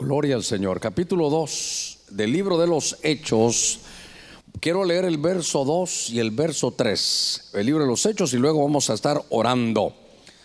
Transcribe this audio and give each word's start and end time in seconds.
Gloria 0.00 0.36
al 0.36 0.44
Señor. 0.44 0.78
Capítulo 0.78 1.28
2 1.28 1.98
del 2.10 2.30
libro 2.30 2.56
de 2.56 2.68
los 2.68 2.98
Hechos. 3.02 3.80
Quiero 4.60 4.84
leer 4.84 5.04
el 5.04 5.18
verso 5.18 5.64
2 5.64 6.10
y 6.10 6.20
el 6.20 6.30
verso 6.30 6.70
3. 6.70 7.50
El 7.54 7.66
libro 7.66 7.82
de 7.82 7.90
los 7.90 8.06
Hechos 8.06 8.32
y 8.32 8.36
luego 8.36 8.62
vamos 8.62 8.90
a 8.90 8.94
estar 8.94 9.20
orando. 9.30 9.92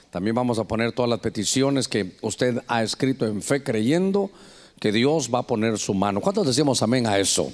También 0.10 0.36
vamos 0.36 0.58
a 0.58 0.64
poner 0.64 0.92
todas 0.94 1.08
las 1.08 1.20
peticiones 1.20 1.88
que 1.88 2.18
usted 2.24 2.64
ha 2.68 2.82
escrito 2.82 3.28
en 3.28 3.44
fe 3.44 3.62
creyendo 3.62 4.32
que 4.80 4.92
Dios 4.92 5.30
va 5.32 5.40
a 5.40 5.44
poner 5.44 5.78
su 5.78 5.94
mano. 5.94 6.20
¿Cuántos 6.20 6.48
decimos 6.48 6.82
amén 6.82 7.06
a 7.06 7.20
eso? 7.20 7.52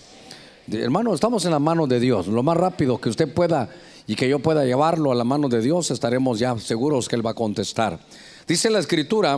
Hermano, 0.71 1.13
estamos 1.13 1.43
en 1.43 1.51
la 1.51 1.59
mano 1.59 1.85
de 1.85 1.99
Dios. 1.99 2.27
Lo 2.27 2.43
más 2.43 2.55
rápido 2.55 3.01
que 3.01 3.09
usted 3.09 3.33
pueda 3.33 3.69
y 4.07 4.15
que 4.15 4.29
yo 4.29 4.39
pueda 4.39 4.63
llevarlo 4.63 5.11
a 5.11 5.15
la 5.15 5.25
mano 5.25 5.49
de 5.49 5.59
Dios, 5.59 5.91
estaremos 5.91 6.39
ya 6.39 6.57
seguros 6.59 7.09
que 7.09 7.17
Él 7.17 7.25
va 7.25 7.31
a 7.31 7.35
contestar. 7.35 7.99
Dice 8.47 8.69
la 8.69 8.79
escritura 8.79 9.37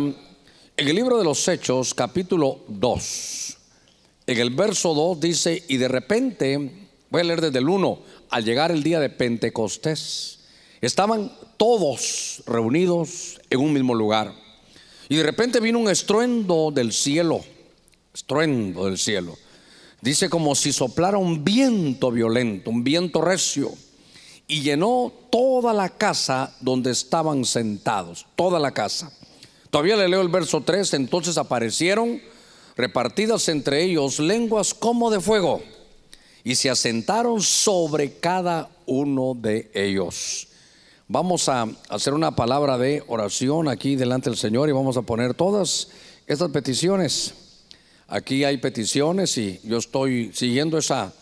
en 0.82 0.88
el 0.88 0.95
libro 0.95 1.20
de 1.20 1.23
los 1.23 1.48
Hechos, 1.48 1.93
capítulo 1.93 2.61
2, 2.68 3.57
en 4.26 4.38
el 4.40 4.49
verso 4.49 4.95
2 4.95 5.20
dice, 5.20 5.63
y 5.67 5.77
de 5.77 5.88
repente, 5.88 6.90
voy 7.12 7.21
a 7.21 7.23
leer 7.23 7.40
desde 7.40 7.59
el 7.59 7.70
1, 7.70 7.99
al 8.31 8.44
llegar 8.44 8.71
el 8.71 8.81
día 8.81 8.99
de 8.99 9.12
Pentecostés, 9.12 10.40
estaban 10.81 11.31
todos 11.57 12.41
reunidos 12.48 13.40
en 13.52 13.59
un 13.59 13.73
mismo 13.73 13.94
lugar. 13.94 14.34
Y 15.07 15.17
de 15.17 15.21
repente 15.21 15.59
vino 15.59 15.77
un 15.77 15.88
estruendo 15.88 16.71
del 16.71 16.93
cielo, 16.93 17.41
estruendo 18.12 18.85
del 18.85 18.98
cielo. 18.98 19.38
Dice 20.02 20.32
como 20.32 20.55
si 20.55 20.73
soplara 20.73 21.20
un 21.20 21.43
viento 21.43 22.09
violento, 22.09 22.71
un 22.71 22.84
viento 22.84 23.21
recio, 23.21 23.71
y 24.48 24.62
llenó 24.62 25.13
toda 25.29 25.73
la 25.73 25.90
casa 25.90 26.55
donde 26.59 26.90
estaban 26.90 27.45
sentados, 27.45 28.26
toda 28.35 28.57
la 28.57 28.71
casa. 28.71 29.16
Todavía 29.71 29.95
le 29.95 30.09
leo 30.09 30.21
el 30.21 30.27
verso 30.27 30.61
3, 30.61 30.93
entonces 30.95 31.38
aparecieron 31.38 32.21
repartidas 32.75 33.48
entre 33.48 33.81
ellos 33.84 34.20
lenguas 34.20 34.73
como 34.73 35.09
de 35.09 35.21
fuego 35.21 35.62
y 36.43 36.55
se 36.55 36.70
asentaron 36.70 37.41
sobre 37.41 38.18
cada 38.20 38.70
uno 38.85 39.34
de 39.34 39.71
ellos. 39.73 40.49
Vamos 41.07 41.48
a 41.48 41.70
hacer 41.87 42.13
una 42.13 42.35
palabra 42.35 42.77
de 42.77 43.01
oración 43.07 43.70
aquí 43.70 43.96
delante 43.96 44.29
del 44.29 44.37
Señor 44.37 44.68
y 44.68 44.73
vamos 44.73 44.98
a 44.98 45.04
poner 45.04 45.35
todas 45.35 45.87
estas 46.27 46.51
peticiones. 46.51 47.34
Aquí 48.09 48.43
hay 48.43 48.57
peticiones 48.57 49.37
y 49.37 49.62
yo 49.63 49.77
estoy 49.77 50.31
siguiendo 50.34 50.77
esa, 50.77 51.13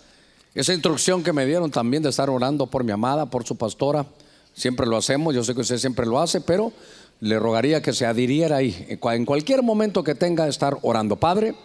esa 0.55 0.73
instrucción 0.73 1.23
que 1.23 1.33
me 1.33 1.45
dieron 1.45 1.69
también 1.69 2.02
de 2.02 2.09
estar 2.09 2.31
orando 2.31 2.65
por 2.65 2.83
mi 2.83 2.91
amada, 2.91 3.27
por 3.27 3.45
su 3.45 3.55
pastora. 3.55 4.07
Siempre 4.55 4.87
lo 4.87 4.97
hacemos, 4.97 5.35
yo 5.35 5.43
sé 5.43 5.53
que 5.53 5.61
usted 5.61 5.77
siempre 5.77 6.07
lo 6.07 6.19
hace, 6.19 6.41
pero 6.41 6.73
le 7.21 7.39
rogaría 7.39 7.81
que 7.81 7.93
se 7.93 8.05
adhiriera 8.05 8.57
ahí, 8.57 8.87
en 8.89 9.25
cualquier 9.25 9.61
momento 9.61 10.03
que 10.03 10.15
tenga 10.15 10.47
estar 10.47 10.77
orando. 10.81 11.17
Padre, 11.17 11.55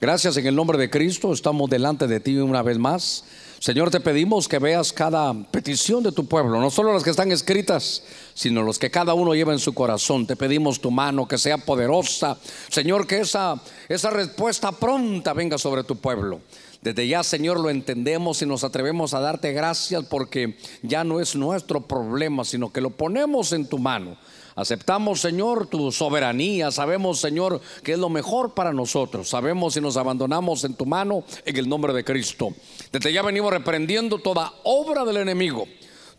gracias 0.00 0.36
en 0.36 0.46
el 0.46 0.54
nombre 0.54 0.78
de 0.78 0.90
Cristo, 0.90 1.32
estamos 1.32 1.68
delante 1.68 2.06
de 2.06 2.20
ti 2.20 2.36
una 2.36 2.62
vez 2.62 2.78
más. 2.78 3.24
Señor, 3.58 3.90
te 3.90 4.00
pedimos 4.00 4.48
que 4.48 4.58
veas 4.58 4.90
cada 4.90 5.34
petición 5.34 6.02
de 6.02 6.12
tu 6.12 6.24
pueblo, 6.24 6.58
no 6.60 6.70
solo 6.70 6.94
las 6.94 7.02
que 7.02 7.10
están 7.10 7.30
escritas, 7.30 8.02
sino 8.32 8.62
los 8.62 8.78
que 8.78 8.90
cada 8.90 9.12
uno 9.12 9.34
lleva 9.34 9.52
en 9.52 9.58
su 9.58 9.74
corazón. 9.74 10.26
Te 10.26 10.34
pedimos 10.34 10.80
tu 10.80 10.90
mano, 10.90 11.28
que 11.28 11.36
sea 11.36 11.58
poderosa. 11.58 12.38
Señor, 12.70 13.06
que 13.06 13.20
esa, 13.20 13.60
esa 13.86 14.08
respuesta 14.08 14.72
pronta 14.72 15.34
venga 15.34 15.58
sobre 15.58 15.84
tu 15.84 15.96
pueblo. 15.96 16.40
Desde 16.80 17.06
ya, 17.06 17.22
Señor, 17.22 17.60
lo 17.60 17.68
entendemos 17.68 18.40
y 18.40 18.46
nos 18.46 18.64
atrevemos 18.64 19.12
a 19.12 19.20
darte 19.20 19.52
gracias 19.52 20.06
porque 20.06 20.56
ya 20.80 21.04
no 21.04 21.20
es 21.20 21.36
nuestro 21.36 21.82
problema, 21.82 22.46
sino 22.46 22.72
que 22.72 22.80
lo 22.80 22.88
ponemos 22.88 23.52
en 23.52 23.66
tu 23.66 23.78
mano. 23.78 24.16
Aceptamos, 24.54 25.20
Señor, 25.20 25.66
tu 25.66 25.92
soberanía. 25.92 26.70
Sabemos, 26.70 27.20
Señor, 27.20 27.60
que 27.82 27.92
es 27.92 27.98
lo 27.98 28.08
mejor 28.08 28.54
para 28.54 28.72
nosotros. 28.72 29.28
Sabemos 29.28 29.74
si 29.74 29.80
nos 29.80 29.96
abandonamos 29.96 30.64
en 30.64 30.74
tu 30.74 30.86
mano 30.86 31.24
en 31.44 31.56
el 31.56 31.68
nombre 31.68 31.92
de 31.92 32.04
Cristo. 32.04 32.54
Desde 32.92 33.12
ya 33.12 33.22
venimos 33.22 33.52
reprendiendo 33.52 34.18
toda 34.18 34.52
obra 34.64 35.04
del 35.04 35.18
enemigo 35.18 35.66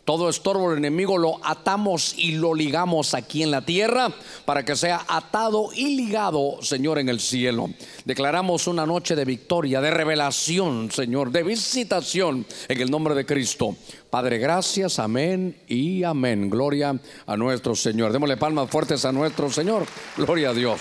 todo 0.04 0.28
estorbo 0.28 0.70
del 0.70 0.78
enemigo 0.78 1.16
lo 1.16 1.38
atamos 1.44 2.14
y 2.16 2.32
lo 2.32 2.54
ligamos 2.54 3.14
aquí 3.14 3.44
en 3.44 3.52
la 3.52 3.64
tierra 3.64 4.12
para 4.44 4.64
que 4.64 4.74
sea 4.74 5.04
atado 5.06 5.68
y 5.72 5.94
ligado, 5.94 6.60
Señor, 6.60 6.98
en 6.98 7.08
el 7.08 7.20
cielo. 7.20 7.70
Declaramos 8.04 8.66
una 8.66 8.84
noche 8.84 9.14
de 9.14 9.24
victoria, 9.24 9.80
de 9.80 9.92
revelación, 9.92 10.90
Señor, 10.90 11.30
de 11.30 11.44
visitación 11.44 12.44
en 12.66 12.80
el 12.80 12.90
nombre 12.90 13.14
de 13.14 13.24
Cristo. 13.24 13.76
Padre, 14.10 14.38
gracias, 14.38 14.98
amén 14.98 15.56
y 15.68 16.02
amén. 16.02 16.50
Gloria 16.50 16.98
a 17.24 17.36
nuestro 17.36 17.76
Señor. 17.76 18.12
Démosle 18.12 18.36
palmas 18.36 18.68
fuertes 18.70 19.04
a 19.04 19.12
nuestro 19.12 19.50
Señor. 19.50 19.86
Gloria 20.16 20.50
a 20.50 20.54
Dios. 20.54 20.80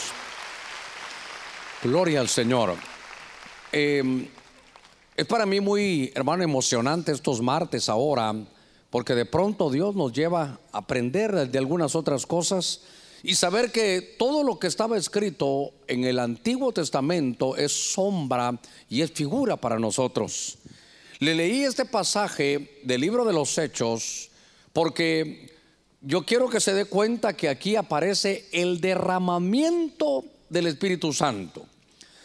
Gloria 1.83 2.21
al 2.21 2.27
Señor. 2.27 2.73
Em, 3.71 4.27
es 5.15 5.25
para 5.27 5.45
mí 5.45 5.59
muy, 5.59 6.11
hermano, 6.15 6.41
emocionante 6.43 7.11
estos 7.11 7.39
martes 7.39 7.87
ahora 7.87 8.33
porque 8.91 9.15
de 9.15 9.25
pronto 9.25 9.71
Dios 9.71 9.95
nos 9.95 10.13
lleva 10.13 10.59
a 10.71 10.77
aprender 10.77 11.49
de 11.49 11.57
algunas 11.57 11.95
otras 11.95 12.27
cosas 12.27 12.81
y 13.23 13.35
saber 13.35 13.71
que 13.71 14.15
todo 14.19 14.43
lo 14.43 14.59
que 14.59 14.67
estaba 14.67 14.97
escrito 14.97 15.71
en 15.87 16.03
el 16.03 16.19
Antiguo 16.19 16.71
Testamento 16.73 17.55
es 17.55 17.71
sombra 17.71 18.59
y 18.89 19.01
es 19.01 19.11
figura 19.11 19.55
para 19.57 19.79
nosotros. 19.79 20.57
Le 21.19 21.35
leí 21.35 21.63
este 21.63 21.85
pasaje 21.85 22.81
del 22.83 23.01
libro 23.01 23.23
de 23.23 23.33
los 23.33 23.57
Hechos 23.57 24.29
porque 24.73 25.51
yo 26.01 26.25
quiero 26.25 26.49
que 26.49 26.59
se 26.59 26.73
dé 26.73 26.85
cuenta 26.85 27.33
que 27.33 27.47
aquí 27.47 27.75
aparece 27.75 28.47
el 28.51 28.81
derramamiento 28.81 30.25
del 30.49 30.67
Espíritu 30.67 31.13
Santo. 31.13 31.65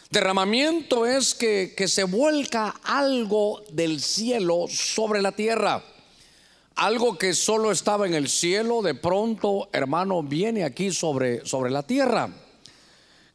Derramamiento 0.09 1.05
es 1.05 1.33
que, 1.35 1.73
que 1.77 1.87
se 1.87 2.03
vuelca 2.03 2.75
algo 2.83 3.61
del 3.71 4.01
cielo 4.01 4.65
sobre 4.67 5.21
la 5.21 5.31
tierra. 5.31 5.83
Algo 6.77 7.17
que 7.17 7.33
solo 7.33 7.71
estaba 7.71 8.05
en 8.05 8.13
el 8.13 8.29
cielo, 8.29 8.83
de 8.83 8.93
pronto, 8.93 9.67
hermano, 9.73 10.21
viene 10.21 10.63
aquí 10.63 10.91
sobre, 10.91 11.43
sobre 11.43 11.71
la 11.71 11.81
tierra. 11.81 12.29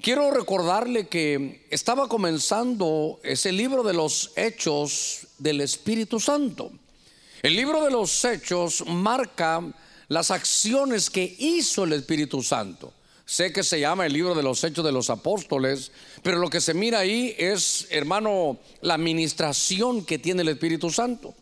Quiero 0.01 0.31
recordarle 0.31 1.09
que 1.09 1.67
estaba 1.69 2.07
comenzando 2.07 3.19
ese 3.25 3.51
libro 3.51 3.83
de 3.83 3.95
los 3.95 4.31
hechos 4.37 5.27
del 5.39 5.61
Espíritu 5.61 6.21
Santo. 6.21 6.71
El 7.43 7.57
libro 7.57 7.85
de 7.85 7.91
los 7.91 8.25
hechos 8.25 8.85
marca 8.87 9.61
las 10.07 10.31
acciones 10.31 11.11
que 11.11 11.35
hizo 11.41 11.83
el 11.83 11.95
Espíritu 11.95 12.45
Santo. 12.45 12.93
Sé 13.27 13.53
que 13.53 13.65
se 13.65 13.81
llama 13.81 14.07
el 14.07 14.13
libro 14.13 14.37
de 14.37 14.45
los 14.45 14.63
hechos 14.63 14.85
de 14.85 14.93
los 14.93 15.11
apóstoles, 15.11 15.91
pero 16.23 16.39
lo 16.39 16.49
que 16.49 16.61
se 16.61 16.75
mira 16.75 17.01
ahí 17.01 17.35
es, 17.37 17.89
hermano, 17.91 18.59
la 18.83 18.95
administración 18.95 20.05
que 20.05 20.21
tiene 20.21 20.43
el 20.43 20.49
Espíritu 20.51 20.91
Santo. 20.91 21.35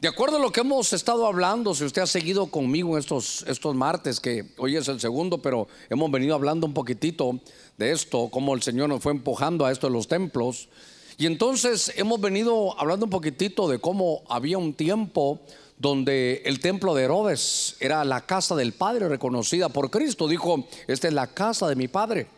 De 0.00 0.06
acuerdo 0.06 0.36
a 0.36 0.40
lo 0.40 0.52
que 0.52 0.60
hemos 0.60 0.92
estado 0.92 1.26
hablando, 1.26 1.74
si 1.74 1.82
usted 1.82 2.02
ha 2.02 2.06
seguido 2.06 2.46
conmigo 2.46 2.96
estos, 2.98 3.44
estos 3.48 3.74
martes, 3.74 4.20
que 4.20 4.54
hoy 4.56 4.76
es 4.76 4.86
el 4.86 5.00
segundo, 5.00 5.38
pero 5.38 5.66
hemos 5.90 6.08
venido 6.12 6.36
hablando 6.36 6.68
un 6.68 6.72
poquitito 6.72 7.40
de 7.76 7.90
esto, 7.90 8.28
cómo 8.30 8.54
el 8.54 8.62
Señor 8.62 8.88
nos 8.88 9.02
fue 9.02 9.10
empujando 9.10 9.66
a 9.66 9.72
esto 9.72 9.88
de 9.88 9.94
los 9.94 10.06
templos. 10.06 10.68
Y 11.16 11.26
entonces 11.26 11.92
hemos 11.96 12.20
venido 12.20 12.78
hablando 12.80 13.06
un 13.06 13.10
poquitito 13.10 13.68
de 13.68 13.80
cómo 13.80 14.22
había 14.28 14.56
un 14.56 14.72
tiempo 14.74 15.40
donde 15.78 16.42
el 16.44 16.60
templo 16.60 16.94
de 16.94 17.02
Herodes 17.02 17.74
era 17.80 18.04
la 18.04 18.24
casa 18.24 18.54
del 18.54 18.74
Padre 18.74 19.08
reconocida 19.08 19.68
por 19.68 19.90
Cristo. 19.90 20.28
Dijo, 20.28 20.68
esta 20.86 21.08
es 21.08 21.14
la 21.14 21.26
casa 21.26 21.66
de 21.66 21.74
mi 21.74 21.88
Padre. 21.88 22.28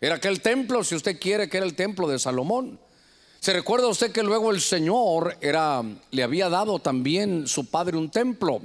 Era 0.00 0.14
aquel 0.14 0.40
templo, 0.40 0.84
si 0.84 0.94
usted 0.94 1.18
quiere, 1.18 1.48
que 1.48 1.56
era 1.56 1.66
el 1.66 1.74
templo 1.74 2.06
de 2.06 2.20
Salomón. 2.20 2.78
¿Se 3.40 3.52
recuerda 3.52 3.86
usted 3.86 4.10
que 4.10 4.24
luego 4.24 4.50
el 4.50 4.60
Señor 4.60 5.36
era, 5.40 5.82
le 6.10 6.22
había 6.22 6.48
dado 6.48 6.80
también 6.80 7.46
su 7.46 7.66
padre 7.66 7.96
un 7.96 8.10
templo? 8.10 8.60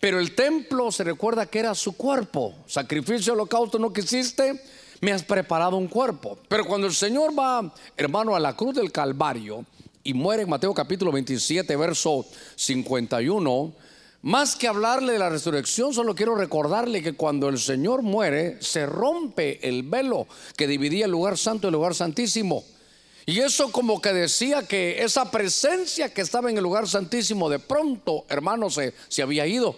Pero 0.00 0.20
el 0.20 0.34
templo 0.34 0.92
se 0.92 1.02
recuerda 1.02 1.46
que 1.46 1.58
era 1.58 1.74
su 1.74 1.96
cuerpo. 1.96 2.54
Sacrificio, 2.66 3.32
holocausto 3.32 3.80
no 3.80 3.92
quisiste, 3.92 4.62
me 5.00 5.12
has 5.12 5.24
preparado 5.24 5.76
un 5.76 5.88
cuerpo. 5.88 6.38
Pero 6.48 6.64
cuando 6.64 6.86
el 6.86 6.94
Señor 6.94 7.36
va, 7.36 7.74
hermano, 7.96 8.36
a 8.36 8.40
la 8.40 8.56
cruz 8.56 8.76
del 8.76 8.92
Calvario 8.92 9.66
y 10.04 10.14
muere 10.14 10.44
en 10.44 10.50
Mateo 10.50 10.72
capítulo 10.72 11.10
27, 11.10 11.74
verso 11.74 12.24
51, 12.54 13.72
más 14.22 14.54
que 14.54 14.68
hablarle 14.68 15.14
de 15.14 15.18
la 15.18 15.30
resurrección, 15.30 15.92
solo 15.92 16.14
quiero 16.14 16.36
recordarle 16.36 17.02
que 17.02 17.14
cuando 17.14 17.48
el 17.48 17.58
Señor 17.58 18.02
muere, 18.02 18.62
se 18.62 18.86
rompe 18.86 19.68
el 19.68 19.82
velo 19.82 20.28
que 20.56 20.68
dividía 20.68 21.06
el 21.06 21.10
lugar 21.10 21.36
santo 21.36 21.66
y 21.66 21.70
el 21.70 21.74
lugar 21.74 21.96
santísimo. 21.96 22.62
Y 23.24 23.40
eso 23.40 23.70
como 23.70 24.00
que 24.00 24.12
decía 24.12 24.66
que 24.66 25.02
esa 25.02 25.30
presencia 25.30 26.12
que 26.12 26.22
estaba 26.22 26.50
en 26.50 26.56
el 26.56 26.62
lugar 26.62 26.88
santísimo 26.88 27.48
de 27.48 27.60
pronto, 27.60 28.24
hermano, 28.28 28.68
se, 28.70 28.94
se 29.08 29.22
había 29.22 29.46
ido. 29.46 29.76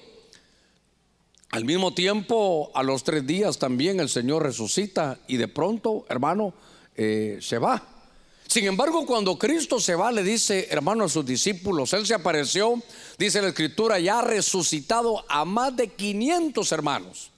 Al 1.50 1.64
mismo 1.64 1.94
tiempo, 1.94 2.72
a 2.74 2.82
los 2.82 3.04
tres 3.04 3.26
días 3.26 3.58
también 3.58 4.00
el 4.00 4.08
Señor 4.08 4.42
resucita 4.42 5.20
y 5.28 5.36
de 5.36 5.46
pronto, 5.46 6.06
hermano, 6.08 6.54
eh, 6.96 7.38
se 7.40 7.58
va. 7.58 7.86
Sin 8.48 8.66
embargo, 8.66 9.06
cuando 9.06 9.38
Cristo 9.38 9.78
se 9.78 9.94
va, 9.94 10.10
le 10.10 10.22
dice, 10.22 10.68
hermano, 10.70 11.04
a 11.04 11.08
sus 11.08 11.24
discípulos, 11.24 11.92
Él 11.92 12.06
se 12.06 12.14
apareció, 12.14 12.82
dice 13.18 13.42
la 13.42 13.48
Escritura, 13.48 13.98
ya 13.98 14.20
ha 14.20 14.22
resucitado 14.22 15.24
a 15.28 15.44
más 15.44 15.76
de 15.76 15.88
500 15.88 16.72
hermanos. 16.72 17.30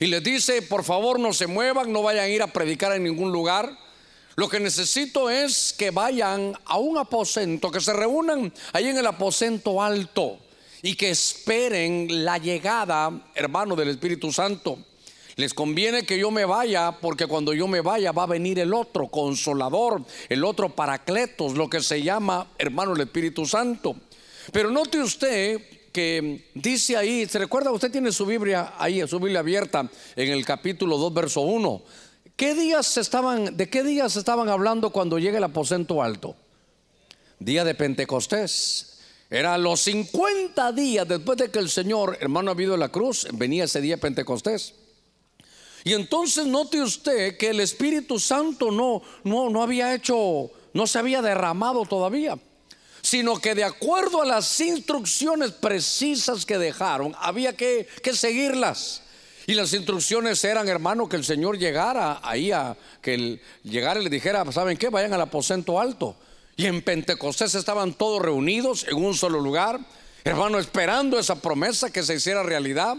Y 0.00 0.06
les 0.06 0.22
dice, 0.22 0.62
por 0.62 0.84
favor, 0.84 1.18
no 1.18 1.32
se 1.32 1.46
muevan, 1.46 1.92
no 1.92 2.02
vayan 2.02 2.24
a 2.24 2.28
ir 2.28 2.42
a 2.42 2.52
predicar 2.52 2.92
en 2.92 3.04
ningún 3.04 3.32
lugar 3.32 3.76
Lo 4.38 4.48
que 4.48 4.60
necesito 4.60 5.30
es 5.30 5.74
que 5.76 5.90
vayan 5.90 6.56
a 6.64 6.78
un 6.78 6.96
aposento, 6.96 7.72
que 7.72 7.80
se 7.80 7.92
reúnan 7.92 8.52
ahí 8.72 8.86
en 8.86 8.96
el 8.96 9.06
aposento 9.08 9.82
alto 9.82 10.38
y 10.80 10.94
que 10.94 11.10
esperen 11.10 12.24
la 12.24 12.38
llegada, 12.38 13.10
hermano, 13.34 13.74
del 13.74 13.88
Espíritu 13.88 14.30
Santo. 14.30 14.78
Les 15.34 15.52
conviene 15.52 16.04
que 16.04 16.16
yo 16.16 16.30
me 16.30 16.44
vaya 16.44 16.92
porque 17.00 17.26
cuando 17.26 17.52
yo 17.52 17.66
me 17.66 17.80
vaya 17.80 18.12
va 18.12 18.22
a 18.22 18.26
venir 18.26 18.60
el 18.60 18.72
otro 18.74 19.08
consolador, 19.08 20.04
el 20.28 20.44
otro 20.44 20.68
paracletos, 20.68 21.54
lo 21.54 21.68
que 21.68 21.80
se 21.80 22.00
llama, 22.00 22.46
hermano, 22.58 22.94
el 22.94 23.00
Espíritu 23.00 23.44
Santo. 23.44 23.96
Pero 24.52 24.70
note 24.70 25.00
usted 25.00 25.60
que 25.90 26.44
dice 26.54 26.96
ahí, 26.96 27.26
¿se 27.26 27.40
recuerda? 27.40 27.72
Usted 27.72 27.90
tiene 27.90 28.12
su 28.12 28.24
Biblia 28.24 28.74
ahí, 28.78 29.04
su 29.08 29.18
Biblia 29.18 29.40
abierta 29.40 29.90
en 30.14 30.30
el 30.30 30.44
capítulo 30.44 30.96
2, 30.96 31.12
verso 31.12 31.40
1. 31.40 31.82
¿Qué 32.38 32.54
días 32.54 32.96
estaban, 32.96 33.56
de 33.56 33.68
qué 33.68 33.82
días 33.82 34.14
estaban 34.14 34.48
hablando 34.48 34.90
cuando 34.90 35.18
llega 35.18 35.38
el 35.38 35.44
aposento 35.44 36.00
alto? 36.00 36.36
Día 37.40 37.64
de 37.64 37.74
Pentecostés. 37.74 39.00
Era 39.28 39.58
los 39.58 39.80
50 39.80 40.70
días 40.70 41.08
después 41.08 41.36
de 41.36 41.50
que 41.50 41.58
el 41.58 41.68
Señor, 41.68 42.16
hermano, 42.20 42.52
ha 42.52 42.54
habido 42.54 42.76
la 42.76 42.90
cruz, 42.90 43.26
venía 43.32 43.64
ese 43.64 43.80
día 43.80 43.96
Pentecostés. 43.96 44.72
Y 45.82 45.94
entonces 45.94 46.46
note 46.46 46.80
usted 46.80 47.36
que 47.36 47.48
el 47.48 47.58
Espíritu 47.58 48.20
Santo 48.20 48.70
no, 48.70 49.02
no, 49.24 49.50
no 49.50 49.60
había 49.60 49.92
hecho, 49.92 50.48
no 50.74 50.86
se 50.86 51.00
había 51.00 51.20
derramado 51.20 51.86
todavía, 51.86 52.38
sino 53.02 53.40
que 53.40 53.56
de 53.56 53.64
acuerdo 53.64 54.22
a 54.22 54.26
las 54.26 54.60
instrucciones 54.60 55.50
precisas 55.50 56.46
que 56.46 56.56
dejaron, 56.56 57.16
había 57.18 57.56
que, 57.56 57.88
que 58.00 58.14
seguirlas. 58.14 59.02
Y 59.48 59.54
las 59.54 59.72
instrucciones 59.72 60.44
eran, 60.44 60.68
hermano, 60.68 61.08
que 61.08 61.16
el 61.16 61.24
Señor 61.24 61.58
llegara 61.58 62.20
ahí 62.22 62.52
a 62.52 62.76
que 63.00 63.14
el, 63.14 63.40
llegara 63.64 63.98
y 63.98 64.04
le 64.04 64.10
dijera, 64.10 64.44
¿saben 64.52 64.76
qué? 64.76 64.90
Vayan 64.90 65.14
al 65.14 65.22
aposento 65.22 65.80
alto. 65.80 66.16
Y 66.54 66.66
en 66.66 66.82
Pentecostés 66.82 67.54
estaban 67.54 67.94
todos 67.94 68.20
reunidos 68.20 68.84
en 68.86 69.02
un 69.02 69.14
solo 69.14 69.40
lugar, 69.40 69.80
hermano, 70.22 70.58
esperando 70.58 71.18
esa 71.18 71.36
promesa 71.36 71.90
que 71.90 72.02
se 72.02 72.16
hiciera 72.16 72.42
realidad. 72.42 72.98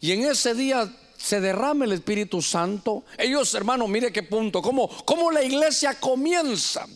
Y 0.00 0.12
en 0.12 0.22
ese 0.22 0.54
día 0.54 0.88
se 1.16 1.40
derrama 1.40 1.84
el 1.84 1.90
Espíritu 1.90 2.42
Santo. 2.42 3.02
Ellos, 3.18 3.52
hermano, 3.54 3.88
mire 3.88 4.12
qué 4.12 4.22
punto, 4.22 4.62
cómo, 4.62 4.88
cómo 5.04 5.32
la 5.32 5.42
iglesia 5.42 5.98
comienza. 5.98 6.86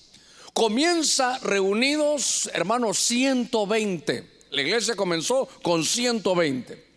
Comienza 0.54 1.40
reunidos, 1.40 2.48
hermano, 2.54 2.94
120. 2.94 4.30
La 4.50 4.62
iglesia 4.62 4.94
comenzó 4.94 5.48
con 5.60 5.84
120. 5.84 6.91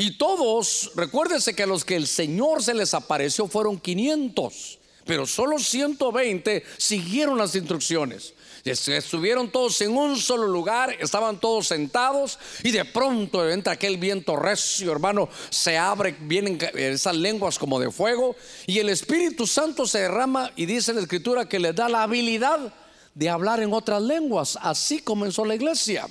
Y 0.00 0.12
todos, 0.12 0.92
recuérdense 0.94 1.54
que 1.54 1.64
a 1.64 1.66
los 1.66 1.84
que 1.84 1.96
el 1.96 2.06
Señor 2.06 2.62
se 2.62 2.72
les 2.72 2.94
apareció 2.94 3.48
fueron 3.48 3.80
500, 3.80 4.78
pero 5.04 5.26
solo 5.26 5.58
120 5.58 6.62
siguieron 6.76 7.36
las 7.36 7.56
instrucciones. 7.56 8.32
Estuvieron 8.64 9.50
todos 9.50 9.80
en 9.80 9.96
un 9.96 10.16
solo 10.16 10.46
lugar, 10.46 10.94
estaban 11.00 11.40
todos 11.40 11.66
sentados 11.66 12.38
y 12.62 12.70
de 12.70 12.84
pronto 12.84 13.50
entra 13.50 13.72
aquel 13.72 13.96
viento 13.96 14.36
recio, 14.36 14.92
hermano, 14.92 15.28
se 15.50 15.76
abre, 15.76 16.14
vienen 16.20 16.60
esas 16.74 17.16
lenguas 17.16 17.58
como 17.58 17.80
de 17.80 17.90
fuego 17.90 18.36
y 18.68 18.78
el 18.78 18.90
Espíritu 18.90 19.48
Santo 19.48 19.84
se 19.84 20.02
derrama 20.02 20.52
y 20.54 20.66
dice 20.66 20.92
la 20.92 21.00
Escritura 21.00 21.48
que 21.48 21.58
le 21.58 21.72
da 21.72 21.88
la 21.88 22.04
habilidad 22.04 22.72
de 23.16 23.28
hablar 23.28 23.58
en 23.58 23.72
otras 23.72 24.00
lenguas. 24.00 24.56
Así 24.62 25.00
comenzó 25.00 25.44
la 25.44 25.56
iglesia. 25.56 26.06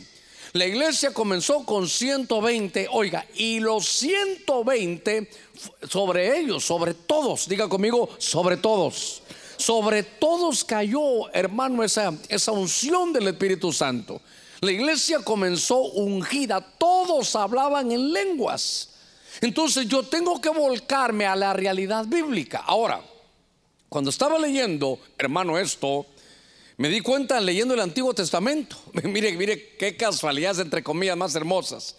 La 0.53 0.65
iglesia 0.65 1.13
comenzó 1.13 1.65
con 1.65 1.88
120, 1.88 2.88
oiga, 2.91 3.25
y 3.35 3.59
los 3.59 3.88
120 3.88 5.29
sobre 5.89 6.39
ellos, 6.39 6.63
sobre 6.63 6.94
todos, 6.94 7.47
diga 7.47 7.67
conmigo, 7.67 8.09
sobre 8.17 8.57
todos. 8.57 9.21
Sobre 9.57 10.03
todos 10.03 10.63
cayó, 10.63 11.33
hermano, 11.33 11.83
esa, 11.83 12.13
esa 12.29 12.51
unción 12.51 13.11
del 13.11 13.27
Espíritu 13.27 13.73
Santo. 13.73 14.21
La 14.61 14.71
iglesia 14.71 15.19
comenzó 15.19 15.79
ungida, 15.79 16.61
todos 16.77 17.35
hablaban 17.35 17.91
en 17.91 18.13
lenguas. 18.13 18.89
Entonces 19.41 19.88
yo 19.88 20.03
tengo 20.03 20.39
que 20.41 20.49
volcarme 20.49 21.25
a 21.25 21.35
la 21.35 21.53
realidad 21.53 22.05
bíblica. 22.05 22.63
Ahora, 22.65 23.01
cuando 23.89 24.09
estaba 24.09 24.38
leyendo, 24.39 24.99
hermano, 25.17 25.57
esto, 25.57 26.05
me 26.77 26.89
di 26.89 27.01
cuenta 27.01 27.39
leyendo 27.39 27.74
el 27.74 27.79
Antiguo 27.79 28.13
Testamento. 28.13 28.77
mire, 29.03 29.35
mire 29.35 29.75
qué 29.77 29.97
casualidades 29.97 30.59
entre 30.59 30.83
comillas 30.83 31.18
más 31.18 31.33
hermosas. 31.35 31.95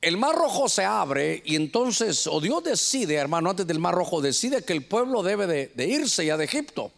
El 0.00 0.16
mar 0.16 0.34
rojo 0.34 0.68
se 0.68 0.84
abre 0.84 1.42
y 1.44 1.54
entonces, 1.56 2.26
o 2.26 2.40
Dios 2.40 2.64
decide, 2.64 3.14
hermano, 3.14 3.50
antes 3.50 3.66
del 3.66 3.78
mar 3.78 3.94
rojo, 3.94 4.20
decide 4.20 4.64
que 4.64 4.72
el 4.72 4.84
pueblo 4.84 5.22
debe 5.22 5.46
de, 5.46 5.86
irse 5.86 6.26
ya 6.26 6.36
de 6.36 6.44
Egipto. 6.44 6.90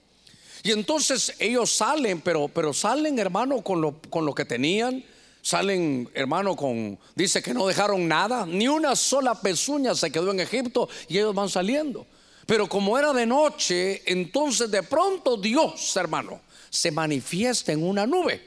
Y 0.62 0.72
entonces 0.72 1.34
ellos 1.38 1.70
salen, 1.70 2.22
pero, 2.22 2.48
pero 2.48 2.72
salen, 2.72 3.18
hermano, 3.18 3.62
con 3.62 3.82
lo, 3.82 4.00
con 4.08 4.24
lo 4.24 4.34
que 4.34 4.46
tenían. 4.46 5.04
Salen, 5.42 6.08
hermano, 6.14 6.56
con, 6.56 6.98
dice 7.14 7.42
que 7.42 7.52
no 7.52 7.66
dejaron 7.66 8.08
nada, 8.08 8.46
ni 8.46 8.68
una 8.68 8.96
sola 8.96 9.34
pezuña 9.34 9.94
se 9.94 10.10
quedó 10.10 10.30
en 10.30 10.40
Egipto 10.40 10.88
y 11.06 11.18
ellos 11.18 11.34
van 11.34 11.50
saliendo. 11.50 12.06
Pero 12.46 12.66
como 12.66 12.98
era 12.98 13.12
de 13.12 13.26
noche, 13.26 14.02
entonces 14.06 14.70
de 14.70 14.82
pronto 14.82 15.36
Dios, 15.36 15.94
hermano, 15.96 16.40
se 16.74 16.90
manifiesta 16.90 17.72
en 17.72 17.86
una 17.86 18.04
nube. 18.04 18.42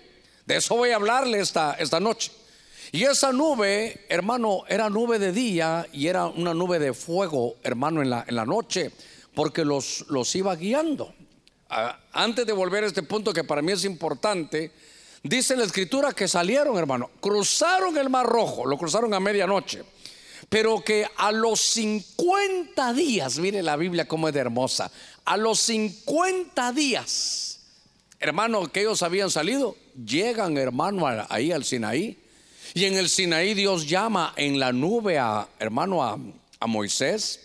De 0.46 0.58
eso 0.58 0.76
voy 0.76 0.90
a 0.92 0.98
hablarle 0.98 1.40
esta, 1.40 1.76
esta 1.80 2.00
noche. 2.00 2.32
Y 2.92 3.04
esa 3.04 3.32
nube, 3.32 4.06
hermano, 4.10 4.64
era 4.68 4.90
nube 4.90 5.18
de 5.18 5.32
día 5.32 5.88
y 5.94 6.08
era 6.08 6.26
una 6.26 6.54
nube 6.54 6.78
de 6.78 6.94
fuego, 6.94 7.56
hermano, 7.64 8.02
en 8.02 8.10
la, 8.10 8.26
en 8.28 8.36
la 8.36 8.46
noche, 8.46 8.92
porque 9.34 9.64
los, 9.64 10.06
los 10.10 10.36
iba 10.36 10.56
guiando. 10.56 11.14
Ah, 11.70 12.00
antes 12.12 12.46
de 12.46 12.54
volver 12.54 12.84
a 12.84 12.88
este 12.88 13.04
punto 13.04 13.34
que 13.34 13.44
para 13.44 13.62
mí 13.62 13.72
es 13.72 13.86
importante, 13.86 14.72
dice 15.24 15.56
la 15.56 15.64
escritura 15.64 16.12
que 16.12 16.28
salieron, 16.28 16.78
hermano, 16.78 17.12
cruzaron 17.22 17.98
el 17.98 18.10
mar 18.10 18.26
rojo, 18.26 18.66
lo 18.66 18.78
cruzaron 18.78 19.14
a 19.14 19.20
medianoche, 19.20 19.84
pero 20.50 20.82
que 20.82 21.06
a 21.18 21.32
los 21.32 21.60
50 21.62 22.94
días, 22.94 23.38
mire 23.40 23.64
la 23.64 23.76
Biblia 23.76 24.08
como 24.08 24.28
es 24.28 24.34
de 24.34 24.42
hermosa, 24.42 24.92
a 25.26 25.36
los 25.36 25.60
50 25.60 26.72
días, 26.72 27.47
hermano, 28.19 28.72
que 28.72 28.81
ellos 28.81 29.04
habían 29.04 29.30
salido, 29.30 29.75
llegan, 30.06 30.58
hermano, 30.58 31.06
ahí 31.30 31.52
al 31.52 31.64
Sinaí. 31.64 32.18
Y 32.74 32.86
en 32.86 32.96
el 32.96 33.10
Sinaí 33.10 33.54
Dios 33.54 33.88
llama 33.88 34.34
en 34.36 34.60
la 34.60 34.72
nube 34.72 35.18
a, 35.18 35.48
hermano, 35.60 36.04
a, 36.04 36.18
Moisés. 36.68 37.40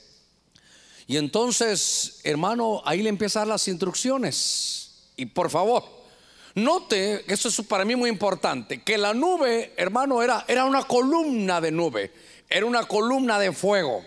Y 1.06 1.16
entonces, 1.16 2.20
hermano, 2.24 2.82
ahí 2.84 3.02
le 3.02 3.08
empieza 3.08 3.40
a 3.40 3.42
dar 3.42 3.48
las 3.48 3.68
instrucciones. 3.68 5.10
Y 5.16 5.26
por 5.26 5.50
favor, 5.50 5.84
note, 6.54 7.24
eso 7.32 7.48
es 7.48 7.60
para 7.66 7.84
mí 7.84 7.94
muy 7.94 8.08
importante, 8.08 8.82
que 8.82 8.96
la 8.96 9.12
nube, 9.12 9.74
hermano, 9.76 10.22
era, 10.22 10.44
era 10.48 10.64
una 10.64 10.84
columna 10.84 11.60
de 11.60 11.70
nube, 11.70 12.10
era 12.48 12.64
una 12.64 12.84
columna 12.84 13.38
de 13.38 13.52
fuego. 13.52 14.02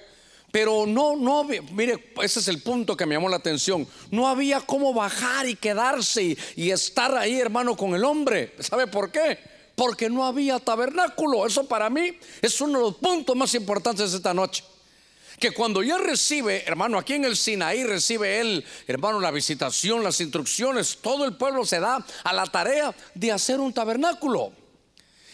Pero 0.55 0.85
no, 0.87 1.17
no, 1.17 1.43
mire, 1.43 2.13
ese 2.23 2.39
es 2.39 2.47
el 2.47 2.61
punto 2.61 2.95
que 2.95 3.05
me 3.05 3.15
llamó 3.15 3.27
la 3.27 3.35
atención. 3.35 3.85
No 4.09 4.25
había 4.25 4.61
cómo 4.61 4.93
bajar 4.93 5.49
y 5.49 5.57
quedarse 5.57 6.37
y, 6.55 6.71
estar 6.71 7.13
ahí, 7.17 7.37
hermano, 7.37 7.75
con 7.75 7.93
el 7.93 8.05
hombre. 8.05 8.55
¿Sabe 8.61 8.87
por 8.87 9.11
qué? 9.11 9.37
Porque 9.75 10.09
no 10.09 10.23
había 10.25 10.57
tabernáculo. 10.59 11.45
Eso 11.45 11.67
para 11.67 11.89
mí 11.89 12.17
es 12.41 12.61
uno 12.61 12.79
de 12.79 12.85
los 12.85 12.95
puntos 12.95 13.35
más 13.35 13.53
importantes 13.53 14.11
de 14.11 14.15
esta 14.15 14.33
noche. 14.33 14.63
Que 15.41 15.51
cuando 15.51 15.83
ya 15.83 15.97
recibe, 15.97 16.63
hermano, 16.65 16.97
aquí 16.97 17.15
en 17.15 17.25
el 17.25 17.35
Sinaí 17.35 17.83
recibe 17.83 18.39
él, 18.39 18.63
hermano, 18.87 19.19
la 19.19 19.31
visitación, 19.31 20.05
las 20.05 20.21
instrucciones, 20.21 20.99
todo 21.01 21.25
el 21.25 21.35
pueblo 21.35 21.65
se 21.65 21.81
da 21.81 21.97
a 22.23 22.31
la 22.31 22.45
tarea 22.45 22.95
de 23.13 23.29
hacer 23.29 23.59
un 23.59 23.73
tabernáculo. 23.73 24.53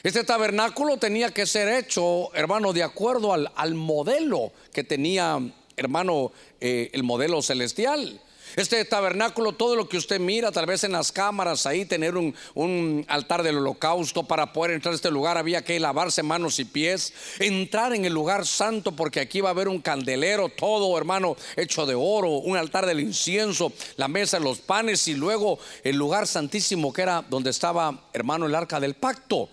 Este 0.04 0.24
tabernáculo 0.24 0.98
tenía 0.98 1.30
que 1.30 1.46
ser 1.46 1.68
hecho, 1.68 2.34
hermano, 2.34 2.74
de 2.74 2.82
acuerdo 2.82 3.34
al, 3.34 3.76
modelo 3.76 4.52
que 4.74 4.84
tenía, 4.84 5.40
hermano, 5.78 6.32
eh, 6.60 6.90
el 6.94 7.04
modelo 7.04 7.44
celestial. 7.44 8.20
Este 8.56 8.84
tabernáculo, 8.84 9.54
todo 9.54 9.76
lo 9.76 9.88
que 9.88 9.98
usted 9.98 10.20
mira, 10.20 10.52
tal 10.52 10.66
vez 10.66 10.84
en 10.84 10.94
las 10.94 11.12
cámaras, 11.12 11.68
ahí 11.68 11.86
tener 11.86 12.18
un, 12.18 12.34
un, 12.56 13.06
altar 13.08 13.44
del 13.44 13.60
holocausto 13.60 14.24
para 14.24 14.52
poder 14.52 14.72
entrar 14.72 14.92
a 14.92 14.96
este 14.96 15.12
lugar, 15.12 15.38
había 15.38 15.64
que 15.64 15.80
lavarse 15.80 16.24
manos 16.24 16.60
y 16.60 16.66
pies, 16.66 17.14
entrar 17.40 17.94
en 17.94 18.04
el 18.04 18.12
lugar 18.12 18.48
santo, 18.48 18.94
porque 18.94 19.20
aquí 19.20 19.40
va 19.40 19.50
a 19.50 19.52
haber 19.52 19.70
un 19.70 19.80
candelero, 19.80 20.50
todo 20.50 20.98
hermano, 20.98 21.38
hecho 21.56 21.86
de 21.86 21.94
oro, 21.96 22.30
un 22.40 22.58
altar 22.58 22.88
del 22.88 23.00
incienso, 23.00 23.72
la 23.98 24.08
mesa 24.08 24.40
los 24.40 24.60
panes 24.60 25.08
y 25.08 25.14
luego 25.14 25.60
el 25.84 25.96
lugar 25.96 26.26
santísimo 26.26 26.92
que 26.92 27.04
era 27.04 27.24
donde 27.30 27.52
estaba, 27.52 28.10
hermano, 28.14 28.48
el 28.48 28.56
arca 28.56 28.80
del 28.80 28.96
pacto. 28.96 29.48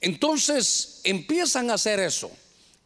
Entonces 0.00 1.00
empiezan 1.04 1.70
a 1.70 1.74
hacer 1.74 2.00
eso. 2.00 2.30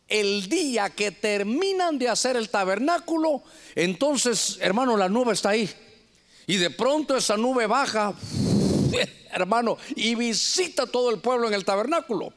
El 0.09 0.49
día 0.49 0.91
que 0.91 1.11
terminan 1.11 1.99
de 1.99 2.09
hacer 2.09 2.37
el 2.37 2.51
tabernáculo, 2.51 3.43
entonces, 3.75 4.59
hermano, 4.61 4.97
la 4.97 5.09
nube 5.09 5.33
está 5.33 5.51
ahí. 5.51 5.71
Y 6.47 6.57
de 6.57 6.71
pronto 6.71 7.17
esa 7.17 7.37
nube 7.37 7.67
baja, 7.67 8.15
hermano, 9.33 9.79
y 9.95 10.15
visita 10.15 10.87
todo 10.87 11.11
el 11.11 11.21
pueblo 11.21 11.49
en 11.49 11.55
el 11.55 11.65
tabernáculo. 11.65 12.33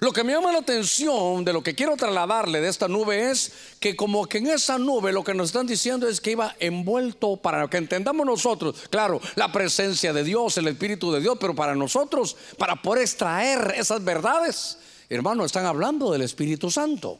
Lo 0.00 0.12
que 0.12 0.22
me 0.24 0.32
llama 0.32 0.52
la 0.52 0.58
atención 0.58 1.42
de 1.44 1.54
lo 1.54 1.62
que 1.62 1.74
quiero 1.74 1.96
trasladarle 1.96 2.60
de 2.60 2.68
esta 2.68 2.86
nube 2.86 3.30
es 3.30 3.52
que 3.80 3.96
como 3.96 4.26
que 4.26 4.38
en 4.38 4.48
esa 4.48 4.78
nube 4.78 5.10
lo 5.10 5.24
que 5.24 5.32
nos 5.32 5.48
están 5.48 5.66
diciendo 5.66 6.06
es 6.06 6.20
que 6.20 6.32
iba 6.32 6.54
envuelto 6.60 7.38
para 7.38 7.66
que 7.68 7.78
entendamos 7.78 8.26
nosotros, 8.26 8.84
claro, 8.90 9.20
la 9.36 9.50
presencia 9.50 10.12
de 10.12 10.22
Dios, 10.22 10.58
el 10.58 10.68
Espíritu 10.68 11.10
de 11.12 11.20
Dios, 11.20 11.38
pero 11.40 11.54
para 11.54 11.74
nosotros, 11.74 12.36
para 12.58 12.76
poder 12.76 13.04
extraer 13.04 13.74
esas 13.76 14.04
verdades, 14.04 14.78
hermano, 15.08 15.46
están 15.46 15.64
hablando 15.64 16.12
del 16.12 16.22
Espíritu 16.22 16.70
Santo. 16.70 17.18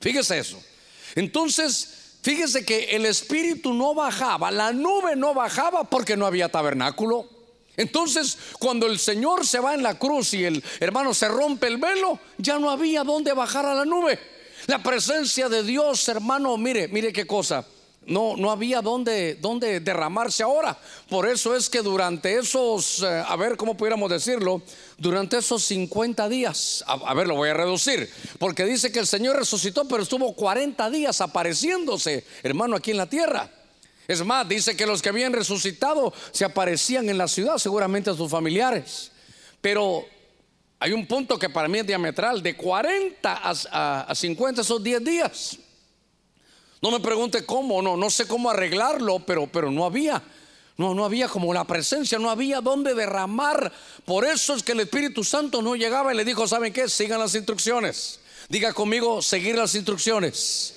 Fíjese 0.00 0.38
eso. 0.38 0.60
Entonces, 1.14 2.18
fíjese 2.22 2.64
que 2.64 2.96
el 2.96 3.06
Espíritu 3.06 3.72
no 3.72 3.94
bajaba, 3.94 4.50
la 4.50 4.72
nube 4.72 5.14
no 5.14 5.32
bajaba 5.32 5.84
porque 5.84 6.16
no 6.16 6.26
había 6.26 6.48
tabernáculo. 6.48 7.35
Entonces, 7.76 8.38
cuando 8.58 8.86
el 8.86 8.98
Señor 8.98 9.46
se 9.46 9.60
va 9.60 9.74
en 9.74 9.82
la 9.82 9.98
cruz 9.98 10.34
y 10.34 10.44
el 10.44 10.62
hermano 10.80 11.12
se 11.12 11.28
rompe 11.28 11.66
el 11.66 11.76
velo, 11.76 12.18
ya 12.38 12.58
no 12.58 12.70
había 12.70 13.04
dónde 13.04 13.32
bajar 13.32 13.66
a 13.66 13.74
la 13.74 13.84
nube. 13.84 14.18
La 14.66 14.82
presencia 14.82 15.48
de 15.48 15.62
Dios, 15.62 16.08
hermano, 16.08 16.56
mire, 16.56 16.88
mire 16.88 17.12
qué 17.12 17.26
cosa. 17.26 17.64
No, 18.06 18.36
no 18.36 18.52
había 18.52 18.82
dónde, 18.82 19.34
dónde 19.34 19.80
derramarse 19.80 20.44
ahora. 20.44 20.78
Por 21.08 21.28
eso 21.28 21.56
es 21.56 21.68
que 21.68 21.82
durante 21.82 22.38
esos, 22.38 23.02
eh, 23.02 23.24
a 23.26 23.34
ver 23.34 23.56
cómo 23.56 23.76
pudiéramos 23.76 24.08
decirlo, 24.08 24.62
durante 24.96 25.38
esos 25.38 25.64
50 25.64 26.28
días, 26.28 26.84
a, 26.86 26.92
a, 26.92 27.14
ver, 27.14 27.26
lo 27.26 27.34
voy 27.34 27.48
a 27.48 27.54
reducir, 27.54 28.08
porque 28.38 28.64
dice 28.64 28.92
que 28.92 29.00
el 29.00 29.08
Señor 29.08 29.36
resucitó, 29.36 29.86
pero 29.88 30.04
estuvo 30.04 30.34
40 30.34 30.88
días 30.90 31.20
apareciéndose, 31.20 32.24
hermano, 32.44 32.76
aquí 32.76 32.92
en 32.92 32.96
la 32.98 33.06
tierra. 33.06 33.50
Es 34.08 34.24
más, 34.24 34.48
dice 34.48 34.76
que 34.76 34.86
los 34.86 35.02
que 35.02 35.08
habían 35.08 35.32
resucitado 35.32 36.12
se 36.30 36.44
aparecían 36.44 37.08
en 37.08 37.18
la 37.18 37.26
ciudad, 37.26 37.58
seguramente 37.58 38.10
a 38.10 38.14
sus 38.14 38.30
familiares. 38.30 39.10
Pero 39.60 40.04
hay 40.78 40.92
un 40.92 41.06
punto 41.06 41.38
que 41.38 41.48
para 41.48 41.68
mí 41.68 41.78
es 41.78 41.86
diametral, 41.86 42.42
de 42.42 42.56
40 42.56 43.32
a, 43.32 44.00
a, 44.02 44.14
50 44.14 44.60
esos 44.60 44.82
10 44.82 45.04
días. 45.04 45.58
No 46.80 46.90
me 46.90 47.00
pregunte 47.00 47.44
cómo, 47.44 47.82
no, 47.82 47.96
no 47.96 48.10
sé 48.10 48.28
cómo 48.28 48.50
arreglarlo, 48.50 49.18
pero, 49.20 49.46
pero 49.46 49.70
no 49.70 49.84
había. 49.84 50.22
No, 50.76 50.94
no 50.94 51.06
había 51.06 51.26
como 51.26 51.54
la 51.54 51.64
presencia, 51.64 52.18
no 52.18 52.30
había 52.30 52.60
dónde 52.60 52.94
derramar. 52.94 53.72
Por 54.04 54.26
eso 54.26 54.54
es 54.54 54.62
que 54.62 54.72
el 54.72 54.80
Espíritu 54.80 55.24
Santo 55.24 55.62
no 55.62 55.74
llegaba 55.74 56.12
y 56.12 56.16
le 56.16 56.24
dijo, 56.24 56.46
¿saben 56.46 56.72
qué? 56.72 56.88
Sigan 56.88 57.18
las 57.18 57.34
instrucciones. 57.34 58.20
Diga 58.48 58.72
conmigo, 58.74 59.22
seguir 59.22 59.56
las 59.56 59.74
instrucciones. 59.74 60.75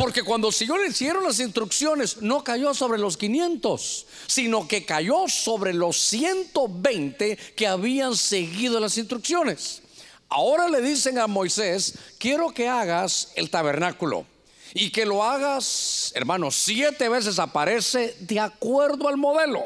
Porque 0.00 0.22
cuando 0.22 0.48
el 0.48 0.54
Señor 0.54 0.80
hicieron 0.88 1.24
las 1.24 1.40
instrucciones, 1.40 2.22
no 2.22 2.42
cayó 2.42 2.72
sobre 2.72 2.98
los 2.98 3.18
500, 3.18 4.06
sino 4.26 4.66
que 4.66 4.86
cayó 4.86 5.28
sobre 5.28 5.74
los 5.74 5.98
120 5.98 7.36
que 7.54 7.66
habían 7.66 8.16
seguido 8.16 8.80
las 8.80 8.96
instrucciones. 8.96 9.82
Ahora 10.30 10.70
le 10.70 10.80
dicen 10.80 11.18
a 11.18 11.26
Moisés, 11.26 11.98
quiero 12.16 12.48
que 12.48 12.66
hagas 12.66 13.32
el 13.34 13.50
tabernáculo 13.50 14.24
y 14.72 14.88
que 14.90 15.04
lo 15.04 15.22
hagas, 15.22 16.12
hermano, 16.14 16.50
siete 16.50 17.10
veces 17.10 17.38
aparece 17.38 18.16
de 18.20 18.40
acuerdo 18.40 19.06
al 19.06 19.18
modelo. 19.18 19.64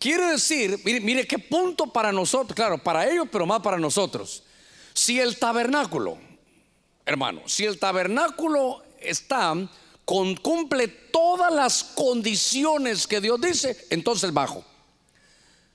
Quiere 0.00 0.32
decir, 0.32 0.80
mire, 0.84 1.00
mire 1.00 1.28
qué 1.28 1.38
punto 1.38 1.92
para 1.92 2.10
nosotros, 2.10 2.56
claro, 2.56 2.82
para 2.82 3.08
ellos, 3.08 3.28
pero 3.30 3.46
más 3.46 3.60
para 3.60 3.78
nosotros. 3.78 4.42
Si 4.94 5.20
el 5.20 5.38
tabernáculo, 5.38 6.18
hermano, 7.06 7.42
si 7.46 7.66
el 7.66 7.78
tabernáculo 7.78 8.87
está, 9.00 9.54
con, 10.04 10.36
cumple 10.36 10.88
todas 10.88 11.52
las 11.52 11.84
condiciones 11.84 13.06
que 13.06 13.20
Dios 13.20 13.40
dice, 13.40 13.86
entonces 13.90 14.32
bajo. 14.32 14.64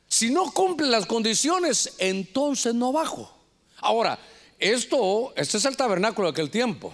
Si 0.07 0.29
no 0.29 0.51
cumple 0.51 0.87
las 0.87 1.05
condiciones, 1.05 1.93
entonces 1.97 2.73
no 2.75 2.91
bajo. 2.91 3.35
Ahora, 3.77 4.19
esto, 4.59 5.33
este 5.35 5.57
es 5.57 5.65
el 5.65 5.75
tabernáculo 5.75 6.27
de 6.27 6.31
aquel 6.31 6.49
tiempo. 6.49 6.93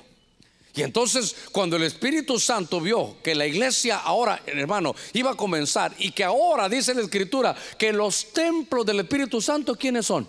Y 0.73 0.83
entonces 0.83 1.35
cuando 1.51 1.75
el 1.75 1.83
Espíritu 1.83 2.39
Santo 2.39 2.79
vio 2.79 3.17
que 3.21 3.35
la 3.35 3.45
iglesia 3.45 3.97
ahora, 3.97 4.41
hermano, 4.45 4.95
iba 5.13 5.31
a 5.31 5.35
comenzar 5.35 5.93
y 5.97 6.11
que 6.11 6.23
ahora 6.23 6.69
dice 6.69 6.93
la 6.93 7.01
Escritura 7.01 7.55
que 7.77 7.91
los 7.91 8.31
templos 8.31 8.85
del 8.85 9.01
Espíritu 9.01 9.41
Santo, 9.41 9.75
¿quiénes 9.75 10.05
son? 10.05 10.27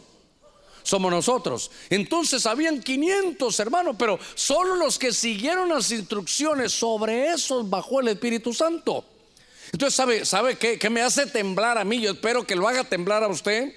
Somos 0.82 1.10
nosotros. 1.10 1.70
Entonces 1.88 2.46
habían 2.46 2.80
500 2.80 3.60
hermanos, 3.60 3.96
pero 3.98 4.18
solo 4.34 4.76
los 4.76 4.98
que 4.98 5.12
siguieron 5.12 5.68
las 5.68 5.90
instrucciones 5.90 6.72
sobre 6.72 7.28
esos 7.28 7.68
bajó 7.68 8.00
el 8.00 8.08
Espíritu 8.08 8.52
Santo. 8.52 9.04
Entonces, 9.72 9.94
¿sabe, 9.94 10.24
sabe 10.24 10.58
qué, 10.58 10.90
me 10.90 11.00
hace 11.00 11.26
temblar 11.26 11.78
a 11.78 11.84
mí? 11.84 12.00
Yo 12.00 12.12
espero 12.12 12.44
que 12.44 12.56
lo 12.56 12.66
haga 12.66 12.84
temblar 12.84 13.22
a 13.22 13.28
usted. 13.28 13.72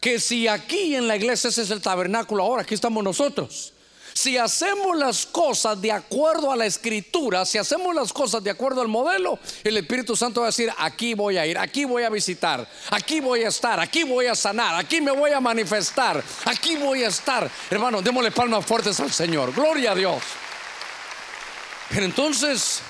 Que 0.00 0.20
si 0.20 0.48
aquí 0.48 0.94
en 0.94 1.08
la 1.08 1.16
iglesia 1.16 1.50
ese 1.50 1.62
es 1.62 1.70
el 1.70 1.82
tabernáculo 1.82 2.42
ahora, 2.42 2.62
aquí 2.62 2.74
estamos 2.74 3.02
nosotros. 3.02 3.72
Si 4.18 4.36
hacemos 4.36 4.96
las 4.96 5.26
cosas 5.26 5.80
de 5.80 5.92
acuerdo 5.92 6.50
a 6.50 6.56
la 6.56 6.66
escritura, 6.66 7.44
si 7.44 7.56
hacemos 7.56 7.94
las 7.94 8.12
cosas 8.12 8.42
de 8.42 8.50
acuerdo 8.50 8.80
al 8.80 8.88
modelo, 8.88 9.38
el 9.62 9.76
Espíritu 9.76 10.16
Santo 10.16 10.40
va 10.40 10.48
a 10.48 10.50
decir, 10.50 10.72
aquí 10.76 11.14
voy 11.14 11.36
a 11.36 11.46
ir, 11.46 11.56
aquí 11.56 11.84
voy 11.84 12.02
a 12.02 12.10
visitar, 12.10 12.68
aquí 12.90 13.20
voy 13.20 13.44
a 13.44 13.48
estar, 13.48 13.78
aquí 13.78 14.02
voy 14.02 14.26
a 14.26 14.34
sanar, 14.34 14.74
aquí 14.74 15.00
me 15.00 15.12
voy 15.12 15.30
a 15.30 15.40
manifestar, 15.40 16.20
aquí 16.46 16.74
voy 16.74 17.04
a 17.04 17.08
estar. 17.08 17.48
Hermano, 17.70 18.02
démosle 18.02 18.32
palmas 18.32 18.66
fuertes 18.66 18.98
al 18.98 19.12
Señor. 19.12 19.54
Gloria 19.54 19.92
a 19.92 19.94
Dios. 19.94 20.20
Pero 21.88 22.04
entonces, 22.04 22.80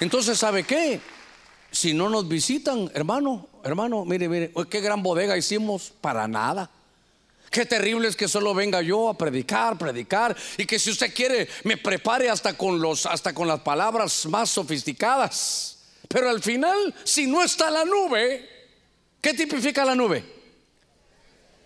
entonces, 0.00 0.38
¿sabe 0.38 0.64
qué? 0.64 0.98
Si 1.70 1.92
no 1.92 2.08
nos 2.08 2.26
visitan, 2.26 2.90
hermano, 2.94 3.50
hermano, 3.64 4.06
mire, 4.06 4.30
mire, 4.30 4.52
qué 4.70 4.80
gran 4.80 5.02
bodega 5.02 5.36
hicimos 5.36 5.92
para 6.00 6.26
nada. 6.26 6.70
Qué 7.50 7.64
terrible 7.64 8.08
es 8.08 8.16
que 8.16 8.28
solo 8.28 8.54
venga 8.54 8.82
yo 8.82 9.08
a 9.08 9.16
predicar, 9.16 9.78
predicar 9.78 10.36
y 10.56 10.66
que 10.66 10.78
si 10.78 10.90
usted 10.90 11.14
quiere 11.14 11.48
me 11.64 11.76
prepare 11.76 12.28
hasta 12.28 12.56
con 12.56 12.80
los 12.80 13.06
hasta 13.06 13.32
con 13.32 13.48
las 13.48 13.60
palabras 13.60 14.26
más 14.26 14.50
sofisticadas. 14.50 15.78
Pero 16.08 16.28
al 16.28 16.42
final, 16.42 16.94
si 17.04 17.26
no 17.26 17.42
está 17.42 17.70
la 17.70 17.84
nube, 17.84 18.48
¿qué 19.20 19.34
tipifica 19.34 19.84
la 19.84 19.94
nube? 19.94 20.24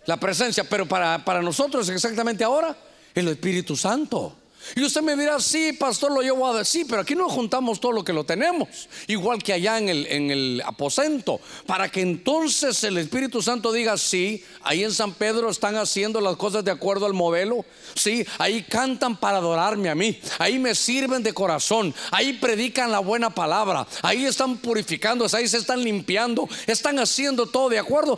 La 0.07 0.19
presencia, 0.19 0.65
pero 0.65 0.87
para, 0.87 1.25
para 1.25 1.43
nosotros 1.43 1.89
exactamente 1.89 2.43
ahora, 2.43 2.77
el 3.15 3.29
Espíritu 3.29 3.77
Santo. 3.77 4.42
Y 4.75 4.83
usted 4.83 5.03
me 5.03 5.17
dirá, 5.17 5.39
sí, 5.39 5.73
pastor, 5.75 6.13
lo 6.13 6.23
llevo 6.23 6.49
a 6.49 6.57
decir, 6.59 6.87
pero 6.89 7.03
aquí 7.03 7.15
no 7.15 7.29
juntamos 7.29 7.79
todo 7.79 7.93
lo 7.93 8.05
que 8.05 8.13
lo 8.13 8.25
tenemos, 8.25 8.89
igual 9.07 9.43
que 9.43 9.53
allá 9.53 9.79
en 9.79 9.89
el, 9.89 10.07
en 10.07 10.31
el 10.31 10.63
aposento, 10.65 11.41
para 11.67 11.91
que 11.91 12.01
entonces 12.01 12.83
el 12.85 12.97
Espíritu 12.97 13.43
Santo 13.43 13.73
diga, 13.73 13.99
sí, 13.99 14.43
ahí 14.63 14.83
en 14.83 14.93
San 14.93 15.13
Pedro 15.13 15.51
están 15.51 15.77
haciendo 15.77 16.21
las 16.21 16.37
cosas 16.37 16.65
de 16.65 16.71
acuerdo 16.71 17.05
al 17.05 17.13
modelo, 17.13 17.67
sí, 17.95 18.25
ahí 18.39 18.63
cantan 18.63 19.17
para 19.17 19.39
adorarme 19.39 19.91
a 19.91 19.95
mí, 19.95 20.19
ahí 20.39 20.59
me 20.59 20.75
sirven 20.75 21.23
de 21.23 21.35
corazón, 21.35 21.95
ahí 22.11 22.33
predican 22.35 22.91
la 22.91 23.01
buena 23.01 23.31
palabra, 23.31 23.87
ahí 24.03 24.25
están 24.25 24.57
purificándose, 24.57 25.37
ahí 25.37 25.49
se 25.49 25.59
están 25.59 25.85
limpiando, 25.85 26.49
están 26.67 26.99
haciendo 26.99 27.47
todo 27.47 27.69
de 27.69 27.79
acuerdo. 27.79 28.17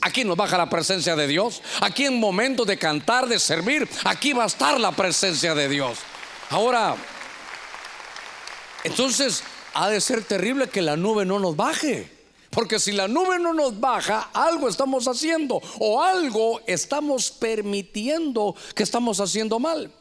aquí 0.00 0.24
nos 0.24 0.36
baja 0.36 0.58
la 0.58 0.68
presencia 0.68 1.16
de 1.16 1.26
Dios, 1.26 1.62
aquí 1.80 2.04
en 2.04 2.18
momentos 2.18 2.66
de 2.66 2.78
cantar, 2.78 3.26
de 3.26 3.38
servir, 3.38 3.88
aquí 4.04 4.32
va 4.32 4.44
a 4.44 4.46
estar 4.46 4.78
la 4.78 4.92
presencia 4.92 5.54
de 5.54 5.68
Dios. 5.68 5.77
Ahora, 6.50 6.96
entonces 8.84 9.42
ha 9.74 9.88
de 9.88 10.00
ser 10.00 10.24
terrible 10.24 10.68
que 10.68 10.82
la 10.82 10.96
nube 10.96 11.24
no 11.24 11.38
nos 11.38 11.56
baje. 11.56 12.18
Porque 12.50 12.78
si 12.78 12.92
la 12.92 13.08
nube 13.08 13.38
no 13.38 13.52
nos 13.52 13.78
baja, 13.78 14.30
algo 14.32 14.68
estamos 14.68 15.06
haciendo 15.06 15.60
o 15.78 16.02
algo 16.02 16.60
estamos 16.66 17.30
permitiendo 17.30 18.56
que 18.74 18.82
estamos 18.82 19.20
haciendo 19.20 19.58
mal. 19.58 19.92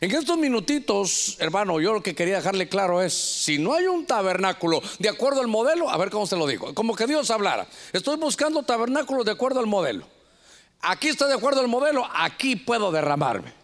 En 0.00 0.10
estos 0.10 0.36
minutitos, 0.36 1.36
hermano, 1.38 1.80
yo 1.80 1.92
lo 1.92 2.02
que 2.02 2.14
quería 2.14 2.36
dejarle 2.36 2.68
claro 2.68 3.00
es, 3.00 3.14
si 3.14 3.58
no 3.58 3.74
hay 3.74 3.86
un 3.86 4.06
tabernáculo 4.06 4.82
de 4.98 5.08
acuerdo 5.08 5.40
al 5.40 5.46
modelo, 5.46 5.88
a 5.88 5.96
ver 5.96 6.10
cómo 6.10 6.26
se 6.26 6.36
lo 6.36 6.46
digo, 6.46 6.74
como 6.74 6.96
que 6.96 7.06
Dios 7.06 7.30
hablara, 7.30 7.68
estoy 7.92 8.16
buscando 8.16 8.64
tabernáculos 8.64 9.24
de 9.24 9.32
acuerdo 9.32 9.60
al 9.60 9.66
modelo. 9.66 10.06
Aquí 10.80 11.08
está 11.08 11.28
de 11.28 11.34
acuerdo 11.34 11.60
al 11.60 11.68
modelo, 11.68 12.06
aquí 12.12 12.56
puedo 12.56 12.90
derramarme. 12.90 13.63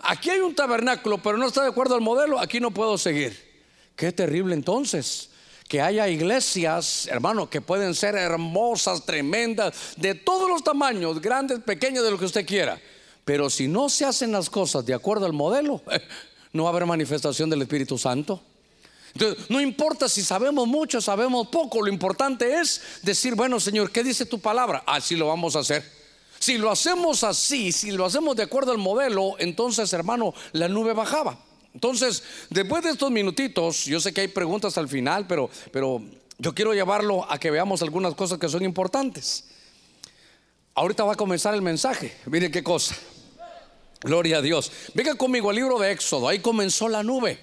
Aquí 0.00 0.30
hay 0.30 0.40
un 0.40 0.54
tabernáculo, 0.54 1.18
pero 1.18 1.36
no 1.36 1.46
está 1.46 1.62
de 1.62 1.68
acuerdo 1.68 1.94
al 1.94 2.00
modelo, 2.00 2.38
aquí 2.38 2.60
no 2.60 2.70
puedo 2.70 2.96
seguir. 2.98 3.48
Qué 3.96 4.12
terrible 4.12 4.54
entonces 4.54 5.30
que 5.68 5.82
haya 5.82 6.08
iglesias, 6.08 7.06
hermano, 7.08 7.50
que 7.50 7.60
pueden 7.60 7.94
ser 7.94 8.14
hermosas, 8.14 9.04
tremendas, 9.04 9.74
de 9.96 10.14
todos 10.14 10.48
los 10.48 10.64
tamaños, 10.64 11.20
grandes, 11.20 11.60
pequeños, 11.60 12.04
de 12.04 12.10
lo 12.10 12.18
que 12.18 12.24
usted 12.24 12.46
quiera. 12.46 12.80
Pero 13.24 13.50
si 13.50 13.68
no 13.68 13.90
se 13.90 14.06
hacen 14.06 14.32
las 14.32 14.48
cosas 14.48 14.86
de 14.86 14.94
acuerdo 14.94 15.26
al 15.26 15.34
modelo, 15.34 15.82
no 16.54 16.62
va 16.62 16.70
a 16.70 16.72
haber 16.72 16.86
manifestación 16.86 17.50
del 17.50 17.60
Espíritu 17.60 17.98
Santo. 17.98 18.42
Entonces, 19.12 19.50
no 19.50 19.60
importa 19.60 20.08
si 20.08 20.22
sabemos 20.22 20.66
mucho, 20.66 21.00
sabemos 21.00 21.48
poco, 21.48 21.82
lo 21.82 21.88
importante 21.88 22.58
es 22.58 22.80
decir, 23.02 23.34
bueno 23.34 23.58
Señor, 23.58 23.90
¿qué 23.90 24.02
dice 24.04 24.24
tu 24.26 24.38
palabra? 24.38 24.82
Así 24.86 25.16
lo 25.16 25.28
vamos 25.28 25.56
a 25.56 25.60
hacer. 25.60 25.97
Si 26.38 26.58
lo 26.58 26.70
hacemos 26.70 27.24
así, 27.24 27.72
si 27.72 27.90
lo 27.90 28.04
hacemos 28.04 28.36
de 28.36 28.44
acuerdo 28.44 28.72
al 28.72 28.78
modelo, 28.78 29.34
entonces 29.38 29.92
hermano, 29.92 30.34
la 30.52 30.68
nube 30.68 30.92
bajaba. 30.92 31.38
Entonces, 31.74 32.22
después 32.50 32.82
de 32.82 32.90
estos 32.90 33.10
minutitos, 33.10 33.84
yo 33.84 34.00
sé 34.00 34.12
que 34.12 34.22
hay 34.22 34.28
preguntas 34.28 34.78
al 34.78 34.88
final, 34.88 35.26
pero, 35.26 35.50
pero 35.72 36.02
yo 36.38 36.54
quiero 36.54 36.72
llevarlo 36.74 37.30
a 37.30 37.38
que 37.38 37.50
veamos 37.50 37.82
algunas 37.82 38.14
cosas 38.14 38.38
que 38.38 38.48
son 38.48 38.64
importantes. 38.64 39.44
Ahorita 40.74 41.04
va 41.04 41.14
a 41.14 41.16
comenzar 41.16 41.54
el 41.54 41.62
mensaje. 41.62 42.16
Mire 42.26 42.50
qué 42.50 42.62
cosa. 42.62 42.96
Gloria 44.00 44.38
a 44.38 44.42
Dios. 44.42 44.70
Venga 44.94 45.16
conmigo 45.16 45.50
al 45.50 45.56
libro 45.56 45.78
de 45.78 45.90
Éxodo. 45.90 46.28
Ahí 46.28 46.38
comenzó 46.38 46.88
la 46.88 47.02
nube. 47.02 47.38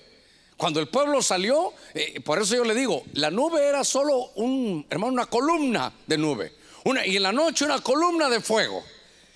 Cuando 0.55 0.79
el 0.79 0.87
pueblo 0.87 1.21
salió, 1.21 1.73
eh, 1.93 2.21
por 2.21 2.41
eso 2.41 2.55
yo 2.55 2.63
le 2.63 2.73
digo, 2.73 3.03
la 3.13 3.29
nube 3.29 3.67
era 3.67 3.83
solo 3.83 4.31
un, 4.35 4.85
hermano, 4.89 5.11
una 5.11 5.25
columna 5.25 5.91
de 6.07 6.17
nube. 6.17 6.53
Y 6.85 7.17
en 7.17 7.23
la 7.23 7.31
noche 7.31 7.65
una 7.65 7.81
columna 7.81 8.29
de 8.29 8.41
fuego. 8.41 8.83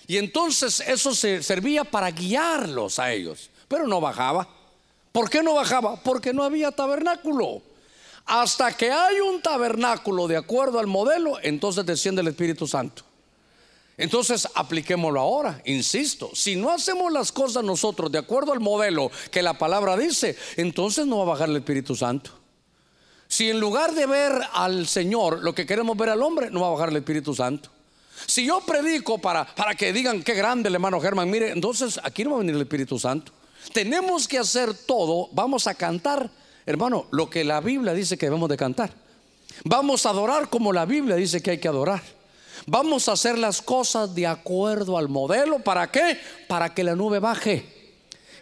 Y 0.06 0.18
entonces 0.18 0.80
eso 0.80 1.14
se 1.14 1.42
servía 1.42 1.84
para 1.84 2.10
guiarlos 2.10 2.98
a 2.98 3.12
ellos. 3.12 3.50
Pero 3.68 3.86
no 3.86 4.00
bajaba. 4.00 4.48
¿Por 5.12 5.28
qué 5.28 5.42
no 5.42 5.54
bajaba? 5.54 5.96
Porque 6.02 6.32
no 6.32 6.44
había 6.44 6.70
tabernáculo. 6.70 7.62
Hasta 8.26 8.76
que 8.76 8.92
hay 8.92 9.18
un 9.20 9.42
tabernáculo 9.42 10.28
de 10.28 10.36
acuerdo 10.36 10.78
al 10.78 10.86
modelo, 10.86 11.38
entonces 11.42 11.84
desciende 11.84 12.22
el 12.22 12.28
Espíritu 12.28 12.66
Santo. 12.66 13.02
Entonces 13.96 14.48
apliquémoslo 14.54 15.20
ahora, 15.20 15.60
insisto, 15.66 16.30
si 16.32 16.56
no 16.56 16.70
hacemos 16.70 17.12
las 17.12 17.32
cosas 17.32 17.62
nosotros 17.64 18.10
de 18.10 18.18
acuerdo 18.18 18.52
al 18.52 18.60
modelo 18.60 19.10
que 19.30 19.42
la 19.42 19.58
palabra 19.58 19.96
dice, 19.96 20.36
entonces 20.56 21.06
no 21.06 21.18
va 21.18 21.24
a 21.24 21.26
bajar 21.26 21.50
el 21.50 21.56
Espíritu 21.56 21.94
Santo. 21.94 22.39
Si 23.30 23.48
en 23.48 23.60
lugar 23.60 23.94
de 23.94 24.06
ver 24.06 24.32
al 24.52 24.88
Señor 24.88 25.38
lo 25.44 25.54
que 25.54 25.64
queremos 25.64 25.96
ver 25.96 26.08
al 26.08 26.20
hombre, 26.20 26.50
no 26.50 26.62
va 26.62 26.66
a 26.66 26.70
bajar 26.70 26.88
el 26.88 26.96
Espíritu 26.96 27.32
Santo. 27.32 27.70
Si 28.26 28.44
yo 28.44 28.60
predico 28.60 29.18
para, 29.18 29.46
para 29.46 29.76
que 29.76 29.92
digan 29.92 30.24
qué 30.24 30.34
grande 30.34 30.68
el 30.68 30.74
hermano 30.74 31.00
Germán, 31.00 31.30
mire, 31.30 31.50
entonces 31.52 32.00
aquí 32.02 32.24
no 32.24 32.30
va 32.30 32.36
a 32.36 32.38
venir 32.40 32.56
el 32.56 32.62
Espíritu 32.62 32.98
Santo. 32.98 33.30
Tenemos 33.72 34.26
que 34.26 34.36
hacer 34.36 34.74
todo, 34.74 35.28
vamos 35.32 35.68
a 35.68 35.74
cantar, 35.74 36.28
hermano, 36.66 37.06
lo 37.12 37.30
que 37.30 37.44
la 37.44 37.60
Biblia 37.60 37.94
dice 37.94 38.18
que 38.18 38.26
debemos 38.26 38.48
de 38.48 38.56
cantar. 38.56 38.90
Vamos 39.64 40.06
a 40.06 40.10
adorar 40.10 40.50
como 40.50 40.72
la 40.72 40.84
Biblia 40.84 41.14
dice 41.14 41.40
que 41.40 41.52
hay 41.52 41.58
que 41.58 41.68
adorar. 41.68 42.02
Vamos 42.66 43.08
a 43.08 43.12
hacer 43.12 43.38
las 43.38 43.62
cosas 43.62 44.12
de 44.12 44.26
acuerdo 44.26 44.98
al 44.98 45.08
modelo. 45.08 45.60
¿Para 45.60 45.88
qué? 45.92 46.18
Para 46.48 46.74
que 46.74 46.82
la 46.82 46.96
nube 46.96 47.20
baje. 47.20 47.64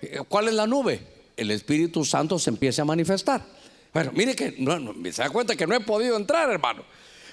Eh, 0.01 0.21
¿Cuál 0.27 0.49
es 0.49 0.55
la 0.55 0.67
nube? 0.67 1.01
El 1.37 1.51
Espíritu 1.51 2.07
Santo 2.07 2.39
se 2.39 2.49
empiece 2.49 2.81
a 2.81 2.87
manifestar. 2.87 3.58
Bueno, 3.99 4.13
mire 4.15 4.37
que 4.37 4.55
no, 4.59 4.95
se 5.11 5.23
da 5.23 5.29
cuenta 5.29 5.57
que 5.57 5.67
no 5.67 5.75
he 5.75 5.81
podido 5.81 6.17
entrar, 6.17 6.49
hermano. 6.49 6.85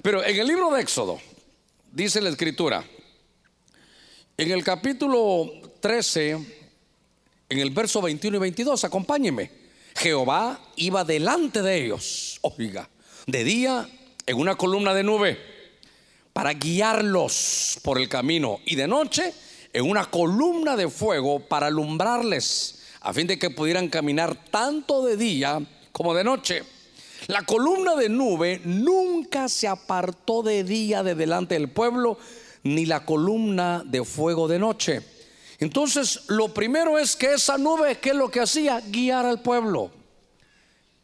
Pero 0.02 0.24
en 0.24 0.36
el 0.36 0.48
libro 0.48 0.72
de 0.72 0.82
Éxodo, 0.82 1.22
dice 1.92 2.20
la 2.22 2.32
escritura, 2.32 2.84
en 4.36 4.50
el 4.50 4.64
capítulo 4.64 5.52
13, 5.80 6.32
en 7.50 7.60
el 7.60 7.70
verso 7.70 8.02
21 8.02 8.38
y 8.38 8.40
22, 8.40 8.84
acompáñeme. 8.84 9.52
Jehová 9.96 10.60
iba 10.78 11.04
delante 11.04 11.62
de 11.62 11.86
ellos, 11.86 12.40
oiga, 12.42 12.90
de 13.28 13.44
día 13.44 13.88
en 14.26 14.36
una 14.36 14.56
columna 14.56 14.96
de 14.96 15.04
nube 15.04 15.38
para 16.34 16.54
guiarlos 16.54 17.80
por 17.84 18.00
el 18.00 18.10
camino 18.10 18.60
y 18.66 18.74
de 18.74 18.88
noche 18.88 19.36
en 19.72 19.88
una 19.88 20.10
columna 20.10 20.76
de 20.76 20.90
fuego 20.90 21.42
para 21.42 21.68
alumbrarles, 21.68 22.82
a 23.02 23.14
fin 23.14 23.28
de 23.28 23.38
que 23.38 23.52
pudieran 23.52 23.88
caminar 23.88 24.50
tanto 24.50 25.06
de 25.06 25.16
día 25.16 25.62
como 25.96 26.14
de 26.14 26.26
noche. 26.26 26.62
La 27.28 27.44
columna 27.44 27.96
de 27.96 28.10
nube 28.10 28.60
nunca 28.66 29.48
se 29.48 29.66
apartó 29.66 30.44
de 30.44 30.66
día 30.66 31.04
de 31.04 31.16
delante 31.16 31.56
del 31.56 31.70
pueblo, 31.70 32.18
ni 32.64 32.86
la 32.86 33.06
columna 33.06 33.82
de 33.86 34.04
fuego 34.04 34.50
de 34.50 34.60
noche. 34.60 35.02
Entonces, 35.58 36.24
lo 36.28 36.54
primero 36.54 37.00
es 37.00 37.16
que 37.16 37.36
esa 37.36 37.58
nube, 37.58 37.98
¿qué 38.00 38.10
es 38.10 38.16
lo 38.18 38.30
que 38.30 38.42
hacía? 38.42 38.82
Guiar 38.86 39.26
al 39.26 39.42
pueblo. 39.42 39.90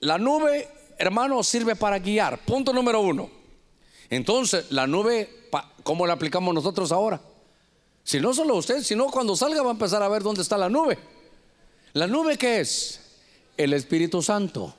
La 0.02 0.18
nube, 0.18 0.68
hermano, 0.98 1.42
sirve 1.42 1.78
para 1.78 1.98
guiar. 2.00 2.40
Punto 2.40 2.74
número 2.74 3.00
uno. 3.00 3.30
Entonces, 4.10 4.70
la 4.72 4.88
nube, 4.88 5.48
¿cómo 5.84 6.06
la 6.06 6.14
aplicamos 6.14 6.54
nosotros 6.54 6.92
ahora? 6.92 7.22
Si 8.04 8.20
no 8.20 8.34
solo 8.34 8.58
usted, 8.58 8.84
sino 8.84 9.08
cuando 9.08 9.38
salga 9.38 9.62
va 9.62 9.70
a 9.70 9.72
empezar 9.72 10.04
a 10.04 10.10
ver 10.10 10.22
dónde 10.22 10.42
está 10.42 10.58
la 10.58 10.68
nube. 10.68 11.00
¿La 11.94 12.08
nube 12.08 12.38
qué 12.38 12.60
es? 12.60 13.00
El 13.56 13.72
Espíritu 13.72 14.22
Santo. 14.22 14.76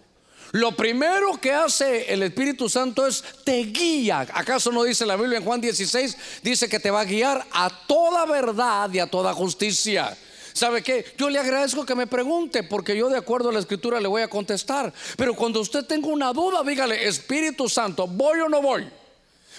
Lo 0.52 0.72
primero 0.72 1.40
que 1.40 1.50
hace 1.50 2.12
el 2.12 2.22
Espíritu 2.22 2.68
Santo 2.68 3.06
es 3.06 3.24
te 3.42 3.64
guía. 3.64 4.20
¿Acaso 4.34 4.70
no 4.70 4.84
dice 4.84 5.06
la 5.06 5.16
Biblia 5.16 5.38
en 5.38 5.44
Juan 5.44 5.62
16? 5.62 6.16
Dice 6.42 6.68
que 6.68 6.78
te 6.78 6.90
va 6.90 7.00
a 7.00 7.04
guiar 7.06 7.46
a 7.52 7.70
toda 7.86 8.26
verdad 8.26 8.92
y 8.92 8.98
a 8.98 9.06
toda 9.06 9.32
justicia. 9.32 10.14
¿Sabe 10.52 10.82
qué? 10.82 11.06
Yo 11.16 11.30
le 11.30 11.38
agradezco 11.38 11.86
que 11.86 11.94
me 11.94 12.06
pregunte 12.06 12.62
porque 12.64 12.94
yo 12.94 13.08
de 13.08 13.16
acuerdo 13.16 13.48
a 13.48 13.52
la 13.52 13.60
escritura 13.60 13.98
le 13.98 14.08
voy 14.08 14.20
a 14.20 14.28
contestar. 14.28 14.92
Pero 15.16 15.34
cuando 15.34 15.58
usted 15.58 15.86
tenga 15.86 16.08
una 16.08 16.34
duda, 16.34 16.62
dígale, 16.62 17.08
Espíritu 17.08 17.66
Santo, 17.66 18.06
¿voy 18.06 18.40
o 18.40 18.48
no 18.50 18.60
voy? 18.60 18.86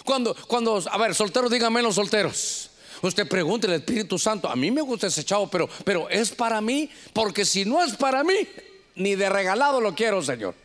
Cuando, 0.05 0.35
cuando, 0.47 0.79
a 0.91 0.97
ver, 0.99 1.15
solteros, 1.15 1.49
díganme 1.49 1.81
los 1.81 1.95
solteros. 1.95 2.69
Usted 3.01 3.27
pregunte 3.27 3.65
el 3.65 3.73
Espíritu 3.73 4.19
Santo. 4.19 4.47
A 4.47 4.55
mí 4.55 4.69
me 4.69 4.81
gusta 4.81 5.07
ese 5.07 5.23
chavo, 5.23 5.49
pero, 5.49 5.67
pero 5.83 6.07
es 6.07 6.29
para 6.29 6.61
mí, 6.61 6.87
porque 7.13 7.45
si 7.45 7.65
no 7.65 7.83
es 7.83 7.95
para 7.95 8.23
mí, 8.23 8.47
ni 8.95 9.15
de 9.15 9.27
regalado 9.27 9.81
lo 9.81 9.95
quiero, 9.95 10.21
Señor. 10.21 10.62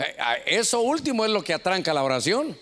Eh, 0.00 0.42
eso 0.46 0.80
último 0.80 1.24
es 1.24 1.30
lo 1.30 1.44
que 1.44 1.52
atranca 1.52 1.92
la 1.92 2.02
oración, 2.02 2.56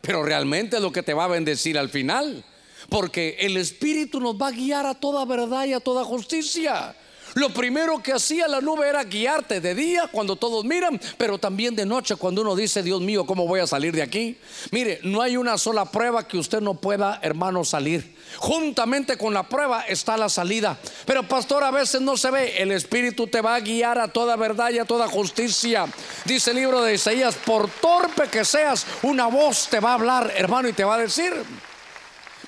pero 0.00 0.22
realmente 0.22 0.76
es 0.76 0.82
lo 0.82 0.92
que 0.92 1.02
te 1.02 1.14
va 1.14 1.24
a 1.24 1.28
bendecir 1.28 1.78
al 1.78 1.88
final, 1.88 2.44
porque 2.88 3.36
el 3.40 3.56
Espíritu 3.56 4.20
nos 4.20 4.36
va 4.36 4.48
a 4.48 4.52
guiar 4.52 4.86
a 4.86 4.94
toda 4.94 5.24
verdad 5.24 5.64
y 5.64 5.72
a 5.72 5.80
toda 5.80 6.04
justicia. 6.04 6.94
Lo 7.34 7.50
primero 7.50 8.02
que 8.02 8.12
hacía 8.12 8.48
la 8.48 8.60
nube 8.60 8.88
era 8.88 9.04
guiarte 9.04 9.60
de 9.60 9.74
día 9.74 10.08
cuando 10.10 10.36
todos 10.36 10.64
miran, 10.64 11.00
pero 11.16 11.38
también 11.38 11.76
de 11.76 11.86
noche 11.86 12.16
cuando 12.16 12.42
uno 12.42 12.56
dice, 12.56 12.82
Dios 12.82 13.00
mío, 13.00 13.24
¿cómo 13.24 13.46
voy 13.46 13.60
a 13.60 13.66
salir 13.66 13.94
de 13.94 14.02
aquí? 14.02 14.36
Mire, 14.70 15.00
no 15.04 15.22
hay 15.22 15.36
una 15.36 15.58
sola 15.58 15.84
prueba 15.84 16.26
que 16.26 16.38
usted 16.38 16.60
no 16.60 16.74
pueda, 16.74 17.20
hermano, 17.22 17.64
salir. 17.64 18.16
Juntamente 18.36 19.16
con 19.16 19.34
la 19.34 19.48
prueba 19.48 19.82
está 19.82 20.16
la 20.16 20.28
salida. 20.28 20.78
Pero 21.04 21.26
pastor, 21.26 21.64
a 21.64 21.70
veces 21.70 22.00
no 22.00 22.16
se 22.16 22.30
ve. 22.30 22.62
El 22.62 22.72
Espíritu 22.72 23.26
te 23.26 23.40
va 23.40 23.54
a 23.54 23.60
guiar 23.60 23.98
a 23.98 24.08
toda 24.08 24.36
verdad 24.36 24.70
y 24.70 24.78
a 24.78 24.84
toda 24.84 25.08
justicia. 25.08 25.86
Dice 26.24 26.50
el 26.50 26.56
libro 26.56 26.82
de 26.82 26.94
Isaías, 26.94 27.34
por 27.34 27.68
torpe 27.68 28.28
que 28.28 28.44
seas, 28.44 28.86
una 29.02 29.26
voz 29.26 29.68
te 29.68 29.80
va 29.80 29.90
a 29.90 29.94
hablar, 29.94 30.32
hermano, 30.36 30.68
y 30.68 30.72
te 30.72 30.84
va 30.84 30.94
a 30.94 30.98
decir, 30.98 31.32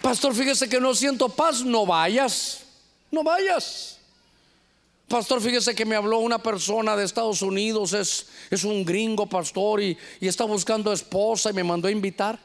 pastor, 0.01 0.35
fíjese 0.35 0.69
que 0.69 0.81
no 0.81 0.95
siento 0.95 1.29
paz, 1.29 1.63
no 1.63 1.87
vayas, 1.87 2.61
no 3.11 3.23
vayas. 3.23 3.99
Pastor, 5.13 5.43
fíjese 5.43 5.75
que 5.75 5.85
me 5.85 5.95
habló 5.95 6.21
una 6.21 6.43
persona 6.43 6.97
de 6.97 7.05
Estados 7.05 7.43
Unidos, 7.43 7.93
es, 7.93 8.29
es 8.51 8.65
un 8.65 8.83
gringo 8.83 9.27
pastor 9.27 9.83
y, 9.83 9.99
está 10.23 10.45
buscando 10.45 10.91
esposa 10.91 11.51
y 11.51 11.53
me 11.53 11.63
mandó 11.63 11.87
a 11.87 11.91
invitar. 11.91 12.39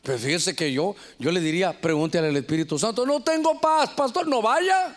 Pero 0.00 0.16
fíjese 0.16 0.54
que 0.54 0.72
yo, 0.72 0.94
yo 1.18 1.32
le 1.32 1.40
diría, 1.40 1.72
pregúntale 1.80 2.28
al 2.28 2.36
Espíritu 2.36 2.78
Santo, 2.78 3.04
no 3.04 3.20
tengo 3.20 3.60
paz, 3.60 3.90
pastor, 3.96 4.28
no 4.28 4.40
vaya. 4.40 4.96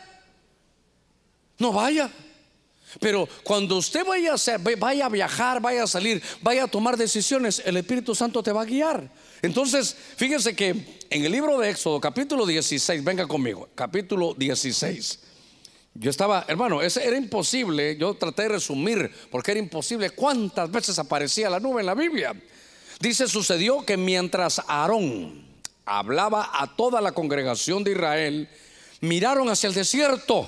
No 1.58 1.74
vaya. 1.74 2.12
Pero 3.00 3.28
cuando 3.44 3.76
usted 3.78 4.06
vaya 4.06 4.36
a, 4.36 4.76
vaya 4.78 5.08
a 5.08 5.10
viajar, 5.10 5.60
vaya 5.60 5.86
a 5.86 5.88
salir, 5.88 6.22
vaya 6.44 6.66
a 6.66 6.68
tomar 6.68 6.98
decisiones, 6.98 7.64
el 7.66 7.78
Espíritu 7.78 8.14
Santo 8.14 8.44
te 8.44 8.52
va 8.52 8.62
a 8.62 8.66
guiar. 8.66 9.10
Entonces, 9.42 9.96
fíjese 10.18 10.56
que 10.56 11.00
en 11.10 11.26
el 11.26 11.32
libro 11.32 11.58
de 11.58 11.72
Éxodo, 11.72 12.00
capítulo 12.00 12.46
16, 12.46 13.04
venga 13.04 13.26
conmigo, 13.26 13.70
capítulo 13.74 14.36
16. 14.36 15.29
Yo 15.94 16.10
estaba, 16.10 16.46
hermano, 16.48 16.82
ese 16.82 17.06
era 17.06 17.18
imposible. 17.18 17.98
Yo 17.98 18.14
traté 18.14 18.44
de 18.44 18.50
resumir 18.50 19.12
porque 19.32 19.52
era 19.52 19.60
imposible 19.60 20.12
cuántas 20.12 20.72
veces 20.72 20.98
aparecía 21.00 21.50
la 21.50 21.60
nube 21.60 21.82
en 21.82 21.88
la 21.88 21.96
Biblia. 21.96 22.34
Dice, 23.00 23.28
sucedió 23.28 23.86
que 23.86 23.98
mientras 23.98 24.62
Aarón 24.68 25.46
hablaba 25.86 26.50
a 26.54 26.76
toda 26.76 27.02
la 27.02 27.14
congregación 27.14 27.84
de 27.84 27.92
Israel, 27.92 28.50
miraron 29.02 29.50
hacia 29.50 29.68
el 29.68 29.74
desierto 29.74 30.48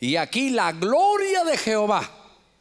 y 0.00 0.16
aquí 0.16 0.50
la 0.50 0.72
gloria 0.72 1.44
de 1.44 1.58
Jehová, 1.58 2.08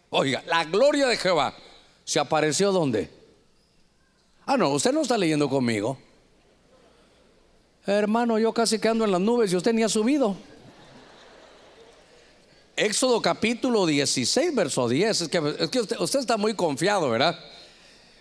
oiga, 0.10 0.44
la 0.46 0.66
gloria 0.66 1.08
de 1.08 1.16
Jehová 1.16 1.56
se 2.04 2.20
apareció 2.20 2.72
donde? 2.72 3.10
Ah, 4.46 4.58
no, 4.58 4.72
usted 4.72 4.92
no 4.92 5.02
está 5.02 5.18
leyendo 5.18 5.48
conmigo. 5.48 5.98
Hermano, 7.86 8.38
yo 8.40 8.52
casi 8.52 8.80
que 8.80 8.88
ando 8.88 9.06
en 9.06 9.12
las 9.12 9.22
nubes 9.22 9.54
y 9.54 9.56
usted 9.56 9.74
ni 9.74 9.84
ha 9.84 9.90
subido. 9.90 10.36
Éxodo 12.80 13.22
capítulo 13.22 13.86
16, 13.86 14.56
verso 14.56 14.88
10. 14.88 15.22
Es 15.22 15.28
que, 15.28 15.40
usted, 15.40 16.20
está 16.20 16.38
muy 16.38 16.54
confiado, 16.54 17.10
¿verdad? 17.10 17.38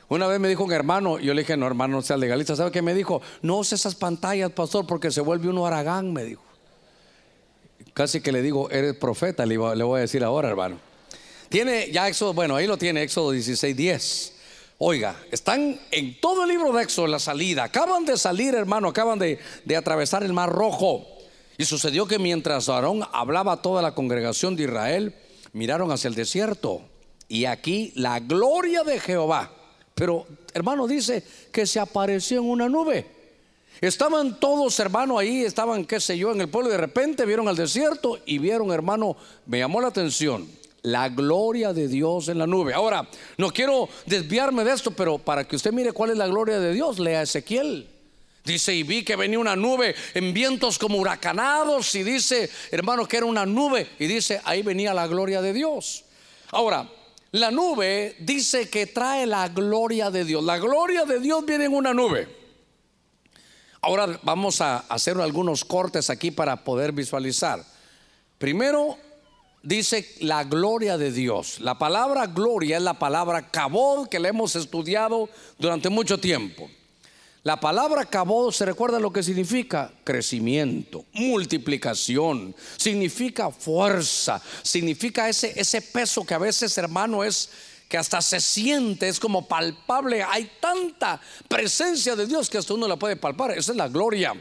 Una 0.08 0.26
vez 0.26 0.40
me 0.40 0.48
dijo 0.48 0.64
un 0.64 0.72
hermano, 0.72 1.20
yo 1.20 1.32
le 1.32 1.42
dije, 1.42 1.56
no 1.56 1.64
hermano, 1.64 1.98
no 1.98 2.02
sea 2.02 2.16
legalista. 2.16 2.56
¿Sabe 2.56 2.72
qué 2.72 2.82
me 2.82 2.92
dijo? 2.92 3.22
No 3.40 3.58
use 3.58 3.76
esas 3.76 3.94
pantallas, 3.94 4.50
pastor, 4.50 4.84
porque 4.84 5.12
se 5.12 5.20
vuelve 5.20 5.48
uno 5.48 5.64
aragán, 5.64 6.12
me 6.12 6.24
dijo. 6.24 6.42
Casi 7.94 8.20
que 8.20 8.32
le 8.32 8.42
digo, 8.42 8.68
eres 8.70 8.96
profeta, 8.96 9.46
le, 9.46 9.54
le 9.54 9.84
voy 9.84 9.98
a 9.98 10.00
decir 10.00 10.24
ahora, 10.24 10.48
hermano. 10.48 10.80
Tiene 11.48 11.92
ya 11.92 12.08
Éxodo, 12.08 12.34
bueno, 12.34 12.56
ahí 12.56 12.66
lo 12.66 12.76
tiene 12.76 13.02
Éxodo 13.02 13.30
16, 13.30 13.76
10. 13.76 14.32
Oiga, 14.78 15.14
están 15.30 15.78
en 15.92 16.20
todo 16.20 16.42
el 16.42 16.48
libro 16.48 16.72
de 16.72 16.82
Éxodo, 16.82 17.06
la 17.06 17.20
salida. 17.20 17.62
Acaban 17.62 18.04
de 18.04 18.16
salir, 18.16 18.56
hermano, 18.56 18.88
acaban 18.88 19.20
de, 19.20 19.38
de 19.64 19.76
atravesar 19.76 20.24
el 20.24 20.32
mar 20.32 20.50
rojo. 20.50 21.17
Y 21.58 21.64
sucedió 21.64 22.06
que 22.06 22.20
mientras 22.20 22.68
Aarón 22.68 23.02
hablaba 23.12 23.54
a 23.54 23.62
toda 23.62 23.82
la 23.82 23.92
congregación 23.92 24.54
de 24.54 24.62
Israel, 24.62 25.14
miraron 25.52 25.90
hacia 25.90 26.06
el 26.06 26.14
desierto. 26.14 26.82
Y 27.26 27.46
aquí 27.46 27.92
la 27.96 28.20
gloria 28.20 28.84
de 28.84 29.00
Jehová. 29.00 29.50
Pero 29.94 30.24
hermano 30.54 30.86
dice 30.86 31.24
que 31.50 31.66
se 31.66 31.80
apareció 31.80 32.38
en 32.38 32.48
una 32.48 32.68
nube. 32.68 33.06
Estaban 33.80 34.38
todos, 34.38 34.78
hermano, 34.78 35.18
ahí, 35.18 35.42
estaban, 35.42 35.84
qué 35.84 35.98
sé 35.98 36.16
yo, 36.16 36.32
en 36.32 36.40
el 36.40 36.48
pueblo 36.48 36.68
y 36.68 36.72
de 36.72 36.78
repente 36.78 37.26
vieron 37.26 37.48
al 37.48 37.56
desierto 37.56 38.20
y 38.24 38.38
vieron, 38.38 38.70
hermano, 38.70 39.16
me 39.46 39.58
llamó 39.58 39.80
la 39.80 39.88
atención, 39.88 40.48
la 40.82 41.08
gloria 41.08 41.72
de 41.72 41.88
Dios 41.88 42.28
en 42.28 42.38
la 42.38 42.46
nube. 42.46 42.72
Ahora, 42.72 43.08
no 43.36 43.50
quiero 43.50 43.88
desviarme 44.06 44.64
de 44.64 44.72
esto, 44.72 44.92
pero 44.92 45.18
para 45.18 45.46
que 45.46 45.56
usted 45.56 45.72
mire 45.72 45.92
cuál 45.92 46.10
es 46.10 46.16
la 46.16 46.28
gloria 46.28 46.60
de 46.60 46.72
Dios, 46.72 47.00
lea 47.00 47.22
Ezequiel. 47.22 47.88
Dice, 48.44 48.74
y 48.74 48.82
vi 48.82 49.04
que 49.04 49.16
venía 49.16 49.38
una 49.38 49.56
nube 49.56 49.94
en 50.14 50.32
vientos 50.32 50.78
como 50.78 50.98
huracanados, 50.98 51.94
y 51.94 52.02
dice, 52.02 52.50
hermano, 52.70 53.06
que 53.06 53.18
era 53.18 53.26
una 53.26 53.44
nube, 53.44 53.90
y 53.98 54.06
dice, 54.06 54.40
ahí 54.44 54.62
venía 54.62 54.94
la 54.94 55.06
gloria 55.06 55.42
de 55.42 55.52
Dios. 55.52 56.04
Ahora, 56.50 56.88
la 57.32 57.50
nube 57.50 58.16
dice 58.20 58.70
que 58.70 58.86
trae 58.86 59.26
la 59.26 59.48
gloria 59.48 60.10
de 60.10 60.24
Dios. 60.24 60.42
La 60.42 60.58
gloria 60.58 61.04
de 61.04 61.20
Dios 61.20 61.44
viene 61.44 61.66
en 61.66 61.74
una 61.74 61.92
nube. 61.92 62.26
Ahora 63.82 64.18
vamos 64.22 64.60
a 64.60 64.78
hacer 64.78 65.20
algunos 65.20 65.64
cortes 65.64 66.08
aquí 66.08 66.30
para 66.30 66.64
poder 66.64 66.92
visualizar. 66.92 67.62
Primero, 68.38 68.96
dice 69.62 70.14
la 70.20 70.44
gloria 70.44 70.96
de 70.96 71.12
Dios. 71.12 71.60
La 71.60 71.78
palabra 71.78 72.26
gloria 72.26 72.78
es 72.78 72.82
la 72.82 72.98
palabra 72.98 73.50
cabod 73.50 74.08
que 74.08 74.18
le 74.18 74.30
hemos 74.30 74.56
estudiado 74.56 75.28
durante 75.58 75.90
mucho 75.90 76.18
tiempo. 76.18 76.70
La 77.44 77.60
palabra 77.60 78.04
cabod 78.04 78.52
se 78.52 78.66
recuerda 78.66 78.98
lo 78.98 79.12
que 79.12 79.22
significa 79.22 79.92
crecimiento, 80.04 81.04
multiplicación, 81.12 82.54
significa 82.76 83.50
fuerza, 83.50 84.42
significa 84.62 85.28
ese, 85.28 85.52
ese 85.58 85.80
peso 85.80 86.24
que 86.26 86.34
a 86.34 86.38
veces, 86.38 86.76
hermano, 86.76 87.22
es 87.22 87.48
que 87.88 87.96
hasta 87.96 88.20
se 88.20 88.40
siente, 88.40 89.08
es 89.08 89.18
como 89.18 89.46
palpable. 89.46 90.22
Hay 90.22 90.50
tanta 90.60 91.20
presencia 91.48 92.14
de 92.16 92.26
Dios 92.26 92.50
que 92.50 92.58
hasta 92.58 92.74
uno 92.74 92.86
la 92.86 92.96
puede 92.96 93.16
palpar. 93.16 93.52
Esa 93.52 93.72
es 93.72 93.78
la 93.78 93.88
gloria. 93.88 94.34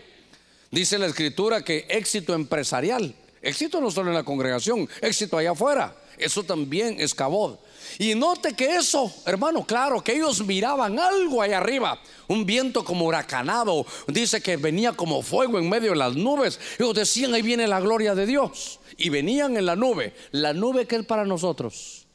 Dice 0.69 0.97
la 0.97 1.07
escritura 1.07 1.63
que 1.63 1.85
éxito 1.89 2.33
empresarial, 2.33 3.15
éxito 3.47 3.79
no 3.79 3.89
solo 3.89 4.09
en 4.09 4.15
la 4.15 4.23
congregación, 4.23 4.89
éxito 5.01 5.37
allá 5.37 5.51
afuera, 5.51 5.95
eso 6.17 6.43
también 6.43 6.97
es 6.99 7.13
cabod. 7.13 7.57
Y 7.99 8.13
note 8.13 8.53
que 8.53 8.75
eso, 8.75 9.11
hermano, 9.25 9.65
claro, 9.65 10.03
que 10.03 10.13
ellos 10.13 10.45
miraban 10.45 10.99
algo 10.99 11.41
ahí 11.41 11.53
arriba, 11.53 11.99
un 12.27 12.45
viento 12.45 12.83
como 12.83 13.05
huracanado, 13.05 13.85
dice 14.07 14.41
que 14.41 14.57
venía 14.57 14.91
como 14.93 15.21
fuego 15.21 15.57
en 15.57 15.69
medio 15.69 15.91
de 15.91 15.97
las 15.97 16.15
nubes. 16.15 16.59
Ellos 16.77 16.93
decían, 16.93 17.33
ahí 17.33 17.41
viene 17.41 17.67
la 17.67 17.79
gloria 17.79 18.13
de 18.13 18.25
Dios. 18.25 18.79
Y 18.97 19.09
venían 19.09 19.57
en 19.57 19.65
la 19.65 19.75
nube, 19.75 20.13
la 20.31 20.53
nube 20.53 20.85
que 20.85 20.97
es 20.97 21.05
para 21.05 21.23
nosotros, 21.23 22.05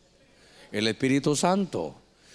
el 0.71 0.87
Espíritu 0.89 1.35
Santo. 1.35 1.95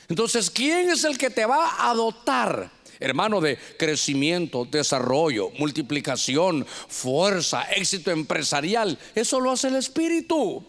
Entonces, 0.10 0.50
¿quién 0.50 0.90
es 0.90 1.04
el 1.04 1.18
que 1.18 1.30
te 1.30 1.46
va 1.46 1.90
a 1.90 1.94
dotar? 1.94 2.72
Hermano, 3.00 3.42
de 3.42 3.58
crecimiento, 3.78 4.66
desarrollo, 4.66 5.52
multiplicación, 5.58 6.66
fuerza, 6.88 7.64
éxito 7.76 8.12
empresarial. 8.12 8.98
Eso 9.16 9.40
lo 9.40 9.52
hace 9.52 9.68
el 9.68 9.76
Espíritu. 9.76 10.64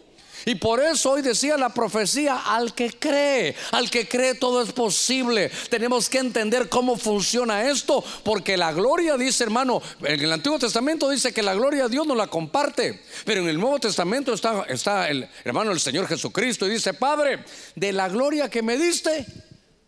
Y 0.45 0.55
por 0.55 0.81
eso 0.81 1.11
hoy 1.11 1.21
decía 1.21 1.57
la 1.57 1.69
profecía, 1.69 2.37
al 2.37 2.73
que 2.73 2.91
cree, 2.91 3.55
al 3.71 3.89
que 3.89 4.07
cree 4.07 4.35
todo 4.35 4.61
es 4.61 4.71
posible. 4.71 5.51
Tenemos 5.69 6.09
que 6.09 6.19
entender 6.19 6.69
cómo 6.69 6.97
funciona 6.97 7.69
esto, 7.69 8.03
porque 8.23 8.57
la 8.57 8.71
gloria 8.71 9.17
dice, 9.17 9.43
hermano, 9.43 9.81
en 10.01 10.19
el 10.19 10.31
Antiguo 10.31 10.59
Testamento 10.59 11.09
dice 11.09 11.33
que 11.33 11.43
la 11.43 11.53
gloria 11.53 11.87
Dios 11.87 12.07
no 12.07 12.15
la 12.15 12.27
comparte, 12.27 13.03
pero 13.25 13.41
en 13.41 13.49
el 13.49 13.59
Nuevo 13.59 13.79
Testamento 13.79 14.33
está, 14.33 14.63
está 14.69 15.09
el 15.09 15.27
hermano 15.43 15.71
el 15.71 15.79
Señor 15.79 16.07
Jesucristo 16.07 16.65
y 16.67 16.71
dice, 16.71 16.93
Padre, 16.93 17.43
de 17.75 17.91
la 17.91 18.07
gloria 18.09 18.49
que 18.49 18.61
me 18.61 18.77
diste, 18.77 19.25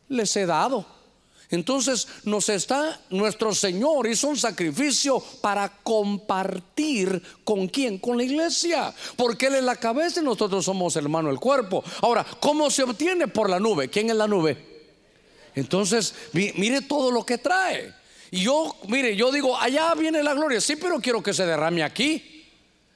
les 0.09 0.35
he 0.35 0.45
dado. 0.45 1.00
Entonces 1.51 2.07
nos 2.23 2.47
está, 2.47 2.99
nuestro 3.09 3.53
Señor 3.53 4.07
hizo 4.07 4.29
un 4.29 4.37
sacrificio 4.37 5.19
para 5.41 5.67
compartir 5.69 7.21
con 7.43 7.67
quién, 7.67 7.99
con 7.99 8.17
la 8.17 8.23
iglesia, 8.23 8.93
porque 9.17 9.47
Él 9.47 9.55
es 9.55 9.63
la 9.63 9.75
cabeza 9.75 10.21
y 10.21 10.23
nosotros 10.23 10.63
somos 10.63 10.95
hermano 10.95 11.29
el 11.29 11.39
cuerpo. 11.39 11.83
Ahora, 12.01 12.25
¿cómo 12.39 12.71
se 12.71 12.83
obtiene 12.83 13.27
por 13.27 13.49
la 13.49 13.59
nube? 13.59 13.89
¿Quién 13.89 14.09
es 14.09 14.15
la 14.15 14.27
nube? 14.27 14.71
Entonces, 15.53 16.13
mire 16.31 16.81
todo 16.81 17.11
lo 17.11 17.25
que 17.25 17.37
trae. 17.37 17.93
Y 18.31 18.43
yo, 18.43 18.77
mire, 18.87 19.13
yo 19.17 19.29
digo, 19.29 19.57
allá 19.57 19.93
viene 19.93 20.23
la 20.23 20.33
gloria, 20.33 20.61
sí, 20.61 20.77
pero 20.77 21.01
quiero 21.01 21.21
que 21.21 21.33
se 21.33 21.45
derrame 21.45 21.83
aquí. 21.83 22.47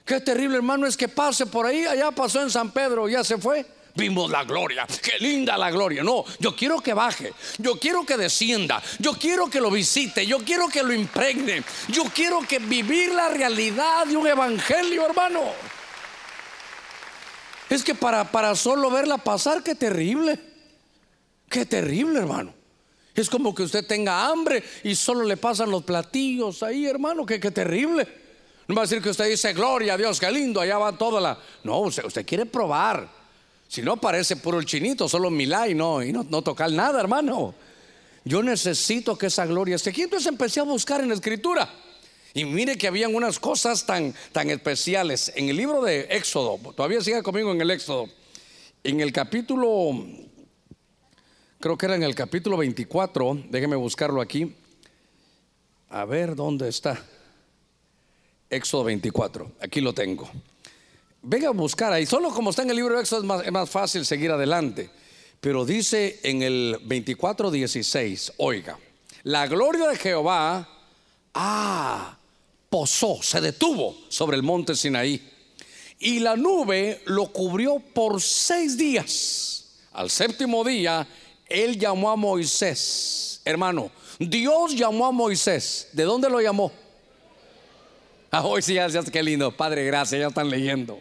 Qué 0.06 0.22
terrible, 0.22 0.56
hermano, 0.56 0.88
es 0.88 0.96
que 0.96 1.10
pase 1.10 1.46
por 1.46 1.66
ahí, 1.66 1.84
allá 1.84 2.12
pasó 2.12 2.42
en 2.42 2.50
San 2.50 2.72
Pedro, 2.72 3.10
ya 3.10 3.22
se 3.22 3.38
fue 3.38 3.66
vimos 3.96 4.30
la 4.30 4.44
gloria, 4.44 4.86
qué 5.02 5.18
linda 5.20 5.58
la 5.58 5.72
gloria. 5.72 6.04
No, 6.04 6.24
yo 6.40 6.56
quiero 6.56 6.80
que 6.80 6.94
baje, 6.94 7.34
yo 7.58 7.80
quiero 7.80 8.06
que 8.06 8.18
descienda, 8.18 8.82
yo 9.00 9.14
quiero 9.14 9.50
que 9.50 9.62
lo 9.62 9.72
visite, 9.72 10.26
yo 10.28 10.40
quiero 10.40 10.68
que 10.68 10.84
lo 10.84 10.94
impregne, 10.94 11.64
yo 11.88 12.04
quiero 12.14 12.42
que 12.42 12.60
vivir 12.60 13.14
la 13.14 13.30
realidad 13.30 14.06
de 14.06 14.18
un 14.18 14.28
evangelio, 14.28 15.06
hermano. 15.06 15.42
Es 17.70 17.84
que 17.84 17.96
para, 17.96 18.32
para 18.32 18.56
solo 18.56 18.92
verla 18.92 19.18
pasar, 19.18 19.64
qué 19.64 19.74
terrible, 19.74 20.40
qué 21.50 21.66
terrible, 21.66 22.20
hermano. 22.20 22.54
Es 23.16 23.30
como 23.30 23.56
que 23.56 23.64
usted 23.64 23.88
tenga 23.88 24.28
hambre 24.28 24.62
y 24.84 24.94
solo 24.94 25.24
le 25.24 25.38
pasan 25.38 25.72
los 25.72 25.84
platillos 25.84 26.62
ahí, 26.64 26.86
hermano, 26.86 27.26
que 27.26 27.40
qué 27.40 27.50
terrible. 27.50 28.06
No 28.68 28.76
va 28.76 28.82
a 28.82 28.86
decir 28.86 29.02
que 29.02 29.10
usted 29.10 29.30
dice, 29.30 29.54
gloria 29.54 29.94
a 29.94 29.98
Dios, 29.98 30.20
qué 30.20 30.30
lindo, 30.30 30.60
allá 30.60 30.78
va 30.78 30.98
toda 30.98 31.22
la... 31.22 31.38
No, 31.64 31.80
usted 31.80 32.26
quiere 32.26 32.46
probar. 32.46 33.25
Si 33.68 33.82
no 33.82 33.98
parece 33.98 34.36
puro 34.36 34.60
el 34.60 34.66
chinito, 34.66 35.10
solo 35.10 35.30
milá 35.30 35.68
y 35.68 35.74
no, 35.74 36.04
y 36.04 36.14
no, 36.14 36.42
tocar 36.42 36.72
nada, 36.72 37.00
hermano. 37.00 37.54
Yo 38.24 38.42
necesito 38.42 39.18
que 39.18 39.28
esa 39.28 39.46
gloria 39.46 39.76
esté 39.76 39.90
aquí. 39.90 40.04
Entonces 40.04 40.28
empecé 40.28 40.60
a 40.60 40.64
buscar 40.64 41.02
en 41.02 41.10
la 41.10 41.16
escritura. 41.16 41.72
Y 42.34 42.46
mire 42.46 42.78
que 42.78 42.88
habían 42.88 43.16
unas 43.16 43.40
cosas 43.40 43.86
tan, 43.86 44.14
tan 44.32 44.50
especiales. 44.50 45.32
En 45.36 45.50
el 45.50 45.56
libro 45.56 45.82
de 45.82 46.02
Éxodo, 46.10 46.60
todavía 46.74 47.02
sigue 47.02 47.24
conmigo 47.24 47.52
en 47.52 47.62
el 47.62 47.72
Éxodo, 47.72 48.10
en 48.84 49.00
el 49.00 49.12
capítulo, 49.12 49.92
creo 51.60 51.78
que 51.78 51.86
era 51.86 51.96
en 51.96 52.04
el 52.04 52.14
capítulo 52.14 52.58
24, 52.58 53.46
déjeme 53.50 53.76
buscarlo 53.76 54.22
aquí. 54.22 54.56
A 55.90 56.04
ver 56.06 56.36
dónde 56.36 56.68
está. 56.68 57.02
Éxodo 58.50 58.84
24, 58.84 59.54
aquí 59.62 59.82
lo 59.82 59.94
tengo. 59.94 60.30
Venga 61.28 61.48
a 61.48 61.52
buscar 61.52 61.92
ahí. 61.92 62.06
Solo 62.06 62.30
como 62.30 62.52
está 62.52 62.62
en 62.62 62.70
el 62.70 62.76
libro 62.76 62.94
de 62.96 63.02
Éxodo 63.02 63.42
es 63.42 63.52
más, 63.52 63.68
fácil 63.68 64.06
seguir 64.06 64.30
adelante. 64.30 64.92
Pero 65.42 65.66
dice 65.66 66.20
en 66.22 66.44
el 66.44 66.78
24:16, 66.84 68.34
oiga, 68.38 68.78
la 69.24 69.48
gloria 69.48 69.88
de 69.88 69.96
Jehová, 69.96 70.70
ah, 71.34 72.16
posó, 72.70 73.24
se 73.24 73.42
detuvo 73.42 73.98
sobre 74.08 74.38
el 74.38 74.44
monte 74.44 74.76
Sinaí. 74.76 75.20
Y 75.98 76.20
la 76.20 76.36
nube 76.36 77.02
lo 77.06 77.26
cubrió 77.32 77.80
por 77.80 78.22
seis 78.22 78.78
días. 78.78 79.80
Al 79.94 80.12
séptimo 80.12 80.64
día, 80.64 81.08
él 81.48 81.80
llamó 81.80 82.12
a 82.12 82.16
Moisés. 82.16 83.42
Hermano, 83.44 83.90
Dios 84.20 84.76
llamó 84.76 85.08
a 85.08 85.12
Moisés. 85.12 85.90
¿De 85.92 86.04
dónde 86.04 86.30
lo 86.30 86.40
llamó? 86.40 86.72
Ah, 88.32 88.44
hoy 88.44 88.62
sí, 88.62 88.74
ya, 88.74 88.90
qué 88.90 89.24
lindo. 89.24 89.50
Padre, 89.56 89.86
gracias, 89.86 90.20
ya 90.20 90.28
están 90.28 90.50
leyendo. 90.50 91.00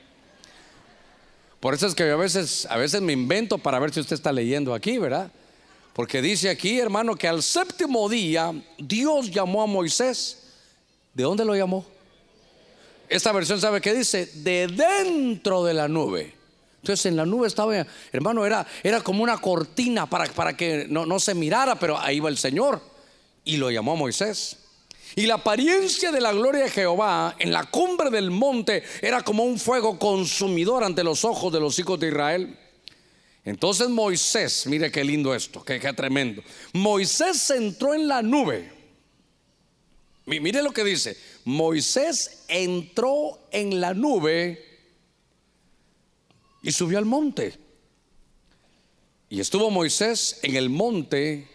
Por 1.65 1.73
eso 1.73 1.87
es 1.87 1.95
que 1.95 2.03
a 2.11 2.17
veces, 2.17 2.67
a 2.69 2.77
veces 2.77 3.01
me 3.01 3.15
invento 3.15 3.57
para 3.57 3.79
ver 3.79 3.91
si 3.91 3.99
usted 3.99 4.17
está 4.17 4.31
leyendo 4.31 4.75
aquí, 4.75 4.99
¿verdad? 4.99 5.33
Porque 5.95 6.21
dice 6.21 6.51
aquí, 6.51 6.79
hermano, 6.79 7.17
que 7.17 7.27
al 7.27 7.43
séptimo 7.43 8.07
día 8.11 8.53
Dios 8.77 9.31
llamó 9.31 9.63
a 9.63 9.67
Moisés. 9.67 10.43
¿De 11.15 11.23
dónde 11.23 11.43
lo 11.43 11.57
llamó? 11.57 11.87
Esta 13.09 13.33
versión 13.33 13.63
sabe 13.63 13.81
qué 13.81 13.95
dice, 13.95 14.27
de 14.27 14.67
dentro 14.67 15.65
de 15.65 15.73
la 15.73 15.89
nube. 15.89 16.35
Entonces 16.83 17.07
en 17.07 17.17
la 17.17 17.25
nube 17.25 17.47
estaba, 17.47 17.87
hermano, 18.13 18.45
era, 18.45 18.67
era 18.83 19.01
como 19.01 19.23
una 19.23 19.39
cortina 19.39 20.05
para, 20.05 20.27
para 20.27 20.55
que 20.55 20.87
no, 20.91 21.07
no 21.07 21.19
se 21.19 21.35
mirara, 21.35 21.77
pero 21.77 21.99
ahí 21.99 22.21
va 22.21 22.29
el 22.29 22.37
Señor. 22.37 22.83
Y 23.43 23.57
lo 23.57 23.71
llamó 23.71 23.93
a 23.93 23.97
Moisés. 23.97 24.59
Y 25.17 25.27
la 25.27 25.35
apariencia 25.35 26.11
de 26.11 26.21
la 26.21 26.33
gloria 26.33 26.65
de 26.65 26.71
Jehová 26.71 27.37
en 27.39 27.53
la 27.53 27.65
cumbre 27.65 28.11
del 28.11 28.31
monte 28.31 28.83
era 29.01 29.23
como 29.23 29.45
un 29.45 29.59
fuego 29.59 29.99
consumidor 29.99 30.83
ante 30.83 31.05
los 31.05 31.25
ojos 31.25 31.53
de 31.53 31.61
los 31.61 31.79
hijos 31.79 32.01
de 32.01 32.09
Israel. 32.09 32.59
Entonces 33.45 33.89
Moisés, 33.89 34.67
mire 34.67 34.91
qué 34.91 35.05
lindo 35.05 35.35
esto, 35.35 35.63
qué, 35.63 35.79
tremendo. 35.93 36.43
Moisés 36.73 37.51
entró 37.51 37.95
en 37.95 38.09
la 38.09 38.23
nube. 38.23 38.73
Mire 40.27 40.63
lo 40.63 40.73
que 40.73 40.83
dice. 40.83 41.17
Moisés 41.45 42.45
entró 42.49 43.47
en 43.53 43.81
la 43.81 43.93
nube 43.93 44.65
y 46.63 46.73
subió 46.73 46.99
al 46.99 47.05
monte. 47.05 47.59
Y 49.29 49.41
estuvo 49.41 49.71
Moisés 49.71 50.41
en 50.43 50.57
el 50.57 50.71
monte 50.71 51.47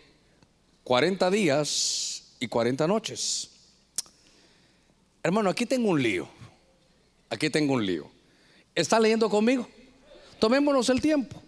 40 0.84 1.32
días 1.32 2.09
y 2.40 2.48
40 2.48 2.88
noches. 2.88 3.50
Hermano, 5.24 5.50
aquí 5.50 5.66
tengo 5.66 5.90
un 5.90 6.02
lío. 6.02 6.28
Aquí 7.30 7.50
tengo 7.50 7.74
un 7.74 7.86
lío. 7.86 8.10
¿Está 8.74 9.00
leyendo 9.00 9.30
conmigo? 9.30 9.68
Tomémonos 10.40 10.90
el 10.90 11.02
tiempo. 11.02 11.42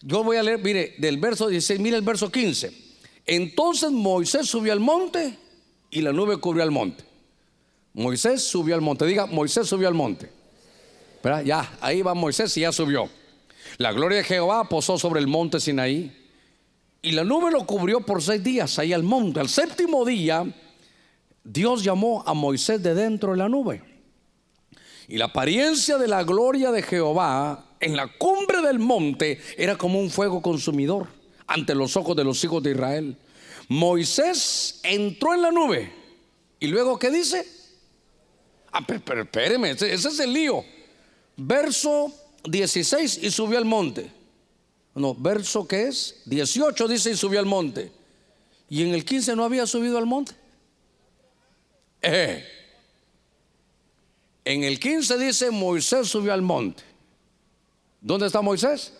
Yo 0.00 0.22
voy 0.22 0.36
a 0.36 0.42
leer, 0.42 0.58
mire, 0.58 0.94
del 0.98 1.18
verso 1.18 1.48
16, 1.48 1.80
mire 1.80 1.96
el 1.96 2.02
verso 2.02 2.30
15. 2.30 2.72
Entonces 3.26 3.90
Moisés 3.90 4.46
subió 4.46 4.72
al 4.72 4.80
monte 4.80 5.38
y 5.90 6.02
la 6.02 6.12
nube 6.12 6.36
cubrió 6.38 6.62
el 6.62 6.70
monte. 6.70 7.04
Moisés 7.94 8.42
subió 8.42 8.74
al 8.74 8.80
monte. 8.80 9.06
Diga, 9.06 9.26
Moisés 9.26 9.66
subió 9.68 9.88
al 9.88 9.94
monte. 9.94 10.30
Ya, 11.44 11.78
ahí 11.80 12.02
va 12.02 12.12
Moisés 12.12 12.54
y 12.58 12.60
ya 12.60 12.72
subió. 12.72 13.08
La 13.78 13.92
gloria 13.92 14.18
de 14.18 14.24
Jehová 14.24 14.68
posó 14.68 14.98
sobre 14.98 15.20
el 15.20 15.26
monte 15.26 15.58
Sinaí. 15.58 16.23
Y 17.04 17.12
la 17.12 17.22
nube 17.22 17.50
lo 17.50 17.66
cubrió 17.66 18.00
por 18.00 18.22
seis 18.22 18.42
días 18.42 18.78
ahí 18.78 18.94
al 18.94 19.02
monte. 19.02 19.38
Al 19.38 19.50
séptimo 19.50 20.06
día, 20.06 20.42
Dios 21.44 21.84
llamó 21.84 22.24
a 22.26 22.32
Moisés 22.32 22.82
de 22.82 22.94
dentro 22.94 23.32
de 23.32 23.36
la 23.36 23.48
nube. 23.50 23.82
Y 25.06 25.18
la 25.18 25.26
apariencia 25.26 25.98
de 25.98 26.08
la 26.08 26.24
gloria 26.24 26.72
de 26.72 26.80
Jehová 26.80 27.76
en 27.78 27.94
la 27.94 28.08
cumbre 28.08 28.62
del 28.62 28.78
monte 28.78 29.38
era 29.58 29.76
como 29.76 30.00
un 30.00 30.08
fuego 30.08 30.40
consumidor 30.40 31.08
ante 31.46 31.74
los 31.74 31.94
ojos 31.98 32.16
de 32.16 32.24
los 32.24 32.42
hijos 32.42 32.62
de 32.62 32.70
Israel. 32.70 33.18
Moisés 33.68 34.80
entró 34.82 35.34
en 35.34 35.42
la 35.42 35.50
nube. 35.50 35.92
¿Y 36.58 36.68
luego 36.68 36.98
qué 36.98 37.10
dice? 37.10 37.46
Ah, 38.72 38.80
pero, 38.86 39.24
espéreme, 39.24 39.72
ese 39.72 39.92
es 39.92 40.20
el 40.20 40.32
lío. 40.32 40.64
Verso 41.36 42.10
16 42.44 43.20
y 43.22 43.30
subió 43.30 43.58
al 43.58 43.66
monte. 43.66 44.23
No, 44.94 45.14
verso 45.14 45.66
que 45.66 45.88
es 45.88 46.22
18 46.26 46.88
dice 46.88 47.10
y 47.10 47.16
subió 47.16 47.40
al 47.40 47.46
monte. 47.46 47.90
Y 48.68 48.82
en 48.82 48.94
el 48.94 49.04
15 49.04 49.34
no 49.36 49.44
había 49.44 49.66
subido 49.66 49.98
al 49.98 50.06
monte. 50.06 50.32
Eh. 52.02 52.44
En 54.44 54.62
el 54.62 54.78
15 54.78 55.18
dice 55.18 55.50
Moisés 55.50 56.08
subió 56.08 56.32
al 56.32 56.42
monte. 56.42 56.82
¿Dónde 58.00 58.26
está 58.26 58.40
Moisés? 58.40 58.92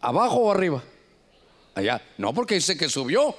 ¿Abajo 0.00 0.36
o 0.36 0.52
arriba? 0.52 0.82
Allá. 1.74 2.00
No, 2.16 2.32
porque 2.32 2.54
dice 2.54 2.76
que 2.76 2.88
subió. 2.88 3.36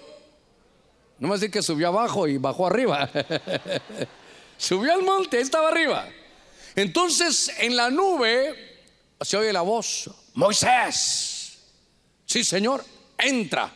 No 1.18 1.30
me 1.30 1.36
dice 1.36 1.50
que 1.50 1.62
subió 1.62 1.88
abajo 1.88 2.28
y 2.28 2.38
bajó 2.38 2.68
arriba. 2.68 3.10
subió 4.58 4.94
al 4.94 5.04
monte, 5.04 5.40
estaba 5.40 5.70
arriba. 5.70 6.08
Entonces 6.76 7.52
en 7.60 7.76
la 7.76 7.90
nube 7.90 8.84
se 9.22 9.38
oye 9.38 9.54
la 9.54 9.62
voz, 9.62 10.10
Moisés. 10.36 11.58
Sí, 12.26 12.44
Señor, 12.44 12.84
entra. 13.18 13.74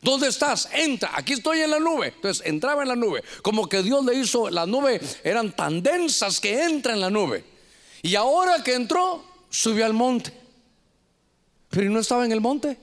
¿Dónde 0.00 0.28
estás? 0.28 0.68
Entra. 0.72 1.10
Aquí 1.14 1.32
estoy 1.32 1.60
en 1.60 1.70
la 1.70 1.78
nube. 1.78 2.08
Entonces 2.08 2.46
entraba 2.46 2.82
en 2.82 2.88
la 2.88 2.96
nube. 2.96 3.22
Como 3.42 3.68
que 3.68 3.82
Dios 3.82 4.04
le 4.04 4.14
hizo, 4.14 4.50
la 4.50 4.66
nube 4.66 5.00
eran 5.24 5.54
tan 5.54 5.82
densas 5.82 6.40
que 6.40 6.64
entra 6.64 6.92
en 6.92 7.00
la 7.00 7.10
nube. 7.10 7.44
Y 8.02 8.14
ahora 8.16 8.62
que 8.62 8.74
entró, 8.74 9.24
subió 9.48 9.86
al 9.86 9.92
monte. 9.92 10.32
Pero 11.70 11.90
no 11.90 12.00
estaba 12.00 12.24
en 12.24 12.32
el 12.32 12.40
monte. 12.40 12.76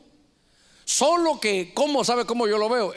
Solo 0.85 1.39
que, 1.39 1.71
¿cómo 1.73 2.03
sabe 2.03 2.25
cómo 2.25 2.47
yo 2.47 2.57
lo 2.57 2.69
veo? 2.69 2.93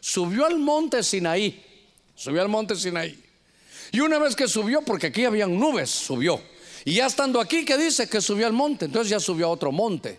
Subió 0.00 0.46
al 0.46 0.58
monte 0.58 1.02
Sinaí. 1.02 1.62
Subió 2.14 2.40
al 2.40 2.48
monte 2.48 2.76
Sinaí. 2.76 3.22
Y 3.92 4.00
una 4.00 4.18
vez 4.18 4.36
que 4.36 4.48
subió, 4.48 4.80
porque 4.82 5.08
aquí 5.08 5.24
habían 5.24 5.58
nubes, 5.58 5.90
subió. 5.90 6.40
Y 6.84 6.94
ya 6.94 7.06
estando 7.06 7.40
aquí, 7.40 7.64
¿qué 7.64 7.76
dice? 7.76 8.08
Que 8.08 8.20
subió 8.20 8.46
al 8.46 8.52
monte. 8.52 8.86
Entonces 8.86 9.10
ya 9.10 9.20
subió 9.20 9.46
a 9.46 9.50
otro 9.50 9.72
monte. 9.72 10.18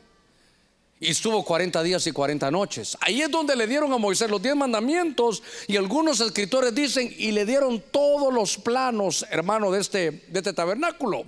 Y 1.00 1.10
estuvo 1.10 1.44
40 1.44 1.82
días 1.82 2.06
y 2.06 2.12
40 2.12 2.52
noches. 2.52 2.96
Ahí 3.02 3.22
es 3.22 3.32
donde 3.32 3.56
le 3.56 3.66
dieron 3.66 3.92
a 3.92 3.98
Moisés 3.98 4.30
los 4.30 4.42
10 4.42 4.56
mandamientos. 4.56 5.42
Y 5.68 5.78
algunos 5.78 6.20
escritores 6.20 6.76
dicen, 6.76 7.14
y 7.18 7.32
le 7.32 7.46
dieron 7.46 7.84
todos 7.92 8.32
los 8.32 8.58
planos, 8.58 9.26
hermano, 9.32 9.72
de 9.72 9.82
este, 9.82 10.24
este 10.32 10.54
tabernáculo. 10.54 11.26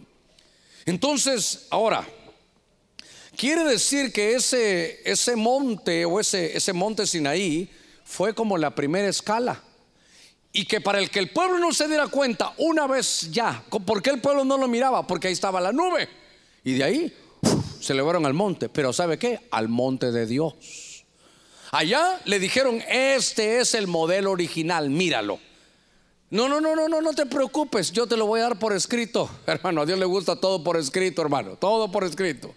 Entonces, 0.86 1.66
ahora, 1.72 2.08
quiere 3.36 3.64
decir 3.64 4.14
que 4.14 4.36
ese, 4.36 5.02
ese 5.10 5.36
monte 5.36 6.06
o 6.06 6.20
ese, 6.20 6.56
ese 6.56 6.74
monte 6.74 7.08
Sinaí 7.08 7.70
fue 8.04 8.36
como 8.36 8.58
la 8.58 8.76
primera 8.76 9.08
escala 9.08 9.64
y 10.56 10.66
que 10.66 10.80
para 10.80 11.00
el 11.00 11.10
que 11.10 11.18
el 11.18 11.32
pueblo 11.32 11.58
no 11.58 11.74
se 11.74 11.88
diera 11.88 12.08
cuenta 12.08 12.54
una 12.60 12.86
vez 12.86 13.32
ya, 13.32 13.64
¿por 13.70 14.04
qué 14.04 14.12
el 14.12 14.22
pueblo 14.22 14.46
no 14.46 14.56
lo 14.56 14.68
miraba? 14.68 15.06
Porque 15.06 15.28
ahí 15.28 15.34
estaba 15.34 15.60
la 15.60 15.72
nube. 15.72 16.08
Y 16.64 16.74
de 16.74 16.84
ahí 16.84 17.14
se 17.82 17.94
elevaron 17.94 18.26
al 18.28 18.36
monte. 18.36 18.70
Pero 18.70 18.94
¿sabe 18.94 19.18
qué? 19.18 19.48
Al 19.50 19.68
monte 19.68 20.12
de 20.12 20.28
Dios. 20.28 21.06
Allá 21.72 22.22
le 22.26 22.38
dijeron, 22.38 22.84
este 22.88 23.60
es 23.60 23.74
el 23.74 23.88
modelo 23.88 24.30
original, 24.30 24.92
míralo. 24.92 25.40
No, 26.30 26.48
no, 26.48 26.62
no, 26.62 26.76
no, 26.76 26.88
no, 26.88 27.02
no 27.02 27.14
te 27.14 27.26
preocupes, 27.26 27.92
yo 27.92 28.06
te 28.06 28.16
lo 28.16 28.28
voy 28.28 28.40
a 28.40 28.44
dar 28.44 28.60
por 28.60 28.74
escrito. 28.74 29.30
Hermano, 29.48 29.82
a 29.82 29.86
Dios 29.88 29.98
le 29.98 30.06
gusta 30.06 30.36
todo 30.36 30.64
por 30.64 30.78
escrito, 30.78 31.24
hermano, 31.24 31.56
todo 31.56 31.92
por 31.92 32.04
escrito. 32.04 32.54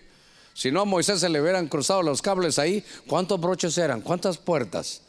Si 0.52 0.70
no 0.70 0.82
a 0.82 0.84
Moisés 0.84 1.20
se 1.20 1.28
le 1.28 1.40
hubieran 1.40 1.68
cruzado 1.68 2.02
los 2.02 2.20
cables 2.22 2.58
ahí, 2.58 2.84
¿cuántos 3.06 3.40
broches 3.40 3.76
eran? 3.76 4.00
¿Cuántas 4.00 4.38
puertas? 4.38 5.02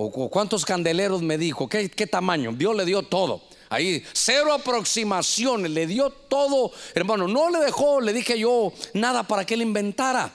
¿O 0.00 0.30
cuántos 0.30 0.64
candeleros 0.64 1.22
me 1.22 1.36
dijo? 1.36 1.68
¿Qué, 1.68 1.90
¿Qué, 1.90 2.06
tamaño? 2.06 2.52
Dios 2.52 2.76
le 2.76 2.84
dio 2.84 3.02
todo. 3.02 3.42
Ahí, 3.68 4.04
cero 4.12 4.52
aproximaciones, 4.52 5.72
le 5.72 5.88
dio 5.88 6.10
todo. 6.10 6.70
Hermano, 6.94 7.26
no 7.26 7.50
le 7.50 7.58
dejó, 7.58 8.00
le 8.00 8.12
dije 8.12 8.38
yo, 8.38 8.72
nada 8.94 9.24
para 9.24 9.44
que 9.44 9.54
él 9.54 9.62
inventara. 9.62 10.32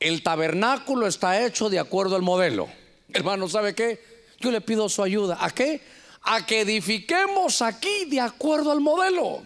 El 0.00 0.22
tabernáculo 0.22 1.06
está 1.06 1.44
hecho 1.44 1.68
de 1.68 1.78
acuerdo 1.78 2.16
al 2.16 2.22
modelo. 2.22 2.66
Hermano, 3.10 3.50
¿sabe 3.50 3.74
qué? 3.74 4.02
Yo 4.40 4.50
le 4.50 4.62
pido 4.62 4.88
su 4.88 5.02
ayuda. 5.02 5.36
¿A 5.40 5.50
qué? 5.50 5.82
A 6.22 6.46
que 6.46 6.62
edifiquemos 6.62 7.60
aquí 7.60 8.06
de 8.06 8.22
acuerdo 8.22 8.72
al 8.72 8.80
modelo. 8.80 9.42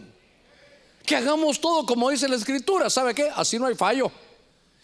Que 1.04 1.16
hagamos 1.16 1.61
todo 1.61 1.85
como 1.85 2.11
dice 2.11 2.28
la 2.28 2.37
escritura. 2.37 2.88
¿Sabe 2.88 3.16
qué? 3.16 3.28
Así 3.35 3.59
no 3.59 3.66
hay 3.66 3.74
fallo. 3.74 4.12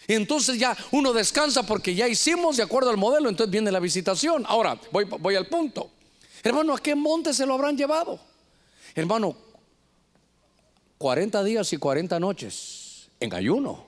Y 0.07 0.15
entonces 0.15 0.59
ya 0.59 0.77
uno 0.91 1.13
descansa 1.13 1.63
porque 1.63 1.95
ya 1.95 2.07
hicimos 2.07 2.57
de 2.57 2.63
acuerdo 2.63 2.91
al 2.91 2.97
modelo, 2.97 3.29
entonces 3.29 3.51
viene 3.51 3.73
la 3.73 3.81
visitación. 3.81 4.45
Ahora, 4.47 4.79
voy, 4.91 5.35
al 5.35 5.47
punto. 5.47 5.91
Hermano, 6.43 6.75
¿a 6.75 6.79
qué 6.79 6.95
monte 6.95 7.33
se 7.33 7.47
lo 7.47 7.55
habrán 7.55 7.77
llevado? 7.77 8.21
Hermano, 8.95 9.35
40 10.99 11.43
días 11.43 11.73
y 11.73 11.79
40 11.79 12.21
noches 12.21 13.09
en 13.19 13.33
ayuno. 13.35 13.85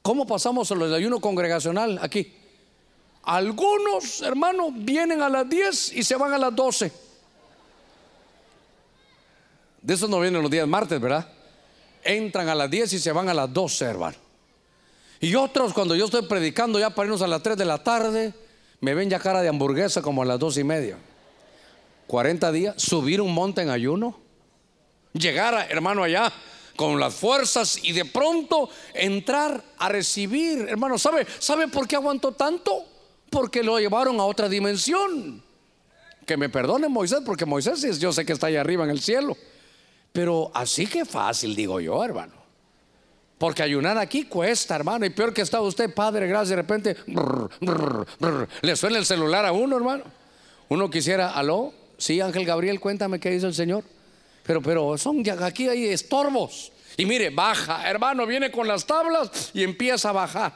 ¿Cómo 0.00 0.26
pasamos 0.26 0.70
el 0.70 0.92
ayuno 0.94 1.20
congregacional 1.20 1.98
aquí? 2.02 2.34
Algunos, 3.24 4.22
hermanos, 4.22 4.72
vienen 4.74 5.22
a 5.22 5.28
las 5.28 5.48
10 5.48 5.92
y 5.92 6.02
se 6.02 6.16
van 6.16 6.32
a 6.32 6.38
las 6.38 6.56
12. 6.56 6.90
De 9.82 9.94
esos 9.94 10.08
no 10.08 10.20
vienen 10.20 10.42
los 10.42 10.50
días 10.50 10.66
martes, 10.66 11.00
¿verdad? 11.00 11.28
Entran 12.02 12.48
a 12.48 12.54
las 12.54 12.70
10 12.70 12.94
y 12.94 12.98
se 12.98 13.12
van 13.12 13.28
a 13.28 13.34
las 13.34 13.52
12, 13.52 13.84
hermano. 13.84 14.21
Y 15.22 15.36
otros, 15.36 15.72
cuando 15.72 15.94
yo 15.94 16.06
estoy 16.06 16.22
predicando 16.22 16.80
ya 16.80 16.90
para 16.90 17.06
irnos 17.06 17.22
a 17.22 17.28
las 17.28 17.44
3 17.44 17.56
de 17.56 17.64
la 17.64 17.78
tarde, 17.78 18.34
me 18.80 18.92
ven 18.92 19.08
ya 19.08 19.20
cara 19.20 19.40
de 19.40 19.48
hamburguesa 19.48 20.02
como 20.02 20.22
a 20.22 20.24
las 20.24 20.36
2 20.40 20.58
y 20.58 20.64
media. 20.64 20.98
40 22.08 22.50
días, 22.50 22.82
subir 22.82 23.20
un 23.20 23.32
monte 23.32 23.62
en 23.62 23.70
ayuno, 23.70 24.18
llegar, 25.12 25.68
hermano, 25.70 26.02
allá 26.02 26.32
con 26.74 26.98
las 26.98 27.14
fuerzas 27.14 27.78
y 27.84 27.92
de 27.92 28.04
pronto 28.04 28.68
entrar 28.94 29.62
a 29.78 29.88
recibir, 29.88 30.66
hermano, 30.68 30.98
¿sabe, 30.98 31.24
¿sabe 31.38 31.68
por 31.68 31.86
qué 31.86 31.94
aguantó 31.94 32.32
tanto? 32.32 32.84
Porque 33.30 33.62
lo 33.62 33.78
llevaron 33.78 34.18
a 34.18 34.24
otra 34.24 34.48
dimensión. 34.48 35.40
Que 36.26 36.36
me 36.36 36.48
perdone 36.48 36.88
Moisés, 36.88 37.20
porque 37.24 37.46
Moisés 37.46 38.00
yo 38.00 38.12
sé 38.12 38.26
que 38.26 38.32
está 38.32 38.48
allá 38.48 38.60
arriba 38.60 38.82
en 38.82 38.90
el 38.90 39.00
cielo. 39.00 39.36
Pero 40.12 40.50
así 40.52 40.88
que 40.88 41.04
fácil, 41.04 41.54
digo 41.54 41.78
yo, 41.78 42.02
hermano. 42.02 42.41
Porque 43.42 43.64
ayunar 43.64 43.98
aquí 43.98 44.26
cuesta, 44.26 44.76
hermano. 44.76 45.04
Y 45.04 45.10
peor 45.10 45.34
que 45.34 45.42
está 45.42 45.60
usted, 45.60 45.92
padre, 45.92 46.28
gracias, 46.28 46.50
de 46.50 46.54
repente 46.54 46.96
le 48.62 48.76
suena 48.76 48.98
el 48.98 49.04
celular 49.04 49.44
a 49.44 49.50
uno, 49.50 49.76
hermano. 49.76 50.04
Uno 50.68 50.88
quisiera, 50.88 51.32
aló, 51.32 51.72
sí, 51.98 52.20
Ángel 52.20 52.44
Gabriel, 52.44 52.78
cuéntame 52.78 53.18
qué 53.18 53.34
hizo 53.34 53.48
el 53.48 53.54
Señor. 53.54 53.82
Pero, 54.44 54.62
pero 54.62 54.96
son 54.96 55.28
aquí 55.42 55.66
hay 55.66 55.86
estorbos. 55.86 56.70
Y 56.96 57.04
mire, 57.04 57.30
baja, 57.30 57.90
hermano, 57.90 58.26
viene 58.26 58.52
con 58.52 58.68
las 58.68 58.86
tablas 58.86 59.50
y 59.52 59.64
empieza 59.64 60.10
a 60.10 60.12
bajar. 60.12 60.52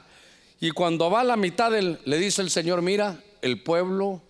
Y 0.60 0.70
cuando 0.70 1.10
va 1.10 1.22
a 1.22 1.24
la 1.24 1.36
mitad, 1.36 1.72
le 1.72 2.18
dice 2.18 2.40
el 2.40 2.50
Señor, 2.50 2.82
mira, 2.82 3.20
el 3.42 3.64
pueblo, 3.64 4.22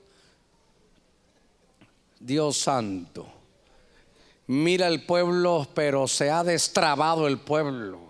Dios 2.21 2.57
santo, 2.57 3.31
mira 4.47 4.89
el 4.89 5.05
pueblo, 5.05 5.69
pero 5.75 6.09
se 6.09 6.31
ha 6.31 6.43
destrabado 6.43 7.27
el 7.29 7.37
pueblo. 7.37 8.06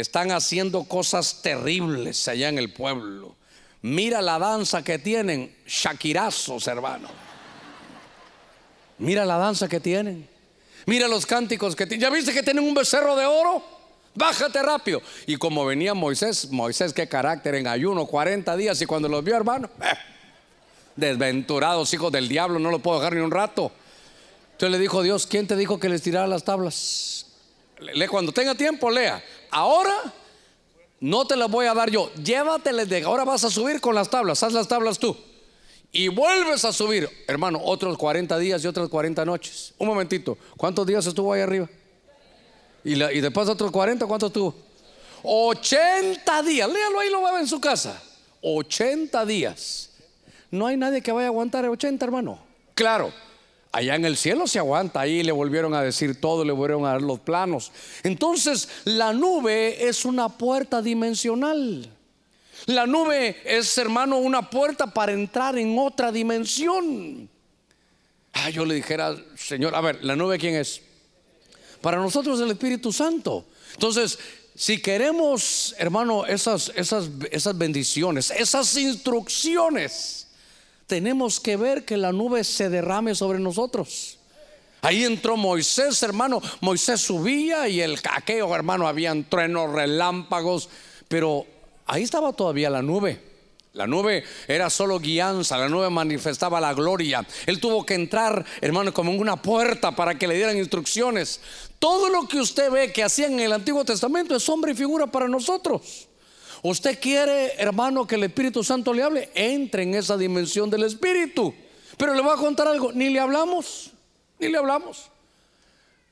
Están 0.00 0.30
haciendo 0.30 0.84
cosas 0.84 1.42
terribles 1.42 2.28
allá 2.28 2.48
en 2.48 2.58
el 2.58 2.72
pueblo. 2.72 3.34
Mira 3.82 4.22
la 4.22 4.38
danza 4.38 4.82
que 4.82 4.98
tienen, 4.98 5.54
shakirazos, 5.66 6.66
hermano. 6.68 7.08
Mira 8.98 9.24
la 9.24 9.38
danza 9.38 9.68
que 9.68 9.80
tienen. 9.80 10.28
Mira 10.86 11.08
los 11.08 11.26
cánticos 11.26 11.74
que 11.76 11.86
tienen. 11.86 12.08
¿Ya 12.08 12.14
viste 12.14 12.32
que 12.32 12.42
tienen 12.42 12.64
un 12.64 12.74
becerro 12.74 13.16
de 13.16 13.26
oro? 13.26 13.62
Bájate 14.14 14.62
rápido. 14.62 15.00
Y 15.26 15.36
como 15.36 15.64
venía 15.64 15.94
Moisés, 15.94 16.50
Moisés, 16.50 16.92
qué 16.92 17.08
carácter 17.08 17.54
en 17.54 17.66
ayuno, 17.66 18.06
40 18.06 18.56
días. 18.56 18.80
Y 18.82 18.86
cuando 18.86 19.08
los 19.08 19.22
vio, 19.22 19.36
hermano, 19.36 19.70
eh, 19.80 19.94
desventurados, 20.96 21.92
hijos 21.94 22.10
del 22.10 22.28
diablo, 22.28 22.58
no 22.58 22.70
lo 22.70 22.80
puedo 22.80 22.98
dejar 22.98 23.14
ni 23.14 23.20
un 23.20 23.30
rato. 23.30 23.70
Entonces 24.52 24.72
le 24.72 24.78
dijo 24.78 25.02
Dios: 25.02 25.26
¿Quién 25.26 25.46
te 25.46 25.56
dijo 25.56 25.78
que 25.78 25.88
les 25.88 26.02
tirara 26.02 26.26
las 26.26 26.42
tablas? 26.42 27.27
Cuando 28.10 28.32
tenga 28.32 28.54
tiempo, 28.54 28.90
lea. 28.90 29.22
Ahora 29.50 30.12
no 31.00 31.26
te 31.26 31.36
las 31.36 31.50
voy 31.50 31.66
a 31.66 31.74
dar 31.74 31.90
yo. 31.90 32.12
Llévateles 32.14 32.88
de 32.88 33.02
ahora 33.02 33.24
vas 33.24 33.44
a 33.44 33.50
subir 33.50 33.80
con 33.80 33.94
las 33.94 34.10
tablas. 34.10 34.42
Haz 34.42 34.52
las 34.52 34.68
tablas 34.68 34.98
tú. 34.98 35.16
y 35.90 36.08
vuelves 36.08 36.64
a 36.66 36.72
subir, 36.72 37.08
hermano, 37.26 37.60
otros 37.64 37.96
40 37.96 38.38
días 38.38 38.62
y 38.62 38.66
otras 38.66 38.88
40 38.88 39.24
noches. 39.24 39.72
Un 39.78 39.88
momentito, 39.88 40.36
¿cuántos 40.56 40.86
días 40.86 41.06
estuvo 41.06 41.32
ahí 41.32 41.40
arriba? 41.40 41.68
Y, 42.84 43.02
y 43.02 43.20
después 43.20 43.48
otros 43.48 43.70
40, 43.70 44.06
¿cuánto 44.06 44.26
estuvo? 44.26 44.54
80 45.22 46.42
días, 46.42 46.68
léalo 46.68 47.00
ahí, 47.00 47.10
lo 47.10 47.22
va 47.22 47.30
a 47.30 47.32
ver 47.32 47.40
en 47.42 47.48
su 47.48 47.60
casa. 47.60 48.02
80 48.42 49.24
días. 49.24 49.90
No 50.50 50.66
hay 50.66 50.76
nadie 50.76 51.02
que 51.02 51.12
vaya 51.12 51.26
a 51.26 51.30
aguantar 51.30 51.66
80, 51.66 52.04
hermano. 52.04 52.38
Claro, 52.74 53.12
allá 53.78 53.94
en 53.94 54.04
el 54.04 54.16
cielo 54.16 54.48
se 54.48 54.58
aguanta, 54.58 55.00
ahí 55.00 55.22
le 55.22 55.30
volvieron 55.30 55.72
a 55.72 55.82
decir 55.82 56.20
todo, 56.20 56.44
le 56.44 56.52
volvieron 56.52 56.84
a 56.84 56.90
dar 56.90 57.02
los 57.02 57.20
planos. 57.20 57.70
Entonces, 58.02 58.68
la 58.84 59.12
nube 59.12 59.88
es 59.88 60.04
una 60.04 60.28
puerta 60.28 60.82
dimensional. 60.82 61.88
La 62.66 62.86
nube 62.86 63.36
es, 63.44 63.78
hermano, 63.78 64.18
una 64.18 64.50
puerta 64.50 64.88
para 64.88 65.12
entrar 65.12 65.56
en 65.56 65.78
otra 65.78 66.10
dimensión. 66.10 67.30
Ah, 68.32 68.50
yo 68.50 68.64
le 68.64 68.74
dijera, 68.74 69.16
Señor, 69.36 69.76
a 69.76 69.80
ver, 69.80 70.04
¿la 70.04 70.16
nube 70.16 70.38
quién 70.38 70.56
es? 70.56 70.80
Para 71.80 71.98
nosotros 71.98 72.40
el 72.40 72.50
Espíritu 72.50 72.92
Santo. 72.92 73.46
Entonces, 73.74 74.18
si 74.56 74.82
queremos, 74.82 75.72
hermano, 75.78 76.26
esas, 76.26 76.72
esas, 76.74 77.08
esas 77.30 77.56
bendiciones, 77.56 78.32
esas 78.32 78.76
instrucciones, 78.76 80.26
tenemos 80.88 81.38
que 81.38 81.56
ver 81.56 81.84
que 81.84 81.96
la 81.96 82.12
nube 82.12 82.42
se 82.42 82.70
derrame 82.70 83.14
sobre 83.14 83.38
nosotros. 83.38 84.18
Ahí 84.80 85.04
entró 85.04 85.36
Moisés, 85.36 86.02
hermano. 86.02 86.40
Moisés 86.60 87.02
subía 87.02 87.68
y 87.68 87.80
el 87.80 88.00
caqueo, 88.00 88.54
hermano, 88.54 88.88
habían 88.88 89.24
truenos, 89.24 89.70
relámpagos, 89.70 90.70
pero 91.08 91.46
ahí 91.86 92.02
estaba 92.02 92.32
todavía 92.32 92.70
la 92.70 92.80
nube. 92.80 93.20
La 93.74 93.86
nube 93.86 94.24
era 94.48 94.70
solo 94.70 94.98
guianza, 94.98 95.58
la 95.58 95.68
nube 95.68 95.90
manifestaba 95.90 96.58
la 96.58 96.72
gloria. 96.72 97.24
Él 97.44 97.60
tuvo 97.60 97.84
que 97.84 97.94
entrar, 97.94 98.44
hermano, 98.62 98.94
como 98.94 99.12
en 99.12 99.20
una 99.20 99.36
puerta 99.36 99.94
para 99.94 100.18
que 100.18 100.26
le 100.26 100.36
dieran 100.36 100.56
instrucciones. 100.56 101.40
Todo 101.78 102.08
lo 102.08 102.26
que 102.26 102.40
usted 102.40 102.70
ve 102.70 102.92
que 102.92 103.04
hacían 103.04 103.34
en 103.34 103.40
el 103.40 103.52
Antiguo 103.52 103.84
Testamento 103.84 104.34
es 104.34 104.42
sombra 104.42 104.72
y 104.72 104.74
figura 104.74 105.06
para 105.06 105.28
nosotros. 105.28 106.07
Usted 106.62 106.98
quiere, 107.00 107.54
hermano, 107.60 108.06
que 108.06 108.16
el 108.16 108.24
Espíritu 108.24 108.64
Santo 108.64 108.92
le 108.92 109.02
hable, 109.02 109.30
entre 109.34 109.82
en 109.84 109.94
esa 109.94 110.16
dimensión 110.16 110.70
del 110.70 110.84
Espíritu. 110.84 111.54
Pero 111.96 112.14
le 112.14 112.22
voy 112.22 112.32
a 112.32 112.36
contar 112.36 112.68
algo, 112.68 112.92
ni 112.92 113.10
le 113.10 113.20
hablamos, 113.20 113.92
ni 114.38 114.48
le 114.48 114.58
hablamos. 114.58 115.10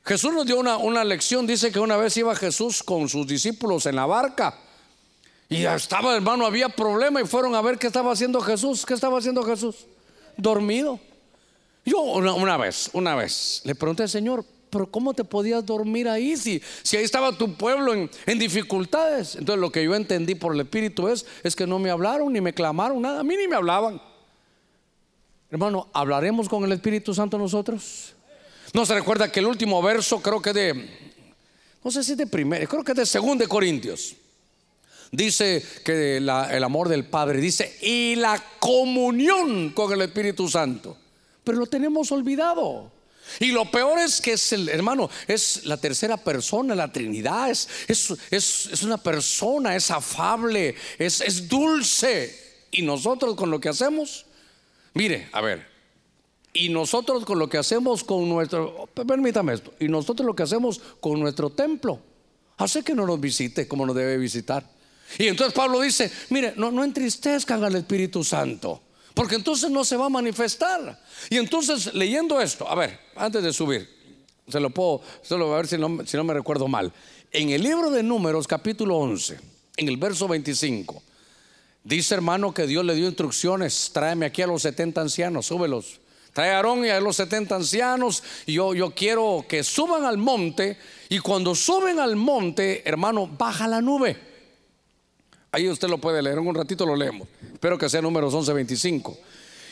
Jesús 0.05 0.33
nos 0.33 0.45
dio 0.45 0.59
una, 0.59 0.77
una 0.77 1.03
lección, 1.03 1.45
dice 1.45 1.71
que 1.71 1.79
una 1.79 1.97
vez 1.97 2.15
iba 2.17 2.35
Jesús 2.35 2.81
con 2.81 3.09
sus 3.09 3.27
discípulos 3.27 3.85
en 3.85 3.95
la 3.97 4.05
barca 4.05 4.57
y 5.49 5.61
ya 5.61 5.75
estaba, 5.75 6.15
hermano, 6.15 6.45
había 6.45 6.69
problema 6.69 7.21
y 7.21 7.25
fueron 7.25 7.55
a 7.55 7.61
ver 7.61 7.77
qué 7.77 7.87
estaba 7.87 8.11
haciendo 8.11 8.41
Jesús. 8.41 8.85
¿Qué 8.85 8.93
estaba 8.93 9.17
haciendo 9.17 9.43
Jesús? 9.43 9.85
Dormido. 10.35 10.99
Yo 11.85 12.01
una, 12.01 12.57
vez, 12.57 12.89
una 12.91 13.15
vez, 13.15 13.61
le 13.63 13.73
pregunté 13.73 14.03
al 14.03 14.09
Señor, 14.09 14.43
pero 14.69 14.89
¿cómo 14.89 15.13
te 15.13 15.23
podías 15.23 15.65
dormir 15.65 16.07
ahí 16.07 16.37
si, 16.37 16.61
si 16.83 16.97
ahí 16.97 17.03
estaba 17.03 17.37
tu 17.37 17.55
pueblo 17.55 17.93
en, 17.93 18.39
dificultades? 18.39 19.35
Entonces 19.35 19.61
lo 19.61 19.71
que 19.71 19.83
yo 19.83 19.95
entendí 19.95 20.35
por 20.35 20.53
el 20.53 20.61
Espíritu 20.61 21.07
es, 21.07 21.25
es 21.43 21.55
que 21.55 21.67
no 21.67 21.79
me 21.79 21.89
hablaron 21.89 22.31
ni 22.33 22.41
me 22.41 22.53
clamaron 22.53 23.01
nada, 23.01 23.21
a 23.21 23.23
mí 23.23 23.35
ni 23.35 23.47
me 23.47 23.55
hablaban. 23.55 24.01
Hermano, 25.49 25.87
¿hablaremos 25.93 26.49
con 26.49 26.63
el 26.63 26.71
Espíritu 26.71 27.13
Santo 27.13 27.37
nosotros? 27.37 28.13
No 28.73 28.85
se 28.85 28.93
recuerda 28.93 29.31
que 29.31 29.39
el 29.39 29.47
último 29.47 29.81
verso 29.81 30.21
creo 30.21 30.41
que 30.41 30.53
de, 30.53 30.89
no 31.83 31.91
sé 31.91 32.03
si 32.03 32.15
de 32.15 32.27
primero, 32.27 32.67
creo 32.67 32.83
que 32.83 32.93
de 32.93 33.05
segundo 33.05 33.43
de 33.43 33.47
Corintios. 33.47 34.15
Dice 35.09 35.63
que 35.85 36.17
el 36.17 36.63
amor 36.63 36.89
del 36.89 37.05
Padre, 37.05 37.39
dice, 37.39 37.77
y 37.81 38.15
la 38.15 38.43
comunión 38.59 39.69
con 39.69 39.93
el 39.93 40.01
Espíritu 40.01 40.49
Santo. 40.49 40.97
Pero 41.45 41.59
lo 41.59 41.65
tenemos 41.65 42.11
olvidado. 42.11 42.91
Y 43.39 43.47
lo 43.47 43.69
peor 43.69 43.99
es 43.99 44.21
que 44.21 44.33
es 44.33 44.53
el 44.53 44.69
hermano, 44.69 45.09
es 45.27 45.65
la 45.65 45.77
tercera 45.77 46.17
persona, 46.17 46.75
la 46.75 46.91
Trinidad, 46.91 47.49
es, 47.49 47.67
es, 48.31 48.83
una 48.83 48.97
persona, 48.97 49.75
es 49.75 49.91
afable, 49.91 50.75
es, 50.97 51.21
es 51.21 51.47
dulce. 51.47 52.65
Y 52.71 52.81
nosotros 52.81 53.35
con 53.35 53.49
lo 53.49 53.59
que 53.59 53.69
hacemos, 53.69 54.25
mire, 54.93 55.29
a 55.31 55.41
ver, 55.41 55.67
y 56.53 56.69
nosotros 56.69 57.25
con 57.25 57.39
lo 57.39 57.49
que 57.49 57.57
hacemos 57.57 58.03
con 58.03 58.27
nuestro, 58.27 58.89
permítame 59.07 59.53
esto, 59.53 59.73
y 59.79 59.87
nosotros 59.87 60.25
lo 60.25 60.35
que 60.35 60.43
hacemos 60.43 60.81
con 60.99 61.19
nuestro 61.19 61.49
templo, 61.49 61.99
hace 62.57 62.83
que 62.83 62.95
no 62.95 63.05
nos 63.05 63.19
visite 63.19 63.67
como 63.67 63.85
nos 63.85 63.95
debe 63.95 64.17
visitar. 64.17 64.67
Y 65.17 65.27
entonces 65.27 65.53
Pablo 65.53 65.79
dice, 65.81 66.11
mire, 66.29 66.53
no, 66.57 66.71
no 66.71 66.83
entristezcan 66.83 67.63
al 67.63 67.75
Espíritu 67.75 68.23
Santo, 68.23 68.81
porque 69.17 69.33
entonces 69.33 69.71
no 69.71 69.83
se 69.83 69.97
va 69.97 70.05
a 70.05 70.09
manifestar. 70.09 71.01
Y 71.31 71.37
entonces 71.37 71.91
leyendo 71.95 72.39
esto, 72.39 72.69
a 72.69 72.75
ver, 72.75 72.99
antes 73.15 73.41
de 73.41 73.51
subir, 73.51 73.89
se 74.47 74.59
lo 74.59 74.69
puedo, 74.69 75.01
solo 75.23 75.51
a 75.55 75.57
ver 75.57 75.65
si 75.67 75.75
no, 75.75 76.05
si 76.05 76.15
no 76.17 76.23
me 76.23 76.35
recuerdo 76.35 76.67
mal. 76.67 76.93
En 77.31 77.49
el 77.49 77.63
libro 77.63 77.89
de 77.89 78.03
Números, 78.03 78.47
capítulo 78.47 78.95
11, 78.97 79.39
en 79.77 79.87
el 79.87 79.97
verso 79.97 80.27
25, 80.27 81.01
dice 81.83 82.13
hermano 82.13 82.53
que 82.53 82.67
Dios 82.67 82.85
le 82.85 82.93
dio 82.93 83.07
instrucciones, 83.07 83.89
tráeme 83.91 84.27
aquí 84.27 84.43
a 84.43 84.47
los 84.47 84.61
70 84.61 85.01
ancianos, 85.01 85.47
súbelos. 85.47 85.99
Trae 86.31 86.51
a 86.51 86.57
Aarón 86.57 86.85
y 86.85 86.89
a 86.89 86.99
los 86.99 87.15
70 87.15 87.55
ancianos. 87.55 88.21
Y 88.45 88.53
yo, 88.53 88.75
yo 88.75 88.91
quiero 88.91 89.43
que 89.49 89.63
suban 89.63 90.05
al 90.05 90.19
monte. 90.19 90.77
Y 91.09 91.17
cuando 91.17 91.55
suben 91.55 91.97
al 91.99 92.15
monte, 92.15 92.87
hermano, 92.87 93.25
baja 93.25 93.67
la 93.67 93.81
nube. 93.81 94.36
Ahí 95.51 95.69
usted 95.69 95.87
lo 95.87 95.97
puede 95.97 96.21
leer, 96.21 96.37
en 96.37 96.47
un 96.47 96.55
ratito 96.55 96.85
lo 96.85 96.95
leemos. 96.95 97.27
Espero 97.53 97.77
que 97.77 97.89
sea 97.89 98.01
números 98.01 98.33
11:25. 98.33 99.17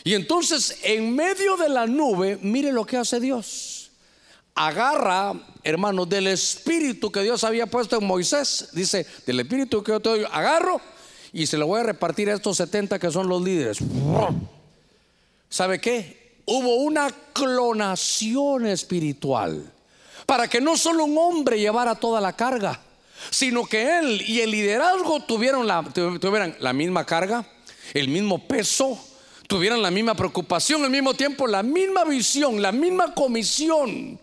Y 0.03 0.13
entonces, 0.13 0.79
en 0.83 1.15
medio 1.15 1.57
de 1.57 1.67
la 1.69 1.87
nube, 1.87 2.37
mire 2.41 2.71
lo 2.71 2.85
que 2.85 2.97
hace 2.97 3.19
Dios. 3.19 3.91
Agarra, 4.53 5.33
hermano, 5.63 6.05
del 6.05 6.27
espíritu 6.27 7.11
que 7.11 7.21
Dios 7.23 7.43
había 7.43 7.65
puesto 7.65 7.97
en 7.97 8.05
Moisés. 8.05 8.69
Dice, 8.71 9.05
del 9.25 9.39
espíritu 9.39 9.83
que 9.83 9.91
yo 9.91 9.99
te 9.99 10.09
doy, 10.09 10.25
agarro 10.31 10.79
y 11.33 11.47
se 11.47 11.57
lo 11.57 11.67
voy 11.67 11.81
a 11.81 11.83
repartir 11.83 12.29
a 12.29 12.35
estos 12.35 12.55
70 12.57 12.97
que 12.97 13.11
son 13.11 13.27
los 13.27 13.41
líderes. 13.41 13.79
¿Sabe 15.49 15.81
qué? 15.81 16.39
Hubo 16.45 16.75
una 16.75 17.09
clonación 17.33 18.67
espiritual 18.67 19.73
para 20.25 20.47
que 20.47 20.61
no 20.61 20.77
solo 20.77 21.03
un 21.03 21.17
hombre 21.17 21.59
llevara 21.59 21.95
toda 21.95 22.21
la 22.21 22.33
carga 22.33 22.79
sino 23.29 23.65
que 23.65 23.99
él 23.99 24.21
y 24.27 24.41
el 24.41 24.51
liderazgo 24.51 25.21
tuvieron 25.21 25.67
la, 25.67 25.83
tuvieran 25.83 26.55
la 26.59 26.73
misma 26.73 27.05
carga, 27.05 27.45
el 27.93 28.07
mismo 28.07 28.47
peso, 28.47 28.99
tuvieran 29.47 29.81
la 29.81 29.91
misma 29.91 30.15
preocupación, 30.15 30.83
al 30.83 30.89
mismo 30.89 31.13
tiempo 31.13 31.47
la 31.47 31.63
misma 31.63 32.03
visión, 32.03 32.61
la 32.61 32.71
misma 32.71 33.13
comisión. 33.13 34.19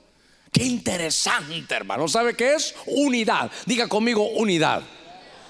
Qué 0.53 0.65
interesante, 0.65 1.75
hermano. 1.75 2.09
¿Sabe 2.09 2.35
qué 2.35 2.55
es? 2.55 2.75
Unidad. 2.87 3.51
Diga 3.65 3.89
conmigo, 3.89 4.29
unidad. 4.33 4.83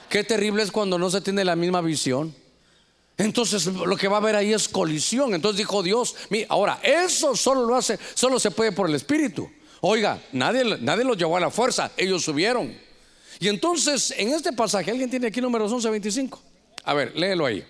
Qué 0.08 0.22
terrible 0.22 0.62
es 0.62 0.70
cuando 0.70 0.98
no 0.98 1.10
se 1.10 1.20
tiene 1.20 1.44
la 1.44 1.56
misma 1.56 1.80
visión. 1.80 2.34
Entonces 3.16 3.66
lo 3.66 3.96
que 3.96 4.08
va 4.08 4.16
a 4.16 4.20
haber 4.20 4.36
ahí 4.36 4.52
es 4.52 4.68
colisión. 4.68 5.34
Entonces 5.34 5.58
dijo 5.58 5.82
Dios, 5.82 6.14
mira, 6.30 6.46
ahora 6.50 6.80
eso 6.82 7.34
solo 7.34 7.64
lo 7.64 7.76
hace, 7.76 7.98
solo 8.14 8.38
se 8.38 8.50
puede 8.50 8.72
por 8.72 8.88
el 8.88 8.94
Espíritu. 8.94 9.50
Oiga, 9.80 10.22
nadie, 10.32 10.64
nadie 10.80 11.04
los 11.04 11.16
llevó 11.16 11.36
a 11.36 11.40
la 11.40 11.50
fuerza, 11.50 11.90
ellos 11.96 12.22
subieron. 12.22 12.72
Y 13.42 13.48
entonces, 13.48 14.14
en 14.16 14.28
este 14.28 14.52
pasaje, 14.52 14.92
¿alguien 14.92 15.10
tiene 15.10 15.26
aquí 15.26 15.40
números 15.40 15.72
11, 15.72 15.90
25? 15.90 16.40
A 16.84 16.94
ver, 16.94 17.16
léelo 17.16 17.44
ahí. 17.44 17.64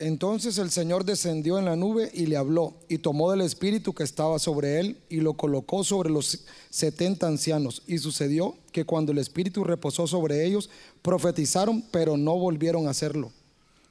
Entonces 0.00 0.58
el 0.58 0.72
Señor 0.72 1.04
descendió 1.04 1.60
en 1.60 1.64
la 1.64 1.76
nube 1.76 2.10
y 2.12 2.26
le 2.26 2.36
habló, 2.36 2.74
y 2.88 2.98
tomó 2.98 3.30
del 3.30 3.42
espíritu 3.42 3.94
que 3.94 4.02
estaba 4.02 4.40
sobre 4.40 4.80
él 4.80 4.96
y 5.08 5.20
lo 5.20 5.34
colocó 5.34 5.84
sobre 5.84 6.10
los 6.10 6.44
setenta 6.70 7.28
ancianos. 7.28 7.84
Y 7.86 7.98
sucedió 7.98 8.56
que 8.72 8.84
cuando 8.84 9.12
el 9.12 9.18
espíritu 9.18 9.62
reposó 9.62 10.08
sobre 10.08 10.44
ellos, 10.44 10.70
profetizaron, 11.02 11.82
pero 11.92 12.16
no 12.16 12.36
volvieron 12.36 12.88
a 12.88 12.90
hacerlo. 12.90 13.30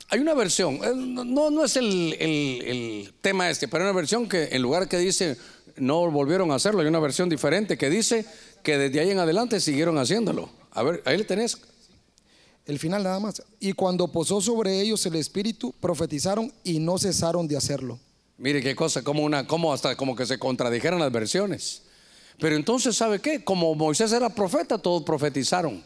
Hay 0.09 0.19
una 0.19 0.33
versión, 0.33 0.75
eh, 0.83 0.91
no, 0.93 1.49
no 1.49 1.63
es 1.63 1.77
el, 1.77 2.13
el 2.19 3.13
tema 3.21 3.49
este, 3.49 3.69
pero 3.69 3.85
hay 3.85 3.89
una 3.89 3.95
versión 3.95 4.27
que 4.27 4.49
en 4.51 4.61
lugar 4.61 4.89
que 4.89 4.97
dice 4.97 5.37
no 5.77 6.09
volvieron 6.11 6.51
a 6.51 6.55
hacerlo, 6.55 6.81
hay 6.81 6.87
una 6.87 6.99
versión 6.99 7.29
diferente 7.29 7.77
que 7.77 7.89
dice 7.89 8.25
que 8.65 8.77
desde 8.77 8.99
ahí 8.99 9.11
en 9.11 9.19
adelante 9.19 9.61
siguieron 9.61 9.97
haciéndolo. 9.97 10.49
A 10.71 10.83
ver, 10.83 11.01
ahí 11.05 11.17
le 11.17 11.23
tenés. 11.23 11.57
El 12.65 12.79
final 12.79 13.03
nada 13.03 13.19
más. 13.21 13.41
Y 13.61 13.71
cuando 13.71 14.11
posó 14.11 14.41
sobre 14.41 14.81
ellos 14.81 15.05
el 15.05 15.15
Espíritu, 15.15 15.73
profetizaron 15.79 16.51
y 16.65 16.79
no 16.79 16.97
cesaron 16.97 17.47
de 17.47 17.55
hacerlo. 17.55 17.97
Mire 18.37 18.61
qué 18.61 18.75
cosa, 18.75 19.01
como 19.03 19.23
una, 19.23 19.47
como 19.47 19.71
hasta 19.71 19.95
como 19.95 20.15
que 20.15 20.25
se 20.25 20.37
contradijeron 20.37 20.99
las 20.99 21.11
versiones. 21.11 21.83
Pero 22.39 22.57
entonces, 22.57 22.97
¿sabe 22.97 23.19
qué? 23.19 23.45
Como 23.45 23.73
Moisés 23.75 24.11
era 24.11 24.29
profeta, 24.29 24.77
todos 24.77 25.03
profetizaron. 25.03 25.81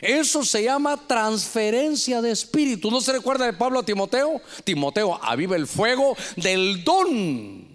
Eso 0.00 0.44
se 0.44 0.62
llama 0.62 1.08
transferencia 1.08 2.22
de 2.22 2.30
espíritu. 2.30 2.90
¿No 2.90 3.00
se 3.00 3.12
recuerda 3.12 3.46
de 3.46 3.54
Pablo 3.54 3.80
a 3.80 3.82
Timoteo? 3.82 4.40
Timoteo, 4.62 5.18
aviva 5.20 5.56
el 5.56 5.66
fuego 5.66 6.16
del 6.36 6.84
don 6.84 7.67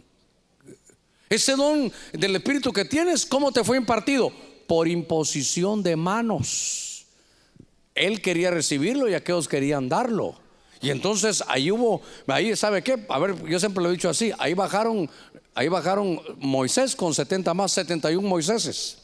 ese 1.34 1.56
don 1.56 1.92
del 2.12 2.36
Espíritu 2.36 2.72
que 2.72 2.86
tienes, 2.86 3.26
¿cómo 3.26 3.52
te 3.52 3.64
fue 3.64 3.78
impartido? 3.78 4.32
Por 4.68 4.88
imposición 4.88 5.84
de 5.84 5.96
manos. 5.96 7.06
Él 7.96 8.22
quería 8.22 8.52
recibirlo 8.52 9.10
y 9.10 9.14
aquellos 9.14 9.48
querían 9.48 9.90
darlo. 9.90 10.36
Y 10.82 10.90
entonces 10.90 11.44
ahí 11.48 11.72
hubo, 11.72 12.02
ahí 12.28 12.56
sabe 12.56 12.84
qué, 12.84 13.06
a 13.08 13.20
ver, 13.20 13.42
yo 13.46 13.60
siempre 13.60 13.82
lo 13.82 13.90
he 13.90 13.94
dicho 13.94 14.10
así, 14.10 14.34
ahí 14.38 14.54
bajaron, 14.54 15.10
ahí 15.56 15.70
bajaron 15.70 16.20
Moisés 16.40 16.96
con 16.96 17.14
70 17.14 17.54
más 17.54 17.72
71 17.72 18.28
Moiséses. 18.28 18.98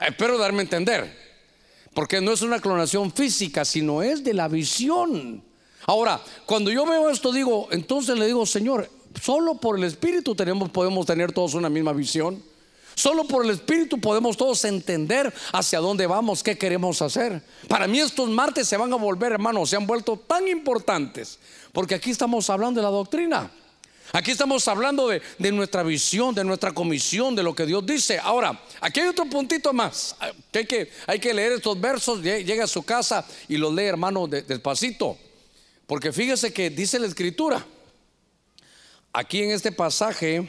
Espero 0.00 0.38
darme 0.38 0.60
a 0.60 0.62
entender, 0.62 1.16
porque 1.92 2.20
no 2.20 2.32
es 2.32 2.42
una 2.42 2.60
clonación 2.60 3.12
física, 3.12 3.64
sino 3.64 4.00
es 4.00 4.22
de 4.22 4.32
la 4.32 4.46
visión. 4.46 5.42
Ahora, 5.86 6.20
cuando 6.46 6.70
yo 6.70 6.86
veo 6.86 7.10
esto, 7.10 7.32
digo, 7.32 7.68
entonces 7.72 8.16
le 8.16 8.26
digo, 8.26 8.46
Señor, 8.46 8.88
solo 9.20 9.56
por 9.56 9.76
el 9.76 9.84
Espíritu 9.84 10.36
podemos 10.36 11.06
tener 11.06 11.32
todos 11.32 11.54
una 11.54 11.68
misma 11.68 11.92
visión. 11.92 12.42
Solo 12.94 13.24
por 13.24 13.44
el 13.44 13.50
Espíritu 13.50 13.98
podemos 13.98 14.36
todos 14.36 14.64
entender 14.64 15.32
hacia 15.52 15.80
dónde 15.80 16.06
vamos, 16.06 16.42
qué 16.42 16.58
queremos 16.58 17.00
hacer. 17.00 17.42
Para 17.68 17.86
mí 17.86 17.98
estos 18.00 18.28
martes 18.28 18.68
se 18.68 18.76
van 18.76 18.92
a 18.92 18.96
volver, 18.96 19.32
hermanos, 19.32 19.70
se 19.70 19.76
han 19.76 19.86
vuelto 19.86 20.16
tan 20.18 20.46
importantes, 20.46 21.38
porque 21.72 21.94
aquí 21.94 22.10
estamos 22.10 22.50
hablando 22.50 22.80
de 22.80 22.84
la 22.84 22.90
doctrina. 22.90 23.50
Aquí 24.14 24.32
estamos 24.32 24.68
hablando 24.68 25.08
de, 25.08 25.52
nuestra 25.52 25.82
visión, 25.82 26.34
de 26.34 26.44
nuestra 26.44 26.72
comisión, 26.72 27.34
de 27.34 27.42
lo 27.42 27.54
que 27.54 27.64
Dios 27.64 27.86
dice. 27.86 28.18
Ahora, 28.18 28.60
aquí 28.82 29.00
hay 29.00 29.08
otro 29.08 29.24
puntito 29.24 29.72
más. 29.72 30.14
Que 30.50 30.58
hay, 30.58 30.66
que, 30.66 30.90
hay 31.06 31.18
que 31.18 31.32
leer 31.32 31.52
estos 31.52 31.80
versos, 31.80 32.20
llega 32.20 32.64
a 32.64 32.66
su 32.66 32.82
casa 32.82 33.24
y 33.48 33.56
los 33.56 33.72
lee, 33.72 33.84
hermano, 33.84 34.26
despacito. 34.26 35.16
Porque 35.86 36.12
fíjese 36.12 36.52
que 36.52 36.68
dice 36.68 36.98
la 36.98 37.06
escritura, 37.06 37.64
aquí 39.12 39.42
en 39.42 39.50
este 39.50 39.72
pasaje 39.72 40.48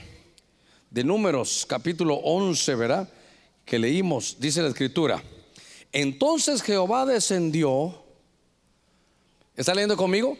de 0.90 1.04
números, 1.04 1.66
capítulo 1.68 2.16
11, 2.16 2.76
¿verdad? 2.76 3.10
Que 3.66 3.78
leímos, 3.78 4.38
dice 4.40 4.62
la 4.62 4.70
escritura. 4.70 5.22
Entonces 5.92 6.62
Jehová 6.62 7.06
descendió, 7.06 8.04
¿está 9.56 9.74
leyendo 9.74 9.98
conmigo? 9.98 10.38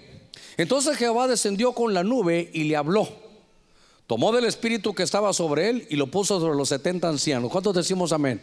Entonces 0.58 0.98
Jehová 0.98 1.28
descendió 1.28 1.74
con 1.74 1.94
la 1.94 2.04
nube 2.04 2.50
y 2.54 2.64
le 2.64 2.76
habló. 2.76 3.08
Tomó 4.08 4.32
del 4.32 4.46
espíritu 4.46 4.94
que 4.94 5.04
estaba 5.04 5.34
sobre 5.34 5.70
él 5.70 5.88
y 5.90 5.96
lo 5.96 6.08
puso 6.08 6.40
sobre 6.40 6.56
los 6.56 6.70
70 6.70 7.10
ancianos. 7.10 7.52
¿Cuántos 7.52 7.76
decimos 7.76 8.12
amén? 8.12 8.42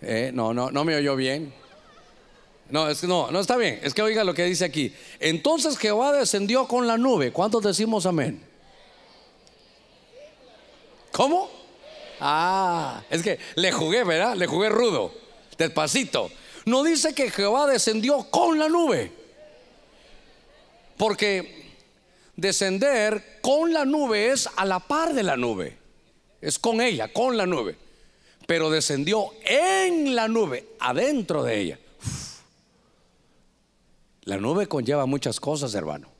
Eh, 0.00 0.30
no, 0.34 0.52
no, 0.52 0.70
no 0.70 0.84
me 0.84 0.96
oyó 0.96 1.16
bien. 1.16 1.52
No, 2.68 2.88
es 2.88 3.00
que 3.00 3.06
no, 3.06 3.30
no 3.30 3.40
está 3.40 3.56
bien. 3.56 3.78
Es 3.82 3.94
que 3.94 4.02
oiga 4.02 4.24
lo 4.24 4.34
que 4.34 4.44
dice 4.44 4.64
aquí. 4.64 4.92
Entonces 5.20 5.78
Jehová 5.78 6.12
descendió 6.12 6.66
con 6.66 6.86
la 6.86 6.98
nube. 6.98 7.32
¿Cuántos 7.32 7.62
decimos 7.62 8.06
amén? 8.06 8.45
¿Cómo? 11.16 11.48
Ah, 12.20 13.02
es 13.08 13.22
que 13.22 13.38
le 13.54 13.72
jugué, 13.72 14.04
¿verdad? 14.04 14.36
Le 14.36 14.46
jugué 14.46 14.68
rudo, 14.68 15.14
despacito. 15.56 16.30
No 16.66 16.82
dice 16.82 17.14
que 17.14 17.30
Jehová 17.30 17.66
descendió 17.66 18.24
con 18.30 18.58
la 18.58 18.68
nube. 18.68 19.10
Porque 20.98 21.72
descender 22.36 23.38
con 23.40 23.72
la 23.72 23.86
nube 23.86 24.30
es 24.30 24.46
a 24.56 24.66
la 24.66 24.78
par 24.78 25.14
de 25.14 25.22
la 25.22 25.38
nube. 25.38 25.78
Es 26.42 26.58
con 26.58 26.82
ella, 26.82 27.10
con 27.10 27.38
la 27.38 27.46
nube. 27.46 27.78
Pero 28.46 28.68
descendió 28.68 29.30
en 29.42 30.14
la 30.14 30.28
nube, 30.28 30.68
adentro 30.80 31.42
de 31.44 31.60
ella. 31.60 31.78
La 34.24 34.36
nube 34.36 34.66
conlleva 34.66 35.06
muchas 35.06 35.40
cosas, 35.40 35.74
hermano. 35.74 36.15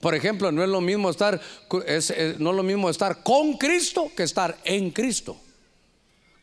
Por 0.00 0.14
ejemplo, 0.14 0.52
no 0.52 0.62
es 0.62 0.68
lo 0.68 0.80
mismo 0.80 1.10
estar 1.10 1.40
no 1.70 2.50
es 2.50 2.56
lo 2.56 2.62
mismo 2.62 2.90
estar 2.90 3.22
con 3.22 3.54
Cristo 3.56 4.10
que 4.16 4.22
estar 4.22 4.56
en 4.64 4.90
Cristo. 4.90 5.36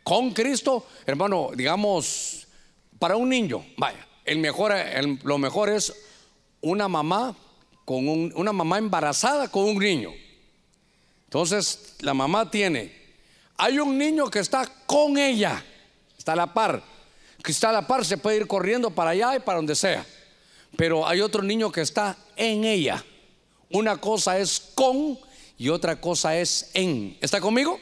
Con 0.03 0.31
Cristo, 0.31 0.85
hermano, 1.05 1.51
digamos, 1.55 2.47
para 2.99 3.15
un 3.15 3.29
niño, 3.29 3.65
vaya, 3.77 4.05
el 4.25 4.39
mejor, 4.39 4.73
lo 5.23 5.37
mejor 5.37 5.69
es 5.69 5.93
una 6.61 6.87
mamá 6.87 7.35
con 7.85 8.07
una 8.07 8.53
mamá 8.53 8.77
embarazada 8.77 9.49
con 9.49 9.63
un 9.63 9.77
niño. 9.77 10.11
Entonces, 11.25 11.95
la 11.99 12.13
mamá 12.13 12.49
tiene, 12.49 12.93
hay 13.57 13.79
un 13.79 13.97
niño 13.97 14.29
que 14.29 14.39
está 14.39 14.69
con 14.85 15.17
ella, 15.17 15.63
está 16.17 16.33
a 16.33 16.37
la 16.37 16.53
par, 16.53 16.81
que 17.43 17.51
está 17.51 17.69
a 17.69 17.73
la 17.73 17.87
par, 17.87 18.05
se 18.05 18.17
puede 18.17 18.37
ir 18.37 18.47
corriendo 18.47 18.91
para 18.91 19.11
allá 19.11 19.35
y 19.35 19.39
para 19.39 19.57
donde 19.57 19.75
sea. 19.75 20.05
Pero 20.77 21.07
hay 21.07 21.21
otro 21.21 21.41
niño 21.41 21.71
que 21.71 21.81
está 21.81 22.17
en 22.35 22.63
ella. 22.63 23.03
Una 23.73 23.97
cosa 23.97 24.37
es 24.37 24.71
con 24.75 25.19
y 25.57 25.69
otra 25.69 25.99
cosa 25.99 26.37
es 26.37 26.69
en. 26.73 27.17
¿Está 27.19 27.41
conmigo? 27.41 27.79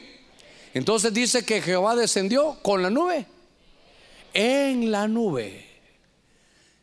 Entonces 0.72 1.12
dice 1.12 1.44
que 1.44 1.60
Jehová 1.60 1.94
descendió 1.94 2.58
con 2.62 2.82
la 2.82 2.88
nube. 2.88 3.26
En 4.32 4.90
la 4.90 5.06
nube. 5.06 5.66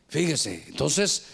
Fíjese, 0.08 0.64
entonces 0.68 1.24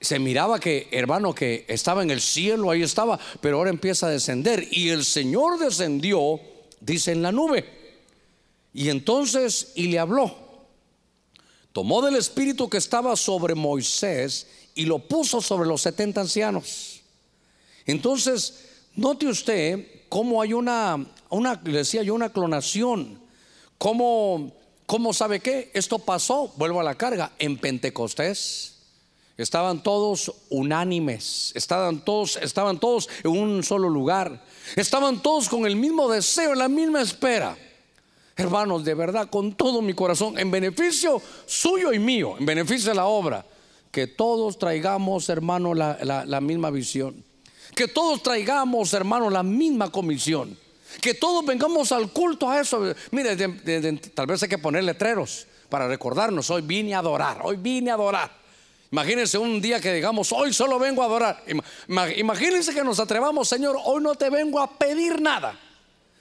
se 0.00 0.18
miraba 0.18 0.60
que, 0.60 0.88
hermano, 0.90 1.34
que 1.34 1.64
estaba 1.66 2.02
en 2.02 2.10
el 2.10 2.20
cielo, 2.20 2.70
ahí 2.70 2.82
estaba, 2.82 3.18
pero 3.40 3.56
ahora 3.56 3.70
empieza 3.70 4.06
a 4.06 4.10
descender. 4.10 4.68
Y 4.70 4.90
el 4.90 5.02
Señor 5.04 5.58
descendió, 5.58 6.40
dice, 6.80 7.12
en 7.12 7.22
la 7.22 7.32
nube. 7.32 7.64
Y 8.74 8.90
entonces, 8.90 9.72
y 9.74 9.84
le 9.88 9.98
habló. 9.98 10.36
Tomó 11.72 12.02
del 12.02 12.16
espíritu 12.16 12.68
que 12.68 12.76
estaba 12.76 13.16
sobre 13.16 13.54
Moisés 13.54 14.46
y 14.74 14.84
lo 14.84 14.98
puso 14.98 15.40
sobre 15.40 15.66
los 15.66 15.80
70 15.80 16.20
ancianos. 16.20 16.93
Entonces, 17.86 18.64
note 18.94 19.26
usted 19.26 19.86
cómo 20.08 20.40
hay 20.40 20.52
una, 20.52 21.04
una 21.30 21.56
decía 21.56 22.02
yo, 22.02 22.14
una 22.14 22.30
clonación. 22.30 23.18
¿Cómo, 23.78 24.52
¿Cómo 24.86 25.12
sabe 25.12 25.40
qué? 25.40 25.70
Esto 25.74 25.98
pasó, 25.98 26.52
vuelvo 26.56 26.80
a 26.80 26.84
la 26.84 26.94
carga, 26.94 27.32
en 27.38 27.58
Pentecostés. 27.58 28.74
Estaban 29.36 29.82
todos 29.82 30.32
unánimes, 30.50 31.50
estaban 31.56 32.04
todos, 32.04 32.36
estaban 32.36 32.78
todos 32.78 33.08
en 33.24 33.32
un 33.32 33.64
solo 33.64 33.88
lugar, 33.88 34.40
estaban 34.76 35.20
todos 35.20 35.48
con 35.48 35.66
el 35.66 35.74
mismo 35.74 36.08
deseo, 36.08 36.54
la 36.54 36.68
misma 36.68 37.02
espera. 37.02 37.56
Hermanos, 38.36 38.84
de 38.84 38.94
verdad, 38.94 39.28
con 39.28 39.54
todo 39.54 39.82
mi 39.82 39.92
corazón, 39.92 40.38
en 40.38 40.50
beneficio 40.50 41.20
suyo 41.46 41.92
y 41.92 41.98
mío, 41.98 42.36
en 42.38 42.46
beneficio 42.46 42.90
de 42.90 42.96
la 42.96 43.06
obra, 43.06 43.44
que 43.90 44.06
todos 44.06 44.58
traigamos, 44.58 45.28
hermano, 45.28 45.74
la, 45.74 46.40
misma 46.40 46.70
visión. 46.70 47.24
Que 47.74 47.88
todos 47.88 48.22
traigamos, 48.22 48.92
hermano, 48.94 49.30
la 49.30 49.42
misma 49.42 49.90
comisión. 49.90 50.56
Que 51.00 51.14
todos 51.14 51.44
vengamos 51.44 51.90
al 51.92 52.12
culto 52.12 52.50
a 52.50 52.60
eso. 52.60 52.94
Mire, 53.10 53.36
tal 54.14 54.26
vez 54.26 54.42
hay 54.42 54.48
que 54.48 54.58
poner 54.58 54.84
letreros 54.84 55.46
para 55.68 55.88
recordarnos, 55.88 56.50
hoy 56.50 56.62
vine 56.62 56.94
a 56.94 56.98
adorar, 56.98 57.40
hoy 57.42 57.56
vine 57.56 57.90
a 57.90 57.94
adorar. 57.94 58.30
Imagínense 58.92 59.38
un 59.38 59.60
día 59.60 59.80
que 59.80 59.92
digamos, 59.92 60.30
hoy 60.30 60.52
solo 60.52 60.78
vengo 60.78 61.02
a 61.02 61.06
adorar. 61.06 61.42
Imagínense 62.16 62.72
que 62.72 62.84
nos 62.84 63.00
atrevamos, 63.00 63.48
Señor, 63.48 63.76
hoy 63.84 64.00
no 64.00 64.14
te 64.14 64.30
vengo 64.30 64.60
a 64.60 64.70
pedir 64.78 65.20
nada, 65.20 65.58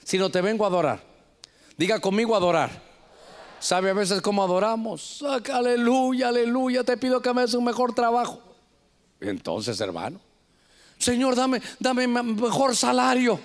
sino 0.04 0.32
te 0.32 0.42
vengo 0.42 0.64
a 0.64 0.70
adorar. 0.70 1.04
Diga 1.78 2.00
conmigo 2.00 2.36
adorar. 2.36 2.82
¿Sabe 3.60 3.92
a 3.92 3.94
veces 3.94 4.22
cómo 4.22 4.44
adoramos? 4.44 5.24
aleluya, 5.54 6.30
aleluya, 6.30 6.84
te 6.84 6.98
pido 6.98 7.22
que 7.22 7.32
me 7.32 7.42
hagas 7.42 7.54
un 7.54 7.64
mejor 7.64 7.94
trabajo. 7.94 8.42
Entonces, 9.22 9.80
hermano, 9.80 10.20
Señor, 11.04 11.36
dame, 11.36 11.62
dame 11.80 12.08
mejor 12.08 12.78
salario. 12.78 13.38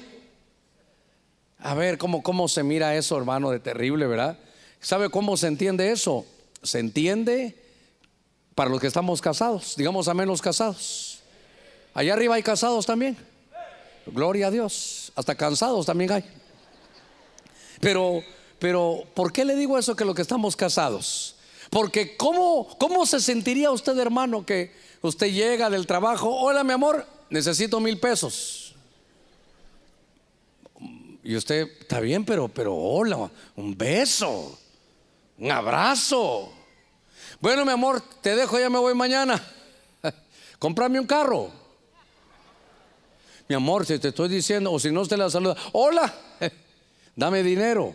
A 1.59 1.75
ver 1.75 1.99
cómo, 1.99 2.23
cómo 2.23 2.47
se 2.47 2.63
mira 2.63 2.95
eso, 2.95 3.17
hermano, 3.17 3.51
de 3.51 3.59
terrible, 3.59 4.07
¿verdad? 4.07 4.39
¿Sabe 4.81 5.11
cómo 5.11 5.37
se 5.37 5.49
entiende 5.49 5.91
eso? 5.91 6.25
Se 6.63 6.79
entiende 6.79 7.57
para 8.55 8.71
los 8.71 8.81
que 8.81 8.87
estamos 8.87 9.21
casados, 9.21 9.75
digamos 9.77 10.07
a 10.07 10.15
menos 10.15 10.41
casados. 10.41 11.19
Allá 11.95 12.13
arriba 12.13 12.37
hay 12.37 12.45
casados 12.45 12.87
también. 12.87 13.17
Gloria 14.07 14.47
a 14.47 14.51
Dios. 14.53 15.11
Hasta 15.17 15.35
cansados 15.35 15.85
también 15.85 16.13
hay. 16.13 16.25
Pero, 17.81 18.23
pero, 18.61 19.03
¿por 19.15 19.33
qué 19.33 19.45
le 19.45 19.57
digo 19.57 19.77
eso 19.79 19.97
que 19.97 20.05
los 20.05 20.15
que 20.15 20.23
estamos 20.23 20.55
casados? 20.55 21.35
Porque 21.71 22.17
¿cómo, 22.17 22.69
¿cómo 22.79 23.05
se 23.05 23.19
sentiría 23.19 23.73
usted, 23.73 23.99
hermano, 23.99 24.47
que 24.47 24.73
usted 25.03 25.33
llega 25.33 25.71
del 25.71 25.89
trabajo? 25.89 26.31
Hola, 26.37 26.63
mi 26.63 26.73
amor, 26.73 27.05
necesito 27.31 27.81
mil 27.81 27.99
pesos. 27.99 28.75
Y 31.23 31.37
usted, 31.37 31.69
está 31.81 32.01
bien, 32.01 32.25
pero, 32.25 32.49
pero 32.49 32.75
hola, 32.75 33.31
un 33.57 33.77
beso, 33.77 34.59
un 35.37 35.51
abrazo. 35.51 36.53
Bueno, 37.41 37.65
mi 37.65 37.73
amor, 37.73 38.03
te 38.23 38.35
dejo, 38.35 38.59
ya 38.59 38.71
me 38.71 38.79
voy 38.79 38.95
mañana. 38.95 39.43
Comprame 40.59 40.99
un 40.99 41.07
carro. 41.07 41.51
Mi 43.49 43.55
amor, 43.55 43.87
si 43.87 43.99
te 43.99 44.09
estoy 44.09 44.29
diciendo, 44.29 44.73
o 44.73 44.79
si 44.79 44.91
no, 44.91 45.03
usted 45.03 45.17
la 45.17 45.31
saluda. 45.31 45.57
Hola, 45.73 46.15
dame 47.17 47.43
dinero. 47.43 47.95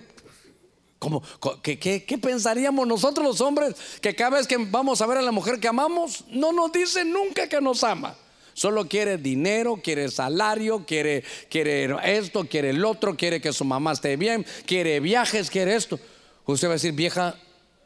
¿Cómo, 0.99 1.21
qué, 1.61 1.77
qué, 1.77 2.17
pensaríamos 2.17 2.88
nosotros 2.88 3.25
los 3.25 3.41
hombres 3.41 3.75
que 3.99 4.15
cada 4.15 4.38
vez 4.38 4.47
que 4.47 4.55
vamos 4.57 5.01
a 5.01 5.05
ver 5.05 5.17
a 5.17 5.21
la 5.21 5.31
mujer 5.31 5.59
que 5.59 5.67
amamos, 5.67 6.23
no 6.29 6.53
nos 6.53 6.71
dice 6.71 7.03
nunca 7.03 7.49
que 7.49 7.59
nos 7.59 7.84
ama? 7.84 8.15
Solo 8.53 8.87
quiere 8.87 9.17
dinero, 9.17 9.79
quiere 9.83 10.09
salario, 10.09 10.85
quiere, 10.85 11.23
quiere 11.49 11.89
esto, 12.17 12.45
quiere 12.45 12.69
el 12.69 12.85
otro, 12.85 13.17
quiere 13.17 13.41
que 13.41 13.51
su 13.51 13.65
mamá 13.65 13.93
esté 13.93 14.15
bien, 14.15 14.45
quiere 14.65 14.99
viajes, 14.99 15.49
quiere 15.49 15.75
esto. 15.75 15.99
Usted 16.45 16.67
va 16.67 16.73
a 16.73 16.75
decir, 16.75 16.93
vieja, 16.93 17.35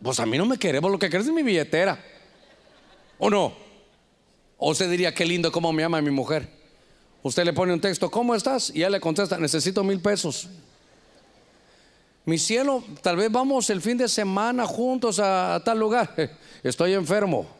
pues 0.02 0.20
a 0.20 0.26
mí 0.26 0.38
no 0.38 0.46
me 0.46 0.58
queremos, 0.58 0.92
lo 0.92 1.00
que 1.00 1.10
querés 1.10 1.28
es 1.28 1.34
mi 1.34 1.44
billetera. 1.44 2.04
¿O 3.18 3.30
no? 3.30 3.56
O 4.58 4.72
usted 4.72 4.90
diría, 4.90 5.14
qué 5.14 5.26
lindo 5.26 5.52
cómo 5.52 5.72
me 5.72 5.84
ama 5.84 6.02
mi 6.02 6.12
mujer. 6.12 6.50
Usted 7.24 7.46
le 7.46 7.54
pone 7.54 7.74
un 7.74 7.82
texto, 7.82 8.12
¿cómo 8.12 8.36
estás? 8.36 8.70
Y 8.74 8.80
ella 8.80 8.90
le 8.90 9.00
contesta, 9.00 9.38
necesito 9.38 9.84
mil 9.84 10.02
pesos. 10.02 10.50
Mi 12.26 12.38
cielo, 12.38 12.84
tal 13.02 13.16
vez 13.16 13.32
vamos 13.32 13.70
el 13.70 13.82
fin 13.82 13.98
de 13.98 14.10
semana 14.10 14.66
juntos 14.66 15.20
a, 15.20 15.56
a 15.56 15.64
tal 15.64 15.80
lugar. 15.80 16.14
Estoy 16.64 16.94
enfermo. 16.94 17.57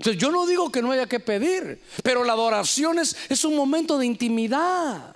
Entonces 0.00 0.16
yo 0.18 0.30
no 0.30 0.46
digo 0.46 0.72
que 0.72 0.80
no 0.80 0.92
haya 0.92 1.04
que 1.04 1.20
pedir, 1.20 1.78
pero 2.02 2.24
la 2.24 2.32
adoración 2.32 2.98
es, 2.98 3.14
es 3.28 3.44
un 3.44 3.54
momento 3.54 3.98
de 3.98 4.06
intimidad. 4.06 5.14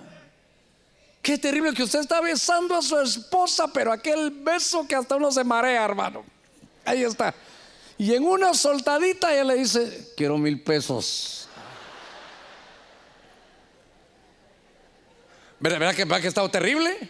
Qué 1.23 1.39
terrible 1.39 1.73
que 1.73 1.81
usted 1.81 2.01
está 2.01 2.21
besando 2.21 2.75
a 2.75 2.83
su 2.83 2.99
esposa, 2.99 3.67
pero 3.73 3.91
aquel 3.91 4.29
beso 4.29 4.87
que 4.87 4.93
hasta 4.93 5.15
uno 5.15 5.31
se 5.31 5.43
marea, 5.43 5.83
hermano. 5.83 6.23
Ahí 6.85 7.01
está. 7.01 7.33
Y 7.97 8.13
en 8.13 8.27
una 8.27 8.53
soltadita 8.53 9.33
ella 9.33 9.45
le 9.45 9.55
dice, 9.55 10.11
quiero 10.15 10.37
mil 10.37 10.61
pesos. 10.61 11.49
¿Verdad, 15.59 15.95
que, 15.95 16.05
¿verdad 16.05 16.21
que 16.21 16.27
ha 16.27 16.29
estado 16.29 16.51
terrible? 16.51 17.09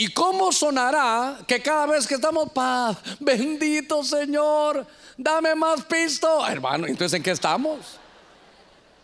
¿Y 0.00 0.12
cómo 0.12 0.52
sonará 0.52 1.38
que 1.44 1.60
cada 1.60 1.86
vez 1.86 2.06
que 2.06 2.14
estamos, 2.14 2.52
paz, 2.52 2.96
bendito 3.18 4.04
Señor, 4.04 4.86
dame 5.16 5.56
más 5.56 5.82
pisto? 5.86 6.46
Hermano, 6.46 6.86
entonces 6.86 7.16
¿en 7.16 7.22
qué 7.24 7.32
estamos? 7.32 7.98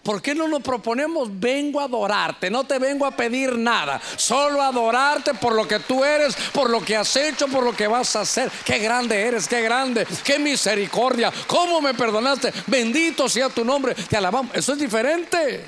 ¿Por 0.05 0.23
qué 0.23 0.37
no 0.37 0.47
nos 0.47 0.63
proponemos, 0.63 1.29
vengo 1.41 1.81
a 1.81 1.85
adorarte, 1.85 2.49
no 2.49 2.63
te 2.63 2.79
vengo 2.79 3.07
a 3.07 3.11
pedir 3.11 3.59
nada, 3.59 4.01
solo 4.17 4.63
adorarte 4.63 5.35
por 5.35 5.57
lo 5.57 5.67
que 5.67 5.81
tú 5.81 6.05
eres, 6.05 6.37
por 6.53 6.71
lo 6.71 6.81
que 6.81 6.95
has 6.95 7.17
hecho, 7.17 7.49
por 7.49 7.65
lo 7.65 7.73
que 7.73 7.89
vas 7.89 8.15
a 8.15 8.21
hacer? 8.21 8.49
Qué 8.65 8.79
grande 8.79 9.21
eres, 9.21 9.49
qué 9.49 9.63
grande, 9.63 10.07
qué 10.23 10.39
misericordia, 10.39 11.33
cómo 11.49 11.81
me 11.81 11.95
perdonaste, 11.95 12.53
bendito 12.69 13.29
sea 13.29 13.49
tu 13.49 13.65
nombre, 13.65 13.97
te 13.97 14.17
alabamos. 14.17 14.55
Eso 14.55 14.75
es 14.75 14.79
diferente. 14.79 15.65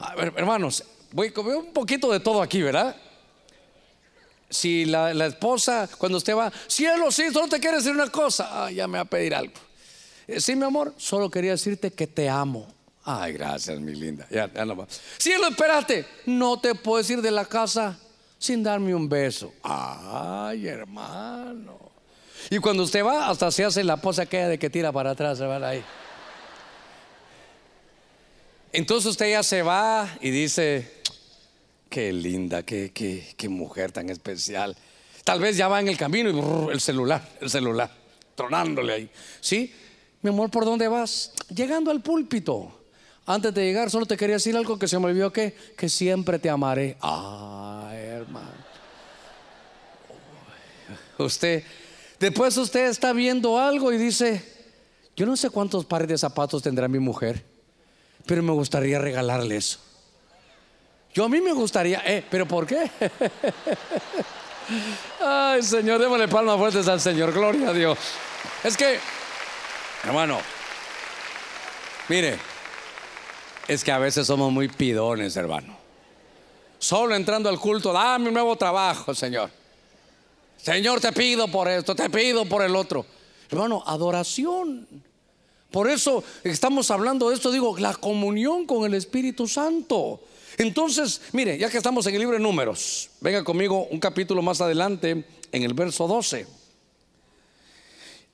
A 0.00 0.16
ver, 0.16 0.32
hermanos, 0.36 0.82
voy 1.12 1.28
a 1.28 1.32
comer 1.32 1.54
un 1.54 1.72
poquito 1.72 2.10
de 2.10 2.18
todo 2.18 2.42
aquí, 2.42 2.62
¿verdad? 2.62 2.96
Si 4.48 4.84
la, 4.84 5.26
esposa, 5.26 5.88
cuando 5.98 6.18
usted 6.18 6.36
va, 6.36 6.52
cielo, 6.68 7.10
sí, 7.10 7.30
solo 7.32 7.48
te 7.48 7.58
quiere 7.58 7.78
decir 7.78 7.92
una 7.92 8.08
cosa, 8.08 8.66
ah, 8.66 8.70
ya 8.70 8.86
me 8.86 8.98
va 8.98 9.02
a 9.02 9.04
pedir 9.04 9.34
algo. 9.34 9.54
Eh, 10.26 10.40
sí, 10.40 10.54
mi 10.54 10.64
amor, 10.64 10.94
solo 10.96 11.30
quería 11.30 11.52
decirte 11.52 11.92
que 11.92 12.06
te 12.06 12.28
amo. 12.28 12.66
Ay, 13.04 13.32
gracias, 13.32 13.78
mi 13.80 13.94
linda. 13.94 14.26
Ya, 14.30 14.52
ya 14.52 14.64
no 14.64 14.76
va. 14.76 14.86
Cielo, 15.18 15.48
espérate. 15.48 16.06
No 16.26 16.58
te 16.58 16.74
puedes 16.74 17.08
ir 17.10 17.22
de 17.22 17.30
la 17.30 17.44
casa 17.44 17.96
sin 18.38 18.62
darme 18.62 18.94
un 18.94 19.08
beso. 19.08 19.54
Ay, 19.62 20.66
hermano. 20.66 21.78
Y 22.50 22.58
cuando 22.58 22.82
usted 22.82 23.04
va, 23.04 23.28
hasta 23.28 23.50
se 23.50 23.64
hace 23.64 23.84
la 23.84 23.96
posa 23.96 24.22
aquella 24.22 24.48
de 24.48 24.58
que 24.58 24.70
tira 24.70 24.92
para 24.92 25.10
atrás, 25.10 25.40
va 25.40 25.68
ahí. 25.68 25.84
Entonces 28.72 29.10
usted 29.10 29.30
ya 29.30 29.42
se 29.42 29.62
va 29.62 30.08
y 30.20 30.30
dice, 30.30 30.95
qué 31.88 32.12
linda, 32.12 32.62
qué, 32.62 32.92
qué, 32.92 33.34
qué 33.36 33.48
mujer 33.48 33.92
tan 33.92 34.10
especial. 34.10 34.76
Tal 35.24 35.40
vez 35.40 35.56
ya 35.56 35.68
va 35.68 35.80
en 35.80 35.88
el 35.88 35.96
camino 35.96 36.30
y 36.30 36.72
el 36.72 36.80
celular, 36.80 37.28
el 37.40 37.50
celular, 37.50 37.90
tronándole 38.34 38.92
ahí. 38.92 39.10
¿Sí? 39.40 39.72
Mi 40.22 40.30
amor, 40.30 40.50
¿por 40.50 40.64
dónde 40.64 40.88
vas? 40.88 41.32
Llegando 41.54 41.90
al 41.90 42.02
púlpito. 42.02 42.80
Antes 43.26 43.52
de 43.52 43.64
llegar, 43.64 43.90
solo 43.90 44.06
te 44.06 44.16
quería 44.16 44.36
decir 44.36 44.56
algo 44.56 44.78
que 44.78 44.86
se 44.86 44.98
me 44.98 45.06
olvidó 45.06 45.32
que, 45.32 45.52
que 45.76 45.88
siempre 45.88 46.38
te 46.38 46.48
amaré. 46.48 46.96
Ay, 47.00 47.96
hermano. 47.96 48.66
Usted, 51.18 51.64
después 52.20 52.56
usted 52.56 52.86
está 52.86 53.12
viendo 53.12 53.58
algo 53.58 53.92
y 53.92 53.98
dice, 53.98 54.44
yo 55.16 55.26
no 55.26 55.36
sé 55.36 55.50
cuántos 55.50 55.84
pares 55.84 56.08
de 56.08 56.18
zapatos 56.18 56.62
tendrá 56.62 56.86
mi 56.86 56.98
mujer, 56.98 57.44
pero 58.26 58.42
me 58.42 58.52
gustaría 58.52 58.98
regalarle 58.98 59.56
eso. 59.56 59.80
Yo 61.16 61.24
a 61.24 61.28
mí 61.30 61.40
me 61.40 61.54
gustaría, 61.54 62.02
eh, 62.04 62.22
pero 62.28 62.46
¿por 62.46 62.66
qué? 62.66 62.90
Ay, 65.24 65.62
Señor, 65.62 65.98
démosle 65.98 66.28
palmas 66.28 66.58
fuertes 66.58 66.86
al 66.88 67.00
Señor, 67.00 67.32
gloria 67.32 67.70
a 67.70 67.72
Dios. 67.72 67.96
Es 68.62 68.76
que, 68.76 68.98
hermano, 70.04 70.38
mire, 72.10 72.38
es 73.66 73.82
que 73.82 73.92
a 73.92 73.98
veces 73.98 74.26
somos 74.26 74.52
muy 74.52 74.68
pidones, 74.68 75.34
hermano. 75.38 75.74
Solo 76.78 77.14
entrando 77.14 77.48
al 77.48 77.58
culto, 77.58 77.94
dame 77.94 78.28
un 78.28 78.34
nuevo 78.34 78.54
trabajo, 78.56 79.14
Señor. 79.14 79.50
Señor, 80.58 81.00
te 81.00 81.12
pido 81.12 81.48
por 81.48 81.66
esto, 81.66 81.94
te 81.94 82.10
pido 82.10 82.44
por 82.44 82.60
el 82.60 82.76
otro. 82.76 83.06
Hermano, 83.48 83.82
adoración. 83.86 84.86
Por 85.70 85.88
eso 85.88 86.22
estamos 86.44 86.90
hablando 86.90 87.30
de 87.30 87.36
esto, 87.36 87.50
digo, 87.50 87.78
la 87.78 87.94
comunión 87.94 88.66
con 88.66 88.84
el 88.84 88.92
Espíritu 88.92 89.48
Santo. 89.48 90.20
Entonces, 90.58 91.20
mire, 91.32 91.58
ya 91.58 91.68
que 91.68 91.76
estamos 91.76 92.06
en 92.06 92.14
el 92.14 92.20
libro 92.20 92.36
de 92.36 92.42
números, 92.42 93.10
venga 93.20 93.44
conmigo 93.44 93.86
un 93.90 94.00
capítulo 94.00 94.40
más 94.42 94.60
adelante, 94.60 95.24
en 95.52 95.62
el 95.62 95.74
verso 95.74 96.06
12. 96.06 96.46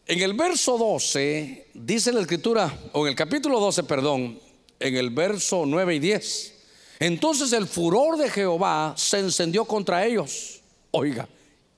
En 0.07 0.21
el 0.21 0.35
verso 0.35 0.79
12 0.79 1.69
dice 1.75 2.13
la 2.13 2.21
escritura, 2.21 2.77
o 2.93 3.07
en 3.07 3.11
el 3.11 3.17
capítulo 3.17 3.61
12, 3.61 3.85
perdón, 3.85 4.41
en 4.79 4.97
el 4.97 5.11
verso 5.11 5.65
9 5.67 5.97
y 5.97 5.99
10. 5.99 6.55
Entonces 7.01 7.53
el 7.53 7.67
furor 7.67 8.17
de 8.17 8.31
Jehová 8.31 8.95
se 8.97 9.19
encendió 9.19 9.65
contra 9.65 10.05
ellos. 10.05 10.61
Oiga, 10.91 11.29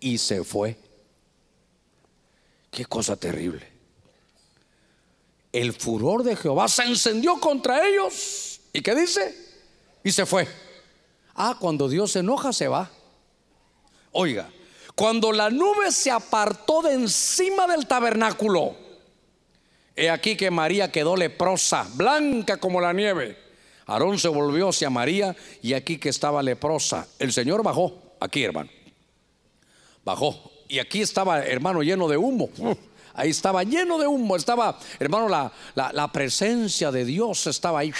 y 0.00 0.18
se 0.18 0.44
fue. 0.44 0.76
Qué 2.70 2.84
cosa 2.84 3.16
terrible. 3.16 3.66
El 5.52 5.72
furor 5.72 6.24
de 6.24 6.34
Jehová 6.34 6.66
se 6.68 6.82
encendió 6.82 7.38
contra 7.38 7.86
ellos. 7.86 8.60
¿Y 8.72 8.82
qué 8.82 8.94
dice? 8.94 9.43
Y 10.04 10.12
se 10.12 10.26
fue. 10.26 10.46
Ah, 11.34 11.56
cuando 11.58 11.88
Dios 11.88 12.12
se 12.12 12.20
enoja, 12.20 12.52
se 12.52 12.68
va. 12.68 12.90
Oiga, 14.12 14.48
cuando 14.94 15.32
la 15.32 15.50
nube 15.50 15.90
se 15.90 16.10
apartó 16.10 16.82
de 16.82 16.92
encima 16.92 17.66
del 17.66 17.86
tabernáculo, 17.86 18.76
he 19.96 20.08
aquí 20.10 20.36
que 20.36 20.50
María 20.50 20.92
quedó 20.92 21.16
leprosa, 21.16 21.88
blanca 21.94 22.58
como 22.58 22.80
la 22.80 22.92
nieve. 22.92 23.36
Aarón 23.86 24.18
se 24.18 24.28
volvió 24.28 24.68
hacia 24.68 24.88
María 24.90 25.34
y 25.62 25.74
aquí 25.74 25.98
que 25.98 26.10
estaba 26.10 26.42
leprosa. 26.42 27.08
El 27.18 27.32
Señor 27.32 27.62
bajó, 27.62 28.14
aquí 28.20 28.44
hermano. 28.44 28.70
Bajó. 30.04 30.52
Y 30.68 30.78
aquí 30.78 31.02
estaba, 31.02 31.40
hermano, 31.44 31.82
lleno 31.82 32.08
de 32.08 32.16
humo. 32.16 32.50
Ahí 33.14 33.30
estaba 33.30 33.62
lleno 33.64 33.98
de 33.98 34.06
humo. 34.06 34.36
Estaba, 34.36 34.78
hermano, 34.98 35.28
la, 35.28 35.52
la, 35.74 35.92
la 35.92 36.10
presencia 36.10 36.90
de 36.90 37.04
Dios 37.04 37.46
estaba 37.46 37.80
ahí 37.80 37.92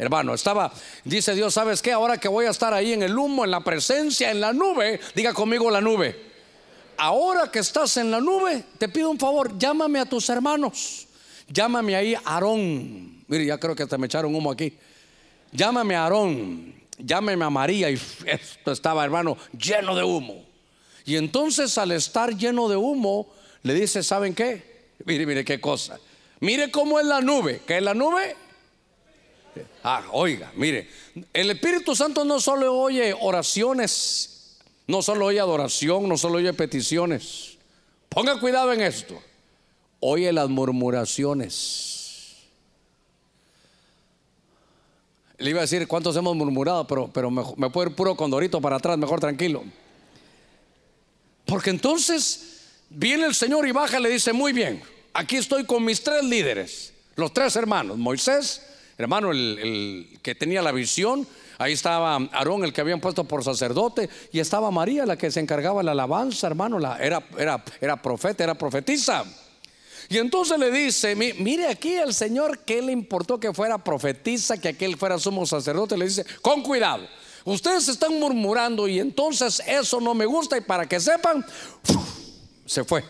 hermano. 0.00 0.32
Estaba, 0.32 0.72
dice 1.04 1.34
Dios, 1.34 1.52
¿sabes 1.52 1.82
qué? 1.82 1.92
Ahora 1.92 2.16
que 2.16 2.26
voy 2.26 2.46
a 2.46 2.50
estar 2.50 2.72
ahí 2.72 2.94
en 2.94 3.02
el 3.02 3.16
humo, 3.16 3.44
en 3.44 3.50
la 3.50 3.60
presencia, 3.62 4.30
en 4.30 4.40
la 4.40 4.52
nube, 4.52 4.98
diga 5.14 5.34
conmigo 5.34 5.70
la 5.70 5.82
nube. 5.82 6.18
Ahora 6.96 7.50
que 7.50 7.58
estás 7.58 7.98
en 7.98 8.10
la 8.10 8.18
nube, 8.18 8.64
te 8.78 8.88
pido 8.88 9.10
un 9.10 9.18
favor, 9.18 9.58
llámame 9.58 10.00
a 10.00 10.06
tus 10.06 10.28
hermanos. 10.30 11.06
Llámame 11.48 11.96
ahí 11.96 12.14
Aarón. 12.24 13.24
Mire, 13.26 13.44
ya 13.44 13.58
creo 13.58 13.76
que 13.76 13.82
hasta 13.82 13.98
me 13.98 14.06
echaron 14.06 14.34
humo 14.34 14.50
aquí. 14.50 14.72
Llámame 15.52 15.96
a 15.96 16.04
Aarón. 16.04 16.74
Llámame 16.96 17.44
a 17.44 17.50
María. 17.50 17.90
Y 17.90 18.00
esto 18.24 18.72
estaba, 18.72 19.04
hermano, 19.04 19.36
lleno 19.58 19.94
de 19.94 20.02
humo. 20.02 20.44
Y 21.04 21.16
entonces 21.16 21.76
al 21.76 21.90
estar 21.92 22.36
lleno 22.36 22.68
de 22.68 22.76
humo, 22.76 23.26
le 23.62 23.74
dice, 23.74 24.02
¿saben 24.02 24.34
qué? 24.34 24.88
Mire, 25.04 25.26
mire 25.26 25.44
qué 25.44 25.60
cosa. 25.60 25.98
Mire 26.40 26.70
cómo 26.70 27.00
es 27.00 27.06
la 27.06 27.20
nube. 27.20 27.60
¿Qué 27.66 27.78
es 27.78 27.82
la 27.82 27.94
nube? 27.94 28.36
Ah, 29.82 30.04
oiga, 30.12 30.52
mire, 30.56 30.88
el 31.32 31.50
Espíritu 31.50 31.96
Santo 31.96 32.24
no 32.24 32.40
solo 32.40 32.76
oye 32.76 33.14
oraciones, 33.18 34.58
no 34.86 35.02
solo 35.02 35.26
oye 35.26 35.40
adoración, 35.40 36.08
no 36.08 36.16
solo 36.16 36.38
oye 36.38 36.52
peticiones. 36.52 37.58
Ponga 38.08 38.38
cuidado 38.40 38.72
en 38.72 38.80
esto. 38.80 39.20
Oye 40.00 40.32
las 40.32 40.48
murmuraciones. 40.48 42.36
Le 45.38 45.50
iba 45.50 45.60
a 45.60 45.62
decir 45.62 45.86
cuántos 45.88 46.16
hemos 46.16 46.36
murmurado, 46.36 46.86
pero, 46.86 47.10
pero 47.12 47.30
me, 47.30 47.42
me 47.56 47.70
puedo 47.70 47.88
ir 47.88 47.96
puro 47.96 48.14
condorito 48.14 48.60
para 48.60 48.76
atrás, 48.76 48.98
mejor 48.98 49.20
tranquilo. 49.20 49.64
Porque 51.46 51.70
entonces 51.70 52.60
viene 52.90 53.26
el 53.26 53.34
Señor 53.34 53.66
y 53.66 53.72
baja 53.72 53.98
y 53.98 54.02
le 54.02 54.10
dice, 54.10 54.32
muy 54.32 54.52
bien, 54.52 54.82
aquí 55.14 55.36
estoy 55.36 55.64
con 55.64 55.84
mis 55.84 56.02
tres 56.02 56.24
líderes, 56.24 56.92
los 57.16 57.32
tres 57.32 57.56
hermanos, 57.56 57.96
Moisés, 57.96 58.62
hermano, 59.00 59.30
el, 59.30 59.58
el, 59.58 60.18
que 60.22 60.34
tenía 60.34 60.62
la 60.62 60.72
visión. 60.72 61.26
Ahí 61.58 61.72
estaba 61.72 62.16
Aarón, 62.16 62.64
el 62.64 62.72
que 62.72 62.80
habían 62.80 63.00
puesto 63.00 63.24
por 63.24 63.44
sacerdote, 63.44 64.08
y 64.32 64.40
estaba 64.40 64.70
María, 64.70 65.04
la 65.04 65.16
que 65.16 65.30
se 65.30 65.40
encargaba 65.40 65.80
de 65.80 65.84
la 65.84 65.92
alabanza, 65.92 66.46
hermano, 66.46 66.78
era, 66.98 67.26
era, 67.36 67.64
era 67.80 68.00
profeta, 68.00 68.44
era 68.44 68.54
profetisa. 68.54 69.24
Y 70.08 70.18
entonces 70.18 70.58
le 70.58 70.70
dice, 70.70 71.14
mire 71.14 71.68
aquí 71.68 71.94
el 71.94 72.14
Señor, 72.14 72.60
que 72.60 72.82
le 72.82 72.92
importó 72.92 73.38
que 73.38 73.52
fuera 73.52 73.78
profetisa, 73.78 74.58
que 74.58 74.68
aquel 74.68 74.96
fuera 74.96 75.18
sumo 75.18 75.46
sacerdote, 75.46 75.96
le 75.96 76.06
dice, 76.06 76.24
con 76.42 76.62
cuidado, 76.62 77.06
ustedes 77.44 77.88
están 77.88 78.18
murmurando 78.18 78.88
y 78.88 78.98
entonces 78.98 79.62
eso 79.66 80.00
no 80.00 80.14
me 80.14 80.26
gusta 80.26 80.56
y 80.56 80.62
para 80.62 80.86
que 80.86 80.98
sepan, 80.98 81.44
se 82.66 82.84
fue. 82.84 83.04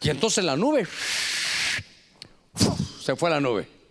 Y 0.00 0.10
entonces 0.10 0.42
la 0.42 0.56
nube 0.56 0.86
se 3.02 3.16
fue 3.16 3.30
la 3.30 3.40
nube. 3.40 3.81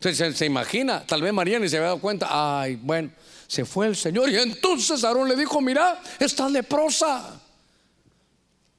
Se, 0.00 0.46
imagina, 0.46 1.06
tal 1.06 1.20
vez 1.20 1.30
María 1.30 1.58
ni 1.58 1.68
se 1.68 1.76
había 1.76 1.88
dado 1.88 2.00
cuenta, 2.00 2.28
ay, 2.30 2.76
bueno, 2.76 3.10
se 3.46 3.66
fue 3.66 3.86
el 3.86 3.94
Señor. 3.94 4.30
Y 4.30 4.36
entonces 4.36 5.04
Aarón 5.04 5.28
le 5.28 5.36
dijo, 5.36 5.60
mira, 5.60 6.00
está 6.18 6.48
leprosa. 6.48 7.38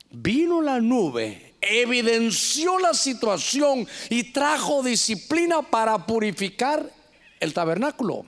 Vino 0.10 0.62
la 0.62 0.82
nube, 0.82 1.54
evidenció 1.62 2.80
la 2.80 2.96
situación 2.96 3.88
y 4.10 4.34
trajo 4.34 4.82
disciplina 4.82 5.62
para 5.62 6.08
purificar 6.08 6.92
el 7.40 7.54
tabernáculo. 7.54 8.26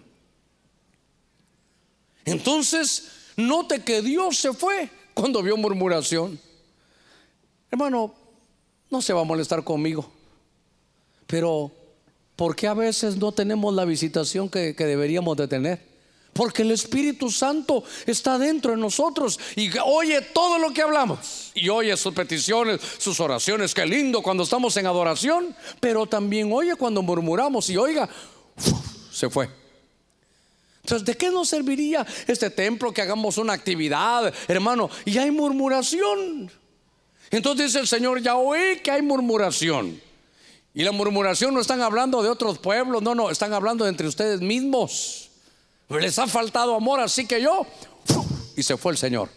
Entonces, 2.25 3.09
note 3.35 3.83
que 3.83 4.03
Dios 4.03 4.37
se 4.37 4.53
fue 4.53 4.87
cuando 5.15 5.41
vio 5.41 5.57
murmuración. 5.57 6.39
Hermano, 7.71 8.13
no 8.91 9.01
se 9.01 9.13
va 9.13 9.21
a 9.21 9.25
molestar 9.25 9.63
conmigo, 9.63 10.09
pero 11.25 11.82
¿por 12.35 12.55
qué 12.55 12.67
a 12.67 12.73
veces 12.73 13.17
no 13.17 13.31
tenemos 13.31 13.73
la 13.73 13.85
visitación 13.85 14.49
que, 14.49 14.73
deberíamos 14.73 15.37
de 15.37 15.47
tener? 15.47 15.93
Porque 16.33 16.63
el 16.63 16.71
Espíritu 16.71 17.29
Santo 17.29 17.83
está 18.07 18.39
dentro 18.39 18.71
de 18.71 18.77
nosotros 18.77 19.39
y 19.55 19.69
oye 19.85 20.19
todo 20.21 20.57
lo 20.57 20.73
que 20.73 20.81
hablamos. 20.81 21.51
Y 21.53 21.69
oye 21.69 21.95
sus 21.95 22.13
peticiones, 22.13 22.81
sus 22.97 23.19
oraciones. 23.19 23.73
Qué 23.75 23.85
lindo 23.85 24.23
cuando 24.23 24.41
estamos 24.41 24.75
en 24.77 24.87
adoración. 24.87 25.55
Pero 25.79 26.07
también 26.07 26.51
oye 26.51 26.75
cuando 26.75 27.03
murmuramos 27.03 27.69
y 27.69 27.77
oiga, 27.77 28.09
se 29.11 29.29
fue. 29.29 29.47
Entonces, 30.83 31.05
¿de 31.05 31.15
qué 31.15 31.29
nos 31.29 31.47
serviría 31.47 32.05
este 32.27 32.49
templo 32.49 32.91
que 32.91 33.01
hagamos 33.01 33.37
una 33.37 33.53
actividad, 33.53 34.33
hermano? 34.47 34.89
Y 35.05 35.17
hay 35.17 35.31
murmuración. 35.31 36.51
Entonces 37.31 37.67
dice 37.67 37.79
el 37.79 37.87
Señor, 37.87 38.21
ya 38.21 38.35
oí 38.35 38.79
que 38.83 38.91
hay 38.91 39.01
murmuración. 39.01 40.01
Y 40.73 40.83
la 40.83 40.91
murmuración 40.91 41.53
no 41.53 41.61
están 41.61 41.81
hablando 41.81 42.23
de 42.23 42.29
otros 42.29 42.57
pueblos, 42.57 43.03
no, 43.03 43.13
no, 43.13 43.29
están 43.29 43.53
hablando 43.53 43.87
entre 43.87 44.07
ustedes 44.07 44.41
mismos. 44.41 45.29
Les 45.89 46.17
ha 46.17 46.25
faltado 46.25 46.75
amor, 46.75 46.99
así 46.99 47.27
que 47.27 47.41
yo, 47.41 47.67
y 48.55 48.63
se 48.63 48.77
fue 48.77 48.93
el 48.93 48.97
Señor. 48.97 49.29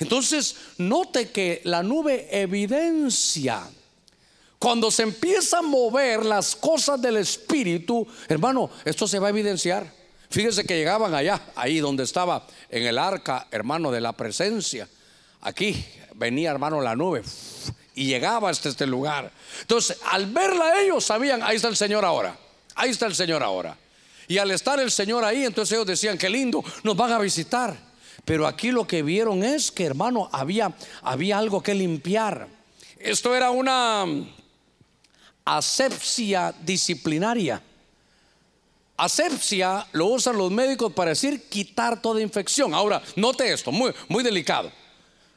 Entonces, 0.00 0.56
note 0.78 1.30
que 1.30 1.60
la 1.64 1.84
nube 1.84 2.26
evidencia 2.30 3.62
cuando 4.58 4.90
se 4.90 5.02
empieza 5.02 5.58
a 5.58 5.62
mover 5.62 6.24
las 6.24 6.56
cosas 6.56 7.00
del 7.00 7.18
Espíritu, 7.18 8.06
hermano, 8.28 8.70
esto 8.84 9.06
se 9.06 9.18
va 9.18 9.28
a 9.28 9.30
evidenciar. 9.30 9.92
Fíjese 10.30 10.64
que 10.64 10.76
llegaban 10.76 11.14
allá, 11.14 11.40
ahí 11.54 11.78
donde 11.78 12.02
estaba 12.02 12.46
en 12.70 12.84
el 12.84 12.98
arca, 12.98 13.46
hermano, 13.50 13.92
de 13.92 14.00
la 14.00 14.14
presencia. 14.14 14.88
Aquí 15.42 15.84
venía, 16.14 16.50
hermano, 16.50 16.80
la 16.80 16.96
nube 16.96 17.22
y 17.94 18.06
llegaba 18.06 18.50
hasta 18.50 18.68
este 18.68 18.86
lugar. 18.86 19.30
Entonces, 19.60 19.98
al 20.10 20.26
verla 20.26 20.80
ellos 20.80 21.04
sabían, 21.04 21.42
ahí 21.42 21.56
está 21.56 21.68
el 21.68 21.76
Señor 21.76 22.04
ahora, 22.04 22.36
ahí 22.74 22.90
está 22.90 23.06
el 23.06 23.14
Señor 23.14 23.42
ahora. 23.42 23.76
Y 24.26 24.38
al 24.38 24.50
estar 24.50 24.80
el 24.80 24.90
Señor 24.90 25.24
ahí, 25.24 25.44
entonces 25.44 25.74
ellos 25.74 25.86
decían, 25.86 26.16
qué 26.16 26.30
lindo, 26.30 26.64
nos 26.82 26.96
van 26.96 27.12
a 27.12 27.18
visitar. 27.18 27.76
Pero 28.24 28.46
aquí 28.46 28.70
lo 28.70 28.86
que 28.86 29.02
vieron 29.02 29.44
es 29.44 29.70
que, 29.70 29.84
hermano, 29.84 30.30
había, 30.32 30.74
había 31.02 31.38
algo 31.38 31.62
que 31.62 31.74
limpiar. 31.74 32.48
Esto 32.98 33.34
era 33.36 33.50
una 33.50 34.06
asepsia 35.44 36.54
disciplinaria. 36.62 37.60
Asepsia 38.96 39.86
lo 39.92 40.06
usan 40.06 40.38
los 40.38 40.50
médicos 40.50 40.92
para 40.92 41.10
decir 41.10 41.48
quitar 41.48 42.00
toda 42.00 42.22
infección. 42.22 42.72
Ahora, 42.72 43.02
note 43.16 43.52
esto, 43.52 43.72
muy, 43.72 43.92
muy 44.08 44.22
delicado. 44.24 44.72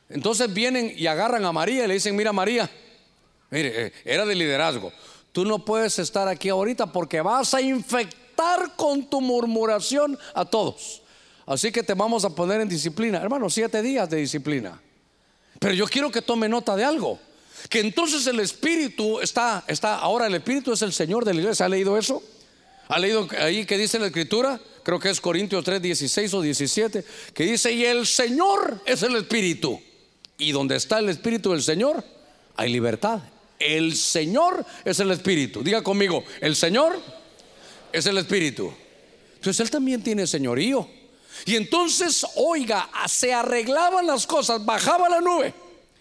Entonces 0.10 0.54
vienen 0.54 0.94
y 0.96 1.08
agarran 1.08 1.44
a 1.46 1.52
María 1.52 1.86
y 1.86 1.88
le 1.88 1.96
dicen, 1.96 2.16
mira 2.16 2.32
María, 2.32 2.70
mire, 3.50 3.88
eh, 3.88 3.94
era 4.06 4.26
de 4.26 4.36
liderazgo. 4.36 4.92
Tú 5.32 5.46
no 5.46 5.64
puedes 5.64 6.00
estar 6.00 6.28
aquí 6.28 6.50
ahorita 6.50 6.92
porque 6.92 7.22
vas 7.22 7.54
a 7.54 7.62
infectar 7.62 8.76
con 8.76 9.10
tu 9.10 9.22
murmuración 9.22 10.18
a 10.34 10.46
todos. 10.46 11.02
Así 11.46 11.72
que 11.72 11.84
te 11.84 11.94
vamos 11.94 12.26
a 12.26 12.30
poner 12.30 12.62
en 12.62 12.70
disciplina. 12.70 13.20
Hermano, 13.22 13.50
siete 13.50 13.82
días 13.82 14.10
de 14.10 14.18
disciplina. 14.18 14.82
Pero 15.60 15.74
yo 15.74 15.88
quiero 15.88 16.12
que 16.12 16.22
tome 16.22 16.50
nota 16.50 16.76
de 16.76 16.84
algo. 16.84 17.20
Que 17.70 17.80
entonces 17.80 18.26
el 18.28 18.40
Espíritu 18.40 19.20
está, 19.20 19.64
está, 19.68 19.96
ahora 19.96 20.28
el 20.28 20.36
Espíritu 20.36 20.74
es 20.74 20.82
el 20.82 20.94
Señor 20.94 21.26
de 21.26 21.34
la 21.34 21.42
iglesia. 21.42 21.66
¿Ha 21.66 21.70
leído 21.70 21.98
eso? 21.98 22.22
¿Ha 22.88 23.00
leído 23.00 23.28
ahí 23.40 23.66
que 23.66 23.78
dice 23.78 24.00
la 24.00 24.08
Escritura? 24.08 24.60
Creo 24.84 25.00
que 25.00 25.10
es 25.10 25.20
Corintios 25.20 25.64
3, 25.64 25.82
16 25.82 26.34
o 26.34 26.42
17. 26.42 27.04
Que 27.34 27.44
dice, 27.44 27.72
y 27.72 27.84
el 27.84 28.06
Señor 28.06 28.82
es 28.86 29.04
el 29.04 29.16
Espíritu. 29.16 29.82
Y 30.38 30.52
donde 30.52 30.76
está 30.76 31.00
el 31.00 31.10
Espíritu 31.10 31.52
del 31.52 31.64
Señor, 31.64 32.04
hay 32.56 32.72
libertad. 32.72 33.22
El 33.60 33.96
Señor 33.96 34.66
es 34.86 35.00
el 35.00 35.12
Espíritu. 35.12 35.64
Diga 35.64 35.82
conmigo, 35.82 36.24
el 36.42 36.56
Señor 36.56 37.00
es 37.92 38.06
el 38.06 38.18
Espíritu. 38.18 38.72
Entonces 39.36 39.60
Él 39.60 39.72
también 39.72 40.04
tiene 40.04 40.28
señorío. 40.28 40.88
Y 41.46 41.56
entonces, 41.56 42.26
oiga, 42.36 42.90
se 43.08 43.34
arreglaban 43.34 44.06
las 44.08 44.26
cosas, 44.26 44.66
bajaba 44.66 45.08
la 45.10 45.22
nube 45.22 45.54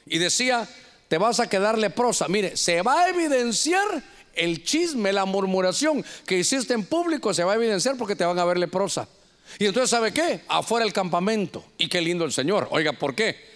y 0.06 0.18
decía, 0.18 0.68
te 1.08 1.18
vas 1.18 1.40
a 1.40 1.48
quedar 1.48 1.78
leprosa. 1.78 2.26
Mire, 2.28 2.56
se 2.56 2.82
va 2.82 3.02
a 3.02 3.08
evidenciar 3.08 4.02
el 4.34 4.64
chisme, 4.64 5.12
la 5.12 5.24
murmuración 5.24 6.04
que 6.26 6.38
hiciste 6.38 6.74
en 6.74 6.84
público, 6.84 7.32
se 7.32 7.44
va 7.44 7.52
a 7.52 7.56
evidenciar 7.56 7.96
porque 7.96 8.16
te 8.16 8.24
van 8.24 8.38
a 8.38 8.44
ver 8.44 8.58
leprosa. 8.58 9.08
Y 9.58 9.66
entonces, 9.66 9.90
¿sabe 9.90 10.12
qué? 10.12 10.40
Afuera 10.48 10.84
el 10.84 10.92
campamento. 10.92 11.64
Y 11.78 11.88
qué 11.88 12.00
lindo 12.00 12.24
el 12.24 12.32
Señor. 12.32 12.68
Oiga, 12.70 12.92
¿por 12.92 13.14
qué? 13.14 13.55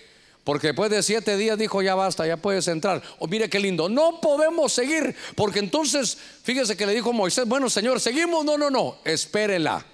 Porque 0.50 0.66
después 0.66 0.90
de 0.90 1.00
siete 1.04 1.36
días 1.36 1.56
dijo, 1.56 1.80
ya 1.80 1.94
basta, 1.94 2.26
ya 2.26 2.36
puedes 2.36 2.66
entrar. 2.66 3.00
O 3.20 3.28
mire 3.28 3.48
qué 3.48 3.60
lindo, 3.60 3.88
no 3.88 4.20
podemos 4.20 4.72
seguir. 4.72 5.14
Porque 5.36 5.60
entonces, 5.60 6.18
fíjese 6.42 6.76
que 6.76 6.86
le 6.86 6.92
dijo 6.92 7.12
Moisés, 7.12 7.46
bueno 7.46 7.70
Señor, 7.70 8.00
seguimos, 8.00 8.44
no, 8.44 8.58
no, 8.58 8.68
no, 8.68 8.96
espérela. 9.04 9.86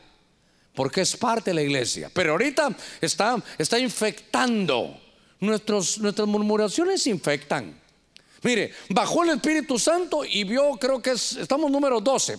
Porque 0.75 1.03
es 1.03 1.15
parte 1.15 1.51
de 1.51 1.55
la 1.57 1.61
iglesia. 1.61 2.11
Pero 2.11 2.33
ahorita 2.33 2.75
está, 3.03 3.37
está 3.59 3.79
infectando. 3.79 4.99
Nuestros, 5.41 5.99
nuestras 5.99 6.27
murmuraciones 6.27 7.07
infectan. 7.07 7.79
Mire, 8.41 8.73
bajó 8.89 9.25
el 9.25 9.31
Espíritu 9.33 9.79
Santo 9.79 10.25
y 10.25 10.45
vio, 10.45 10.71
creo 10.81 11.03
que 11.03 11.11
es, 11.11 11.33
estamos 11.35 11.71
número 11.71 12.01
12. 12.01 12.39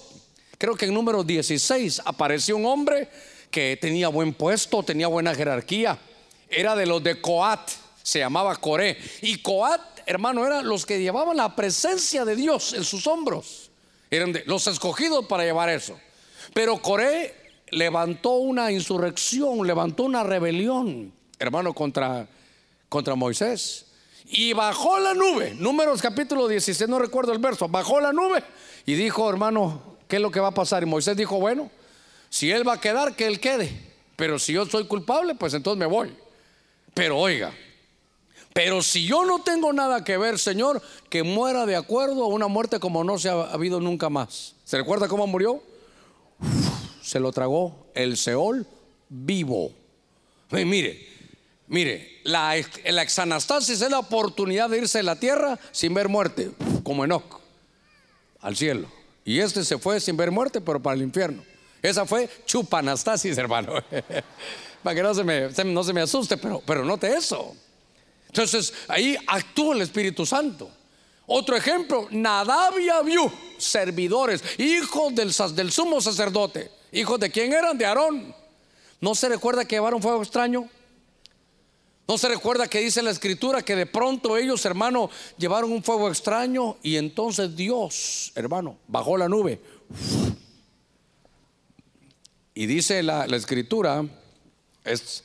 Creo 0.58 0.74
que 0.74 0.86
en 0.86 0.96
número 0.96 1.24
16 1.24 2.02
apareció 2.04 2.58
un 2.58 2.66
hombre 2.66 3.10
que 3.52 3.78
tenía 3.80 4.08
buen 4.08 4.34
puesto, 4.34 4.82
tenía 4.82 5.06
buena 5.06 5.36
jerarquía. 5.36 6.00
Era 6.50 6.76
de 6.76 6.88
los 6.88 7.04
de 7.04 7.22
Coat 7.22 7.86
se 8.08 8.20
llamaba 8.20 8.56
Coré. 8.56 8.98
Y 9.22 9.40
Coat, 9.40 9.82
hermano, 10.06 10.46
eran 10.48 10.66
los 10.66 10.86
que 10.86 10.98
llevaban 10.98 11.36
la 11.36 11.54
presencia 11.58 12.24
de 12.24 12.38
Dios 12.38 12.72
en 12.72 12.86
sus 12.86 13.06
hombros. 13.06 13.70
Eran 14.10 14.34
los 14.46 14.66
escogidos 14.68 15.26
para 15.26 15.44
llevar 15.44 15.68
eso. 15.68 16.00
Pero 16.54 16.82
Coré 16.82 17.36
levantó 17.70 18.36
una 18.36 18.72
insurrección, 18.72 19.68
levantó 19.68 20.04
una 20.04 20.24
rebelión, 20.24 21.12
hermano, 21.38 21.74
contra, 21.74 22.26
contra 22.88 23.16
Moisés. 23.16 23.88
Y 24.26 24.54
bajó 24.54 25.00
la 25.00 25.14
nube, 25.14 25.54
números 25.56 26.02
capítulo 26.02 26.48
16, 26.48 26.90
no 26.90 27.00
recuerdo 27.00 27.34
el 27.34 27.40
verso, 27.40 27.68
bajó 27.68 28.00
la 28.00 28.14
nube 28.14 28.42
y 28.86 28.94
dijo, 28.94 29.30
hermano, 29.30 29.98
¿qué 30.08 30.16
es 30.16 30.22
lo 30.22 30.32
que 30.32 30.40
va 30.40 30.48
a 30.48 30.54
pasar? 30.54 30.82
Y 30.82 30.86
Moisés 30.86 31.18
dijo, 31.18 31.42
bueno, 31.42 31.70
si 32.30 32.52
él 32.52 32.66
va 32.66 32.76
a 32.76 32.82
quedar, 32.82 33.18
que 33.18 33.28
él 33.28 33.42
quede. 33.42 33.70
Pero 34.16 34.40
si 34.40 34.54
yo 34.54 34.66
soy 34.66 34.86
culpable, 34.86 35.36
pues 35.36 35.54
entonces 35.54 35.78
me 35.78 35.86
voy. 35.86 36.16
Pero 36.94 37.18
oiga, 37.18 37.54
pero 38.58 38.82
si 38.82 39.06
yo 39.06 39.24
no 39.24 39.44
tengo 39.44 39.72
nada 39.72 40.04
que 40.04 40.18
ver, 40.18 40.40
Señor, 40.40 40.82
que 41.12 41.22
muera 41.22 41.68
de 41.68 41.76
acuerdo 41.76 42.24
a 42.24 42.28
una 42.28 42.48
muerte 42.48 42.80
como 42.80 43.04
no 43.04 43.20
se 43.20 43.30
ha 43.30 43.34
habido 43.34 43.80
nunca 43.80 44.10
más. 44.10 44.56
¿Se 44.64 44.80
recuerda 44.80 45.08
cómo 45.08 45.28
murió? 45.28 45.62
se 47.04 47.20
lo 47.20 47.32
tragó 47.32 47.86
el 47.94 48.18
Seol 48.18 48.66
vivo. 49.10 49.72
mire, 50.50 51.08
mire, 51.68 52.20
la, 52.24 52.56
la 52.86 53.04
exanastasis 53.04 53.80
es 53.80 53.92
la 53.92 54.00
oportunidad 54.00 54.72
de 54.72 54.80
irse 54.80 55.02
a 55.02 55.04
la 55.04 55.20
tierra 55.20 55.60
sin 55.72 55.94
ver 55.94 56.10
muerte, 56.10 56.50
como 56.82 57.06
Enoch, 57.06 57.40
al 58.42 58.58
cielo. 58.58 58.88
Y 59.24 59.40
este 59.40 59.64
se 59.64 59.78
fue 59.78 60.00
sin 60.00 60.18
ver 60.18 60.32
muerte, 60.32 60.62
pero 60.62 60.82
para 60.82 60.96
el 60.96 61.04
infierno. 61.04 61.44
Esa 61.84 62.08
fue 62.08 62.28
chupanastasis, 62.48 63.38
hermano. 63.38 63.74
para 64.82 64.96
que 64.96 65.04
no 65.04 65.14
se 65.14 65.24
me, 65.24 65.48
no 65.64 65.84
se 65.84 65.94
me 65.94 66.02
asuste, 66.02 66.38
pero, 66.38 66.64
pero 66.66 66.84
note 66.84 67.16
eso. 67.16 67.56
Entonces 68.38 68.72
ahí 68.88 69.18
actúa 69.26 69.74
el 69.74 69.82
Espíritu 69.82 70.24
Santo. 70.24 70.70
Otro 71.26 71.56
ejemplo, 71.56 72.08
Nadab 72.12 72.78
y 72.78 72.88
Abiú, 72.88 73.32
servidores, 73.58 74.44
hijos 74.60 75.16
del, 75.16 75.72
sumo 75.72 76.00
sacerdote. 76.00 76.70
¿Hijos 76.92 77.20
de 77.20 77.32
quién 77.32 77.52
eran? 77.52 77.76
De 77.80 77.86
Aarón. 77.88 78.36
¿No 79.02 79.16
se 79.16 79.28
recuerda 79.28 79.66
que 79.66 79.76
llevaron 79.76 80.04
fuego 80.04 80.22
extraño? 80.22 80.70
¿No 82.08 82.18
se 82.20 82.30
recuerda 82.30 82.68
que 82.68 82.80
dice 82.80 83.02
la 83.02 83.10
escritura 83.10 83.64
que 83.64 83.76
de 83.76 83.88
pronto 83.88 84.38
ellos, 84.38 84.64
hermano, 84.66 85.10
llevaron 85.40 85.72
un 85.72 85.82
fuego 85.82 86.08
extraño 86.08 86.78
y 86.84 86.98
entonces 86.98 87.56
Dios, 87.56 88.32
hermano, 88.36 88.78
bajó 88.88 89.18
la 89.18 89.28
nube? 89.28 89.60
Y 92.54 92.68
dice 92.68 93.02
la, 93.02 93.26
la 93.26 93.36
escritura, 93.36 94.06
es, 94.86 95.24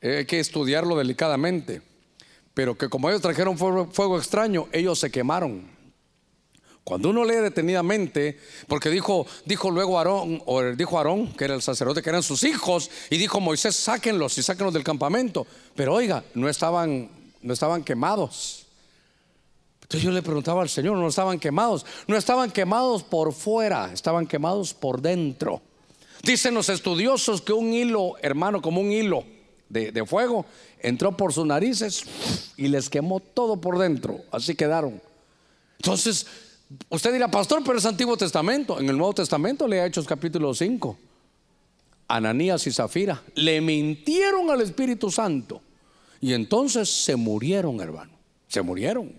hay 0.00 0.24
que 0.24 0.40
estudiarlo 0.40 0.96
delicadamente 0.96 1.82
pero 2.56 2.74
que 2.74 2.88
como 2.88 3.10
ellos 3.10 3.20
trajeron 3.20 3.58
fuego, 3.58 4.16
extraño, 4.16 4.66
ellos 4.72 4.98
se 4.98 5.10
quemaron. 5.10 5.68
Cuando 6.84 7.10
uno 7.10 7.22
lee 7.22 7.34
detenidamente, 7.34 8.40
porque 8.66 8.88
dijo, 8.88 9.26
dijo 9.44 9.70
luego 9.70 9.98
Aarón, 9.98 10.40
o 10.46 10.62
dijo 10.62 10.96
Aarón, 10.96 11.34
que 11.34 11.44
era 11.44 11.54
el 11.54 11.60
sacerdote, 11.60 12.00
que 12.00 12.08
eran 12.08 12.22
sus 12.22 12.44
hijos, 12.44 12.90
y 13.10 13.18
dijo 13.18 13.40
Moisés, 13.40 13.76
sáquenlos 13.76 14.38
y 14.38 14.42
sáquenlos 14.42 14.72
del 14.72 14.84
campamento. 14.84 15.46
Pero 15.74 15.92
oiga, 15.92 16.24
no 16.32 16.48
estaban, 16.48 17.10
no 17.42 17.52
estaban 17.52 17.84
quemados. 17.84 18.64
Entonces 19.82 20.02
yo 20.02 20.10
le 20.10 20.22
preguntaba 20.22 20.62
al 20.62 20.70
Señor, 20.70 20.96
no 20.96 21.08
estaban 21.08 21.38
quemados, 21.38 21.84
no 22.06 22.16
estaban 22.16 22.50
quemados 22.50 23.02
por 23.02 23.34
fuera, 23.34 23.92
estaban 23.92 24.26
quemados 24.26 24.72
por 24.72 25.02
dentro. 25.02 25.60
Dicen 26.22 26.54
los 26.54 26.70
estudiosos 26.70 27.42
que 27.42 27.52
un 27.52 27.74
hilo, 27.74 28.14
hermano, 28.22 28.62
como 28.62 28.80
un 28.80 28.92
hilo 28.92 29.35
de, 29.68 29.92
de 29.92 30.06
fuego, 30.06 30.46
entró 30.80 31.16
por 31.16 31.32
sus 31.32 31.46
narices 31.46 32.02
y 32.56 32.68
les 32.68 32.88
quemó 32.88 33.20
todo 33.20 33.60
por 33.60 33.78
dentro. 33.78 34.20
Así 34.30 34.54
quedaron. 34.54 35.00
Entonces, 35.78 36.26
Usted 36.88 37.12
dirá, 37.12 37.28
pastor, 37.30 37.62
pero 37.64 37.78
es 37.78 37.86
Antiguo 37.86 38.16
Testamento. 38.16 38.80
En 38.80 38.88
el 38.88 38.96
Nuevo 38.96 39.14
Testamento 39.14 39.68
lea 39.68 39.86
Hechos 39.86 40.06
capítulo 40.06 40.52
5. 40.52 40.98
Ananías 42.08 42.66
y 42.66 42.72
Zafira 42.72 43.22
le 43.34 43.60
mintieron 43.60 44.50
al 44.50 44.60
Espíritu 44.60 45.10
Santo. 45.10 45.60
Y 46.20 46.32
entonces 46.32 46.88
se 46.88 47.14
murieron, 47.14 47.80
hermano. 47.80 48.12
Se 48.48 48.62
murieron. 48.62 49.12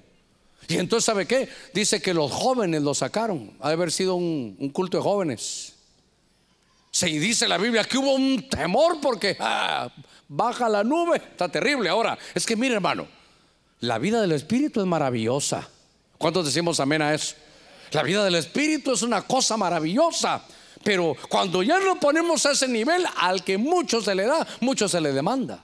Y 0.67 0.75
entonces, 0.75 1.05
¿sabe 1.05 1.25
qué? 1.25 1.47
Dice 1.73 2.01
que 2.01 2.13
los 2.13 2.31
jóvenes 2.31 2.81
lo 2.81 2.93
sacaron. 2.93 3.53
Ha 3.61 3.69
de 3.69 3.73
haber 3.73 3.91
sido 3.91 4.15
un, 4.15 4.69
culto 4.73 4.97
de 4.97 5.03
jóvenes. 5.03 5.75
Se 6.97 7.05
dice 7.05 7.47
la 7.47 7.59
Biblia 7.59 7.83
que 7.83 7.99
hubo 7.99 8.15
un 8.15 8.49
temor 8.49 8.99
porque 8.99 9.37
ah, 9.39 9.87
baja 10.27 10.67
la 10.67 10.83
nube. 10.83 11.17
Está 11.17 11.47
terrible. 11.47 11.89
Ahora, 11.89 12.17
es 12.33 12.43
que 12.43 12.55
mire, 12.55 12.73
hermano, 12.73 13.07
la 13.81 13.99
vida 13.99 14.19
del 14.19 14.31
Espíritu 14.31 14.79
es 14.79 14.87
maravillosa. 14.87 15.69
¿Cuántos 16.17 16.45
decimos 16.45 16.79
amén 16.79 17.03
a 17.03 17.13
eso? 17.13 17.35
La 17.91 18.01
vida 18.01 18.25
del 18.25 18.33
Espíritu 18.33 18.93
es 18.93 19.03
una 19.03 19.21
cosa 19.21 19.57
maravillosa. 19.57 20.43
Pero 20.83 21.15
cuando 21.29 21.61
ya 21.61 21.77
lo 21.77 21.99
ponemos 21.99 22.47
a 22.47 22.53
ese 22.53 22.67
nivel, 22.67 23.05
al 23.17 23.43
que 23.43 23.59
mucho 23.59 24.01
se 24.01 24.15
le 24.15 24.25
da, 24.25 24.47
mucho 24.61 24.89
se 24.89 24.99
le 24.99 25.13
demanda. 25.13 25.63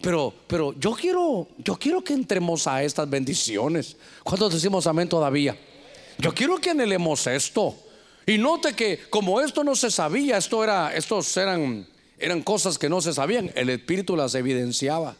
Pero, 0.00 0.32
pero 0.46 0.78
yo 0.78 0.92
quiero, 0.92 1.48
yo 1.58 1.76
quiero 1.76 2.04
que 2.04 2.12
entremos 2.12 2.68
a 2.68 2.84
estas 2.84 3.10
bendiciones. 3.10 3.96
¿Cuántos 4.22 4.54
decimos 4.54 4.86
amén 4.86 5.08
todavía? 5.08 5.58
Yo 6.18 6.32
quiero 6.32 6.58
que 6.58 6.70
anhelemos 6.70 7.26
esto. 7.26 7.89
Y 8.26 8.38
note 8.38 8.74
que 8.74 9.00
como 9.10 9.40
esto 9.40 9.64
no 9.64 9.74
se 9.74 9.90
sabía, 9.90 10.36
esto 10.36 10.62
era, 10.62 10.94
estos 10.94 11.36
eran, 11.36 11.86
eran 12.18 12.42
cosas 12.42 12.78
que 12.78 12.88
no 12.88 13.00
se 13.00 13.12
sabían, 13.12 13.50
el 13.54 13.70
Espíritu 13.70 14.16
las 14.16 14.34
evidenciaba. 14.34 15.16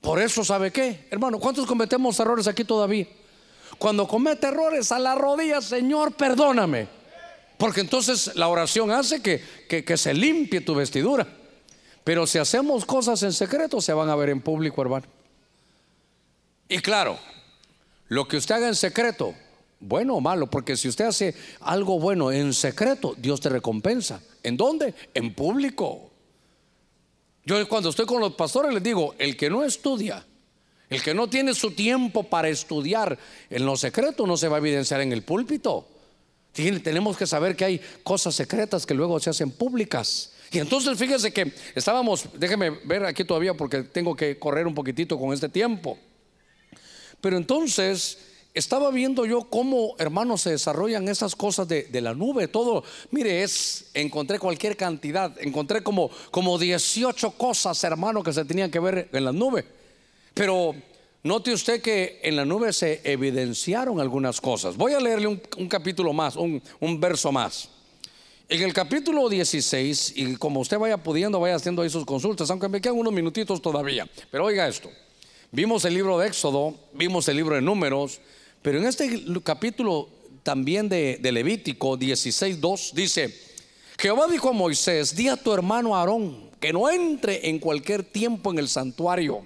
Por 0.00 0.20
eso, 0.20 0.44
¿sabe 0.44 0.70
qué? 0.70 1.06
Hermano, 1.10 1.38
¿cuántos 1.38 1.66
cometemos 1.66 2.20
errores 2.20 2.46
aquí 2.46 2.62
todavía? 2.64 3.06
Cuando 3.78 4.06
comete 4.06 4.48
errores 4.48 4.92
a 4.92 4.98
la 4.98 5.14
rodilla, 5.14 5.60
Señor, 5.62 6.12
perdóname. 6.12 6.88
Porque 7.56 7.80
entonces 7.80 8.34
la 8.34 8.48
oración 8.48 8.90
hace 8.90 9.22
que, 9.22 9.42
que, 9.68 9.96
se 9.96 10.12
limpie 10.12 10.60
tu 10.60 10.74
vestidura. 10.74 11.26
Pero 12.02 12.26
si 12.26 12.38
hacemos 12.38 12.84
cosas 12.84 13.22
en 13.22 13.32
secreto, 13.32 13.80
se 13.80 13.92
van 13.92 14.10
a 14.10 14.16
ver 14.16 14.28
en 14.28 14.40
público, 14.40 14.82
hermano. 14.82 15.06
Y 16.68 16.78
claro, 16.78 17.18
lo 18.08 18.28
que 18.28 18.36
usted 18.36 18.56
haga 18.56 18.68
en 18.68 18.74
secreto, 18.74 19.34
bueno 19.84 20.14
o 20.14 20.20
malo, 20.20 20.48
porque 20.48 20.76
si 20.76 20.88
usted 20.88 21.06
hace 21.06 21.34
algo 21.60 21.98
bueno 21.98 22.32
en 22.32 22.52
secreto, 22.52 23.14
Dios 23.16 23.40
te 23.40 23.48
recompensa. 23.48 24.20
¿En 24.42 24.56
dónde? 24.56 24.94
En 25.14 25.34
público. 25.34 26.10
Yo 27.44 27.68
cuando 27.68 27.90
estoy 27.90 28.06
con 28.06 28.20
los 28.20 28.34
pastores 28.34 28.72
les 28.72 28.82
digo, 28.82 29.14
el 29.18 29.36
que 29.36 29.50
no 29.50 29.64
estudia, 29.64 30.26
el 30.88 31.02
que 31.02 31.14
no 31.14 31.28
tiene 31.28 31.54
su 31.54 31.72
tiempo 31.72 32.22
para 32.22 32.48
estudiar 32.48 33.18
en 33.50 33.66
lo 33.66 33.76
secreto 33.76 34.26
no 34.26 34.36
se 34.36 34.48
va 34.48 34.56
a 34.56 34.60
evidenciar 34.60 35.00
en 35.00 35.12
el 35.12 35.22
púlpito. 35.22 35.86
tenemos 36.52 37.16
que 37.16 37.26
saber 37.26 37.56
que 37.56 37.64
hay 37.64 37.80
cosas 38.02 38.34
secretas 38.34 38.86
que 38.86 38.94
luego 38.94 39.20
se 39.20 39.30
hacen 39.30 39.50
públicas. 39.50 40.32
Y 40.50 40.58
entonces 40.58 40.96
fíjese 40.96 41.32
que 41.32 41.52
estábamos, 41.74 42.28
déjeme 42.34 42.70
ver 42.70 43.04
aquí 43.04 43.24
todavía 43.24 43.54
porque 43.54 43.82
tengo 43.82 44.14
que 44.14 44.38
correr 44.38 44.66
un 44.66 44.74
poquitito 44.74 45.18
con 45.18 45.32
este 45.32 45.48
tiempo. 45.48 45.98
Pero 47.20 47.36
entonces 47.36 48.18
estaba 48.54 48.92
viendo 48.92 49.26
yo 49.26 49.42
cómo, 49.50 49.96
hermanos, 49.98 50.42
se 50.42 50.50
desarrollan 50.50 51.08
esas 51.08 51.34
cosas 51.34 51.66
de, 51.66 51.88
la 52.00 52.14
nube, 52.14 52.46
todo. 52.46 52.84
Mire, 53.10 53.42
es, 53.42 53.86
encontré 53.94 54.38
cualquier 54.38 54.76
cantidad, 54.76 55.36
encontré 55.40 55.82
como, 55.82 56.08
como 56.30 56.56
18 56.56 57.32
cosas, 57.32 57.82
hermano, 57.82 58.22
que 58.22 58.32
se 58.32 58.44
tenían 58.44 58.70
que 58.70 58.78
ver 58.78 59.08
en 59.12 59.24
la 59.24 59.32
nube. 59.32 59.64
Pero 60.34 60.72
note 61.24 61.52
usted 61.52 61.82
que 61.82 62.20
en 62.22 62.36
la 62.36 62.44
nube 62.44 62.72
se 62.72 63.00
evidenciaron 63.02 64.00
algunas 64.00 64.40
cosas. 64.40 64.76
Voy 64.76 64.92
a 64.92 65.00
leerle 65.00 65.26
un, 65.26 65.68
capítulo 65.68 66.12
más, 66.12 66.36
un, 66.36 66.62
un 66.78 67.00
verso 67.00 67.32
más. 67.32 67.68
En 68.48 68.62
el 68.62 68.72
capítulo 68.72 69.28
16, 69.28 70.12
y 70.14 70.36
como 70.36 70.60
usted 70.60 70.78
vaya 70.78 70.98
pudiendo, 70.98 71.40
vaya 71.40 71.56
haciendo 71.56 71.82
ahí 71.82 71.90
sus 71.90 72.04
consultas, 72.04 72.48
aunque 72.50 72.68
me 72.68 72.80
quedan 72.80 72.98
unos 72.98 73.12
minutitos 73.12 73.60
todavía. 73.60 74.08
Pero 74.30 74.44
oiga 74.44 74.68
esto. 74.68 74.90
Vimos 75.50 75.84
el 75.84 75.94
libro 75.94 76.18
de 76.18 76.28
Éxodo, 76.28 76.74
vimos 76.92 77.28
el 77.28 77.36
libro 77.36 77.54
de 77.54 77.62
Números, 77.62 78.20
pero 78.64 78.78
en 78.78 78.86
este 78.86 79.22
capítulo 79.42 80.08
también 80.42 80.88
de, 80.88 81.18
Levítico 81.20 81.98
16, 81.98 82.62
2 82.62 82.92
dice, 82.94 83.38
Jehová 83.98 84.26
dijo 84.26 84.48
a 84.48 84.52
Moisés, 84.52 85.14
di 85.14 85.28
a 85.28 85.36
tu 85.36 85.52
hermano 85.52 85.94
Aarón 85.94 86.48
que 86.58 86.72
no 86.72 86.88
entre 86.88 87.50
en 87.50 87.58
cualquier 87.58 88.02
tiempo 88.02 88.50
en 88.50 88.58
el 88.58 88.70
santuario, 88.70 89.42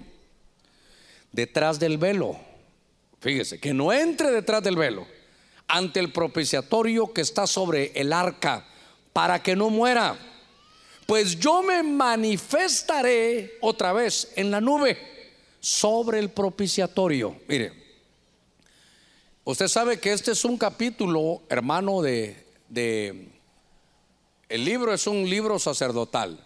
detrás 1.33 1.81
del 1.81 1.97
velo. 1.97 2.39
Fíjese, 3.19 3.59
que 3.59 3.73
no 3.73 3.91
entre 3.91 4.31
detrás 4.31 4.63
del 4.63 4.77
velo, 4.77 5.05
ante 5.67 5.99
el 5.99 6.13
propiciatorio 6.13 7.11
que 7.11 7.19
está 7.19 7.45
sobre 7.45 7.91
el 7.95 8.13
arca, 8.13 8.65
para 9.11 9.43
que 9.43 9.53
no 9.53 9.69
muera. 9.69 10.17
Pues 11.05 11.37
yo 11.37 11.61
me 11.61 11.83
manifestaré 11.83 13.57
otra 13.59 13.91
vez 13.91 14.31
en 14.37 14.49
la 14.49 14.61
nube 14.61 14.97
sobre 15.59 16.19
el 16.19 16.29
propiciatorio. 16.29 17.35
Mire, 17.49 17.88
Usted 19.49 19.67
sabe 19.67 19.99
que 19.99 20.13
este 20.13 20.33
es 20.33 20.45
un 20.45 20.59
capítulo, 20.59 21.41
hermano, 21.49 22.03
de, 22.03 22.45
el 24.47 24.63
libro 24.63 24.93
es 24.93 25.07
un 25.07 25.27
libro 25.27 25.57
sacerdotal. 25.57 26.39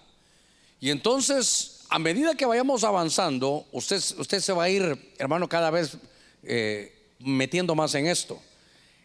Y 0.79 0.89
entonces, 0.89 1.81
a 1.89 1.99
medida 1.99 2.33
que 2.35 2.45
vayamos 2.45 2.85
avanzando, 2.85 3.65
usted, 3.73 4.01
usted 4.17 4.39
se 4.39 4.53
va 4.53 4.63
a 4.63 4.69
ir, 4.69 5.13
hermano, 5.17 5.49
cada 5.49 5.69
vez 5.69 5.97
eh, 6.43 6.95
metiendo 7.19 7.75
más 7.75 7.93
en 7.95 8.07
esto. 8.07 8.39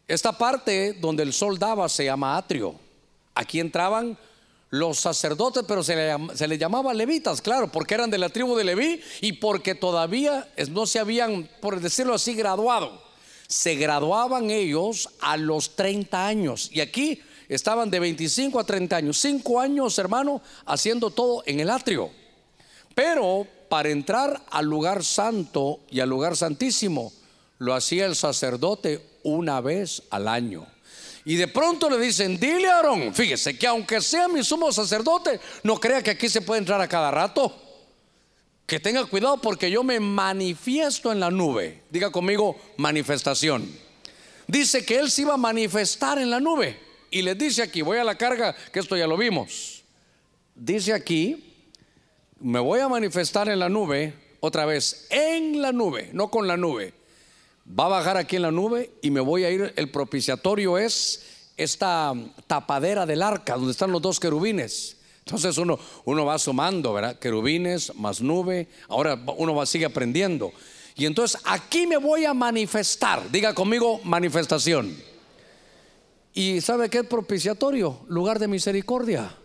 Esta 0.06 0.30
parte 0.30 0.92
donde 0.92 1.24
el 1.24 1.32
sol 1.32 1.58
daba 1.58 1.88
se 1.88 2.04
llama 2.04 2.36
atrio. 2.36 2.76
Aquí 3.34 3.58
entraban 3.58 4.16
los 4.70 5.00
sacerdotes, 5.00 5.64
pero 5.66 5.82
se 5.82 5.96
les 5.96 6.38
se 6.38 6.56
llamaba 6.56 6.94
levitas, 6.94 7.42
claro, 7.42 7.66
porque 7.72 7.94
eran 7.94 8.12
de 8.12 8.18
la 8.18 8.28
tribu 8.28 8.54
de 8.54 8.62
Leví 8.62 9.02
y 9.22 9.32
porque 9.32 9.74
todavía 9.74 10.48
no 10.70 10.86
se 10.86 11.00
habían, 11.00 11.50
por 11.60 11.80
decirlo 11.80 12.14
así, 12.14 12.34
graduado 12.34 13.07
se 13.48 13.76
graduaban 13.76 14.50
ellos 14.50 15.08
a 15.20 15.36
los 15.38 15.74
30 15.74 16.26
años. 16.26 16.68
Y 16.70 16.80
aquí 16.80 17.20
estaban 17.48 17.90
de 17.90 17.98
25 17.98 18.60
a 18.60 18.64
30 18.64 18.96
años. 18.96 19.18
Cinco 19.18 19.58
años, 19.58 19.98
hermano, 19.98 20.42
haciendo 20.66 21.10
todo 21.10 21.42
en 21.46 21.60
el 21.60 21.70
atrio. 21.70 22.10
Pero 22.94 23.46
para 23.70 23.88
entrar 23.88 24.42
al 24.50 24.66
lugar 24.66 25.02
santo 25.02 25.80
y 25.90 26.00
al 26.00 26.10
lugar 26.10 26.36
santísimo, 26.36 27.12
lo 27.58 27.74
hacía 27.74 28.06
el 28.06 28.16
sacerdote 28.16 29.02
una 29.22 29.60
vez 29.62 30.02
al 30.10 30.28
año. 30.28 30.66
Y 31.24 31.36
de 31.36 31.48
pronto 31.48 31.90
le 31.90 31.98
dicen, 31.98 32.38
dile 32.38 32.68
a 32.68 32.76
Aarón, 32.76 33.14
fíjese 33.14 33.58
que 33.58 33.66
aunque 33.66 34.00
sea 34.00 34.28
mi 34.28 34.42
sumo 34.42 34.72
sacerdote, 34.72 35.40
no 35.62 35.78
crea 35.78 36.02
que 36.02 36.10
aquí 36.10 36.28
se 36.28 36.40
puede 36.40 36.60
entrar 36.60 36.80
a 36.80 36.88
cada 36.88 37.10
rato 37.10 37.67
que 38.68 38.78
tenga 38.78 39.06
cuidado 39.06 39.38
porque 39.38 39.70
yo 39.70 39.82
me 39.82 39.98
manifiesto 39.98 41.10
en 41.10 41.20
la 41.20 41.30
nube. 41.30 41.84
Diga 41.88 42.10
conmigo 42.10 42.54
manifestación. 42.76 43.66
Dice 44.46 44.84
que 44.84 44.98
él 44.98 45.10
se 45.10 45.22
iba 45.22 45.32
a 45.32 45.38
manifestar 45.38 46.18
en 46.18 46.28
la 46.28 46.38
nube. 46.38 46.78
Y 47.10 47.22
les 47.22 47.38
dice 47.38 47.62
aquí, 47.62 47.80
voy 47.80 47.96
a 47.96 48.04
la 48.04 48.18
carga, 48.18 48.54
que 48.70 48.78
esto 48.80 48.94
ya 48.94 49.06
lo 49.06 49.16
vimos. 49.16 49.82
Dice 50.54 50.92
aquí, 50.92 51.54
me 52.40 52.58
voy 52.58 52.80
a 52.80 52.90
manifestar 52.90 53.48
en 53.48 53.58
la 53.58 53.70
nube, 53.70 54.12
otra 54.40 54.66
vez, 54.66 55.06
en 55.08 55.62
la 55.62 55.72
nube, 55.72 56.10
no 56.12 56.30
con 56.30 56.46
la 56.46 56.58
nube. 56.58 56.92
Va 57.66 57.86
a 57.86 57.88
bajar 57.88 58.18
aquí 58.18 58.36
en 58.36 58.42
la 58.42 58.50
nube 58.50 58.90
y 59.00 59.10
me 59.10 59.20
voy 59.20 59.44
a 59.44 59.50
ir, 59.50 59.72
el 59.76 59.90
propiciatorio 59.90 60.76
es 60.76 61.24
esta 61.56 62.12
tapadera 62.46 63.06
del 63.06 63.22
arca, 63.22 63.54
donde 63.54 63.72
están 63.72 63.92
los 63.92 64.02
dos 64.02 64.20
querubines. 64.20 64.97
Entonces 65.28 65.58
uno, 65.58 65.78
uno 66.06 66.24
va 66.24 66.38
sumando, 66.38 66.94
¿verdad? 66.94 67.18
Querubines 67.18 67.94
más 67.96 68.22
nube. 68.22 68.66
Ahora 68.88 69.22
uno 69.36 69.54
va, 69.54 69.66
sigue 69.66 69.84
aprendiendo. 69.84 70.54
Y 70.96 71.04
entonces 71.04 71.38
aquí 71.44 71.86
me 71.86 71.98
voy 71.98 72.24
a 72.24 72.32
manifestar. 72.32 73.30
Diga 73.30 73.52
conmigo 73.52 74.00
manifestación. 74.04 74.96
¿Y 76.32 76.62
sabe 76.62 76.88
qué 76.88 77.00
es 77.00 77.06
propiciatorio? 77.06 78.00
Lugar 78.08 78.38
de 78.38 78.48
misericordia. 78.48 79.36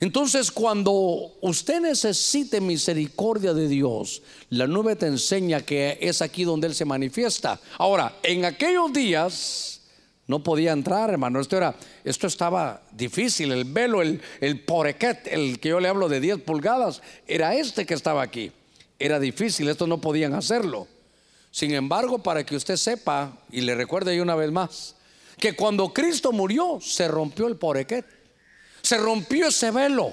Entonces, 0.00 0.50
cuando 0.50 1.32
usted 1.40 1.80
necesite 1.80 2.60
misericordia 2.60 3.54
de 3.54 3.68
Dios, 3.68 4.20
la 4.50 4.66
nube 4.66 4.96
te 4.96 5.06
enseña 5.06 5.62
que 5.62 5.96
es 6.00 6.20
aquí 6.20 6.44
donde 6.44 6.66
Él 6.66 6.74
se 6.74 6.84
manifiesta. 6.84 7.58
Ahora, 7.78 8.18
en 8.22 8.44
aquellos 8.44 8.92
días 8.92 9.79
no 10.30 10.42
podía 10.44 10.70
entrar, 10.72 11.10
hermano. 11.10 11.40
Esto 11.40 11.56
era, 11.56 11.74
esto 12.04 12.28
estaba 12.28 12.82
difícil. 12.92 13.50
El 13.50 13.64
velo, 13.64 14.00
el, 14.00 14.22
el 14.40 14.60
porequet, 14.60 15.26
el 15.26 15.58
que 15.58 15.70
yo 15.70 15.80
le 15.80 15.88
hablo 15.88 16.08
de 16.08 16.20
10 16.20 16.42
pulgadas, 16.42 17.02
era 17.26 17.54
este 17.54 17.84
que 17.84 17.94
estaba 17.94 18.22
aquí. 18.22 18.52
Era 18.98 19.18
difícil, 19.18 19.68
esto 19.68 19.88
no 19.88 20.00
podían 20.00 20.32
hacerlo. 20.34 20.86
Sin 21.50 21.74
embargo, 21.74 22.22
para 22.22 22.46
que 22.46 22.54
usted 22.54 22.76
sepa, 22.76 23.36
y 23.50 23.62
le 23.62 23.74
recuerde 23.74 24.12
ahí 24.12 24.20
una 24.20 24.36
vez 24.36 24.52
más, 24.52 24.94
que 25.36 25.56
cuando 25.56 25.92
Cristo 25.92 26.30
murió, 26.30 26.78
se 26.80 27.08
rompió 27.08 27.48
el 27.48 27.56
porequet. 27.56 28.06
Se 28.82 28.98
rompió 28.98 29.48
ese 29.48 29.72
velo. 29.72 30.12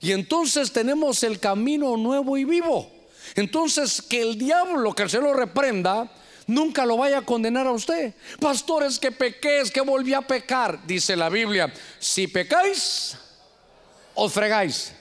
Y 0.00 0.10
entonces 0.10 0.72
tenemos 0.72 1.22
el 1.22 1.38
camino 1.38 1.96
nuevo 1.96 2.36
y 2.36 2.44
vivo. 2.44 2.90
Entonces, 3.36 4.02
que 4.02 4.20
el 4.22 4.36
diablo, 4.36 4.92
que 4.92 5.04
el 5.04 5.12
lo 5.12 5.34
reprenda, 5.34 6.10
nunca 6.46 6.84
lo 6.86 6.96
vaya 6.96 7.18
a 7.18 7.22
condenar 7.22 7.66
a 7.66 7.72
usted. 7.72 8.14
Pastores, 8.40 8.98
que 8.98 9.12
pequé, 9.12 9.60
es 9.60 9.70
que 9.70 9.80
volví 9.80 10.14
a 10.14 10.22
pecar. 10.22 10.86
Dice 10.86 11.16
la 11.16 11.28
Biblia, 11.28 11.72
si 11.98 12.26
pecáis, 12.26 13.16
os 14.14 14.32
fregáis. 14.32 14.92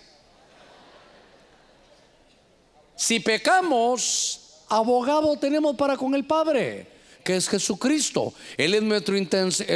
Si 2.96 3.20
pecamos, 3.20 4.64
abogado 4.70 5.38
tenemos 5.38 5.76
para 5.76 5.98
con 5.98 6.14
el 6.16 6.26
Padre 6.26 6.92
que 7.24 7.36
es 7.36 7.48
Jesucristo. 7.48 8.34
Él 8.58 8.74
es 8.74 8.82
nuestro, 8.82 9.16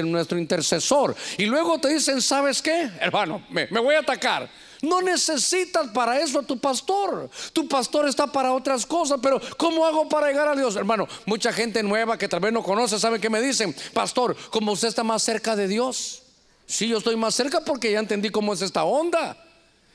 nuestro 0.03 0.38
intercesor. 0.38 1.16
Y 1.38 1.45
luego 1.45 1.80
te 1.80 1.89
dicen, 1.89 2.22
¿sabes 2.22 2.61
qué? 2.61 2.89
Hermano, 2.99 3.45
me, 3.49 3.68
me 3.68 3.80
voy 3.80 3.95
a 3.95 3.99
atacar. 3.99 4.49
No 4.86 5.02
necesitas 5.02 5.90
para 5.90 6.20
eso 6.20 6.40
a 6.40 6.44
tu 6.44 6.58
pastor. 6.60 7.30
Tu 7.54 7.68
pastor 7.68 8.08
está 8.08 8.28
para 8.28 8.54
otras 8.54 8.86
cosas, 8.86 9.20
pero 9.22 9.42
¿cómo 9.58 9.86
hago 9.86 10.08
para 10.08 10.28
llegar 10.28 10.48
a 10.48 10.56
Dios? 10.56 10.76
Hermano, 10.76 11.08
mucha 11.26 11.52
gente 11.52 11.82
nueva 11.82 12.18
que 12.18 12.28
tal 12.28 12.40
vez 12.40 12.54
no 12.54 12.64
conoce, 12.64 13.00
¿sabe 13.00 13.20
qué 13.20 13.30
me 13.30 13.42
dicen? 13.42 13.76
Pastor, 13.94 14.36
como 14.52 14.72
usted 14.72 14.88
está 14.88 15.04
más 15.04 15.24
cerca 15.24 15.56
de 15.56 15.68
Dios. 15.68 16.22
Sí, 16.68 16.88
yo 16.88 16.98
estoy 16.98 17.16
más 17.16 17.36
cerca 17.36 17.62
porque 17.62 17.92
ya 17.92 18.00
entendí 18.00 18.30
cómo 18.30 18.54
es 18.54 18.62
esta 18.62 18.84
onda. 18.84 19.38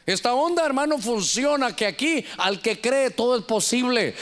Esta 0.07 0.34
onda, 0.34 0.64
hermano, 0.64 0.99
funciona 0.99 1.74
que 1.74 1.86
aquí 1.86 2.24
al 2.38 2.61
que 2.61 2.80
cree 2.80 3.11
todo 3.11 3.36
es 3.36 3.45
posible. 3.45 4.14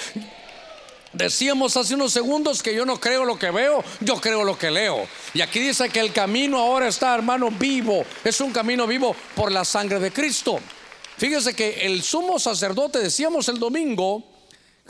Decíamos 1.12 1.76
hace 1.76 1.94
unos 1.94 2.12
segundos 2.12 2.62
que 2.62 2.74
yo 2.74 2.84
no 2.84 3.00
creo 3.00 3.24
lo 3.24 3.38
que 3.38 3.50
veo, 3.50 3.82
yo 4.00 4.20
creo 4.20 4.44
lo 4.44 4.58
que 4.58 4.70
leo. 4.70 5.08
Y 5.32 5.40
aquí 5.40 5.58
dice 5.58 5.88
que 5.88 6.00
el 6.00 6.12
camino 6.12 6.58
ahora 6.58 6.88
está, 6.88 7.14
hermano, 7.14 7.50
vivo. 7.50 8.04
Es 8.24 8.40
un 8.40 8.52
camino 8.52 8.86
vivo 8.86 9.16
por 9.34 9.50
la 9.50 9.64
sangre 9.64 10.00
de 10.00 10.12
Cristo. 10.12 10.58
Fíjese 11.16 11.54
que 11.54 11.86
el 11.86 12.02
sumo 12.02 12.38
sacerdote, 12.38 12.98
decíamos 12.98 13.48
el 13.48 13.58
domingo, 13.58 14.22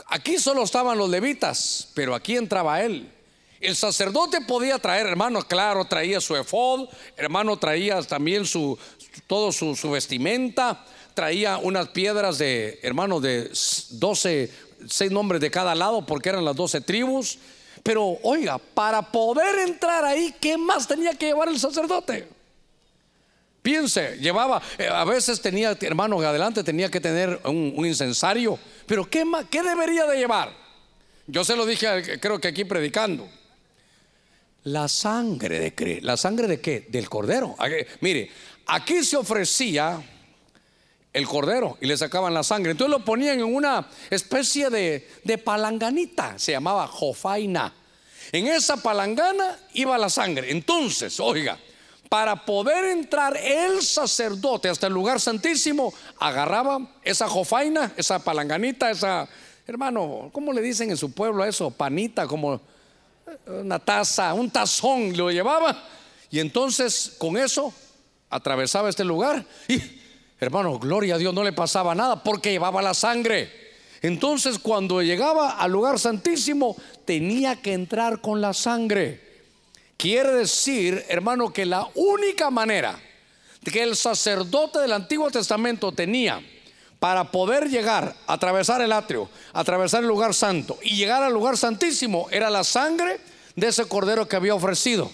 aquí 0.07 0.37
solo 0.37 0.63
estaban 0.63 0.97
los 0.97 1.09
levitas, 1.09 1.87
pero 1.93 2.13
aquí 2.13 2.35
entraba 2.35 2.81
él. 2.81 3.09
El 3.61 3.75
sacerdote 3.75 4.41
podía 4.41 4.77
traer, 4.77 5.07
hermano, 5.07 5.41
claro, 5.41 5.85
traía 5.85 6.21
su 6.21 6.35
efod, 6.35 6.87
hermano, 7.17 7.57
traía 7.57 8.01
también 8.03 8.45
su, 8.45 8.77
todo 9.27 9.51
su, 9.51 9.89
vestimenta, 9.89 10.85
traía 11.13 11.57
unas 11.57 11.89
piedras 11.89 12.37
de, 12.37 12.79
hermano, 12.83 13.19
de 13.19 13.51
12 13.91 14.68
seis 14.87 15.11
nombres 15.11 15.41
de 15.41 15.51
cada 15.51 15.75
lado 15.75 16.05
porque 16.05 16.29
eran 16.29 16.45
las 16.45 16.55
doce 16.55 16.81
tribus. 16.81 17.37
Pero 17.83 18.17
oiga, 18.23 18.57
para 18.57 19.01
poder 19.01 19.59
entrar 19.59 20.03
ahí, 20.03 20.35
¿qué 20.39 20.57
más 20.57 20.87
tenía 20.87 21.13
que 21.13 21.27
llevar 21.27 21.47
el 21.47 21.59
sacerdote? 21.59 22.27
Piense, 23.61 24.17
llevaba, 24.19 24.61
eh, 24.77 24.87
a 24.87 25.03
veces 25.03 25.41
tenía, 25.41 25.77
hermano, 25.81 26.19
adelante 26.21 26.63
tenía 26.63 26.89
que 26.89 27.01
tener 27.01 27.41
un, 27.43 27.85
incensario, 27.85 28.57
pero 28.85 29.09
¿qué, 29.09 29.25
más, 29.25 29.45
¿qué 29.49 29.61
debería 29.61 30.05
de 30.05 30.17
llevar? 30.17 30.53
Yo 31.27 31.43
se 31.43 31.55
lo 31.55 31.65
dije, 31.65 32.19
creo 32.19 32.39
que 32.39 32.47
aquí 32.47 32.63
predicando. 32.63 33.29
La 34.63 34.87
sangre 34.87 35.59
de 35.59 35.99
¿La 36.01 36.17
sangre 36.17 36.47
de 36.47 36.59
qué? 36.59 36.87
Del 36.89 37.09
cordero. 37.09 37.55
Mire, 38.01 38.29
aquí 38.65 39.03
se 39.03 39.17
ofrecía 39.17 40.01
el 41.13 41.27
cordero 41.27 41.77
y 41.81 41.87
le 41.87 41.97
sacaban 41.97 42.33
la 42.33 42.43
sangre. 42.43 42.71
Entonces 42.71 42.97
lo 42.97 43.03
ponían 43.03 43.39
en 43.39 43.55
una 43.55 43.87
especie 44.09 44.69
de, 44.69 45.37
palanganita, 45.43 46.37
se 46.37 46.51
llamaba 46.51 46.87
jofaina. 46.87 47.73
En 48.31 48.47
esa 48.47 48.77
palangana 48.77 49.57
iba 49.73 49.97
la 49.97 50.09
sangre. 50.09 50.51
Entonces, 50.51 51.19
oiga, 51.19 51.57
para 52.09 52.45
poder 52.45 52.85
entrar 52.85 53.35
el 53.37 53.81
sacerdote 53.81 54.69
hasta 54.69 54.87
el 54.87 54.93
lugar 54.93 55.19
santísimo, 55.19 55.93
agarraba 56.19 56.79
esa 57.03 57.27
jofaina, 57.27 57.91
esa 57.97 58.19
palanganita, 58.23 58.91
esa, 58.91 59.27
hermano, 59.65 60.29
¿cómo 60.31 60.53
le 60.53 60.61
dicen 60.61 60.91
en 60.91 60.97
su 60.97 61.11
pueblo 61.11 61.43
eso? 61.43 61.71
Panita, 61.71 62.27
como 62.27 62.55
eh, 62.55 62.59
una 63.47 63.79
taza, 63.79 64.33
un 64.35 64.51
tazón, 64.51 65.17
lo 65.17 65.31
llevaba. 65.31 65.83
Y 66.29 66.39
entonces 66.39 67.15
con 67.17 67.35
eso 67.35 67.73
atravesaba 68.29 68.89
este 68.89 69.03
lugar 69.03 69.43
y 69.67 69.98
Hermano, 70.39 70.79
gloria 70.79 71.15
a 71.15 71.17
Dios, 71.17 71.33
no 71.33 71.43
le 71.43 71.51
pasaba 71.53 71.93
nada 71.93 72.23
porque 72.23 72.51
llevaba 72.51 72.81
la 72.81 72.93
sangre. 72.93 73.51
Entonces 74.01 74.59
cuando 74.59 75.01
llegaba 75.01 75.51
al 75.51 75.71
lugar 75.71 75.99
santísimo 75.99 76.75
tenía 77.05 77.57
que 77.57 77.73
entrar 77.73 78.21
con 78.21 78.39
la 78.39 78.53
sangre. 78.53 79.27
Quiere 79.97 80.31
decir, 80.31 81.05
hermano, 81.09 81.51
que 81.51 81.65
la 81.65 81.89
única 81.95 82.49
manera 82.49 82.97
que 83.65 83.83
el 83.83 83.97
sacerdote 83.97 84.79
del 84.79 84.93
Antiguo 84.93 85.29
Testamento 85.29 85.91
tenía 85.91 86.41
para 86.99 87.31
poder 87.31 87.69
llegar, 87.69 88.15
atravesar 88.25 88.81
el 88.81 88.93
atrio, 88.93 89.29
atravesar 89.51 90.01
el 90.01 90.07
lugar 90.07 90.33
santo 90.33 90.77
y 90.81 90.95
llegar 90.95 91.21
al 91.23 91.33
lugar 91.33 91.57
santísimo 91.57 92.27
era 92.31 92.49
la 92.49 92.63
sangre 92.63 93.19
de 93.55 93.67
ese 93.67 93.85
cordero 93.85 94.27
que 94.27 94.37
había 94.37 94.55
ofrecido. 94.55 95.11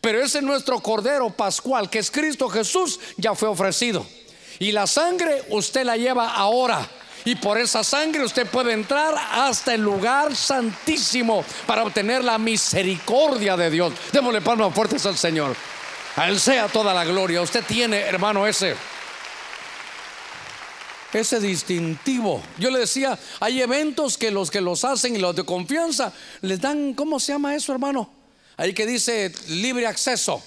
Pero 0.00 0.20
ese 0.20 0.42
nuestro 0.42 0.80
cordero 0.80 1.30
pascual, 1.30 1.88
que 1.88 2.00
es 2.00 2.10
Cristo 2.10 2.48
Jesús, 2.48 2.98
ya 3.16 3.34
fue 3.36 3.48
ofrecido. 3.48 4.04
Y 4.58 4.72
la 4.72 4.86
sangre 4.86 5.42
usted 5.50 5.84
la 5.84 5.96
lleva 5.96 6.34
ahora. 6.34 6.86
Y 7.24 7.36
por 7.36 7.58
esa 7.58 7.82
sangre 7.82 8.22
usted 8.22 8.46
puede 8.46 8.72
entrar 8.72 9.14
hasta 9.32 9.74
el 9.74 9.80
lugar 9.80 10.36
santísimo 10.36 11.44
para 11.66 11.84
obtener 11.84 12.22
la 12.22 12.38
misericordia 12.38 13.56
de 13.56 13.70
Dios. 13.70 13.92
Démosle 14.12 14.42
palmas 14.42 14.74
fuertes 14.74 15.06
al 15.06 15.16
Señor. 15.16 15.56
A 16.16 16.28
Él 16.28 16.38
sea 16.38 16.68
toda 16.68 16.92
la 16.92 17.04
gloria. 17.04 17.40
Usted 17.40 17.64
tiene, 17.64 18.00
hermano, 18.00 18.46
ese 18.46 18.76
ese 21.12 21.40
distintivo. 21.40 22.42
Yo 22.58 22.70
le 22.70 22.80
decía, 22.80 23.18
hay 23.40 23.62
eventos 23.62 24.18
que 24.18 24.30
los 24.30 24.50
que 24.50 24.60
los 24.60 24.84
hacen 24.84 25.14
y 25.14 25.18
los 25.18 25.34
de 25.36 25.44
confianza 25.44 26.12
les 26.40 26.60
dan, 26.60 26.94
¿cómo 26.94 27.20
se 27.20 27.32
llama 27.32 27.54
eso, 27.54 27.72
hermano? 27.72 28.10
Ahí 28.56 28.72
que 28.74 28.86
dice 28.86 29.32
libre 29.48 29.86
acceso. 29.86 30.42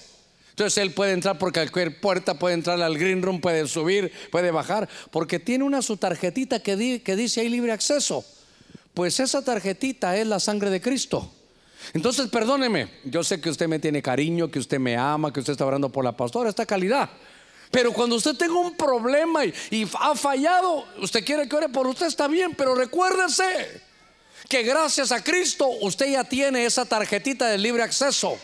Entonces 0.58 0.82
él 0.82 0.90
puede 0.90 1.12
entrar 1.12 1.38
por 1.38 1.52
cualquier 1.52 2.00
puerta, 2.00 2.36
puede 2.36 2.54
entrar 2.54 2.82
al 2.82 2.98
green 2.98 3.22
room, 3.22 3.40
puede 3.40 3.68
subir, 3.68 4.10
puede 4.32 4.50
bajar, 4.50 4.88
porque 5.12 5.38
tiene 5.38 5.62
una 5.62 5.82
su 5.82 5.96
tarjetita 5.98 6.58
que, 6.64 7.00
que 7.00 7.14
dice 7.14 7.42
ahí 7.42 7.48
libre 7.48 7.70
acceso. 7.70 8.24
Pues 8.92 9.20
esa 9.20 9.44
tarjetita 9.44 10.16
es 10.16 10.26
la 10.26 10.40
sangre 10.40 10.70
de 10.70 10.80
Cristo. 10.80 11.30
Entonces, 11.94 12.26
perdóneme, 12.26 12.90
yo 13.04 13.22
sé 13.22 13.40
que 13.40 13.50
usted 13.50 13.68
me 13.68 13.78
tiene 13.78 14.02
cariño, 14.02 14.50
que 14.50 14.58
usted 14.58 14.80
me 14.80 14.96
ama, 14.96 15.32
que 15.32 15.38
usted 15.38 15.52
está 15.52 15.64
orando 15.64 15.90
por 15.90 16.04
la 16.04 16.16
pastora, 16.16 16.50
esta 16.50 16.66
calidad. 16.66 17.08
Pero 17.70 17.92
cuando 17.92 18.16
usted 18.16 18.34
tenga 18.34 18.58
un 18.58 18.76
problema 18.76 19.44
y, 19.44 19.54
y, 19.70 19.88
ha 20.00 20.16
fallado, 20.16 20.86
usted 21.00 21.24
quiere 21.24 21.48
que 21.48 21.54
ore 21.54 21.68
por 21.68 21.86
usted, 21.86 22.06
está 22.06 22.26
bien, 22.26 22.56
pero 22.56 22.74
recuérdese 22.74 23.80
que 24.48 24.64
gracias 24.64 25.12
a 25.12 25.22
Cristo 25.22 25.68
usted 25.82 26.10
ya 26.10 26.24
tiene 26.24 26.64
esa 26.64 26.84
tarjetita 26.84 27.46
de 27.46 27.58
libre 27.58 27.84
acceso 27.84 28.36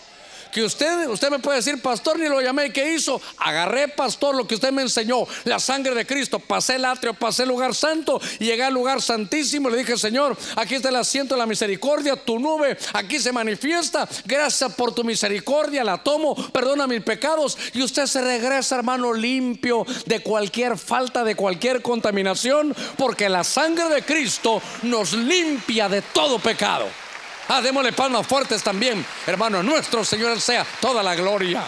que 0.55 0.63
usted, 0.63 1.09
usted 1.09 1.31
me 1.31 1.41
puede 1.41 1.59
decir, 1.59 1.83
pastor, 1.83 2.19
ni 2.19 2.29
lo 2.29 2.41
llamé, 2.41 2.73
¿qué 2.73 2.95
hizo? 2.95 3.21
Agarré, 3.39 3.89
pastor, 3.89 4.37
lo 4.37 4.47
que 4.47 4.55
usted 4.55 4.73
me 4.73 4.83
enseñó, 4.83 5.27
la 5.45 5.59
sangre 5.59 5.95
de 5.95 6.07
Cristo, 6.07 6.39
pasé 6.39 6.77
el 6.77 6.85
atrio, 6.85 7.13
pasé 7.13 7.43
el 7.43 7.49
lugar 7.49 7.75
santo 7.75 8.21
llegué 8.39 8.63
al 8.63 8.75
lugar 8.75 9.03
santísimo. 9.03 9.69
Le 9.69 9.79
dije, 9.79 9.97
Señor, 9.97 10.37
aquí 10.57 10.77
está 10.77 10.89
el 10.91 10.97
asiento 10.97 11.35
de 11.35 11.41
la 11.41 11.47
misericordia, 11.47 12.17
tu 12.17 12.39
nube 12.39 12.77
aquí 12.93 13.19
se 13.19 13.33
manifiesta. 13.33 14.09
Gracias 14.25 14.73
por 14.75 14.95
tu 14.95 15.05
misericordia, 15.05 15.85
la 15.85 15.99
tomo, 15.99 16.35
perdona 16.53 16.87
mis 16.87 17.03
pecados 17.03 17.59
y 17.73 17.83
usted 17.83 18.07
se 18.07 18.23
regresa, 18.23 18.77
hermano, 18.77 19.13
limpio 19.13 19.85
de 20.07 20.21
cualquier 20.21 20.79
falta, 20.79 21.25
de 21.25 21.35
cualquier 21.35 21.83
contaminación, 21.83 22.75
porque 22.97 23.29
la 23.29 23.45
sangre 23.45 23.89
de 23.89 24.03
Cristo 24.03 24.63
nos 24.83 25.13
limpia 25.13 25.89
de 25.89 26.03
todo 26.03 26.39
pecado. 26.39 27.04
Ah, 27.47 27.61
démosle 27.61 27.93
palmas 27.93 28.27
fuertes 28.27 28.63
también, 28.63 29.05
hermano. 29.27 29.63
Nuestro 29.63 30.03
Señor 30.03 30.41
sea 30.41 30.67
toda 30.81 31.03
la 31.03 31.15
gloria. 31.15 31.63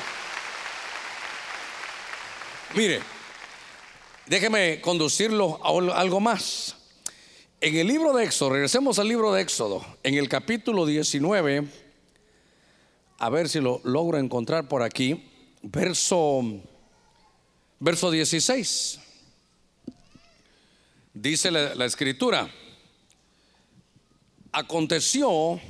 Mire, 2.74 3.00
déjeme 4.26 4.80
conducirlo 4.80 5.60
a 5.62 6.00
algo 6.00 6.18
más. 6.18 6.76
En 7.60 7.76
el 7.76 7.86
libro 7.86 8.14
de 8.14 8.24
Éxodo, 8.24 8.50
regresemos 8.50 8.98
al 8.98 9.08
libro 9.08 9.34
de 9.34 9.42
Éxodo, 9.42 9.84
en 10.02 10.14
el 10.14 10.30
capítulo 10.30 10.86
19, 10.86 11.66
a 13.18 13.30
ver 13.30 13.48
si 13.48 13.60
lo 13.60 13.80
logro 13.84 14.18
encontrar 14.18 14.68
por 14.68 14.82
aquí, 14.82 15.28
verso, 15.62 16.42
verso 17.80 18.10
16. 18.10 19.00
Dice 21.12 21.50
la, 21.50 21.74
la 21.74 21.84
escritura, 21.84 22.50
aconteció 24.56 25.60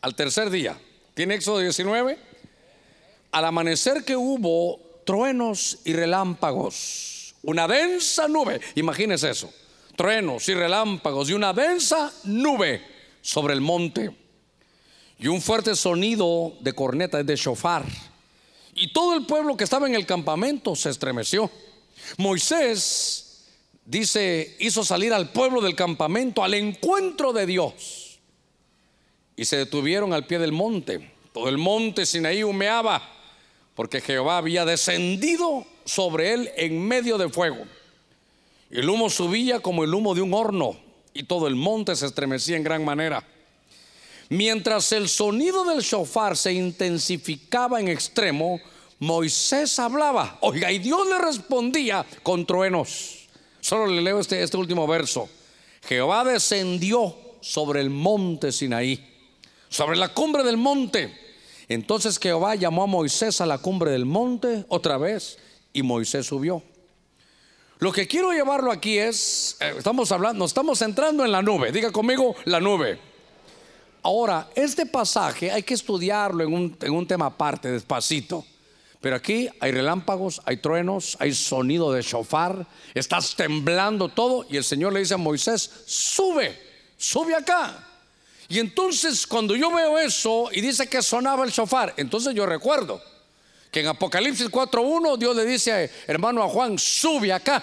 al 0.00 0.14
tercer 0.14 0.48
día, 0.48 0.78
¿tiene 1.12 1.34
Éxodo 1.34 1.58
19? 1.58 2.18
Al 3.32 3.44
amanecer 3.44 4.02
que 4.02 4.16
hubo 4.16 4.80
truenos 5.04 5.80
y 5.84 5.92
relámpagos, 5.92 7.34
una 7.42 7.68
densa 7.68 8.28
nube, 8.28 8.58
imagínese 8.76 9.28
eso, 9.28 9.52
truenos 9.94 10.48
y 10.48 10.54
relámpagos 10.54 11.28
y 11.28 11.34
una 11.34 11.52
densa 11.52 12.10
nube 12.24 12.82
sobre 13.20 13.52
el 13.52 13.60
monte 13.60 14.10
y 15.18 15.28
un 15.28 15.42
fuerte 15.42 15.76
sonido 15.76 16.54
de 16.60 16.72
corneta, 16.72 17.22
de 17.22 17.36
shofar. 17.36 17.84
Y 18.74 18.90
todo 18.94 19.12
el 19.18 19.26
pueblo 19.26 19.54
que 19.54 19.64
estaba 19.64 19.86
en 19.86 19.94
el 19.94 20.06
campamento 20.06 20.74
se 20.74 20.88
estremeció. 20.88 21.50
Moisés, 22.16 23.44
dice, 23.84 24.56
hizo 24.60 24.82
salir 24.82 25.12
al 25.12 25.30
pueblo 25.30 25.60
del 25.60 25.76
campamento 25.76 26.42
al 26.42 26.54
encuentro 26.54 27.34
de 27.34 27.44
Dios. 27.44 27.99
Y 29.40 29.46
se 29.46 29.56
detuvieron 29.56 30.12
al 30.12 30.26
pie 30.26 30.38
del 30.38 30.52
monte. 30.52 31.12
Todo 31.32 31.48
el 31.48 31.56
monte 31.56 32.04
Sinaí 32.04 32.44
humeaba, 32.44 33.02
porque 33.74 34.02
Jehová 34.02 34.36
había 34.36 34.66
descendido 34.66 35.64
sobre 35.86 36.34
él 36.34 36.50
en 36.58 36.86
medio 36.86 37.16
de 37.16 37.30
fuego. 37.30 37.64
El 38.70 38.90
humo 38.90 39.08
subía 39.08 39.60
como 39.60 39.82
el 39.82 39.94
humo 39.94 40.14
de 40.14 40.20
un 40.20 40.34
horno, 40.34 40.76
y 41.14 41.22
todo 41.22 41.46
el 41.46 41.54
monte 41.54 41.96
se 41.96 42.04
estremecía 42.04 42.58
en 42.58 42.64
gran 42.64 42.84
manera. 42.84 43.26
Mientras 44.28 44.92
el 44.92 45.08
sonido 45.08 45.64
del 45.64 45.80
shofar 45.80 46.36
se 46.36 46.52
intensificaba 46.52 47.80
en 47.80 47.88
extremo, 47.88 48.60
Moisés 48.98 49.78
hablaba, 49.78 50.36
oiga, 50.42 50.70
y 50.70 50.80
Dios 50.80 51.08
le 51.08 51.16
respondía 51.16 52.04
con 52.22 52.44
truenos. 52.44 53.26
Solo 53.62 53.86
le 53.86 54.02
leo 54.02 54.20
este, 54.20 54.42
este 54.42 54.58
último 54.58 54.86
verso. 54.86 55.30
Jehová 55.88 56.24
descendió 56.24 57.16
sobre 57.40 57.80
el 57.80 57.88
monte 57.88 58.52
Sinaí, 58.52 59.09
sobre 59.70 59.96
la 59.96 60.08
cumbre 60.08 60.42
del 60.42 60.58
monte. 60.58 61.16
Entonces 61.68 62.18
Jehová 62.18 62.56
llamó 62.56 62.82
a 62.82 62.86
Moisés 62.86 63.40
a 63.40 63.46
la 63.46 63.58
cumbre 63.58 63.92
del 63.92 64.04
monte 64.04 64.66
otra 64.68 64.98
vez 64.98 65.38
y 65.72 65.82
Moisés 65.82 66.26
subió. 66.26 66.62
Lo 67.78 67.92
que 67.92 68.06
quiero 68.06 68.32
llevarlo 68.32 68.70
aquí 68.72 68.98
es, 68.98 69.56
eh, 69.60 69.72
estamos 69.78 70.12
hablando, 70.12 70.44
estamos 70.44 70.82
entrando 70.82 71.24
en 71.24 71.32
la 71.32 71.40
nube. 71.40 71.72
Diga 71.72 71.90
conmigo, 71.90 72.34
la 72.44 72.60
nube. 72.60 72.98
Ahora, 74.02 74.50
este 74.54 74.84
pasaje 74.84 75.50
hay 75.50 75.62
que 75.62 75.74
estudiarlo 75.74 76.42
en 76.44 76.52
un, 76.52 76.76
en 76.80 76.92
un 76.92 77.06
tema 77.06 77.26
aparte, 77.26 77.70
despacito. 77.70 78.44
Pero 79.00 79.16
aquí 79.16 79.48
hay 79.60 79.72
relámpagos, 79.72 80.42
hay 80.44 80.58
truenos, 80.58 81.16
hay 81.20 81.32
sonido 81.32 81.90
de 81.92 82.02
shofar, 82.02 82.66
estás 82.92 83.34
temblando 83.34 84.10
todo 84.10 84.44
y 84.50 84.58
el 84.58 84.64
Señor 84.64 84.92
le 84.92 85.00
dice 85.00 85.14
a 85.14 85.18
Moisés, 85.18 85.70
sube, 85.86 86.58
sube 86.98 87.34
acá. 87.34 87.89
Y 88.50 88.58
entonces 88.58 89.28
cuando 89.28 89.54
yo 89.54 89.70
veo 89.72 89.96
eso 89.96 90.48
y 90.52 90.60
dice 90.60 90.88
que 90.88 91.00
sonaba 91.02 91.44
el 91.44 91.52
shofar, 91.52 91.94
entonces 91.96 92.34
yo 92.34 92.44
recuerdo 92.46 93.00
que 93.70 93.78
en 93.78 93.86
Apocalipsis 93.86 94.50
4.1 94.50 95.16
Dios 95.16 95.36
le 95.36 95.46
dice 95.46 95.88
hermano 96.08 96.42
a 96.42 96.48
Juan, 96.48 96.76
sube 96.76 97.32
acá. 97.32 97.62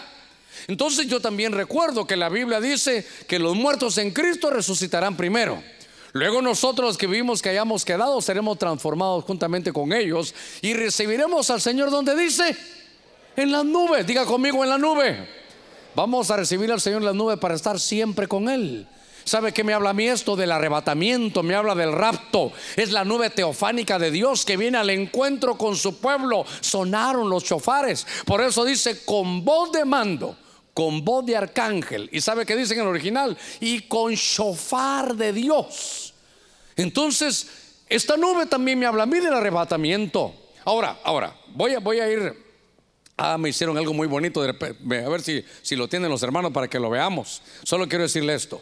Entonces 0.65 1.07
yo 1.07 1.19
también 1.19 1.51
recuerdo 1.51 2.07
que 2.07 2.15
la 2.15 2.29
Biblia 2.29 2.61
dice 2.61 3.05
que 3.27 3.37
los 3.37 3.53
muertos 3.53 3.97
en 3.97 4.11
Cristo 4.11 4.49
resucitarán 4.49 5.17
primero. 5.17 5.61
Luego 6.13 6.41
nosotros 6.41 6.97
que 6.97 7.05
vivimos 7.05 7.41
que 7.41 7.49
hayamos 7.49 7.83
quedado 7.83 8.21
seremos 8.21 8.57
transformados 8.57 9.25
juntamente 9.25 9.73
con 9.73 9.91
ellos 9.91 10.33
y 10.61 10.73
recibiremos 10.73 11.49
al 11.49 11.59
Señor 11.59 11.91
donde 11.91 12.15
dice, 12.15 12.55
en 13.35 13.51
las 13.51 13.65
nubes, 13.65 14.07
diga 14.07 14.25
conmigo 14.25 14.63
en 14.63 14.69
la 14.69 14.77
nube. 14.77 15.27
Vamos 15.95 16.31
a 16.31 16.37
recibir 16.37 16.71
al 16.71 16.79
Señor 16.79 17.01
en 17.01 17.07
las 17.07 17.15
nubes 17.15 17.37
para 17.39 17.55
estar 17.55 17.77
siempre 17.77 18.25
con 18.25 18.47
Él. 18.47 18.87
¿Sabe 19.27 19.51
qué 19.51 19.65
me 19.65 19.73
habla 19.73 19.89
a 19.89 19.93
mí 19.93 20.07
esto 20.07 20.37
del 20.37 20.53
arrebatamiento? 20.53 21.43
Me 21.43 21.53
habla 21.53 21.75
del 21.75 21.91
rapto. 21.91 22.53
Es 22.77 22.93
la 22.93 23.03
nube 23.03 23.29
teofánica 23.29 23.99
de 23.99 24.09
Dios 24.09 24.45
que 24.45 24.55
viene 24.55 24.77
al 24.77 24.89
encuentro 24.89 25.57
con 25.57 25.75
su 25.75 25.99
pueblo. 25.99 26.45
Sonaron 26.61 27.29
los 27.29 27.43
chofares. 27.43 28.07
Por 28.25 28.39
eso 28.39 28.63
dice, 28.63 29.03
con 29.03 29.43
voz 29.43 29.73
de 29.73 29.83
mando 29.83 30.37
con 30.73 31.03
voz 31.03 31.25
de 31.25 31.35
arcángel. 31.35 32.07
¿Y 32.13 32.21
sabe 32.21 32.45
qué 32.45 32.55
dice 32.55 32.75
en 32.75 32.81
el 32.81 32.87
original? 32.87 33.35
Y 33.59 33.81
con 33.81 34.13
shofar 34.13 35.15
de 35.15 35.33
Dios. 35.33 36.13
Entonces, 36.75 37.47
esta 37.89 38.15
nube 38.15 38.45
también 38.45 38.79
me 38.79 38.85
habla 38.85 39.03
a 39.03 39.07
mí 39.07 39.19
del 39.19 39.33
arrebatamiento. 39.33 40.35
Ahora, 40.63 40.99
ahora, 41.03 41.35
voy 41.47 41.73
a, 41.73 41.79
voy 41.79 41.99
a 41.99 42.09
ir. 42.09 42.31
Ah, 43.17 43.37
me 43.37 43.49
hicieron 43.49 43.75
algo 43.77 43.91
muy 43.91 44.07
bonito. 44.07 44.41
A 44.41 45.09
ver 45.09 45.21
si, 45.21 45.43
si 45.63 45.75
lo 45.75 45.89
tienen 45.89 46.11
los 46.11 46.23
hermanos 46.23 46.53
para 46.53 46.69
que 46.69 46.79
lo 46.79 46.89
veamos. 46.89 47.41
Solo 47.63 47.89
quiero 47.89 48.03
decirle 48.03 48.33
esto. 48.35 48.61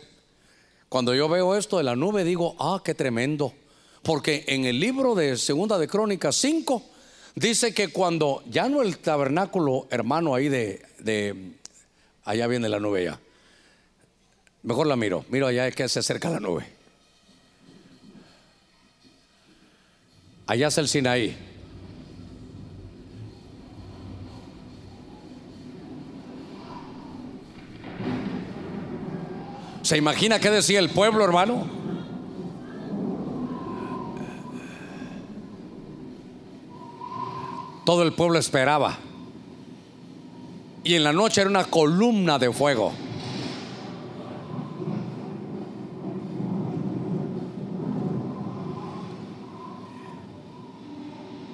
Cuando 0.96 1.14
yo 1.14 1.28
veo 1.28 1.58
esto 1.58 1.78
de 1.78 1.84
la 1.84 1.98
nube, 1.98 2.24
digo, 2.24 2.56
ah, 2.58 2.82
qué 2.82 2.94
tremendo. 2.94 3.52
Porque 4.02 4.46
en 4.48 4.64
el 4.64 4.80
libro 4.80 5.14
de 5.14 5.36
Segunda 5.36 5.78
de 5.78 5.90
Crónicas 5.90 6.38
5 6.38 6.82
dice 7.36 7.74
que 7.74 7.90
cuando 7.90 8.42
ya 8.48 8.70
no 8.70 8.82
el 8.82 9.00
tabernáculo, 9.00 9.88
hermano, 9.90 10.34
ahí 10.34 10.48
de, 10.48 10.86
de 11.00 11.52
Allá 12.24 12.48
viene 12.48 12.70
la 12.70 12.80
nube 12.80 13.04
ya. 13.04 13.20
Mejor 14.64 14.88
la 14.88 14.96
miro. 14.96 15.26
Miro 15.28 15.48
allá 15.48 15.70
que 15.70 15.90
se 15.90 16.00
acerca 16.00 16.30
la 16.30 16.40
nube. 16.40 16.66
Allá 20.48 20.70
es 20.70 20.78
el 20.78 20.88
Sinaí. 20.88 21.55
¿Se 29.86 29.98
imagina 29.98 30.40
qué 30.40 30.50
decía 30.50 30.80
el 30.80 30.90
pueblo, 30.90 31.24
hermano? 31.24 31.64
Todo 37.86 38.02
el 38.02 38.14
pueblo 38.14 38.40
esperaba 38.40 38.98
y 40.84 40.96
en 40.96 41.04
la 41.04 41.14
noche 41.14 41.42
era 41.42 41.52
una 41.52 41.66
columna 41.66 42.40
de 42.40 42.52
fuego. 42.52 42.94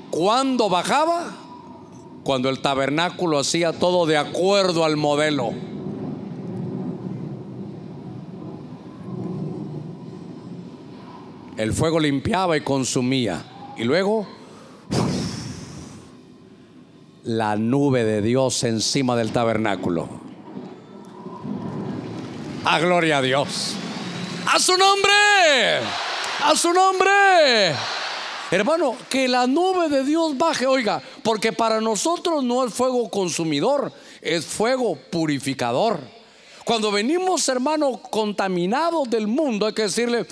¿Cuándo 0.09 0.69
bajaba? 0.69 1.35
Cuando 2.23 2.47
el 2.47 2.61
tabernáculo 2.61 3.39
hacía 3.39 3.73
todo 3.73 4.05
de 4.05 4.15
acuerdo 4.15 4.85
al 4.85 4.95
modelo. 4.95 5.51
El 11.61 11.73
fuego 11.73 11.99
limpiaba 11.99 12.57
y 12.57 12.61
consumía. 12.61 13.45
Y 13.77 13.83
luego 13.83 14.27
la 17.23 17.55
nube 17.55 18.03
de 18.03 18.23
Dios 18.23 18.63
encima 18.63 19.15
del 19.15 19.31
tabernáculo. 19.31 20.09
A 22.65 22.79
gloria 22.79 23.19
a 23.19 23.21
Dios. 23.21 23.75
A 24.51 24.57
su 24.57 24.75
nombre. 24.75 25.77
A 26.45 26.55
su 26.55 26.73
nombre. 26.73 27.75
Hermano, 28.49 28.95
que 29.07 29.27
la 29.27 29.45
nube 29.45 29.87
de 29.87 30.03
Dios 30.03 30.35
baje, 30.39 30.65
oiga, 30.65 30.99
porque 31.21 31.53
para 31.53 31.79
nosotros 31.79 32.43
no 32.43 32.65
es 32.65 32.73
fuego 32.73 33.07
consumidor, 33.11 33.93
es 34.19 34.47
fuego 34.47 34.97
purificador. 35.11 35.99
Cuando 36.71 36.89
venimos, 36.89 37.49
hermano, 37.49 38.01
contaminados 38.01 39.09
del 39.09 39.27
mundo, 39.27 39.65
hay 39.65 39.73
que 39.73 39.81
decirle, 39.81 40.25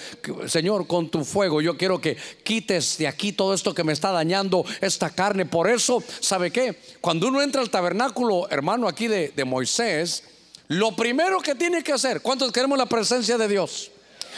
Señor, 0.47 0.87
con 0.87 1.09
tu 1.09 1.25
fuego, 1.25 1.59
yo 1.59 1.75
quiero 1.75 1.99
que 1.99 2.15
quites 2.45 2.97
de 2.97 3.09
aquí 3.09 3.33
todo 3.33 3.53
esto 3.53 3.73
que 3.73 3.83
me 3.83 3.91
está 3.91 4.13
dañando 4.13 4.63
esta 4.79 5.09
carne. 5.09 5.45
Por 5.45 5.69
eso, 5.69 6.01
¿sabe 6.21 6.49
qué? 6.49 6.79
Cuando 7.01 7.27
uno 7.27 7.41
entra 7.41 7.61
al 7.61 7.69
tabernáculo, 7.69 8.49
hermano, 8.49 8.87
aquí 8.87 9.09
de, 9.09 9.43
Moisés, 9.43 10.23
lo 10.69 10.95
primero 10.95 11.41
que 11.41 11.55
tiene 11.55 11.83
que 11.83 11.91
hacer, 11.91 12.21
¿cuántos 12.21 12.53
queremos 12.53 12.77
la 12.77 12.85
presencia 12.85 13.37
de 13.37 13.49
Dios? 13.49 13.91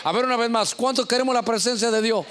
A 0.04 0.12
ver 0.12 0.26
una 0.26 0.38
vez 0.38 0.50
más, 0.50 0.74
¿cuántos 0.74 1.06
queremos 1.06 1.36
la 1.36 1.44
presencia 1.44 1.92
de 1.92 2.02
Dios? 2.02 2.26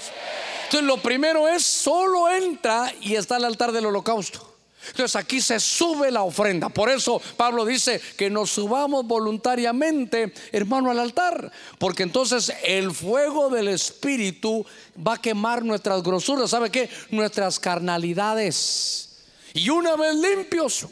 Entonces 0.65 0.85
lo 0.85 0.97
primero 0.97 1.47
es, 1.47 1.63
solo 1.63 2.29
entra 2.29 2.93
y 2.99 3.15
está 3.15 3.37
el 3.37 3.45
altar 3.45 3.71
del 3.71 3.85
holocausto. 3.85 4.50
Entonces 4.89 5.15
aquí 5.15 5.41
se 5.41 5.59
sube 5.59 6.11
la 6.11 6.23
ofrenda. 6.23 6.69
Por 6.69 6.89
eso 6.89 7.21
Pablo 7.37 7.65
dice 7.65 8.01
que 8.17 8.29
nos 8.29 8.51
subamos 8.51 9.05
voluntariamente, 9.05 10.33
hermano, 10.51 10.89
al 10.89 10.99
altar. 10.99 11.51
Porque 11.77 12.03
entonces 12.03 12.51
el 12.65 12.91
fuego 12.91 13.49
del 13.49 13.67
Espíritu 13.67 14.65
va 14.95 15.15
a 15.15 15.21
quemar 15.21 15.63
nuestras 15.63 16.01
grosuras. 16.03 16.49
¿Sabe 16.49 16.69
qué? 16.69 16.89
Nuestras 17.11 17.59
carnalidades. 17.59 19.09
Y 19.53 19.69
una 19.69 19.95
vez 19.95 20.15
limpios, 20.15 20.87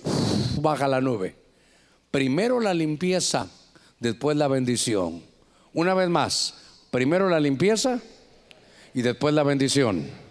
baja 0.62 0.88
la 0.88 1.02
nube. 1.02 1.36
Primero 2.12 2.60
la 2.60 2.74
limpieza, 2.74 3.48
después 4.00 4.36
la 4.36 4.48
bendición. 4.48 5.24
Una 5.74 5.94
vez 5.94 6.10
más, 6.10 6.56
primero 6.92 7.30
la 7.30 7.40
limpieza 7.40 8.00
y 8.94 9.02
después 9.02 9.34
la 9.34 9.44
bendición. 9.44 10.29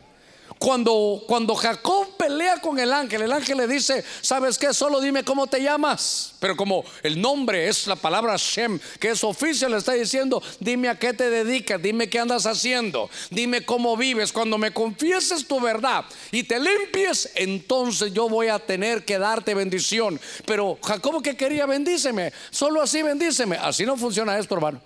Cuando, 0.58 1.22
cuando 1.26 1.54
Jacob 1.54 2.16
pelea 2.16 2.60
con 2.60 2.78
el 2.78 2.92
ángel, 2.92 3.22
el 3.22 3.32
ángel 3.32 3.58
le 3.58 3.68
dice, 3.68 4.04
¿sabes 4.20 4.58
qué? 4.58 4.74
Solo 4.74 5.00
dime 5.00 5.22
cómo 5.22 5.46
te 5.46 5.62
llamas. 5.62 6.34
Pero 6.40 6.56
como 6.56 6.84
el 7.02 7.20
nombre 7.20 7.68
es 7.68 7.86
la 7.86 7.96
palabra 7.96 8.34
Shem, 8.36 8.80
que 8.98 9.10
es 9.10 9.22
oficio, 9.22 9.68
le 9.68 9.76
está 9.76 9.92
diciendo, 9.92 10.42
dime 10.58 10.88
a 10.88 10.98
qué 10.98 11.12
te 11.12 11.30
dedicas, 11.30 11.80
dime 11.80 12.08
qué 12.10 12.18
andas 12.18 12.46
haciendo, 12.46 13.08
dime 13.30 13.64
cómo 13.64 13.96
vives. 13.96 14.32
Cuando 14.32 14.58
me 14.58 14.72
confieses 14.72 15.46
tu 15.46 15.60
verdad 15.60 16.04
y 16.32 16.42
te 16.42 16.58
limpies, 16.58 17.30
entonces 17.34 18.12
yo 18.12 18.28
voy 18.28 18.48
a 18.48 18.58
tener 18.58 19.04
que 19.04 19.18
darte 19.18 19.54
bendición. 19.54 20.20
Pero 20.44 20.78
Jacob 20.82 21.22
que 21.22 21.36
quería, 21.36 21.66
bendíceme. 21.66 22.32
Solo 22.50 22.82
así 22.82 23.02
bendíceme. 23.02 23.56
Así 23.56 23.86
no 23.86 23.96
funciona 23.96 24.38
esto, 24.38 24.54
hermano. 24.54 24.80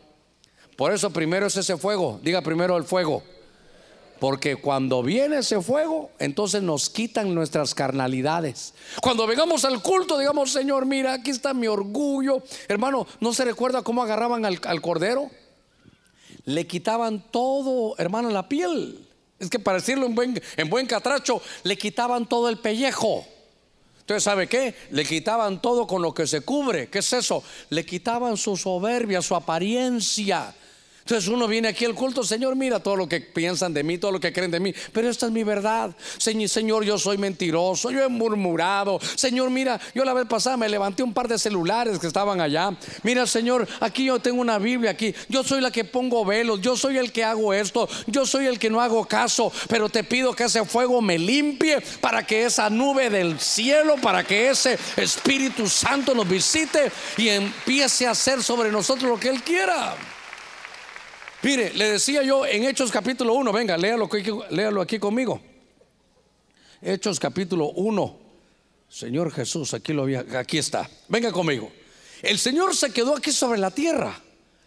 Por 0.77 0.93
eso 0.93 1.11
primero 1.11 1.47
es 1.47 1.57
ese 1.57 1.77
fuego. 1.77 2.21
Diga 2.23 2.43
primero 2.43 2.77
el 2.77 2.85
fuego. 2.85 3.23
Porque 4.23 4.55
cuando 4.55 5.03
viene 5.03 5.39
ese 5.39 5.61
fuego, 5.61 6.13
entonces 6.21 6.63
nos 6.63 6.89
quitan 6.89 7.35
nuestras 7.35 7.75
carnalidades. 7.75 8.73
Cuando 9.03 9.27
vengamos 9.27 9.65
al 9.65 9.83
culto, 9.83 10.17
digamos, 10.17 10.53
Señor, 10.53 10.87
mira, 10.87 11.15
aquí 11.15 11.33
está 11.33 11.53
mi 11.53 11.67
orgullo. 11.67 12.41
Hermano, 12.69 13.05
¿no 13.19 13.33
se 13.33 13.45
recuerda 13.45 13.83
cómo 13.83 14.01
agarraban 14.01 14.45
al, 14.45 14.81
cordero? 14.81 15.29
Le 16.45 16.69
quitaban 16.69 17.33
todo, 17.33 17.97
hermano, 17.99 18.31
la 18.31 18.49
piel. 18.49 19.05
Es 19.41 19.51
que 19.51 19.59
para 19.59 19.79
decirlo 19.79 20.07
en 20.07 20.15
buen, 20.15 20.41
en 20.57 20.71
buen 20.71 20.87
catracho, 20.87 21.43
le 21.65 21.77
quitaban 21.77 22.29
todo 22.29 22.49
el 22.49 22.59
pellejo. 22.59 23.27
Entonces, 24.03 24.23
¿sabe 24.23 24.47
qué? 24.47 24.77
Le 24.93 25.05
quitaban 25.05 25.61
todo 25.61 25.89
con 25.89 26.01
lo 26.01 26.15
que 26.15 26.29
se 26.29 26.43
cubre. 26.43 26.89
¿Qué 26.89 27.01
es 27.01 27.13
eso? 27.13 27.43
Le 27.71 27.85
quitaban 27.85 28.37
su 28.37 28.57
soberbia, 28.57 29.21
su 29.21 29.35
apariencia. 29.35 30.55
Entonces 31.03 31.29
uno 31.29 31.49
viene 31.49 31.69
aquí 31.69 31.85
al 31.85 31.95
culto, 31.95 32.23
Señor, 32.23 32.55
mira 32.55 32.81
todo 32.81 32.97
lo 32.97 33.09
que 33.09 33.21
piensan 33.21 33.75
de 33.75 33.83
mí, 33.83 33.99
todo 33.99 34.13
lo 34.13 34.21
que 34.21 34.33
creen 34.33 34.51
de 34.51 34.61
mí, 34.61 34.73
pero 34.93 35.11
esta 35.11 35.27
es 35.27 35.33
mi 35.33 35.43
verdad. 35.43 35.95
Señor, 36.19 36.85
yo 36.85 36.97
soy 36.97 37.19
mentiroso, 37.19 37.91
yo 37.91 38.03
he 38.03 38.09
murmurado. 38.09 39.01
Señor, 39.17 39.51
mira, 39.51 39.81
yo 39.95 40.05
la 40.05 40.15
vez 40.15 40.27
pasada 40.27 40.57
me 40.57 40.69
levanté 40.69 41.03
un 41.03 41.13
par 41.13 41.27
de 41.27 41.39
celulares 41.39 41.99
que 41.99 42.07
estaban 42.07 42.41
allá. 42.41 42.71
Mira, 43.03 43.27
Señor, 43.27 43.67
aquí 43.81 44.05
yo 44.05 44.21
tengo 44.21 44.41
una 44.41 44.59
Biblia 44.59 44.93
aquí. 44.93 45.15
Yo 45.29 45.43
soy 45.43 45.61
la 45.61 45.71
que 45.71 45.85
pongo 45.85 46.25
velos, 46.25 46.61
yo 46.61 46.77
soy 46.77 46.99
el 46.99 47.11
que 47.11 47.25
hago 47.25 47.53
esto, 47.53 47.89
yo 48.07 48.25
soy 48.25 48.47
el 48.47 48.59
que 48.59 48.71
no 48.71 48.81
hago 48.81 49.05
caso, 49.05 49.53
pero 49.69 49.89
te 49.89 50.05
pido 50.05 50.35
que 50.35 50.45
ese 50.45 50.65
fuego 50.65 51.03
me 51.03 51.19
limpie 51.19 51.81
para 52.01 52.25
que 52.25 52.45
esa 52.45 52.71
nube 52.71 53.11
del 53.11 53.41
cielo, 53.41 53.97
para 53.97 54.25
que 54.25 54.51
ese 54.51 54.79
Espíritu 54.97 55.69
Santo 55.69 56.15
nos 56.15 56.29
visite 56.29 56.93
y 57.17 57.29
empiece 57.29 58.07
a 58.07 58.13
hacer 58.13 58.43
sobre 58.43 58.71
nosotros 58.71 59.11
lo 59.11 59.19
que 59.19 59.29
Él 59.29 59.43
quiera. 59.43 59.97
Mire, 61.43 61.73
le 61.75 61.93
decía 61.93 62.23
yo 62.23 62.47
en 62.47 62.65
Hechos 62.65 62.93
capítulo 62.93 63.35
1, 63.35 63.53
venga, 63.53 63.77
léalo, 63.77 64.09
léalo 64.51 64.81
aquí 64.81 65.01
conmigo. 65.01 65.41
Hechos 66.81 67.19
capítulo 67.19 67.71
1. 67.71 68.19
Señor 68.89 69.33
Jesús, 69.33 69.75
aquí 69.75 69.93
lo 69.93 70.07
aquí 70.37 70.59
está. 70.59 70.89
Venga 71.09 71.33
conmigo. 71.33 71.73
El 72.23 72.39
Señor 72.39 72.77
se 72.77 72.93
quedó 72.93 73.17
aquí 73.17 73.33
sobre 73.33 73.59
la 73.59 73.73
tierra. 73.73 74.21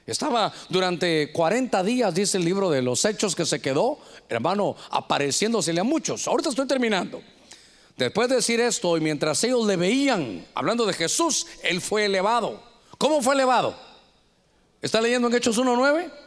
Estaba 0.06 0.52
durante 0.68 1.32
40 1.32 1.82
días, 1.84 2.14
dice 2.14 2.38
el 2.38 2.44
libro 2.44 2.70
de 2.70 2.82
los 2.82 3.06
hechos, 3.06 3.36
que 3.36 3.46
se 3.46 3.62
quedó, 3.62 3.98
hermano, 4.28 4.76
apareciéndosele 4.90 5.80
a 5.80 5.86
muchos. 5.86 6.28
Ahorita 6.28 6.50
estoy 6.50 6.68
terminando. 6.68 7.22
Después 7.96 8.28
de 8.28 8.36
decir 8.36 8.60
esto, 8.60 8.98
y 8.98 9.00
mientras 9.00 9.42
ellos 9.46 9.66
le 9.66 9.78
veían, 9.78 10.46
hablando 10.54 10.86
de 10.86 10.94
Jesús, 10.94 11.48
él 11.64 11.80
fue 11.80 12.06
elevado. 12.06 12.62
¿Cómo 12.98 13.22
fue 13.22 13.34
elevado? 13.34 13.80
¿Está 14.82 15.00
leyendo 15.00 15.30
en 15.30 15.36
Hechos 15.36 15.58
1.9? 15.58 16.25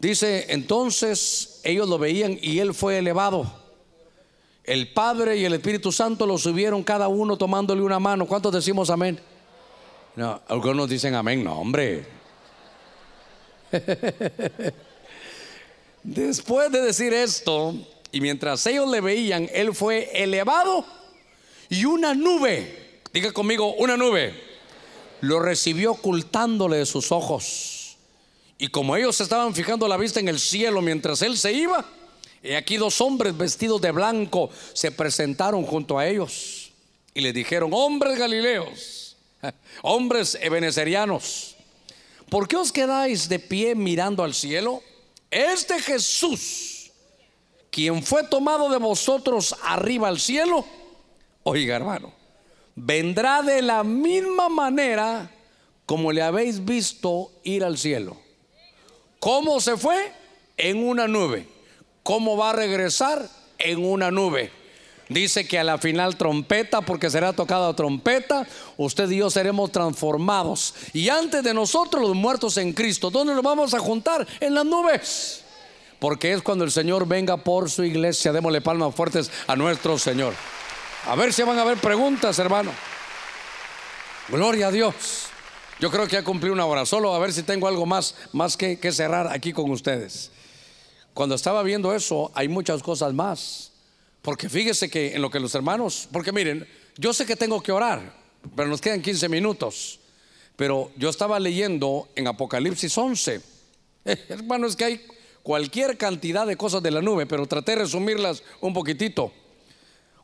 Dice, 0.00 0.46
entonces 0.48 1.60
ellos 1.62 1.88
lo 1.88 1.98
veían 1.98 2.38
y 2.40 2.58
él 2.58 2.72
fue 2.72 2.98
elevado. 2.98 3.52
El 4.64 4.92
Padre 4.92 5.36
y 5.36 5.44
el 5.44 5.52
Espíritu 5.52 5.92
Santo 5.92 6.26
lo 6.26 6.38
subieron 6.38 6.82
cada 6.82 7.08
uno 7.08 7.36
tomándole 7.36 7.82
una 7.82 7.98
mano. 7.98 8.26
¿Cuántos 8.26 8.52
decimos 8.52 8.88
amén? 8.88 9.20
No, 10.16 10.40
algunos 10.48 10.88
dicen 10.88 11.14
amén, 11.14 11.44
no, 11.44 11.60
hombre. 11.60 12.06
Después 16.02 16.72
de 16.72 16.80
decir 16.80 17.12
esto, 17.12 17.74
y 18.10 18.22
mientras 18.22 18.66
ellos 18.66 18.90
le 18.90 19.02
veían, 19.02 19.50
él 19.52 19.74
fue 19.74 20.10
elevado 20.14 20.86
y 21.68 21.84
una 21.84 22.14
nube, 22.14 23.00
diga 23.12 23.32
conmigo, 23.32 23.74
una 23.74 23.98
nube, 23.98 24.34
lo 25.20 25.40
recibió 25.40 25.92
ocultándole 25.92 26.78
de 26.78 26.86
sus 26.86 27.12
ojos. 27.12 27.79
Y 28.60 28.68
como 28.68 28.94
ellos 28.94 29.18
estaban 29.22 29.54
fijando 29.54 29.88
la 29.88 29.96
vista 29.96 30.20
en 30.20 30.28
el 30.28 30.38
cielo 30.38 30.82
mientras 30.82 31.22
él 31.22 31.38
se 31.38 31.50
iba, 31.50 31.82
y 32.42 32.52
aquí 32.52 32.76
dos 32.76 33.00
hombres 33.00 33.34
vestidos 33.34 33.80
de 33.80 33.90
blanco 33.90 34.50
se 34.74 34.92
presentaron 34.92 35.64
junto 35.64 35.98
a 35.98 36.06
ellos 36.06 36.70
y 37.14 37.22
le 37.22 37.32
dijeron, 37.32 37.70
hombres 37.72 38.18
galileos, 38.18 39.16
hombres 39.82 40.36
ebenezerianos, 40.42 41.56
¿por 42.28 42.46
qué 42.46 42.56
os 42.56 42.70
quedáis 42.70 43.30
de 43.30 43.38
pie 43.38 43.74
mirando 43.74 44.22
al 44.22 44.34
cielo? 44.34 44.82
Este 45.30 45.80
Jesús, 45.80 46.90
quien 47.70 48.02
fue 48.02 48.24
tomado 48.24 48.68
de 48.68 48.76
vosotros 48.76 49.56
arriba 49.62 50.08
al 50.08 50.20
cielo, 50.20 50.66
oiga 51.44 51.76
hermano, 51.76 52.12
vendrá 52.74 53.40
de 53.40 53.62
la 53.62 53.82
misma 53.84 54.50
manera 54.50 55.30
como 55.86 56.12
le 56.12 56.20
habéis 56.20 56.62
visto 56.62 57.32
ir 57.42 57.64
al 57.64 57.78
cielo. 57.78 58.18
¿Cómo 59.20 59.60
se 59.60 59.76
fue? 59.76 60.12
En 60.56 60.82
una 60.82 61.06
nube. 61.06 61.46
¿Cómo 62.02 62.36
va 62.36 62.50
a 62.50 62.54
regresar? 62.54 63.28
En 63.58 63.84
una 63.84 64.10
nube. 64.10 64.50
Dice 65.10 65.46
que 65.46 65.58
a 65.58 65.64
la 65.64 65.76
final 65.76 66.16
trompeta, 66.16 66.80
porque 66.80 67.10
será 67.10 67.32
tocada 67.32 67.74
trompeta, 67.74 68.46
usted 68.76 69.10
y 69.10 69.18
yo 69.18 69.28
seremos 69.28 69.72
transformados. 69.72 70.74
Y 70.92 71.08
antes 71.08 71.42
de 71.42 71.52
nosotros 71.52 72.02
los 72.02 72.14
muertos 72.14 72.56
en 72.56 72.72
Cristo, 72.72 73.10
¿dónde 73.10 73.34
nos 73.34 73.42
vamos 73.42 73.74
a 73.74 73.78
juntar? 73.78 74.26
En 74.38 74.54
las 74.54 74.64
nubes. 74.64 75.44
Porque 75.98 76.32
es 76.32 76.42
cuando 76.42 76.64
el 76.64 76.70
Señor 76.70 77.06
venga 77.06 77.36
por 77.36 77.68
su 77.68 77.84
iglesia. 77.84 78.32
Démosle 78.32 78.62
palmas 78.62 78.94
fuertes 78.94 79.30
a 79.46 79.54
nuestro 79.54 79.98
Señor. 79.98 80.32
A 81.06 81.14
ver 81.14 81.32
si 81.32 81.42
van 81.42 81.58
a 81.58 81.62
haber 81.62 81.78
preguntas, 81.78 82.38
hermano. 82.38 82.70
Gloria 84.28 84.68
a 84.68 84.70
Dios. 84.70 85.29
Yo 85.80 85.90
creo 85.90 86.06
que 86.06 86.12
ya 86.12 86.22
cumplí 86.22 86.50
una 86.50 86.66
hora. 86.66 86.84
Solo 86.84 87.14
a 87.14 87.18
ver 87.18 87.32
si 87.32 87.42
tengo 87.42 87.66
algo 87.66 87.86
más, 87.86 88.14
más 88.32 88.54
que, 88.54 88.78
que 88.78 88.92
cerrar 88.92 89.32
aquí 89.32 89.54
con 89.54 89.70
ustedes. 89.70 90.30
Cuando 91.14 91.34
estaba 91.34 91.62
viendo 91.62 91.94
eso, 91.94 92.30
hay 92.34 92.48
muchas 92.48 92.82
cosas 92.82 93.14
más. 93.14 93.72
Porque 94.20 94.50
fíjese 94.50 94.90
que 94.90 95.14
en 95.14 95.22
lo 95.22 95.30
que 95.30 95.40
los 95.40 95.54
hermanos, 95.54 96.06
porque 96.12 96.32
miren, 96.32 96.68
yo 96.98 97.14
sé 97.14 97.24
que 97.24 97.34
tengo 97.34 97.62
que 97.62 97.72
orar, 97.72 98.12
pero 98.54 98.68
nos 98.68 98.82
quedan 98.82 99.00
15 99.00 99.30
minutos. 99.30 100.00
Pero 100.54 100.90
yo 100.96 101.08
estaba 101.08 101.40
leyendo 101.40 102.10
en 102.14 102.26
Apocalipsis 102.26 102.98
11. 102.98 103.40
hermano, 104.28 104.66
es 104.66 104.76
que 104.76 104.84
hay 104.84 105.06
cualquier 105.42 105.96
cantidad 105.96 106.46
de 106.46 106.58
cosas 106.58 106.82
de 106.82 106.90
la 106.90 107.00
nube, 107.00 107.24
pero 107.24 107.46
traté 107.46 107.72
de 107.72 107.78
resumirlas 107.78 108.42
un 108.60 108.74
poquitito. 108.74 109.32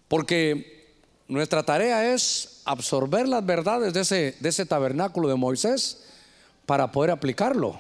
Porque 0.07 0.93
nuestra 1.29 1.63
tarea 1.63 2.13
es 2.13 2.56
absorber 2.67 3.29
las 3.29 3.47
verdades 3.47 3.95
de 3.95 4.01
ese, 4.01 4.37
de 4.41 4.49
ese 4.49 4.67
tabernáculo 4.67 5.29
de 5.29 5.37
Moisés 5.37 6.05
para 6.67 6.93
poder 6.93 7.13
aplicarlo. 7.13 7.79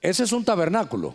Ese 0.00 0.24
es 0.24 0.32
un 0.32 0.44
tabernáculo. 0.44 1.14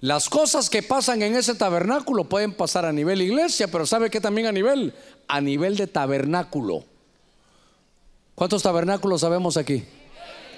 Las 0.00 0.28
cosas 0.28 0.68
que 0.68 0.82
pasan 0.82 1.22
en 1.22 1.36
ese 1.36 1.54
tabernáculo 1.54 2.24
pueden 2.24 2.52
pasar 2.52 2.84
a 2.84 2.92
nivel 2.92 3.22
iglesia, 3.22 3.68
pero 3.68 3.86
¿sabe 3.86 4.10
que 4.10 4.20
también 4.20 4.46
a 4.46 4.52
nivel? 4.52 4.92
A 5.26 5.40
nivel 5.40 5.76
de 5.76 5.86
tabernáculo. 5.86 6.84
¿Cuántos 8.34 8.62
tabernáculos 8.62 9.22
sabemos 9.22 9.56
aquí? 9.56 9.84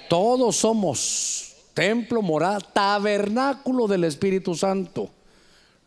Todos 0.09 0.57
somos 0.57 1.55
templo, 1.73 2.21
moral, 2.21 2.65
tabernáculo 2.73 3.87
del 3.87 4.03
Espíritu 4.03 4.55
Santo. 4.55 5.09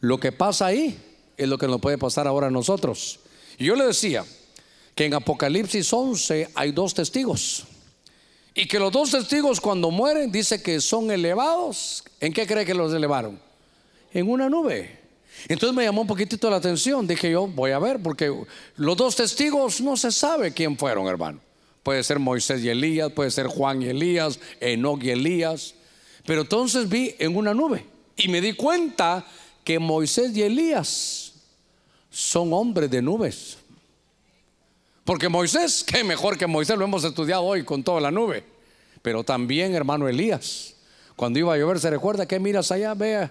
Lo 0.01 0.19
que 0.19 0.33
pasa 0.33 0.67
ahí 0.67 0.99
es 1.37 1.49
lo 1.49 1.59
que 1.59 1.69
nos 1.69 1.81
puede 1.81 1.99
pasar 1.99 2.27
ahora 2.27 2.47
a 2.47 2.51
nosotros. 2.51 3.21
Y 3.59 3.67
yo 3.67 3.77
le 3.77 3.87
decía 3.87 4.25
que 4.95 5.07
en 5.07 5.15
Apocalipsis 5.15 5.93
11 5.93 6.51
hay 6.55 6.73
dos 6.73 6.95
testigos. 6.95 7.65
Y 8.55 8.67
que 8.67 8.79
los 8.79 8.93
dos 8.93 9.11
testigos 9.11 9.61
cuando 9.61 9.91
mueren 9.91 10.31
dice 10.31 10.63
que 10.63 10.81
son 10.81 11.11
elevados. 11.11 12.05
¿En 12.21 12.33
qué 12.33 12.47
cree 12.47 12.67
que 12.67 12.75
los 12.75 12.93
elevaron? 12.93 13.41
En 14.13 14.29
una 14.29 14.49
nube. 14.49 15.01
Entonces 15.49 15.75
me 15.75 15.85
llamó 15.85 16.03
un 16.03 16.07
poquitito 16.07 16.51
la 16.51 16.57
atención. 16.57 17.07
Dije 17.07 17.31
yo, 17.31 17.47
voy 17.47 17.71
a 17.71 17.79
ver, 17.79 18.01
porque 18.03 18.33
los 18.77 18.97
dos 18.97 19.17
testigos 19.17 19.81
no 19.81 19.97
se 19.97 20.13
sabe 20.13 20.53
quién 20.53 20.77
fueron, 20.77 21.07
hermano. 21.07 21.41
Puede 21.83 22.05
ser 22.05 22.19
Moisés 22.19 22.63
y 22.63 22.69
Elías, 22.69 23.11
puede 23.11 23.31
ser 23.31 23.47
Juan 23.47 23.83
y 23.83 23.87
Elías, 23.87 24.39
Enoch 24.61 25.03
y 25.03 25.11
Elías. 25.11 25.75
Pero 26.27 26.43
entonces 26.43 26.89
vi 26.89 27.15
en 27.19 27.37
una 27.37 27.55
nube 27.55 27.85
y 28.17 28.29
me 28.29 28.41
di 28.41 28.53
cuenta 28.53 29.27
que 29.65 29.79
Moisés 29.79 30.37
y 30.37 30.43
Elías 30.43 31.32
son 32.13 32.53
hombres 32.53 32.91
de 32.91 33.03
nubes. 33.03 33.57
Porque 35.05 35.29
Moisés, 35.29 35.83
qué 35.83 36.05
mejor 36.05 36.39
que 36.39 36.47
Moisés, 36.47 36.79
lo 36.79 36.85
hemos 36.85 37.03
estudiado 37.03 37.43
hoy 37.43 37.65
con 37.65 37.83
toda 37.83 38.01
la 38.01 38.11
nube. 38.11 38.45
Pero 39.01 39.25
también, 39.25 39.75
hermano 39.75 40.09
Elías, 40.09 40.75
Cuando 41.17 41.39
iba 41.39 41.53
a 41.53 41.59
llover, 41.59 41.79
se 41.79 41.91
recuerda 41.91 42.27
que 42.27 42.39
miras 42.39 42.71
allá, 42.73 42.95
ve, 42.95 43.29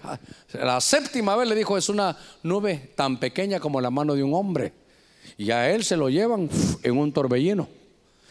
la 0.52 0.80
séptima 0.80 1.34
vez 1.36 1.48
le 1.48 1.54
dijo, 1.54 1.76
es 1.76 1.88
una 1.88 2.16
nube 2.42 2.92
tan 2.94 3.18
pequeña 3.18 3.58
como 3.58 3.80
la 3.80 3.90
mano 3.90 4.14
de 4.14 4.22
un 4.22 4.34
hombre. 4.34 4.72
Y 5.36 5.50
a 5.50 5.70
él 5.70 5.84
se 5.84 5.96
lo 5.96 6.08
llevan 6.08 6.48
en 6.82 6.96
un 6.96 7.12
torbellino. 7.12 7.68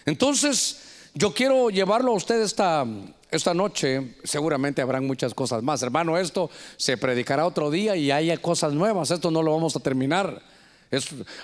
Entonces, 0.06 0.82
yo 1.14 1.34
quiero 1.34 1.70
llevarlo 1.70 2.12
a 2.12 2.16
usted 2.16 2.42
esta, 2.42 2.86
esta 3.32 3.54
noche. 3.54 4.16
Seguramente 4.24 4.82
habrán 4.82 5.08
muchas 5.08 5.34
cosas 5.34 5.64
más. 5.64 5.82
Hermano, 5.82 6.18
esto 6.18 6.50
se 6.78 6.98
predicará 6.98 7.46
otro 7.46 7.72
día 7.72 7.96
y 7.96 8.12
hay 8.12 8.36
cosas 8.38 8.74
nuevas. 8.74 9.10
Esto 9.10 9.32
no 9.32 9.42
lo 9.42 9.54
vamos 9.54 9.76
a 9.76 9.80
terminar. 9.80 10.42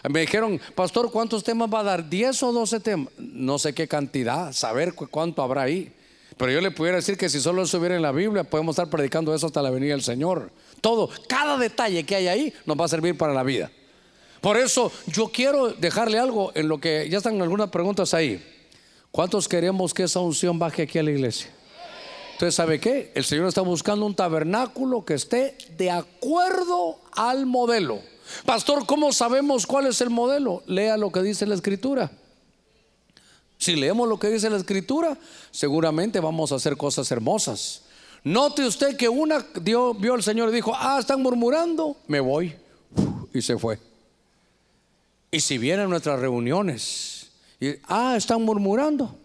me 0.10 0.20
dijeron, 0.20 0.60
pastor, 0.76 1.10
¿cuántos 1.10 1.44
temas 1.44 1.74
va 1.74 1.80
a 1.80 1.84
dar? 1.84 2.10
¿10 2.10 2.44
o 2.44 2.52
12 2.52 2.80
temas? 2.82 3.14
No 3.18 3.58
sé 3.58 3.74
qué 3.74 3.88
cantidad, 3.88 4.52
saber 4.52 4.94
cuánto 4.94 5.42
habrá 5.42 5.64
ahí. 5.64 5.94
Pero 6.38 6.52
yo 6.52 6.62
le 6.62 6.70
pudiera 6.70 6.98
decir 6.98 7.18
que 7.18 7.30
si 7.30 7.40
solo 7.40 7.64
eso 7.64 7.80
hubiera 7.80 7.96
en 7.96 8.04
la 8.04 8.12
Biblia, 8.12 8.44
podemos 8.44 8.74
estar 8.74 8.90
predicando 8.90 9.34
eso 9.34 9.48
hasta 9.48 9.62
la 9.62 9.72
venida 9.72 9.94
del 9.94 10.04
Señor. 10.04 10.52
Todo, 10.82 11.10
cada 11.28 11.58
detalle 11.58 12.04
que 12.04 12.16
hay 12.16 12.28
ahí 12.28 12.54
nos 12.66 12.80
va 12.80 12.86
a 12.86 12.90
servir 12.90 13.18
para 13.18 13.34
la 13.34 13.42
vida. 13.42 13.72
Por 14.42 14.56
eso 14.58 14.92
yo 15.08 15.30
quiero 15.30 15.70
dejarle 15.70 16.20
algo 16.20 16.52
en 16.54 16.68
lo 16.68 16.80
que 16.80 17.10
ya 17.10 17.18
están 17.18 17.42
algunas 17.42 17.70
preguntas 17.70 18.14
ahí. 18.14 18.44
¿Cuántos 19.10 19.48
queremos 19.48 19.96
que 19.96 20.04
esa 20.04 20.20
unción 20.20 20.60
baje 20.60 20.84
aquí 20.84 21.00
a 21.00 21.04
la 21.04 21.10
iglesia? 21.10 21.50
Entonces, 22.38 22.54
¿sabe 22.54 22.80
qué? 22.80 23.12
El 23.16 23.26
Señor 23.26 23.48
está 23.48 23.62
buscando 23.62 24.06
un 24.06 24.14
tabernáculo 24.14 25.04
que 25.04 25.16
esté 25.16 25.58
de 25.76 25.90
acuerdo 25.90 27.00
al 27.14 27.48
modelo. 27.48 28.00
Pastor, 28.46 28.86
¿cómo 28.86 29.12
sabemos 29.12 29.66
cuál 29.66 29.88
es 29.88 30.02
el 30.02 30.12
modelo? 30.12 30.62
Lea 30.68 30.98
lo 30.98 31.12
que 31.12 31.24
dice 31.24 31.48
la 31.48 31.56
escritura. 31.56 32.12
Si 33.58 33.76
leemos 33.76 34.08
lo 34.08 34.20
que 34.20 34.30
dice 34.30 34.52
la 34.52 34.58
escritura, 34.58 35.18
seguramente 35.50 36.20
vamos 36.20 36.52
a 36.52 36.58
hacer 36.58 36.78
cosas 36.78 37.10
hermosas. 37.10 37.82
Note 38.24 38.68
usted 38.68 38.96
que 38.96 39.10
una 39.10 39.44
dio, 39.60 39.96
vio 39.96 40.14
al 40.14 40.22
Señor 40.22 40.50
y 40.50 40.54
dijo, 40.54 40.74
ah, 40.76 40.98
están 41.00 41.24
murmurando, 41.24 41.98
me 42.06 42.20
voy. 42.20 42.54
Y 43.34 43.42
se 43.42 43.58
fue. 43.58 43.80
Y 45.32 45.40
si 45.40 45.58
vienen 45.58 45.90
nuestras 45.90 46.20
reuniones, 46.20 47.32
y, 47.60 47.70
ah, 47.88 48.14
están 48.16 48.44
murmurando, 48.44 49.18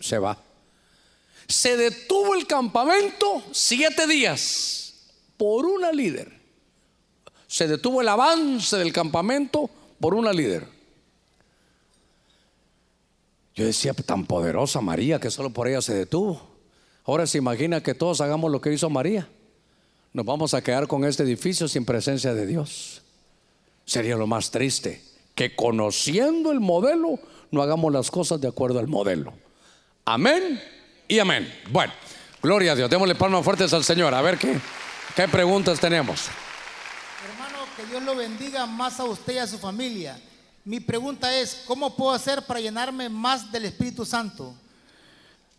se 0.00 0.18
va. 0.18 0.47
Se 1.48 1.78
detuvo 1.78 2.34
el 2.34 2.46
campamento 2.46 3.42
siete 3.52 4.06
días 4.06 4.92
por 5.38 5.64
una 5.64 5.90
líder. 5.90 6.30
Se 7.46 7.66
detuvo 7.66 8.02
el 8.02 8.08
avance 8.08 8.76
del 8.76 8.92
campamento 8.92 9.70
por 9.98 10.12
una 10.12 10.30
líder. 10.30 10.68
Yo 13.54 13.64
decía, 13.64 13.94
tan 13.94 14.26
poderosa 14.26 14.82
María 14.82 15.18
que 15.18 15.30
solo 15.30 15.48
por 15.48 15.66
ella 15.66 15.80
se 15.80 15.94
detuvo. 15.94 16.40
Ahora 17.04 17.26
se 17.26 17.38
imagina 17.38 17.82
que 17.82 17.94
todos 17.94 18.20
hagamos 18.20 18.52
lo 18.52 18.60
que 18.60 18.72
hizo 18.72 18.90
María. 18.90 19.26
Nos 20.12 20.26
vamos 20.26 20.52
a 20.52 20.62
quedar 20.62 20.86
con 20.86 21.06
este 21.06 21.22
edificio 21.22 21.66
sin 21.66 21.86
presencia 21.86 22.34
de 22.34 22.46
Dios. 22.46 23.00
Sería 23.86 24.16
lo 24.16 24.26
más 24.26 24.50
triste 24.50 25.02
que 25.34 25.56
conociendo 25.56 26.52
el 26.52 26.60
modelo 26.60 27.18
no 27.50 27.62
hagamos 27.62 27.90
las 27.90 28.10
cosas 28.10 28.38
de 28.38 28.48
acuerdo 28.48 28.78
al 28.80 28.86
modelo. 28.86 29.32
Amén 30.04 30.77
y 31.08 31.18
amén. 31.18 31.52
Bueno, 31.70 31.92
gloria 32.42 32.72
a 32.72 32.76
Dios. 32.76 32.90
Démosle 32.90 33.14
palmas 33.14 33.42
fuertes 33.42 33.72
al 33.72 33.82
Señor. 33.82 34.14
A 34.14 34.20
ver 34.20 34.38
qué, 34.38 34.60
qué 35.16 35.26
preguntas 35.26 35.80
tenemos. 35.80 36.26
Hermano, 37.26 37.64
que 37.74 37.86
Dios 37.86 38.02
lo 38.02 38.14
bendiga 38.14 38.66
más 38.66 39.00
a 39.00 39.04
usted 39.04 39.36
y 39.36 39.38
a 39.38 39.46
su 39.46 39.58
familia. 39.58 40.20
Mi 40.64 40.80
pregunta 40.80 41.34
es, 41.34 41.62
¿cómo 41.66 41.96
puedo 41.96 42.12
hacer 42.12 42.42
para 42.42 42.60
llenarme 42.60 43.08
más 43.08 43.50
del 43.50 43.64
Espíritu 43.64 44.04
Santo? 44.04 44.54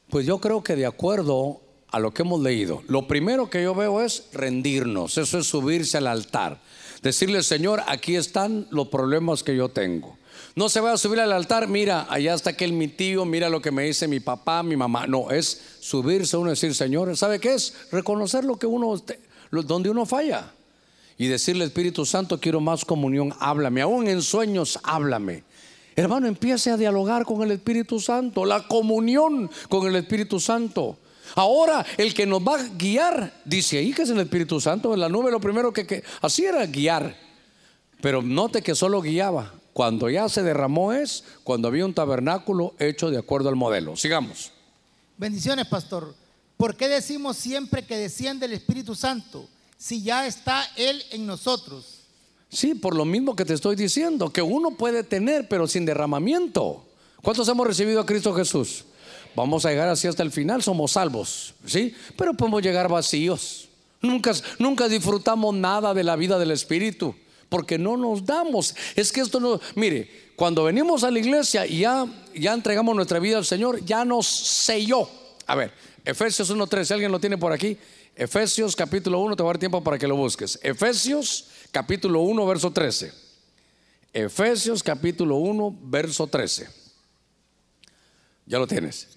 Pues 0.07 0.23
yo 0.27 0.39
creo 0.39 0.63
que 0.63 0.76
de 0.76 0.85
acuerdo 0.85 1.61
a 1.89 1.97
lo 1.97 2.13
que 2.13 2.21
hemos 2.21 2.41
leído, 2.41 2.84
lo 2.88 3.07
primero 3.07 3.49
que 3.49 3.63
yo 3.63 3.73
veo 3.73 4.01
es 4.01 4.26
rendirnos, 4.34 5.17
eso 5.17 5.39
es 5.39 5.47
subirse 5.47 5.97
al 5.97 6.05
altar, 6.05 6.61
decirle, 7.01 7.41
Señor, 7.41 7.81
aquí 7.88 8.15
están 8.15 8.67
los 8.69 8.89
problemas 8.89 9.41
que 9.41 9.55
yo 9.55 9.69
tengo. 9.69 10.18
No 10.55 10.69
se 10.69 10.81
va 10.81 10.93
a 10.93 10.97
subir 10.97 11.19
al 11.19 11.31
altar, 11.31 11.67
mira, 11.67 12.07
allá 12.09 12.33
está 12.33 12.51
aquel 12.51 12.73
mi 12.73 12.87
tío, 12.87 13.25
mira 13.25 13.49
lo 13.49 13.61
que 13.61 13.71
me 13.71 13.83
dice 13.83 14.07
mi 14.07 14.19
papá, 14.19 14.63
mi 14.63 14.75
mamá. 14.75 15.07
No, 15.07 15.31
es 15.31 15.61
subirse 15.79 16.37
uno 16.37 16.49
y 16.49 16.51
decir, 16.51 16.73
Señor, 16.75 17.15
¿sabe 17.17 17.39
qué 17.39 17.53
es? 17.53 17.73
Reconocer 17.91 18.43
lo 18.43 18.57
que 18.57 18.67
uno, 18.67 19.01
donde 19.51 19.89
uno 19.89 20.05
falla 20.05 20.51
y 21.19 21.27
decirle 21.27 21.65
Espíritu 21.65 22.05
Santo, 22.05 22.39
quiero 22.39 22.61
más 22.61 22.85
comunión, 22.85 23.33
háblame, 23.39 23.81
aún 23.81 24.07
en 24.07 24.21
sueños, 24.21 24.79
háblame. 24.83 25.43
Hermano, 25.95 26.27
empiece 26.27 26.71
a 26.71 26.77
dialogar 26.77 27.25
con 27.25 27.41
el 27.41 27.51
Espíritu 27.51 27.99
Santo, 27.99 28.45
la 28.45 28.65
comunión 28.67 29.51
con 29.67 29.85
el 29.85 29.97
Espíritu 29.97 30.39
Santo. 30.39 30.97
Ahora, 31.35 31.85
el 31.97 32.13
que 32.13 32.25
nos 32.25 32.41
va 32.41 32.55
a 32.55 32.63
guiar, 32.63 33.41
dice 33.43 33.79
ahí 33.79 33.91
que 33.91 34.03
es 34.03 34.09
el 34.09 34.19
Espíritu 34.21 34.61
Santo, 34.61 34.93
en 34.93 35.01
la 35.01 35.09
nube 35.09 35.29
lo 35.29 35.41
primero 35.41 35.73
que, 35.73 35.85
que 35.85 36.03
así 36.21 36.45
era 36.45 36.65
guiar. 36.65 37.15
Pero 38.01 38.21
note 38.21 38.61
que 38.61 38.73
solo 38.73 39.01
guiaba. 39.01 39.53
Cuando 39.80 40.10
ya 40.10 40.27
se 40.27 40.43
derramó 40.43 40.91
es 40.91 41.23
cuando 41.45 41.69
había 41.69 41.85
un 41.85 41.93
tabernáculo 41.93 42.73
hecho 42.80 43.10
de 43.10 43.18
acuerdo 43.18 43.47
al 43.47 43.56
modelo. 43.56 43.95
Sigamos. 43.95 44.51
Bendiciones, 45.18 45.68
pastor. 45.68 46.14
¿Por 46.57 46.76
qué 46.76 46.89
decimos 46.89 47.38
siempre 47.38 47.85
que 47.85 47.95
desciende 47.95 48.45
el 48.45 48.51
Espíritu 48.51 48.93
Santo? 48.93 49.47
si 49.77 50.03
ya 50.03 50.27
está 50.27 50.65
Él 50.76 51.01
en 51.11 51.26
nosotros? 51.26 52.01
Sí, 52.49 52.76
por 52.76 52.93
lo 52.93 53.06
mismo 53.06 53.38
que 53.38 53.45
te 53.45 53.53
estoy 53.53 53.77
diciendo, 53.77 54.34
que 54.34 54.41
uno 54.41 54.72
puede 54.72 55.01
tener, 55.06 55.47
pero 55.47 55.65
sin 55.65 55.85
derramamiento. 55.85 56.85
¿Cuántos 57.22 57.47
hemos 57.47 57.65
recibido 57.65 58.01
a 58.01 58.06
Cristo 58.06 58.34
Jesús? 58.34 58.84
Vamos 59.34 59.65
a 59.65 59.69
llegar 59.69 59.88
así 59.88 60.10
hasta 60.10 60.23
el 60.23 60.31
final, 60.34 60.61
somos 60.61 60.91
salvos, 60.91 61.53
¿sí? 61.65 61.95
Pero 62.18 62.34
podemos 62.34 62.61
llegar 62.61 62.89
vacíos. 62.89 63.69
Nunca, 64.01 64.34
nunca 64.57 64.89
disfrutamos 64.89 65.56
nada 65.56 65.93
de 65.93 66.03
la 66.03 66.18
vida 66.18 66.38
del 66.38 66.51
Espíritu, 66.51 67.15
porque 67.49 67.77
no 67.77 67.97
nos 67.97 68.26
damos. 68.26 68.76
Es 68.95 69.11
que 69.11 69.21
esto 69.21 69.39
no, 69.39 69.59
mire, 69.76 70.30
cuando 70.35 70.63
venimos 70.63 71.03
a 71.03 71.11
la 71.11 71.19
iglesia 71.19 71.65
y 71.65 71.80
ya, 71.80 72.05
ya 72.34 72.53
entregamos 72.53 72.95
nuestra 72.95 73.19
vida 73.19 73.38
al 73.38 73.45
Señor, 73.45 73.84
ya 73.84 74.05
nos 74.05 74.27
selló. 74.27 75.09
A 75.47 75.55
ver, 75.55 75.73
Efesios 76.05 76.49
1.3, 76.53 76.85
si 76.85 76.93
alguien 76.93 77.11
lo 77.11 77.19
tiene 77.19 77.38
por 77.38 77.51
aquí, 77.51 77.77
Efesios 78.15 78.76
capítulo 78.76 79.19
1, 79.19 79.35
te 79.35 79.43
voy 79.43 79.49
a 79.49 79.53
dar 79.53 79.59
tiempo 79.59 79.84
para 79.84 79.97
que 79.97 80.07
lo 80.07 80.15
busques. 80.15 80.59
Efesios 80.61 81.47
capítulo 81.71 82.21
1, 82.21 82.45
verso 82.45 82.71
13. 82.71 83.11
Efesios 84.13 84.84
capítulo 84.84 85.38
1, 85.38 85.77
verso 85.84 86.27
13. 86.27 86.69
Ya 88.45 88.59
lo 88.59 88.67
tienes. 88.67 89.07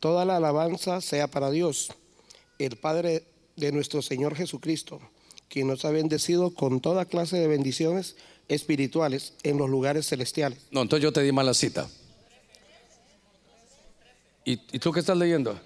Toda 0.00 0.24
la 0.24 0.36
alabanza 0.36 1.00
sea 1.00 1.28
para 1.28 1.50
Dios, 1.50 1.88
el 2.58 2.76
Padre 2.76 3.24
de 3.56 3.72
nuestro 3.72 4.02
Señor 4.02 4.36
Jesucristo, 4.36 5.00
quien 5.48 5.68
nos 5.68 5.84
ha 5.84 5.90
bendecido 5.90 6.50
con 6.54 6.80
toda 6.80 7.04
clase 7.04 7.36
de 7.36 7.48
bendiciones 7.48 8.16
espirituales 8.48 9.34
en 9.42 9.58
los 9.58 9.68
lugares 9.68 10.08
celestiales. 10.08 10.58
No, 10.70 10.82
entonces 10.82 11.02
yo 11.02 11.12
te 11.12 11.22
di 11.22 11.32
mala 11.32 11.54
cita. 11.54 11.88
¿Y, 14.44 14.60
¿Y 14.72 14.78
tú 14.78 14.92
qué 14.92 15.00
estás 15.00 15.16
leyendo? 15.16 15.58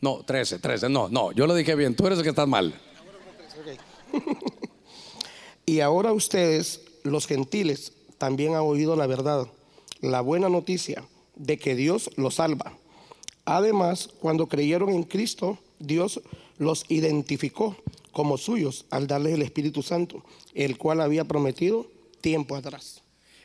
No, 0.00 0.22
13, 0.24 0.58
13. 0.58 0.88
No, 0.88 1.08
no, 1.08 1.32
yo 1.32 1.46
lo 1.46 1.54
dije 1.54 1.74
bien. 1.74 1.94
Tú 1.94 2.06
eres 2.06 2.18
el 2.18 2.24
que 2.24 2.30
estás 2.30 2.48
mal. 2.48 2.74
y 5.66 5.80
ahora 5.80 6.12
ustedes, 6.12 6.82
los 7.02 7.26
gentiles, 7.26 7.92
también 8.18 8.54
han 8.54 8.60
oído 8.60 8.96
la 8.96 9.06
verdad, 9.06 9.46
la 10.00 10.20
buena 10.20 10.48
noticia 10.48 11.04
de 11.34 11.58
que 11.58 11.74
Dios 11.74 12.10
los 12.16 12.36
salva. 12.36 12.76
Además, 13.44 14.08
cuando 14.20 14.48
creyeron 14.48 14.90
en 14.90 15.04
Cristo, 15.04 15.58
Dios 15.78 16.20
los 16.58 16.84
identificó 16.88 17.76
como 18.16 18.38
suyos 18.38 18.86
al 18.88 19.06
darles 19.06 19.34
el 19.34 19.42
Espíritu 19.42 19.82
Santo, 19.82 20.24
el 20.54 20.78
cual 20.78 21.02
había 21.02 21.24
prometido 21.24 21.86
tiempo 22.22 22.56
atrás. 22.56 23.02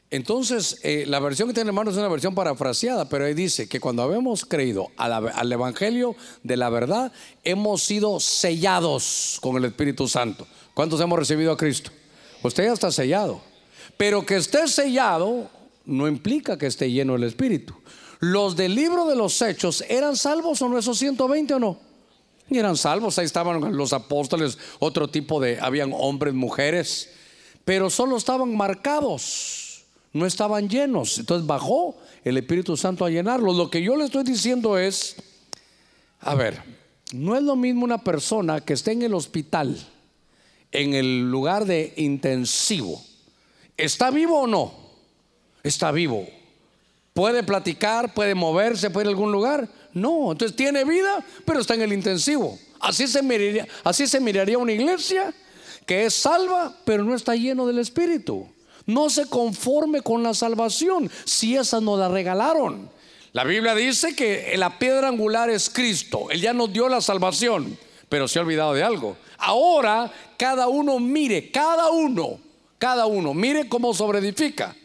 Entonces, 0.10 0.80
eh, 0.84 1.04
la 1.08 1.20
versión 1.20 1.50
que 1.50 1.54
tiene 1.54 1.72
hermano 1.72 1.92
es 1.92 1.98
una 1.98 2.08
versión 2.08 2.34
parafraseada, 2.34 3.10
pero 3.10 3.26
ahí 3.26 3.34
dice 3.34 3.68
que 3.68 3.82
cuando 3.82 4.02
habíamos 4.02 4.46
creído 4.46 4.88
al 4.96 5.52
Evangelio 5.52 6.16
de 6.44 6.56
la 6.56 6.70
verdad, 6.70 7.12
hemos 7.44 7.84
sido 7.84 8.22
sellados 8.22 9.40
con 9.42 9.58
el 9.58 9.66
Espíritu 9.66 10.08
Santo. 10.08 10.48
¿Cuántos 10.74 11.02
hemos 11.02 11.20
recibido 11.20 11.52
a 11.52 11.58
Cristo? 11.58 11.92
Usted 12.42 12.64
ya 12.64 12.72
está 12.72 12.94
sellado. 12.94 13.42
Pero 13.98 14.26
que 14.26 14.38
esté 14.38 14.70
sellado 14.70 15.50
no 15.84 16.08
implica 16.08 16.58
que 16.58 16.68
esté 16.68 16.90
lleno 16.90 17.16
el 17.16 17.26
Espíritu. 17.26 17.76
Los 18.22 18.56
del 18.56 18.74
libro 18.74 19.06
de 19.06 19.18
los 19.18 19.42
Hechos, 19.42 19.84
¿eran 19.90 20.16
salvos 20.16 20.62
o 20.62 20.70
no 20.70 20.78
esos 20.78 20.98
120 20.98 21.56
o 21.56 21.60
no? 21.60 21.91
Y 22.52 22.60
eran 22.60 22.78
salvos, 22.78 23.18
ahí 23.18 23.26
estaban 23.26 23.76
los 23.76 23.94
apóstoles, 23.94 24.60
otro 24.78 25.08
tipo 25.08 25.40
de, 25.40 25.60
habían 25.60 25.92
hombres, 25.94 26.36
mujeres, 26.36 27.10
pero 27.66 27.90
solo 27.90 28.18
estaban 28.18 28.56
marcados 28.56 29.72
no 30.14 30.26
estaban 30.26 30.70
llenos. 30.70 31.18
Entonces 31.20 31.48
bajó 31.48 31.96
el 32.24 32.38
Espíritu 32.38 32.78
Santo 32.78 33.06
a 33.06 33.10
llenarlos. 33.10 33.56
Lo 33.56 33.70
que 33.70 33.82
yo 33.82 33.96
le 33.96 34.06
estoy 34.06 34.24
diciendo 34.24 34.78
es, 34.78 35.16
a 36.20 36.36
ver, 36.36 36.62
no 37.14 37.36
es 37.36 37.44
lo 37.44 37.56
mismo 37.56 37.84
una 37.84 38.04
persona 38.04 38.62
que 38.62 38.74
esté 38.74 38.92
en 38.92 39.04
el 39.04 39.14
hospital, 39.14 39.78
en 40.72 40.94
el 40.94 41.30
lugar 41.30 41.66
de 41.66 41.94
intensivo. 41.98 43.02
¿Está 43.78 44.12
vivo 44.12 44.42
o 44.42 44.48
no? 44.48 44.74
Está 45.64 45.92
vivo. 45.92 46.28
¿Puede 47.14 47.44
platicar? 47.44 48.14
¿Puede 48.14 48.36
moverse? 48.36 48.90
¿Puede 48.90 49.06
ir 49.06 49.08
a 49.08 49.12
algún 49.12 49.32
lugar? 49.32 49.68
No, 49.94 50.32
entonces 50.32 50.56
tiene 50.56 50.84
vida, 50.84 51.24
pero 51.46 51.60
está 51.60 51.74
en 51.74 51.82
el 51.82 51.94
intensivo. 51.94 52.58
Así 52.80 53.08
se 53.08 53.22
miraría, 53.22 53.68
así 53.84 54.08
se 54.08 54.20
miraría 54.20 54.58
una 54.58 54.72
iglesia 54.72 55.34
que 55.86 56.06
es 56.06 56.14
salva, 56.14 56.76
pero 56.86 57.04
no 57.04 57.16
está 57.16 57.36
lleno 57.36 57.68
del 57.68 57.80
Espíritu. 57.80 58.48
No 58.86 59.10
se 59.10 59.28
conforme 59.28 60.02
con 60.02 60.24
la 60.24 60.34
salvación 60.34 61.10
si 61.26 61.56
esa 61.56 61.80
nos 61.80 62.00
la 62.00 62.10
regalaron. 62.10 62.90
La 63.34 63.44
Biblia 63.44 63.76
dice 63.76 64.16
que 64.16 64.54
la 64.58 64.78
piedra 64.78 65.08
angular 65.08 65.50
es 65.50 65.70
Cristo. 65.70 66.30
Él 66.32 66.42
ya 66.42 66.54
nos 66.54 66.74
dio 66.74 66.90
la 66.90 67.00
salvación, 67.02 67.78
pero 68.10 68.28
se 68.28 68.40
ha 68.40 68.42
olvidado 68.42 68.74
de 68.74 68.84
algo. 68.84 69.16
Ahora 69.38 70.12
cada 70.38 70.68
uno 70.68 71.00
mire, 71.00 71.52
cada 71.52 71.92
uno, 71.92 72.40
cada 72.78 73.06
uno, 73.06 73.34
mire 73.34 73.70
cómo 73.70 73.94
sobreedifica. 73.94 74.76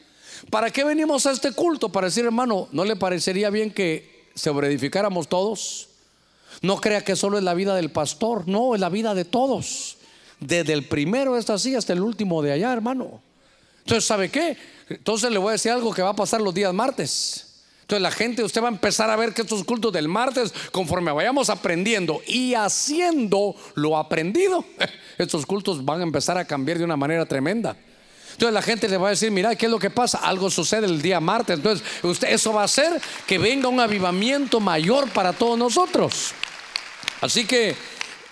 ¿Para 0.50 0.70
qué 0.70 0.84
venimos 0.84 1.26
a 1.26 1.32
este 1.32 1.52
culto? 1.52 1.88
Para 1.88 2.08
decir, 2.08 2.24
hermano, 2.24 2.68
¿no 2.70 2.84
le 2.84 2.94
parecería 2.94 3.50
bien 3.50 3.72
que 3.72 4.15
sobreedificáramos 4.36 5.26
todos? 5.26 5.88
No 6.62 6.80
crea 6.80 7.02
que 7.02 7.16
solo 7.16 7.38
es 7.38 7.44
la 7.44 7.54
vida 7.54 7.74
del 7.74 7.90
pastor, 7.90 8.46
no, 8.46 8.74
es 8.74 8.80
la 8.80 8.88
vida 8.88 9.14
de 9.14 9.24
todos. 9.24 9.96
Desde 10.38 10.72
el 10.72 10.84
primero 10.84 11.36
está 11.36 11.54
así 11.54 11.74
hasta 11.74 11.92
el 11.92 12.02
último 12.02 12.42
de 12.42 12.52
allá, 12.52 12.72
hermano. 12.72 13.20
Entonces, 13.78 14.04
¿sabe 14.04 14.30
qué? 14.30 14.56
Entonces 14.88 15.30
le 15.30 15.38
voy 15.38 15.48
a 15.48 15.52
decir 15.52 15.72
algo 15.72 15.92
que 15.92 16.02
va 16.02 16.10
a 16.10 16.16
pasar 16.16 16.40
los 16.40 16.54
días 16.54 16.72
martes. 16.72 17.46
Entonces 17.82 18.02
la 18.02 18.10
gente, 18.10 18.42
usted 18.42 18.60
va 18.60 18.66
a 18.66 18.72
empezar 18.72 19.10
a 19.10 19.16
ver 19.16 19.32
que 19.32 19.42
estos 19.42 19.62
cultos 19.62 19.92
del 19.92 20.08
martes, 20.08 20.52
conforme 20.72 21.12
vayamos 21.12 21.50
aprendiendo 21.50 22.20
y 22.26 22.54
haciendo 22.54 23.54
lo 23.74 23.96
aprendido, 23.96 24.64
estos 25.18 25.46
cultos 25.46 25.84
van 25.84 26.00
a 26.00 26.02
empezar 26.02 26.36
a 26.36 26.44
cambiar 26.44 26.78
de 26.78 26.84
una 26.84 26.96
manera 26.96 27.26
tremenda. 27.26 27.76
Entonces 28.36 28.52
la 28.52 28.60
gente 28.60 28.86
le 28.86 28.98
va 28.98 29.06
a 29.06 29.10
decir, 29.12 29.30
mira, 29.30 29.56
¿qué 29.56 29.64
es 29.64 29.72
lo 29.72 29.78
que 29.78 29.88
pasa? 29.88 30.18
Algo 30.18 30.50
sucede 30.50 30.84
el 30.84 31.00
día 31.00 31.20
martes. 31.20 31.56
Entonces 31.56 31.86
usted, 32.02 32.28
eso 32.28 32.52
va 32.52 32.60
a 32.60 32.64
hacer 32.66 33.00
que 33.26 33.38
venga 33.38 33.68
un 33.70 33.80
avivamiento 33.80 34.60
mayor 34.60 35.08
para 35.08 35.32
todos 35.32 35.58
nosotros. 35.58 36.32
Así 37.22 37.46
que 37.46 37.74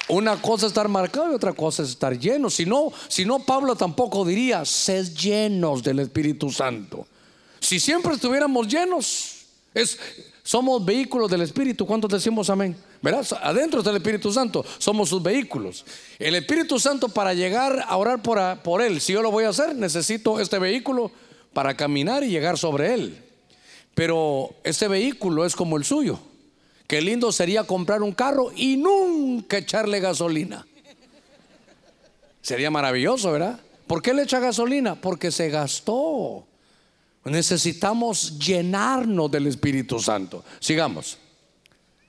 una 0.08 0.36
cosa 0.42 0.66
es 0.66 0.72
estar 0.72 0.88
marcado 0.88 1.32
y 1.32 1.34
otra 1.34 1.54
cosa 1.54 1.82
es 1.82 1.88
estar 1.88 2.18
lleno. 2.18 2.50
Si 2.50 2.66
no, 2.66 2.92
si 3.08 3.24
no 3.24 3.38
Pablo 3.38 3.76
tampoco 3.76 4.26
diría, 4.26 4.66
sed 4.66 5.10
llenos 5.16 5.82
del 5.82 6.00
Espíritu 6.00 6.50
Santo. 6.50 7.06
Si 7.58 7.80
siempre 7.80 8.12
estuviéramos 8.12 8.68
llenos, 8.68 9.46
somos 10.42 10.84
vehículos 10.84 11.30
del 11.30 11.40
Espíritu. 11.40 11.86
¿Cuántos 11.86 12.10
decimos 12.10 12.50
amén? 12.50 12.76
¿Verdad? 13.04 13.26
Adentro 13.42 13.80
está 13.80 13.90
el 13.90 13.98
Espíritu 13.98 14.32
Santo. 14.32 14.64
Somos 14.78 15.10
sus 15.10 15.22
vehículos. 15.22 15.84
El 16.18 16.36
Espíritu 16.36 16.80
Santo 16.80 17.10
para 17.10 17.34
llegar 17.34 17.84
a 17.86 17.98
orar 17.98 18.22
por, 18.22 18.40
por 18.62 18.80
Él, 18.80 18.98
si 18.98 19.12
yo 19.12 19.20
lo 19.20 19.30
voy 19.30 19.44
a 19.44 19.50
hacer, 19.50 19.76
necesito 19.76 20.40
este 20.40 20.58
vehículo 20.58 21.12
para 21.52 21.76
caminar 21.76 22.24
y 22.24 22.30
llegar 22.30 22.56
sobre 22.56 22.94
Él. 22.94 23.22
Pero 23.94 24.54
este 24.64 24.88
vehículo 24.88 25.44
es 25.44 25.54
como 25.54 25.76
el 25.76 25.84
suyo. 25.84 26.18
Qué 26.86 27.02
lindo 27.02 27.30
sería 27.30 27.64
comprar 27.64 28.00
un 28.00 28.12
carro 28.12 28.50
y 28.56 28.78
nunca 28.78 29.58
echarle 29.58 30.00
gasolina. 30.00 30.66
Sería 32.40 32.70
maravilloso, 32.70 33.32
¿verdad? 33.32 33.60
¿Por 33.86 34.00
qué 34.00 34.14
le 34.14 34.22
echa 34.22 34.40
gasolina? 34.40 34.94
Porque 34.94 35.30
se 35.30 35.50
gastó. 35.50 36.46
Necesitamos 37.26 38.38
llenarnos 38.38 39.30
del 39.30 39.46
Espíritu 39.46 40.00
Santo. 40.00 40.42
Sigamos. 40.58 41.18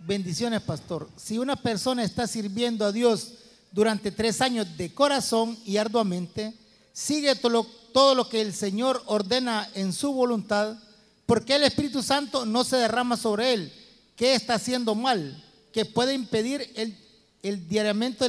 Bendiciones, 0.07 0.61
pastor. 0.61 1.09
Si 1.17 1.39
una 1.39 1.55
persona 1.55 2.03
está 2.03 2.27
sirviendo 2.27 2.85
a 2.85 2.91
Dios 2.91 3.33
durante 3.71 4.11
tres 4.11 4.39
años 4.39 4.77
de 4.77 4.93
corazón 4.93 5.57
y 5.65 5.77
arduamente, 5.77 6.53
sigue 6.93 7.33
todo 7.35 8.13
lo, 8.13 8.29
que 8.29 8.39
el 8.41 8.53
Señor 8.53 9.01
ordena 9.07 9.67
en 9.73 9.91
su 9.93 10.13
voluntad, 10.13 10.77
porque 11.25 11.55
el 11.55 11.63
Espíritu 11.63 12.03
Santo 12.03 12.45
no 12.45 12.63
se 12.63 12.75
derrama 12.75 13.17
sobre 13.17 13.53
él? 13.55 13.73
¿Qué 14.15 14.35
está 14.35 14.53
haciendo 14.53 14.93
mal? 14.93 15.43
Que 15.73 15.85
puede 15.85 16.13
impedir 16.13 16.71
el, 16.75 16.95
el, 17.41 17.67
derramamiento 17.67 18.25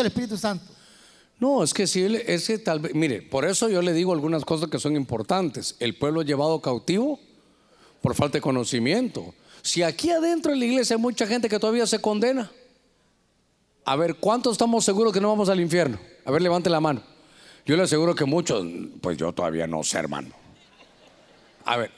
del 0.00 0.06
Espíritu 0.08 0.36
Santo. 0.36 0.64
No, 1.38 1.62
es 1.62 1.72
que 1.72 1.86
si 1.86 2.02
él, 2.02 2.16
es 2.16 2.48
que 2.48 2.58
tal 2.58 2.80
vez, 2.80 2.92
mire, 2.92 3.22
por 3.22 3.44
eso 3.44 3.68
yo 3.68 3.82
le 3.82 3.92
digo 3.92 4.12
algunas 4.12 4.44
cosas 4.44 4.68
que 4.68 4.80
son 4.80 4.96
importantes. 4.96 5.76
El 5.78 5.94
pueblo 5.94 6.22
llevado 6.22 6.60
cautivo 6.60 7.20
por 8.02 8.16
falta 8.16 8.38
de 8.38 8.42
conocimiento. 8.42 9.32
Si 9.64 9.82
aquí 9.82 10.10
adentro 10.10 10.52
en 10.52 10.60
la 10.60 10.64
iglesia 10.66 10.94
hay 10.94 11.02
mucha 11.02 11.26
gente 11.26 11.48
que 11.48 11.58
todavía 11.58 11.86
se 11.86 12.00
condena, 12.00 12.52
a 13.84 13.96
ver, 13.96 14.14
¿cuántos 14.14 14.52
estamos 14.52 14.84
seguros 14.84 15.12
que 15.12 15.20
no 15.20 15.28
vamos 15.28 15.48
al 15.48 15.58
infierno? 15.58 15.98
A 16.24 16.30
ver, 16.30 16.40
levante 16.40 16.70
la 16.70 16.78
mano. 16.78 17.02
Yo 17.66 17.76
le 17.76 17.82
aseguro 17.82 18.14
que 18.14 18.24
muchos, 18.24 18.64
pues 19.00 19.16
yo 19.16 19.32
todavía 19.32 19.66
no 19.66 19.82
sé, 19.82 19.98
hermano. 19.98 20.28
A 21.64 21.78
ver, 21.78 21.90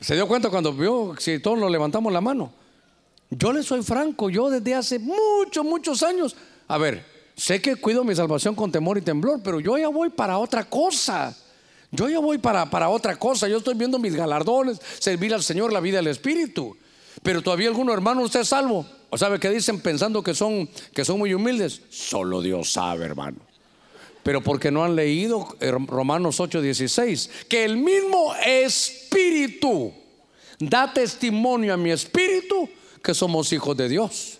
¿se 0.00 0.14
dio 0.16 0.26
cuenta 0.26 0.50
cuando 0.50 0.72
vio 0.72 1.14
si 1.18 1.38
todos 1.38 1.58
lo 1.58 1.68
levantamos 1.68 2.12
la 2.12 2.20
mano? 2.20 2.52
Yo 3.30 3.52
le 3.52 3.62
soy 3.62 3.82
franco, 3.84 4.28
yo 4.28 4.50
desde 4.50 4.74
hace 4.74 4.98
muchos, 4.98 5.64
muchos 5.64 6.02
años, 6.02 6.34
a 6.66 6.78
ver, 6.78 7.04
Sé 7.40 7.62
que 7.62 7.76
cuido 7.76 8.04
mi 8.04 8.14
salvación 8.14 8.54
con 8.54 8.70
temor 8.70 8.98
y 8.98 9.00
temblor, 9.00 9.40
pero 9.42 9.60
yo 9.60 9.78
ya 9.78 9.88
voy 9.88 10.10
para 10.10 10.36
otra 10.36 10.68
cosa. 10.68 11.34
Yo 11.92 12.08
ya 12.08 12.18
voy 12.18 12.38
para, 12.38 12.70
para 12.70 12.88
otra 12.88 13.16
cosa. 13.16 13.48
Yo 13.48 13.58
estoy 13.58 13.74
viendo 13.74 13.98
mis 13.98 14.14
galardones, 14.14 14.80
servir 14.98 15.34
al 15.34 15.42
Señor, 15.42 15.72
la 15.72 15.80
vida 15.80 15.96
del 15.98 16.06
Espíritu. 16.06 16.76
Pero 17.22 17.42
todavía 17.42 17.68
algunos 17.68 17.94
hermanos, 17.94 18.24
usted 18.24 18.40
es 18.40 18.48
salvo. 18.48 18.86
¿O 19.10 19.18
sabe 19.18 19.40
qué 19.40 19.50
dicen 19.50 19.80
pensando 19.80 20.22
que 20.22 20.34
son, 20.34 20.68
que 20.94 21.04
son 21.04 21.18
muy 21.18 21.34
humildes? 21.34 21.82
Solo 21.90 22.40
Dios 22.40 22.72
sabe, 22.72 23.04
hermano. 23.04 23.38
Pero 24.22 24.42
porque 24.42 24.70
no 24.70 24.84
han 24.84 24.94
leído 24.94 25.56
eh, 25.60 25.70
Romanos 25.70 26.38
8:16, 26.38 27.46
que 27.48 27.64
el 27.64 27.76
mismo 27.76 28.34
Espíritu 28.36 29.92
da 30.60 30.92
testimonio 30.92 31.72
a 31.72 31.76
mi 31.76 31.90
espíritu 31.90 32.68
que 33.02 33.14
somos 33.14 33.52
hijos 33.52 33.76
de 33.76 33.88
Dios. 33.88 34.38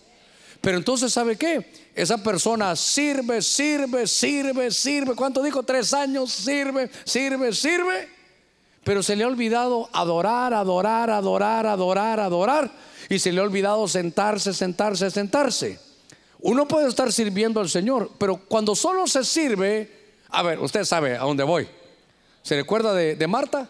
Pero 0.60 0.76
entonces, 0.76 1.12
¿sabe 1.12 1.36
qué? 1.36 1.66
Esa 2.00 2.16
persona 2.16 2.74
sirve, 2.76 3.42
sirve, 3.42 4.06
sirve, 4.06 4.70
sirve. 4.70 5.14
¿Cuánto 5.14 5.42
dijo? 5.42 5.62
Tres 5.62 5.92
años, 5.92 6.32
sirve, 6.32 6.90
sirve, 7.04 7.52
sirve. 7.52 8.08
Pero 8.82 9.02
se 9.02 9.14
le 9.14 9.24
ha 9.24 9.26
olvidado 9.26 9.86
adorar, 9.92 10.54
adorar, 10.54 11.10
adorar, 11.10 11.66
adorar, 11.66 12.18
adorar. 12.18 12.70
Y 13.10 13.18
se 13.18 13.30
le 13.30 13.40
ha 13.40 13.42
olvidado 13.42 13.86
sentarse, 13.86 14.54
sentarse, 14.54 15.10
sentarse. 15.10 15.78
Uno 16.38 16.66
puede 16.66 16.88
estar 16.88 17.12
sirviendo 17.12 17.60
al 17.60 17.68
Señor, 17.68 18.12
pero 18.16 18.36
cuando 18.48 18.74
solo 18.74 19.06
se 19.06 19.22
sirve, 19.22 20.14
a 20.30 20.42
ver, 20.42 20.58
usted 20.58 20.84
sabe 20.84 21.18
a 21.18 21.24
dónde 21.24 21.44
voy. 21.44 21.68
¿Se 22.42 22.56
recuerda 22.56 22.94
de, 22.94 23.26
Marta? 23.26 23.68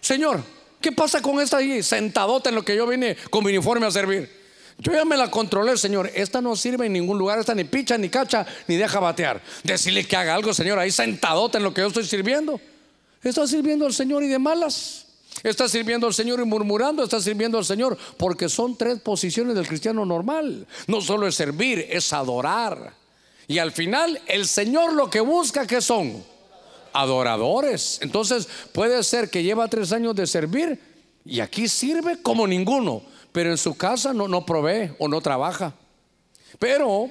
Señor, 0.00 0.44
¿qué 0.80 0.92
pasa 0.92 1.20
con 1.20 1.40
esta 1.40 1.56
ahí 1.56 1.82
sentadota 1.82 2.50
en 2.50 2.54
lo 2.54 2.64
que 2.64 2.76
yo 2.76 2.86
vine 2.86 3.16
con 3.30 3.42
mi 3.42 3.50
uniforme 3.50 3.84
a 3.84 3.90
servir? 3.90 4.43
Yo 4.84 4.92
ya 4.92 5.06
me 5.06 5.16
la 5.16 5.30
controlé, 5.30 5.78
Señor. 5.78 6.10
Esta 6.14 6.42
no 6.42 6.54
sirve 6.54 6.84
en 6.84 6.92
ningún 6.92 7.16
lugar. 7.16 7.38
Esta 7.38 7.54
ni 7.54 7.64
picha, 7.64 7.96
ni 7.96 8.10
cacha, 8.10 8.46
ni 8.68 8.76
deja 8.76 9.00
batear. 9.00 9.40
Decirle 9.62 10.06
que 10.06 10.14
haga 10.14 10.34
algo, 10.34 10.52
Señor, 10.52 10.78
ahí 10.78 10.90
sentadote 10.90 11.56
en 11.56 11.64
lo 11.64 11.72
que 11.72 11.80
yo 11.80 11.86
estoy 11.86 12.04
sirviendo. 12.04 12.60
Está 13.22 13.46
sirviendo 13.46 13.86
al 13.86 13.94
Señor 13.94 14.22
y 14.24 14.28
de 14.28 14.38
malas. 14.38 15.06
Está 15.42 15.70
sirviendo 15.70 16.06
al 16.06 16.12
Señor 16.12 16.38
y 16.40 16.44
murmurando. 16.44 17.02
Está 17.02 17.18
sirviendo 17.18 17.56
al 17.56 17.64
Señor. 17.64 17.96
Porque 18.18 18.50
son 18.50 18.76
tres 18.76 19.00
posiciones 19.00 19.54
del 19.54 19.66
cristiano 19.66 20.04
normal. 20.04 20.66
No 20.86 21.00
solo 21.00 21.26
es 21.26 21.34
servir, 21.34 21.86
es 21.88 22.12
adorar. 22.12 22.92
Y 23.48 23.56
al 23.56 23.72
final, 23.72 24.20
el 24.26 24.46
Señor 24.46 24.92
lo 24.92 25.08
que 25.08 25.20
busca 25.20 25.66
que 25.66 25.80
son 25.80 26.22
adoradores. 26.92 28.00
Entonces, 28.02 28.46
puede 28.72 29.02
ser 29.02 29.30
que 29.30 29.42
lleva 29.42 29.66
tres 29.68 29.92
años 29.92 30.14
de 30.14 30.26
servir 30.26 30.78
y 31.24 31.40
aquí 31.40 31.68
sirve 31.68 32.20
como 32.20 32.46
ninguno 32.46 33.13
pero 33.34 33.50
en 33.50 33.58
su 33.58 33.76
casa 33.76 34.14
no, 34.14 34.28
no 34.28 34.46
provee 34.46 34.92
o 35.00 35.08
no 35.08 35.20
trabaja. 35.20 35.74
Pero 36.60 37.10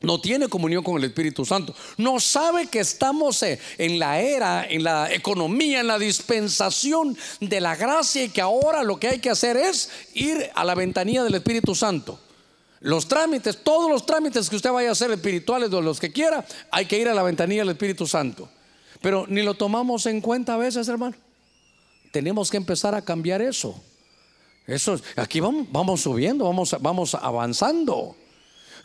no 0.00 0.18
tiene 0.18 0.48
comunión 0.48 0.82
con 0.82 0.96
el 0.96 1.04
Espíritu 1.04 1.44
Santo. 1.44 1.74
No 1.98 2.18
sabe 2.18 2.68
que 2.68 2.80
estamos 2.80 3.42
eh, 3.42 3.60
en 3.76 3.98
la 3.98 4.20
era, 4.20 4.66
en 4.66 4.82
la 4.82 5.12
economía, 5.12 5.80
en 5.80 5.86
la 5.86 5.98
dispensación 5.98 7.14
de 7.40 7.60
la 7.60 7.76
gracia 7.76 8.24
y 8.24 8.30
que 8.30 8.40
ahora 8.40 8.82
lo 8.82 8.98
que 8.98 9.08
hay 9.08 9.18
que 9.18 9.28
hacer 9.28 9.58
es 9.58 9.90
ir 10.14 10.50
a 10.54 10.64
la 10.64 10.74
ventanilla 10.74 11.24
del 11.24 11.34
Espíritu 11.34 11.74
Santo. 11.74 12.18
Los 12.80 13.06
trámites, 13.06 13.62
todos 13.62 13.90
los 13.90 14.06
trámites 14.06 14.48
que 14.48 14.56
usted 14.56 14.72
vaya 14.72 14.88
a 14.88 14.92
hacer 14.92 15.10
espirituales 15.10 15.70
o 15.74 15.82
los 15.82 16.00
que 16.00 16.10
quiera, 16.10 16.42
hay 16.70 16.86
que 16.86 16.98
ir 16.98 17.06
a 17.06 17.12
la 17.12 17.22
ventanilla 17.22 17.60
del 17.60 17.72
Espíritu 17.72 18.06
Santo. 18.06 18.48
Pero 19.02 19.26
ni 19.28 19.42
lo 19.42 19.52
tomamos 19.52 20.06
en 20.06 20.22
cuenta 20.22 20.54
a 20.54 20.56
veces, 20.56 20.88
hermano. 20.88 21.16
Tenemos 22.12 22.50
que 22.50 22.56
empezar 22.56 22.94
a 22.94 23.02
cambiar 23.02 23.42
eso. 23.42 23.78
Eso, 24.70 25.00
aquí 25.16 25.40
vamos, 25.40 25.66
vamos 25.70 26.00
subiendo, 26.00 26.44
vamos, 26.44 26.76
vamos 26.80 27.14
avanzando. 27.16 28.14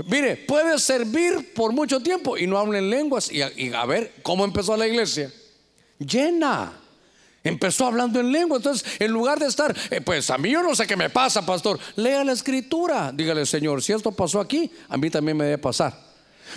Mire, 0.07 0.35
puede 0.35 0.79
servir 0.79 1.53
por 1.53 1.71
mucho 1.71 1.99
tiempo 1.99 2.37
y 2.37 2.47
no 2.47 2.57
hablen 2.57 2.89
lenguas. 2.89 3.31
Y 3.31 3.41
a, 3.41 3.85
ver 3.85 4.13
cómo 4.23 4.43
empezó 4.43 4.75
la 4.75 4.87
iglesia. 4.87 5.31
Llena. 5.99 6.73
Empezó 7.43 7.85
hablando 7.85 8.19
en 8.19 8.31
lengua. 8.31 8.57
Entonces, 8.57 8.99
en 8.99 9.11
lugar 9.11 9.39
de 9.39 9.45
estar, 9.45 9.75
eh, 9.91 10.01
pues 10.01 10.31
a 10.31 10.39
mí 10.39 10.49
yo 10.49 10.63
no 10.63 10.75
sé 10.75 10.87
qué 10.87 10.97
me 10.97 11.11
pasa, 11.11 11.45
pastor. 11.45 11.79
Lea 11.95 12.23
la 12.23 12.31
escritura. 12.31 13.11
Dígale, 13.13 13.45
Señor, 13.45 13.83
si 13.83 13.93
esto 13.93 14.11
pasó 14.11 14.39
aquí, 14.39 14.71
a 14.89 14.97
mí 14.97 15.11
también 15.11 15.37
me 15.37 15.45
debe 15.45 15.59
pasar. 15.59 15.97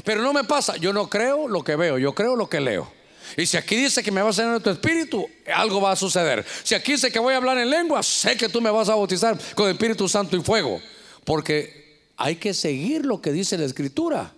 Pero 0.04 0.22
no 0.22 0.32
me 0.32 0.44
pasa. 0.44 0.78
Yo 0.78 0.94
no 0.94 1.08
creo 1.08 1.46
lo 1.46 1.62
que 1.62 1.76
veo, 1.76 1.98
yo 1.98 2.14
creo 2.14 2.34
lo 2.34 2.48
que 2.48 2.60
leo. 2.60 2.97
Y 3.36 3.46
si 3.46 3.56
aquí 3.56 3.76
dice 3.76 4.02
que 4.02 4.10
me 4.10 4.22
vas 4.22 4.38
a 4.38 4.42
llenar 4.42 4.58
de 4.58 4.64
tu 4.64 4.70
espíritu, 4.70 5.28
algo 5.54 5.80
va 5.80 5.92
a 5.92 5.96
suceder. 5.96 6.44
Si 6.62 6.74
aquí 6.74 6.92
dice 6.92 7.10
que 7.10 7.18
voy 7.18 7.34
a 7.34 7.36
hablar 7.36 7.58
en 7.58 7.70
lengua, 7.70 8.02
sé 8.02 8.36
que 8.36 8.48
tú 8.48 8.60
me 8.60 8.70
vas 8.70 8.88
a 8.88 8.94
bautizar 8.94 9.38
con 9.54 9.68
Espíritu 9.68 10.08
Santo 10.08 10.36
y 10.36 10.42
fuego. 10.42 10.80
Porque 11.24 12.00
hay 12.16 12.36
que 12.36 12.54
seguir 12.54 13.04
lo 13.04 13.20
que 13.20 13.32
dice 13.32 13.58
la 13.58 13.64
Escritura. 13.64 14.32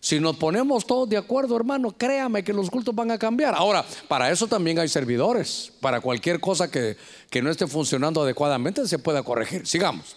Si 0.00 0.20
nos 0.20 0.36
ponemos 0.36 0.86
todos 0.86 1.08
de 1.08 1.16
acuerdo, 1.16 1.56
hermano, 1.56 1.90
créame 1.90 2.44
que 2.44 2.52
los 2.52 2.70
cultos 2.70 2.94
van 2.94 3.10
a 3.10 3.18
cambiar. 3.18 3.54
Ahora, 3.54 3.84
para 4.06 4.30
eso 4.30 4.46
también 4.46 4.78
hay 4.78 4.88
servidores. 4.88 5.72
Para 5.80 6.00
cualquier 6.00 6.38
cosa 6.38 6.70
que, 6.70 6.96
que 7.28 7.42
no 7.42 7.50
esté 7.50 7.66
funcionando 7.66 8.22
adecuadamente 8.22 8.86
se 8.86 8.98
pueda 8.98 9.22
corregir. 9.22 9.66
Sigamos. 9.66 10.16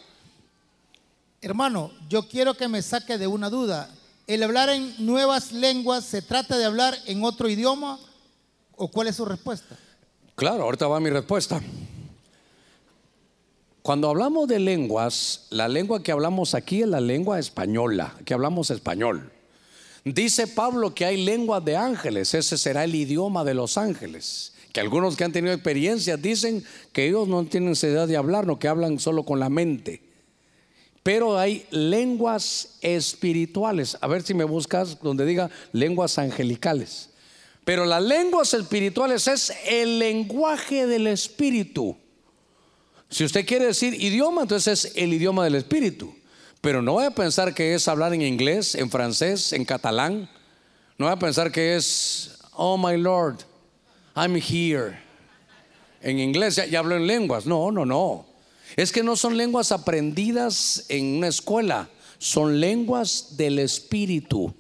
Hermano, 1.42 1.92
yo 2.08 2.28
quiero 2.28 2.54
que 2.54 2.68
me 2.68 2.84
saque 2.84 3.18
de 3.18 3.26
una 3.26 3.50
duda. 3.50 3.90
¿El 4.28 4.44
hablar 4.44 4.70
en 4.70 4.94
nuevas 5.04 5.52
lenguas 5.52 6.06
se 6.06 6.22
trata 6.22 6.58
de 6.58 6.66
hablar 6.66 6.96
en 7.08 7.24
otro 7.24 7.50
idioma 7.50 8.00
o 8.76 8.88
cuál 8.90 9.08
es 9.08 9.16
su 9.16 9.26
respuesta? 9.26 9.78
Claro, 10.36 10.64
ahorita 10.64 10.88
va 10.88 11.00
mi 11.00 11.10
respuesta. 11.10 11.62
Cuando 13.82 14.10
hablamos 14.10 14.48
de 14.48 14.60
lenguas, 14.60 15.48
la 15.50 15.68
lengua 15.68 16.04
que 16.04 16.12
hablamos 16.12 16.54
aquí 16.54 16.84
es 16.84 16.88
la 16.88 17.02
lengua 17.02 17.40
española, 17.40 18.16
que 18.26 18.34
hablamos 18.34 18.70
español. 18.70 19.32
Dice 20.04 20.48
Pablo 20.48 20.96
que 20.96 21.06
hay 21.06 21.24
lenguas 21.24 21.64
de 21.64 21.78
ángeles, 21.78 22.34
ese 22.34 22.58
será 22.58 22.84
el 22.84 22.96
idioma 22.96 23.44
de 23.44 23.54
los 23.54 23.78
ángeles. 23.78 24.54
Que 24.72 24.80
algunos 24.80 25.16
que 25.16 25.24
han 25.24 25.32
tenido 25.32 25.54
experiencias 25.54 26.22
dicen 26.22 26.64
que 26.94 27.08
ellos 27.08 27.28
no 27.28 27.44
tienen 27.46 27.70
necesidad 27.70 28.08
de 28.08 28.18
hablar, 28.18 28.48
no 28.48 28.58
que 28.58 28.68
hablan 28.68 29.00
solo 29.00 29.24
con 29.24 29.40
la 29.40 29.50
mente. 29.50 30.02
Pero 31.04 31.38
hay 31.38 31.66
lenguas 31.72 32.78
espirituales. 32.82 33.98
A 34.02 34.08
ver 34.08 34.22
si 34.24 34.34
me 34.34 34.44
buscas 34.44 35.02
donde 35.02 35.26
diga 35.26 35.50
lenguas 35.72 36.18
angelicales. 36.18 37.11
Pero 37.64 37.86
las 37.86 38.02
lenguas 38.02 38.54
espirituales 38.54 39.28
es 39.28 39.54
el 39.68 40.00
lenguaje 40.00 40.88
del 40.88 41.08
espíritu. 41.08 41.96
Si 43.10 43.24
usted 43.24 43.46
quiere 43.46 43.66
decir 43.66 43.94
idioma, 43.94 44.44
entonces 44.44 44.86
es 44.86 44.96
el 44.96 45.14
idioma 45.14 45.44
del 45.44 45.56
espíritu. 45.56 46.16
Pero 46.62 46.82
no 46.82 46.94
voy 46.94 47.06
a 47.06 47.12
pensar 47.12 47.54
que 47.54 47.76
es 47.76 47.88
hablar 47.88 48.14
en 48.14 48.22
inglés, 48.22 48.76
en 48.76 48.90
francés, 48.90 49.54
en 49.54 49.66
catalán. 49.66 50.30
No 50.98 51.06
voy 51.06 51.14
a 51.14 51.20
pensar 51.20 51.52
que 51.52 51.76
es, 51.76 52.40
oh 52.54 52.78
my 52.78 52.98
Lord, 52.98 53.40
I'm 54.16 54.36
here. 54.36 55.00
En 56.02 56.20
inglés 56.20 56.56
ya, 56.56 56.66
ya 56.66 56.80
hablo 56.80 56.96
en 56.96 57.06
lenguas. 57.06 57.46
No, 57.46 57.72
no, 57.72 57.86
no. 57.86 58.26
Es 58.76 58.92
que 58.92 59.04
no 59.04 59.16
son 59.16 59.38
lenguas 59.38 59.72
aprendidas 59.72 60.86
en 60.90 61.18
una 61.18 61.28
escuela, 61.28 61.90
son 62.18 62.60
lenguas 62.60 63.36
del 63.38 63.60
espíritu. 63.60 64.54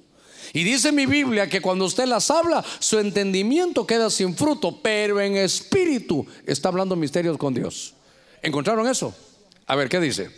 Y 0.54 0.64
dice 0.64 0.92
mi 0.92 1.06
Biblia 1.06 1.48
que 1.48 1.62
cuando 1.62 1.86
usted 1.86 2.06
las 2.06 2.30
habla, 2.30 2.64
su 2.80 3.00
entendimiento 3.00 3.88
queda 3.88 4.10
sin 4.10 4.36
fruto, 4.36 4.82
pero 4.82 5.22
en 5.22 5.38
espíritu 5.38 6.26
está 6.46 6.70
hablando 6.70 6.96
misterios 6.96 7.38
con 7.38 7.54
Dios. 7.54 7.94
¿Encontraron 8.42 8.88
eso? 8.88 9.16
A 9.66 9.76
ver, 9.76 9.88
¿qué 9.88 10.00
dice? 10.00 10.30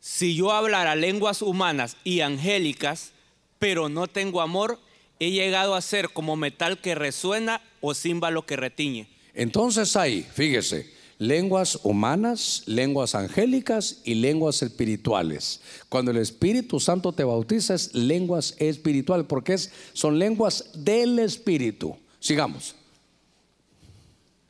Si 0.00 0.34
yo 0.34 0.50
hablara 0.50 0.96
lenguas 0.96 1.42
humanas 1.42 1.96
y 2.02 2.22
angélicas, 2.22 3.12
pero 3.58 3.88
no 3.88 4.08
tengo 4.08 4.40
amor, 4.40 4.80
he 5.20 5.30
llegado 5.30 5.74
a 5.74 5.82
ser 5.82 6.08
como 6.08 6.34
metal 6.34 6.78
que 6.80 6.94
resuena 6.94 7.60
o 7.80 7.94
címbalo 7.94 8.46
que 8.46 8.56
retiñe. 8.56 9.06
Entonces 9.34 9.94
ahí, 9.94 10.26
fíjese, 10.34 10.92
lenguas 11.20 11.78
humanas, 11.82 12.62
lenguas 12.64 13.14
angélicas 13.14 13.98
y 14.04 14.14
lenguas 14.14 14.62
espirituales. 14.62 15.60
Cuando 15.90 16.10
el 16.10 16.16
Espíritu 16.16 16.80
Santo 16.80 17.12
te 17.12 17.24
bautiza 17.24 17.74
es 17.74 17.94
lenguas 17.94 18.54
espirituales, 18.58 19.26
porque 19.28 19.52
es, 19.52 19.70
son 19.92 20.18
lenguas 20.18 20.64
del 20.74 21.18
Espíritu. 21.18 21.94
Sigamos. 22.18 22.74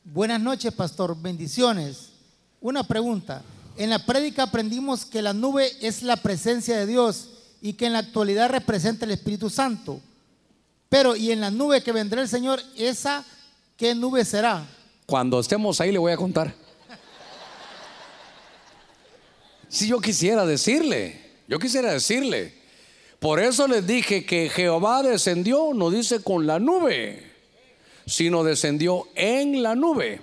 Buenas 0.05 0.41
noches, 0.41 0.73
pastor. 0.73 1.21
Bendiciones. 1.21 2.11
Una 2.61 2.85
pregunta. 2.85 3.43
En 3.77 3.91
la 3.91 4.07
prédica 4.07 4.45
aprendimos 4.45 5.05
que 5.05 5.23
la 5.23 5.33
nube 5.33 5.73
es 5.81 6.05
la 6.05 6.19
presencia 6.19 6.79
de 6.79 6.87
Dios 6.87 7.31
y 7.61 7.73
que 7.73 7.87
en 7.87 7.95
la 7.95 7.99
actualidad 7.99 8.49
representa 8.49 9.07
el 9.07 9.11
Espíritu 9.11 9.51
Santo. 9.51 10.01
Pero, 10.89 11.17
¿y 11.17 11.33
en 11.33 11.41
la 11.41 11.51
nube 11.51 11.83
que 11.83 11.91
vendrá 11.91 12.23
el 12.23 12.29
Señor, 12.29 12.63
esa 12.77 13.25
qué 13.77 13.93
nube 13.97 14.25
será? 14.25 14.69
Cuando 15.11 15.41
estemos 15.41 15.81
ahí 15.81 15.91
le 15.91 15.99
voy 15.99 16.13
a 16.13 16.17
contar. 16.17 16.55
Si 19.69 19.89
yo 19.89 20.01
quisiera 20.01 20.47
decirle, 20.47 21.21
yo 21.49 21.59
quisiera 21.59 21.93
decirle. 21.93 22.55
Por 23.19 23.41
eso 23.41 23.67
les 23.67 23.85
dije 23.85 24.25
que 24.25 24.49
Jehová 24.49 25.03
descendió, 25.03 25.73
no 25.75 25.91
dice 25.91 26.23
con 26.23 26.47
la 26.47 26.61
nube, 26.61 27.25
sino 28.07 28.45
descendió 28.45 29.09
en 29.17 29.65
la 29.65 29.75
nube. 29.75 30.21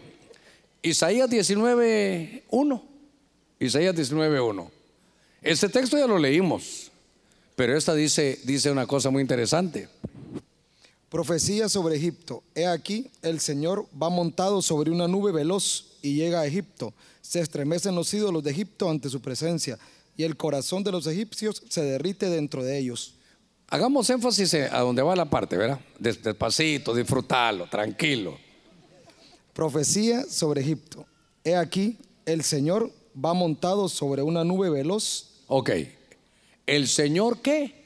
Isaías 0.81 1.29
19.1. 1.29 2.81
Isaías 3.59 3.93
19.1. 3.93 4.69
Este 5.41 5.67
texto 5.67 5.97
ya 5.97 6.07
lo 6.07 6.17
leímos, 6.17 6.93
pero 7.57 7.75
esta 7.75 7.93
dice, 7.93 8.39
dice 8.45 8.71
una 8.71 8.87
cosa 8.87 9.09
muy 9.09 9.21
interesante. 9.21 9.89
Profecía 11.09 11.69
sobre 11.69 11.95
Egipto. 11.95 12.43
He 12.53 12.67
aquí, 12.67 13.09
el 13.21 13.39
Señor 13.39 13.87
va 14.01 14.09
montado 14.09 14.61
sobre 14.61 14.91
una 14.91 15.07
nube 15.07 15.31
veloz 15.31 15.97
y 16.01 16.15
llega 16.15 16.41
a 16.41 16.45
Egipto. 16.45 16.93
Se 17.21 17.39
estremecen 17.39 17.95
los 17.95 18.13
ídolos 18.13 18.43
de 18.43 18.51
Egipto 18.51 18.89
ante 18.89 19.09
su 19.09 19.21
presencia 19.21 19.79
y 20.17 20.23
el 20.23 20.35
corazón 20.35 20.83
de 20.83 20.91
los 20.91 21.07
egipcios 21.07 21.63
se 21.69 21.83
derrite 21.83 22.29
dentro 22.29 22.63
de 22.63 22.77
ellos. 22.77 23.13
Hagamos 23.69 24.09
énfasis 24.09 24.53
a 24.55 24.79
donde 24.79 25.01
va 25.01 25.15
la 25.15 25.29
parte, 25.29 25.55
¿verdad? 25.55 25.79
Despacito, 25.99 26.93
disfrutarlo, 26.93 27.69
tranquilo. 27.69 28.37
Profecía 29.53 30.23
sobre 30.23 30.61
Egipto. 30.61 31.05
He 31.43 31.55
aquí, 31.55 31.97
el 32.25 32.43
Señor 32.43 32.91
va 33.13 33.33
montado 33.33 33.87
sobre 33.89 34.21
una 34.21 34.43
nube 34.43 34.69
veloz. 34.69 35.43
Ok. 35.47 35.71
¿El 36.65 36.87
Señor 36.87 37.41
qué? 37.41 37.76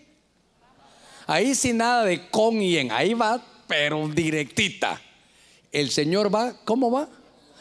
Ahí 1.32 1.56
sin 1.56 1.78
nada 1.78 2.04
de 2.04 2.28
con 2.30 2.62
y 2.62 2.76
en. 2.76 2.92
Ahí 2.92 3.14
va, 3.14 3.42
pero 3.66 4.06
directita. 4.10 5.02
El 5.72 5.90
Señor 5.90 6.34
va, 6.34 6.58
¿cómo 6.66 6.92
va? 6.92 7.08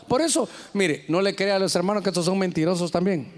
Por 0.08 0.22
eso, 0.22 0.48
mire, 0.72 1.04
no 1.06 1.22
le 1.22 1.36
crea 1.36 1.54
a 1.54 1.58
los 1.60 1.72
hermanos 1.76 2.02
que 2.02 2.08
estos 2.08 2.24
son 2.24 2.36
mentirosos 2.36 2.90
también. 2.90 3.30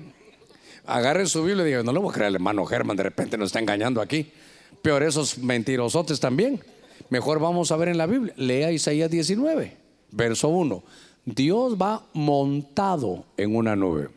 Agarren 0.86 1.26
su 1.26 1.44
Biblia 1.44 1.64
y 1.64 1.66
digan, 1.66 1.84
no 1.84 1.92
le 1.92 1.98
voy 1.98 2.08
a 2.08 2.14
creer 2.14 2.28
al 2.28 2.36
hermano 2.36 2.64
Germán, 2.64 2.96
de 2.96 3.02
repente 3.02 3.36
nos 3.36 3.48
está 3.48 3.58
engañando 3.58 4.00
aquí. 4.00 4.32
Peor 4.80 5.02
esos 5.02 5.36
mentirosotes 5.36 6.18
también. 6.18 6.64
Mejor 7.10 7.38
vamos 7.38 7.70
a 7.70 7.76
ver 7.76 7.88
en 7.88 7.98
la 7.98 8.06
Biblia. 8.06 8.32
Lea 8.38 8.72
Isaías 8.72 9.10
19, 9.10 9.76
verso 10.12 10.48
1. 10.48 10.82
Dios 11.26 11.76
va 11.76 12.06
montado 12.14 13.26
en 13.36 13.54
una 13.54 13.76
nube. 13.76 14.08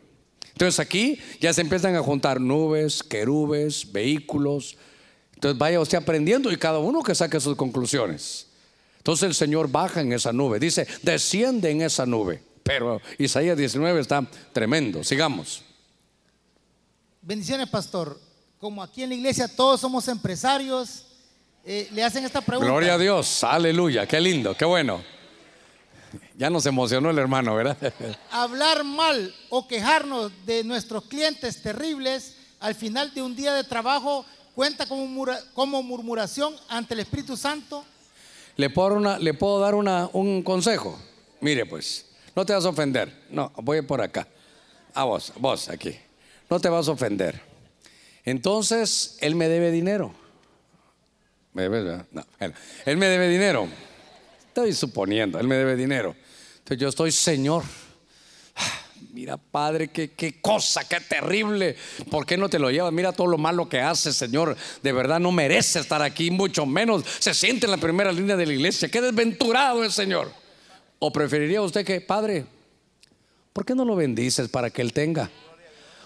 Entonces 0.52 0.80
aquí 0.80 1.18
ya 1.42 1.52
se 1.52 1.60
empiezan 1.60 1.94
a 1.94 2.02
juntar 2.02 2.40
nubes, 2.40 3.02
querubes, 3.02 3.92
vehículos. 3.92 4.78
Entonces 5.36 5.58
vaya 5.58 5.80
usted 5.80 5.98
aprendiendo 5.98 6.50
y 6.50 6.56
cada 6.56 6.78
uno 6.78 7.02
que 7.02 7.14
saque 7.14 7.38
sus 7.38 7.56
conclusiones. 7.56 8.48
Entonces 8.98 9.28
el 9.28 9.34
Señor 9.34 9.70
baja 9.70 10.00
en 10.00 10.12
esa 10.12 10.32
nube, 10.32 10.58
dice, 10.58 10.86
desciende 11.02 11.70
en 11.70 11.82
esa 11.82 12.04
nube. 12.06 12.42
Pero 12.62 13.00
Isaías 13.18 13.56
19 13.56 14.00
está 14.00 14.26
tremendo. 14.52 15.04
Sigamos. 15.04 15.62
Bendiciones, 17.22 17.68
pastor. 17.68 18.18
Como 18.58 18.82
aquí 18.82 19.02
en 19.02 19.10
la 19.10 19.14
iglesia 19.14 19.46
todos 19.46 19.80
somos 19.80 20.08
empresarios, 20.08 21.04
eh, 21.64 21.88
le 21.92 22.02
hacen 22.02 22.24
esta 22.24 22.40
pregunta. 22.40 22.68
Gloria 22.68 22.94
a 22.94 22.98
Dios, 22.98 23.44
aleluya, 23.44 24.06
qué 24.06 24.20
lindo, 24.20 24.56
qué 24.56 24.64
bueno. 24.64 25.04
Ya 26.36 26.50
nos 26.50 26.64
emocionó 26.66 27.10
el 27.10 27.18
hermano, 27.18 27.54
¿verdad? 27.54 27.76
Hablar 28.30 28.82
mal 28.84 29.34
o 29.50 29.68
quejarnos 29.68 30.32
de 30.46 30.64
nuestros 30.64 31.04
clientes 31.04 31.62
terribles 31.62 32.36
al 32.58 32.74
final 32.74 33.12
de 33.12 33.22
un 33.22 33.36
día 33.36 33.54
de 33.54 33.64
trabajo 33.64 34.24
cuenta 34.56 34.86
como, 34.86 35.26
como 35.52 35.82
murmuración 35.82 36.56
ante 36.68 36.94
el 36.94 37.00
Espíritu 37.00 37.36
Santo. 37.36 37.84
¿Le 38.56 38.70
puedo 38.70 38.88
dar, 38.88 38.96
una- 38.98 39.18
le 39.18 39.34
puedo 39.34 39.60
dar 39.60 39.74
una- 39.74 40.08
un 40.14 40.42
consejo? 40.42 40.98
Mire, 41.42 41.66
pues, 41.66 42.06
no 42.34 42.46
te 42.46 42.54
vas 42.54 42.64
a 42.64 42.70
ofender. 42.70 43.26
No, 43.30 43.52
voy 43.56 43.82
por 43.82 44.00
acá. 44.00 44.26
A 44.94 45.04
vos, 45.04 45.30
vos 45.36 45.68
aquí. 45.68 45.94
No 46.48 46.58
te 46.58 46.70
vas 46.70 46.88
a 46.88 46.92
ofender. 46.92 47.38
Entonces, 48.24 49.18
él 49.20 49.34
me 49.34 49.46
debe 49.48 49.70
dinero. 49.70 50.14
¿Me 51.52 51.68
verdad? 51.68 52.06
No, 52.10 52.24
bueno, 52.38 52.54
él 52.86 52.96
me 52.96 53.06
debe 53.08 53.28
dinero. 53.28 53.68
Estoy 54.48 54.72
suponiendo, 54.72 55.38
él 55.38 55.46
me 55.46 55.56
debe 55.56 55.76
dinero. 55.76 56.16
Entonces 56.58 56.78
yo 56.78 56.88
estoy, 56.88 57.12
Señor. 57.12 57.62
Mira, 59.16 59.38
Padre, 59.38 59.88
qué, 59.88 60.10
qué 60.10 60.42
cosa, 60.42 60.86
qué 60.86 61.00
terrible. 61.00 61.74
¿Por 62.10 62.26
qué 62.26 62.36
no 62.36 62.50
te 62.50 62.58
lo 62.58 62.70
llevas? 62.70 62.92
Mira 62.92 63.12
todo 63.12 63.28
lo 63.28 63.38
malo 63.38 63.66
que 63.66 63.80
hace, 63.80 64.12
Señor. 64.12 64.54
De 64.82 64.92
verdad 64.92 65.18
no 65.18 65.32
merece 65.32 65.80
estar 65.80 66.02
aquí, 66.02 66.30
mucho 66.30 66.66
menos 66.66 67.02
se 67.18 67.32
siente 67.32 67.64
en 67.64 67.70
la 67.70 67.78
primera 67.78 68.12
línea 68.12 68.36
de 68.36 68.44
la 68.44 68.52
iglesia. 68.52 68.90
Qué 68.90 69.00
desventurado 69.00 69.82
es, 69.84 69.94
Señor. 69.94 70.30
¿O 70.98 71.10
preferiría 71.10 71.62
usted 71.62 71.82
que, 71.82 72.02
Padre, 72.02 72.44
¿por 73.54 73.64
qué 73.64 73.74
no 73.74 73.86
lo 73.86 73.96
bendices 73.96 74.50
para 74.50 74.68
que 74.68 74.82
Él 74.82 74.92
tenga? 74.92 75.30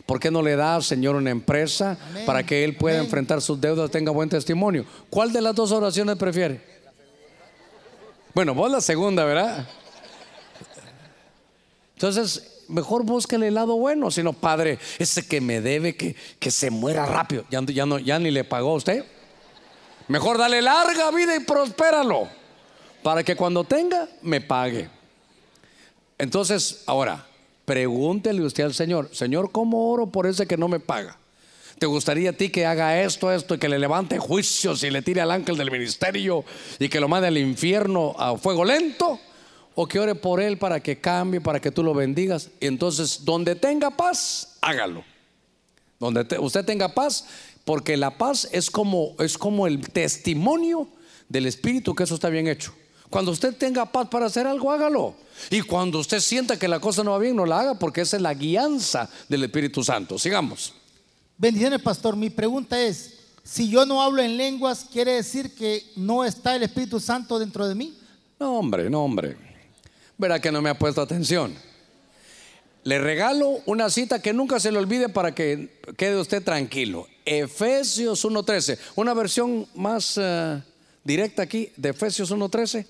¿Por 0.07 0.21
qué 0.21 0.31
no 0.31 0.41
le 0.41 0.55
das, 0.55 0.87
Señor, 0.87 1.17
una 1.17 1.31
empresa 1.31 1.99
Amén. 2.11 2.25
para 2.25 2.47
que 2.47 2.63
Él 2.63 2.77
pueda 2.77 2.99
Amén. 2.99 3.07
enfrentar 3.07 3.43
sus 3.43 3.61
deudas, 3.61 3.91
tenga 3.91 4.13
buen 4.13 4.29
testimonio? 4.29 4.87
¿Cuál 5.11 5.33
de 5.33 5.41
las 5.41 5.57
dos 5.57 5.73
oraciones 5.73 6.15
prefiere? 6.15 6.61
Bueno, 8.35 8.55
vos 8.55 8.71
la 8.71 8.81
segunda, 8.81 9.25
¿verdad? 9.25 9.69
Entonces, 11.95 12.60
mejor 12.71 13.05
búsquele 13.05 13.49
el 13.49 13.55
lado 13.55 13.77
bueno, 13.77 14.11
sino 14.11 14.33
padre, 14.33 14.79
ese 14.99 15.27
que 15.27 15.41
me 15.41 15.61
debe, 15.61 15.97
que, 15.97 16.17
que 16.39 16.51
se 16.51 16.71
muera 16.71 17.05
rápido. 17.07 17.45
Ya, 17.51 17.61
ya, 17.67 17.87
no, 17.87 17.99
ya 17.99 18.19
ni 18.19 18.31
le 18.31 18.45
pagó 18.45 18.73
a 18.73 18.77
usted. 18.77 19.05
Mejor 20.09 20.39
dale 20.39 20.63
larga 20.63 21.11
vida 21.11 21.37
y 21.37 21.41
prospéralo. 21.41 22.29
Para 23.03 23.23
que 23.23 23.37
cuando 23.37 23.65
tenga, 23.65 24.09
me 24.23 24.41
pague. 24.41 24.89
Entonces, 26.19 26.83
ahora, 26.87 27.27
pregúntele 27.65 28.43
usted 28.43 28.65
al 28.65 28.75
Señor, 28.75 29.09
Señor, 29.13 29.53
¿cómo 29.53 29.91
oro 29.91 30.07
por 30.07 30.27
ese 30.27 30.47
que 30.47 30.57
no 30.57 30.69
me 30.69 30.81
paga? 30.81 31.17
¿Te 31.79 31.87
gustaría 31.87 32.31
a 32.31 32.33
ti 32.35 32.51
que 32.51 32.67
haga 32.67 33.01
esto, 33.01 33.33
esto 33.33 33.55
y 33.55 33.59
que 33.59 33.69
le 33.69 33.79
levante 33.79 34.19
juicios 34.19 34.83
y 34.83 34.91
le 34.91 35.01
tire 35.01 35.23
al 35.23 35.31
ángel 35.31 35.57
del 35.57 35.71
ministerio 35.71 36.45
y 36.79 36.91
que 36.91 37.01
lo 37.01 37.09
mande 37.09 37.29
al 37.29 37.39
infierno 37.39 38.15
a 38.19 38.37
fuego 38.37 38.67
lento? 38.67 39.19
¿O 39.75 39.87
que 39.87 39.99
ore 39.99 40.15
por 40.15 40.41
él 40.41 40.59
para 40.59 40.81
que 40.81 41.01
cambie, 41.01 41.41
para 41.41 41.61
que 41.61 41.71
tú 41.71 41.83
lo 41.83 41.95
bendigas? 41.95 42.51
Y 42.61 42.67
entonces, 42.67 43.25
donde 43.25 43.55
tenga 43.55 43.91
paz, 43.91 44.57
hágalo. 44.61 45.05
Donde 45.99 46.25
te- 46.25 46.39
usted 46.39 46.65
tenga 46.65 46.95
paz, 46.95 47.25
porque 47.65 47.97
la 47.97 48.17
paz 48.19 48.49
es 48.53 48.71
como, 48.71 49.15
es 49.19 49.39
como 49.39 49.67
el 49.67 49.81
testimonio 49.91 50.89
del 51.29 51.47
Espíritu 51.47 51.95
que 51.95 52.05
eso 52.05 52.15
está 52.15 52.29
bien 52.29 52.49
hecho. 52.49 52.73
Cuando 53.09 53.33
usted 53.33 53.55
tenga 53.57 53.87
paz 53.91 54.09
para 54.09 54.27
hacer 54.27 54.47
algo, 54.47 54.71
hágalo. 54.71 55.15
Y 55.51 55.63
cuando 55.63 55.99
usted 55.99 56.21
sienta 56.21 56.59
que 56.59 56.69
la 56.69 56.79
cosa 56.81 57.03
no 57.03 57.13
va 57.13 57.19
bien, 57.19 57.37
no 57.37 57.45
la 57.47 57.61
haga, 57.61 57.75
porque 57.79 58.03
esa 58.03 58.17
es 58.17 58.23
la 58.23 58.35
guianza 58.35 59.09
del 59.29 59.45
Espíritu 59.45 59.83
Santo. 59.83 60.19
Sigamos. 60.19 60.75
Bendiciones, 61.39 61.81
pastor. 61.83 62.17
Mi 62.17 62.31
pregunta 62.31 62.81
es, 62.81 63.15
si 63.43 63.69
yo 63.69 63.85
no 63.87 64.03
hablo 64.03 64.23
en 64.23 64.37
lenguas, 64.37 64.87
¿quiere 64.93 65.13
decir 65.15 65.55
que 65.55 65.85
no 65.97 66.25
está 66.25 66.55
el 66.57 66.63
Espíritu 66.63 67.01
Santo 67.01 67.39
dentro 67.39 67.67
de 67.67 67.75
mí? 67.75 67.97
No, 68.39 68.59
hombre, 68.59 68.89
no, 68.91 69.05
hombre. 69.05 69.37
Verá 70.21 70.39
que 70.39 70.53
no 70.53 70.61
me 70.61 70.69
ha 70.69 70.79
puesto 70.79 71.01
atención. 71.01 71.57
Le 72.85 72.99
regalo 72.99 73.63
una 73.65 73.89
cita 73.89 74.21
que 74.21 74.35
nunca 74.35 74.61
se 74.61 74.71
le 74.71 74.79
olvide 74.79 75.09
para 75.09 75.35
que 75.35 75.81
quede 75.97 76.21
usted 76.21 76.45
tranquilo. 76.45 77.09
Efesios 77.25 78.23
1.13. 78.27 78.79
Una 78.97 79.15
versión 79.15 79.67
más 79.75 80.19
eh, 80.21 80.63
directa 81.03 81.41
aquí 81.41 81.73
de 81.75 81.89
Efesios 81.89 82.31
1.13. 82.31 82.85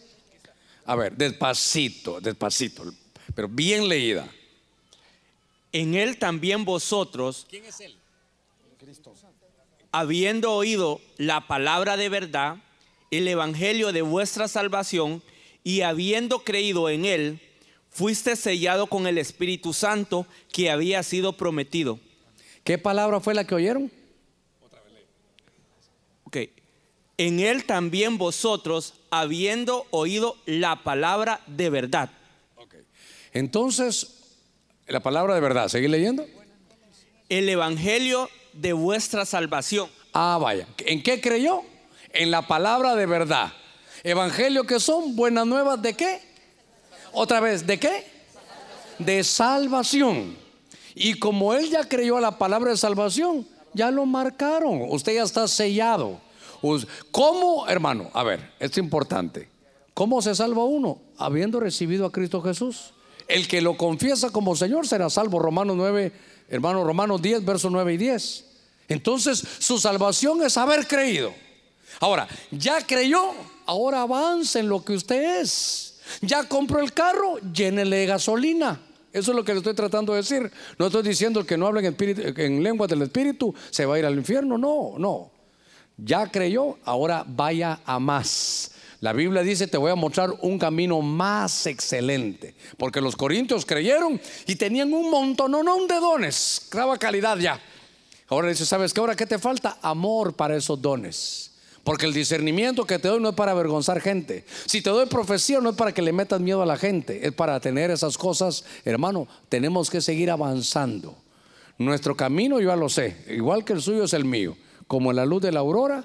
A 0.87 0.97
ver, 0.97 1.17
despacito, 1.17 2.21
despacito, 2.21 2.93
pero 3.33 3.47
bien 3.47 3.89
leída. 3.89 4.29
En 5.71 5.95
él 5.95 6.19
también 6.19 6.65
vosotros, 6.65 7.47
¿quién 7.49 7.65
es 7.65 7.79
él? 7.79 7.97
Habiendo 9.93 10.53
oído 10.53 11.01
la 11.17 11.47
palabra 11.47 11.97
de 11.97 12.09
verdad, 12.09 12.57
el 13.13 13.29
evangelio 13.29 13.93
de 13.93 14.03
vuestra 14.03 14.49
salvación, 14.49 15.23
y 15.65 15.83
habiendo 15.83 16.45
creído 16.45 16.89
en 16.89 17.05
él, 17.05 17.41
fuiste 17.91 18.37
sellado 18.37 18.87
con 18.87 19.07
el 19.07 19.19
Espíritu 19.19 19.73
Santo 19.73 20.27
que 20.53 20.71
había 20.71 21.03
sido 21.03 21.37
prometido. 21.37 21.99
¿Qué 22.65 22.79
palabra 22.79 23.21
fue 23.21 23.35
la 23.35 23.47
que 23.47 23.55
oyeron? 23.55 23.91
Ok. 26.25 26.37
En 27.19 27.41
él 27.41 27.65
también 27.65 28.17
vosotros, 28.17 28.95
habiendo 29.11 29.87
oído 29.91 30.37
la 30.47 30.83
palabra 30.83 31.41
de 31.47 31.69
verdad. 31.69 32.11
Entonces, 33.33 34.17
la 34.87 35.01
palabra 35.01 35.35
de 35.35 35.41
verdad, 35.41 35.69
¿seguir 35.69 35.91
leyendo? 35.91 36.27
El 37.29 37.49
evangelio 37.49 38.29
de 38.53 38.73
vuestra 38.73 39.25
salvación. 39.25 39.89
Ah, 40.13 40.39
vaya. 40.41 40.67
¿En 40.79 41.03
qué 41.03 41.21
creyó? 41.21 41.63
En 42.13 42.31
la 42.31 42.47
palabra 42.47 42.97
de 42.97 43.07
verdad. 43.07 43.53
Evangelio 44.03 44.65
que 44.65 44.81
son 44.81 45.15
buenas 45.17 45.47
nuevas 45.47 45.81
de 45.81 45.95
qué? 45.95 46.21
Otra 47.13 47.41
vez, 47.41 47.67
¿de 47.67 47.79
qué? 47.79 48.07
De 48.99 49.25
salvación. 49.25 50.37
Y 50.95 51.15
como 51.15 51.55
él 51.55 51.71
ya 51.71 51.89
creyó 51.89 52.17
a 52.17 52.21
la 52.21 52.39
palabra 52.39 52.71
de 52.71 52.77
salvación, 52.77 53.47
ya 53.73 53.91
lo 53.91 54.07
marcaron. 54.07 54.83
Usted 54.89 55.15
ya 55.15 55.23
está 55.23 55.47
sellado. 55.49 56.21
¿Cómo, 57.11 57.67
hermano? 57.69 58.11
A 58.13 58.23
ver, 58.23 58.53
es 58.59 58.77
importante. 58.79 59.49
¿Cómo 59.95 60.21
se 60.23 60.35
salva 60.35 60.65
uno? 60.65 61.01
Habiendo 61.19 61.61
recibido 61.61 62.07
a 62.07 62.13
Cristo 62.13 62.43
Jesús. 62.43 62.93
El 63.29 63.49
que 63.49 63.61
lo 63.61 63.77
confiesa 63.77 64.31
como 64.31 64.57
Señor 64.57 64.87
será 64.87 65.09
salvo. 65.11 65.39
Romanos 65.39 65.77
9, 65.77 66.13
hermano, 66.49 66.85
Romanos 66.85 67.23
10, 67.23 67.45
versos 67.45 67.71
9 67.71 67.95
y 67.95 67.97
10. 67.97 68.45
Entonces, 68.89 69.43
su 69.59 69.79
salvación 69.79 70.43
es 70.43 70.57
haber 70.57 70.87
creído. 70.87 71.33
Ahora, 72.01 72.27
ya 72.51 72.85
creyó, 72.87 73.33
ahora 73.71 74.03
avance 74.03 74.59
en 74.59 74.69
lo 74.69 74.85
que 74.85 74.95
usted 74.95 75.41
es. 75.41 76.01
Ya 76.23 76.43
compró 76.49 76.81
el 76.81 76.93
carro, 76.93 77.39
llénele 77.53 77.99
de 77.99 78.07
gasolina. 78.07 78.81
Eso 79.13 79.31
es 79.31 79.37
lo 79.37 79.45
que 79.45 79.53
le 79.53 79.59
estoy 79.59 79.75
tratando 79.75 80.13
de 80.13 80.19
decir. 80.19 80.51
No 80.79 80.87
estoy 80.87 81.03
diciendo 81.05 81.45
que 81.47 81.57
no 81.57 81.67
hable 81.69 81.81
en, 81.87 81.97
espíritu- 81.97 82.37
en 82.39 82.63
lenguas 82.63 82.89
del 82.91 83.03
Espíritu 83.03 83.55
se 83.71 83.87
va 83.87 83.95
a 83.95 83.99
ir 84.01 84.07
al 84.07 84.15
infierno. 84.17 84.59
No, 84.59 84.95
no. 84.99 85.31
Ya 85.97 86.27
creyó, 86.27 86.79
ahora 86.85 87.25
vaya 87.27 87.81
a 87.85 87.99
más. 87.99 88.73
La 89.01 89.13
Biblia 89.13 89.43
dice, 89.43 89.67
te 89.67 89.79
voy 89.79 89.91
a 89.91 89.95
mostrar 89.95 90.31
un 90.43 90.59
camino 90.59 91.01
más 91.01 91.67
excelente. 91.67 92.55
Porque 92.77 93.01
los 93.01 93.15
corintios 93.17 93.65
creyeron 93.65 94.21
y 94.47 94.57
tenían 94.57 94.93
un 94.93 95.11
montononón 95.11 95.87
de 95.87 95.95
dones. 95.95 96.67
Graba 96.71 96.99
calidad 96.99 97.39
ya. 97.39 97.61
Ahora 98.29 98.49
dice, 98.49 98.67
¿sabes 98.67 98.93
qué? 98.93 99.01
Ahora 99.01 99.17
qué 99.17 99.27
te 99.27 99.39
falta? 99.39 99.79
Amor 99.83 100.35
para 100.35 100.57
esos 100.57 100.81
dones. 100.81 101.50
Porque 101.85 102.07
el 102.07 102.13
discernimiento 102.13 102.85
que 102.85 102.99
te 102.99 103.09
doy 103.09 103.21
no 103.21 103.31
es 103.31 103.35
para 103.35 103.53
avergonzar 103.53 104.01
gente. 104.01 104.45
Si 104.67 104.83
te 104.83 104.91
doy 104.91 105.07
profecía 105.07 105.61
no 105.61 105.71
es 105.71 105.77
para 105.77 105.93
que 105.93 106.03
le 106.03 106.13
metas 106.13 106.41
miedo 106.41 106.63
a 106.63 106.67
la 106.67 106.77
gente. 106.77 107.27
Es 107.27 107.33
para 107.33 107.59
tener 107.61 107.91
esas 107.91 108.19
cosas. 108.19 108.65
Hermano, 108.85 109.27
tenemos 109.49 109.89
que 109.89 110.01
seguir 110.01 110.31
avanzando. 110.31 111.17
Nuestro 111.79 112.15
camino 112.17 112.61
yo 112.61 112.69
ya 112.69 112.77
lo 112.77 112.89
sé. 112.89 113.25
Igual 113.29 113.65
que 113.65 113.73
el 113.73 113.81
suyo 113.81 114.05
es 114.05 114.13
el 114.13 114.25
mío. 114.25 114.57
Como 114.87 115.13
la 115.13 115.25
luz 115.25 115.41
de 115.43 115.53
la 115.53 115.61
aurora 115.61 116.05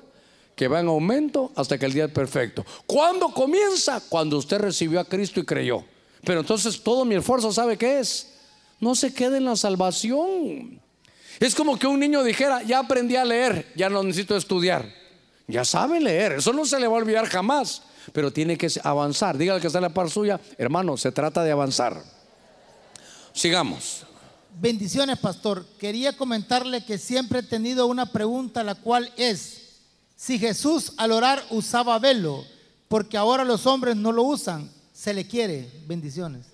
que 0.55 0.69
va 0.69 0.79
en 0.79 0.87
aumento 0.87 1.51
hasta 1.55 1.77
que 1.77 1.85
el 1.85 1.93
día 1.93 2.05
es 2.05 2.11
perfecto. 2.11 2.65
¿Cuándo 2.85 3.29
comienza? 3.29 4.01
Cuando 4.07 4.37
usted 4.37 4.59
recibió 4.59 5.01
a 5.01 5.05
Cristo 5.05 5.41
y 5.41 5.45
creyó. 5.45 5.83
Pero 6.23 6.39
entonces 6.39 6.81
todo 6.81 7.03
mi 7.03 7.15
esfuerzo, 7.15 7.51
¿sabe 7.51 7.77
qué 7.77 7.99
es? 7.99 8.33
No 8.79 8.95
se 8.95 9.13
quede 9.13 9.37
en 9.37 9.45
la 9.45 9.55
salvación. 9.55 10.79
Es 11.39 11.53
como 11.53 11.77
que 11.77 11.87
un 11.87 11.99
niño 11.99 12.23
dijera, 12.23 12.63
ya 12.63 12.79
aprendí 12.79 13.15
a 13.15 13.25
leer, 13.25 13.71
ya 13.75 13.89
no 13.89 14.01
necesito 14.03 14.37
estudiar. 14.37 15.04
Ya 15.47 15.63
sabe 15.63 15.99
leer, 15.99 16.33
eso 16.33 16.53
no 16.53 16.65
se 16.65 16.79
le 16.79 16.87
va 16.87 16.95
a 16.95 16.99
olvidar 16.99 17.27
jamás, 17.27 17.83
pero 18.11 18.31
tiene 18.31 18.57
que 18.57 18.67
avanzar. 18.83 19.37
Dígale 19.37 19.61
que 19.61 19.67
está 19.67 19.79
en 19.79 19.83
la 19.83 19.89
par 19.89 20.09
suya, 20.09 20.39
hermano, 20.57 20.97
se 20.97 21.11
trata 21.11 21.43
de 21.43 21.51
avanzar. 21.51 22.01
Sigamos. 23.33 24.05
Bendiciones, 24.57 25.19
pastor. 25.19 25.65
Quería 25.77 26.15
comentarle 26.17 26.83
que 26.83 26.97
siempre 26.97 27.39
he 27.39 27.43
tenido 27.43 27.85
una 27.87 28.07
pregunta, 28.07 28.63
la 28.63 28.75
cual 28.75 29.11
es, 29.17 29.81
si 30.15 30.39
Jesús 30.39 30.93
al 30.97 31.11
orar 31.11 31.43
usaba 31.49 31.99
velo, 31.99 32.43
porque 32.87 33.17
ahora 33.17 33.43
los 33.43 33.67
hombres 33.67 33.95
no 33.95 34.11
lo 34.11 34.23
usan, 34.23 34.71
se 34.93 35.13
le 35.13 35.27
quiere. 35.27 35.69
Bendiciones. 35.85 36.47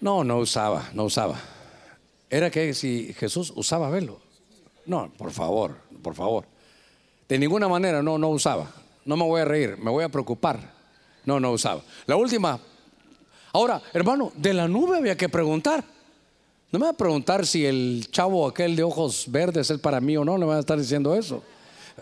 No, 0.00 0.22
no 0.22 0.38
usaba, 0.38 0.90
no 0.92 1.04
usaba. 1.04 1.40
Era 2.32 2.50
que 2.50 2.72
si 2.72 3.12
Jesús 3.12 3.52
usaba 3.54 3.90
velo. 3.90 4.18
No, 4.86 5.12
por 5.18 5.32
favor, 5.32 5.76
por 6.02 6.14
favor. 6.14 6.46
De 7.28 7.38
ninguna 7.38 7.68
manera, 7.68 8.02
no, 8.02 8.16
no 8.16 8.30
usaba. 8.30 8.72
No 9.04 9.18
me 9.18 9.24
voy 9.24 9.42
a 9.42 9.44
reír, 9.44 9.76
me 9.76 9.90
voy 9.90 10.02
a 10.02 10.08
preocupar. 10.08 10.72
No, 11.26 11.38
no 11.38 11.52
usaba. 11.52 11.82
La 12.06 12.16
última. 12.16 12.58
Ahora, 13.52 13.82
hermano, 13.92 14.32
de 14.34 14.54
la 14.54 14.66
nube 14.66 14.96
había 14.96 15.14
que 15.14 15.28
preguntar. 15.28 15.84
No 16.70 16.78
me 16.78 16.86
va 16.86 16.92
a 16.92 16.96
preguntar 16.96 17.46
si 17.46 17.66
el 17.66 18.08
chavo 18.10 18.48
aquel 18.48 18.76
de 18.76 18.82
ojos 18.82 19.26
verdes 19.30 19.70
es 19.70 19.78
para 19.78 20.00
mí 20.00 20.16
o 20.16 20.24
no, 20.24 20.38
le 20.38 20.46
van 20.46 20.56
a 20.56 20.60
estar 20.60 20.78
diciendo 20.78 21.14
eso. 21.14 21.44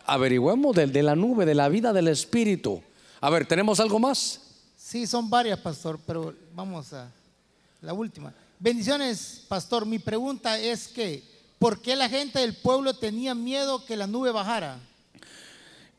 Averigüemos 0.06 0.76
del 0.76 0.92
de 0.92 1.02
la 1.02 1.16
nube, 1.16 1.44
de 1.44 1.56
la 1.56 1.68
vida 1.68 1.92
del 1.92 2.06
Espíritu. 2.06 2.80
A 3.20 3.30
ver, 3.30 3.46
¿tenemos 3.46 3.80
algo 3.80 3.98
más? 3.98 4.40
Sí, 4.76 5.08
son 5.08 5.28
varias, 5.28 5.58
pastor, 5.58 5.98
pero 6.06 6.32
vamos 6.54 6.92
a 6.92 7.10
la 7.80 7.92
última. 7.92 8.32
Bendiciones, 8.62 9.46
pastor. 9.48 9.86
Mi 9.86 9.98
pregunta 9.98 10.58
es 10.58 10.86
que, 10.86 11.22
¿por 11.58 11.80
qué 11.80 11.96
la 11.96 12.10
gente 12.10 12.40
del 12.40 12.54
pueblo 12.54 12.92
tenía 12.92 13.34
miedo 13.34 13.86
que 13.86 13.96
la 13.96 14.06
nube 14.06 14.32
bajara? 14.32 14.78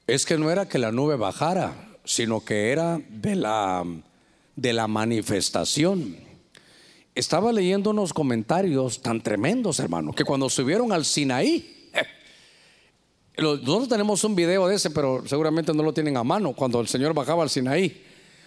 Es 0.06 0.28
que 0.28 0.38
no 0.38 0.52
era 0.52 0.70
que 0.70 0.78
la 0.78 0.92
nube 0.92 1.16
bajara, 1.16 1.90
sino 2.06 2.46
que 2.46 2.72
era 2.72 3.02
de 3.10 3.36
la, 3.36 3.84
de 4.56 4.74
la 4.74 4.88
manifestación. 4.88 6.16
Estaba 7.16 7.52
leyendo 7.52 7.90
unos 7.90 8.14
comentarios 8.14 9.02
tan 9.02 9.22
tremendos, 9.22 9.80
hermano, 9.80 10.14
que 10.14 10.24
cuando 10.24 10.48
subieron 10.48 10.92
al 10.92 11.04
Sinaí, 11.04 11.90
eh, 11.94 12.06
nosotros 13.40 13.90
tenemos 13.90 14.24
un 14.24 14.36
video 14.36 14.68
de 14.68 14.76
ese, 14.76 14.92
pero 14.92 15.24
seguramente 15.26 15.74
no 15.74 15.82
lo 15.82 15.96
tienen 15.96 16.16
a 16.16 16.24
mano, 16.24 16.54
cuando 16.54 16.80
el 16.80 16.88
Señor 16.88 17.16
bajaba 17.16 17.42
al 17.42 17.50
Sinaí, 17.50 18.06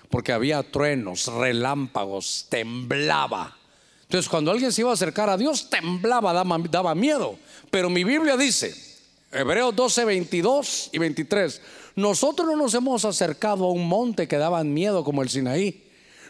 porque 0.08 0.30
había 0.30 0.62
truenos, 0.62 1.26
relámpagos, 1.26 2.46
temblaba. 2.48 3.58
Entonces, 4.04 4.28
cuando 4.28 4.50
alguien 4.50 4.72
se 4.72 4.82
iba 4.82 4.90
a 4.90 4.94
acercar 4.94 5.28
a 5.28 5.36
Dios, 5.36 5.68
temblaba, 5.70 6.32
daba, 6.32 6.94
miedo. 6.94 7.36
Pero 7.70 7.90
mi 7.90 8.04
Biblia 8.04 8.36
dice, 8.36 8.74
Hebreos 9.32 9.74
12, 9.74 10.04
22 10.04 10.90
y 10.92 10.98
23. 10.98 11.60
Nosotros 11.96 12.46
no 12.46 12.56
nos 12.56 12.74
hemos 12.74 13.04
acercado 13.04 13.64
a 13.64 13.72
un 13.72 13.88
monte 13.88 14.28
que 14.28 14.36
daban 14.36 14.72
miedo 14.72 15.04
como 15.04 15.22
el 15.22 15.28
Sinaí. 15.28 15.82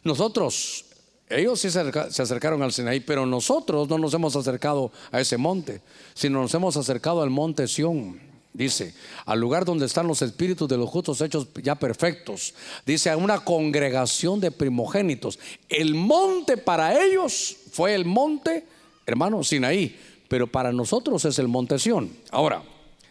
Nosotros, 0.03 0.87
ellos 1.29 1.61
sí 1.61 1.71
se 1.71 2.11
se 2.11 2.23
acercaron 2.23 2.63
al 2.63 2.73
Sinaí, 2.73 3.01
pero 3.01 3.27
nosotros 3.27 3.89
no 3.89 3.99
nos 3.99 4.15
hemos 4.15 4.37
acercado 4.37 4.93
a 5.11 5.21
ese 5.21 5.37
monte, 5.37 5.83
sino 6.15 6.41
nos 6.41 6.55
hemos 6.55 6.77
acercado 6.77 7.23
al 7.23 7.31
monte 7.31 7.67
Sión. 7.67 8.34
Dice, 8.55 8.95
al 9.27 9.41
lugar 9.41 9.65
donde 9.65 9.85
están 9.85 10.07
los 10.07 10.23
espíritus 10.23 10.69
de 10.69 10.77
los 10.77 10.89
justos 10.89 11.21
hechos 11.21 11.49
ya 11.61 11.75
perfectos. 11.75 12.55
Dice, 12.87 13.11
a 13.11 13.17
una 13.17 13.41
congregación 13.41 14.39
de 14.39 14.53
primogénitos. 14.53 15.41
El 15.69 15.97
monte 15.97 16.57
para 16.57 17.05
ellos 17.05 17.57
fue 17.73 17.97
el 17.97 18.05
monte, 18.05 18.65
hermano, 19.07 19.43
Sinaí, 19.43 19.99
pero 20.29 20.47
para 20.47 20.71
nosotros 20.71 21.25
es 21.25 21.37
el 21.41 21.49
monte 21.49 21.81
Sión. 21.81 22.17
Ahora, 22.31 22.63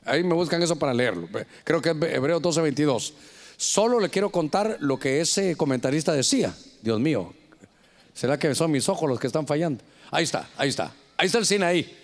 ahí 0.05 0.23
me 0.23 0.33
buscan 0.33 0.63
eso 0.63 0.77
para 0.77 0.93
leerlo. 0.93 1.27
Creo 1.65 1.81
que 1.81 1.89
es 1.89 1.95
Hebreos 1.95 2.41
12, 2.41 2.61
22. 2.61 3.13
Solo 3.57 3.99
le 3.99 4.09
quiero 4.09 4.29
contar 4.29 4.77
lo 4.79 4.97
que 4.97 5.19
ese 5.19 5.57
comentarista 5.57 6.13
decía. 6.13 6.55
Dios 6.81 7.01
mío, 7.01 7.33
¿será 8.13 8.39
que 8.39 8.55
son 8.55 8.71
mis 8.71 8.87
ojos 8.87 9.09
los 9.09 9.19
que 9.19 9.27
están 9.27 9.45
fallando? 9.45 9.83
Ahí 10.09 10.23
está, 10.23 10.47
ahí 10.55 10.69
está. 10.69 10.93
Ahí 11.17 11.25
está 11.25 11.39
el 11.39 11.45
Sinaí. 11.45 11.97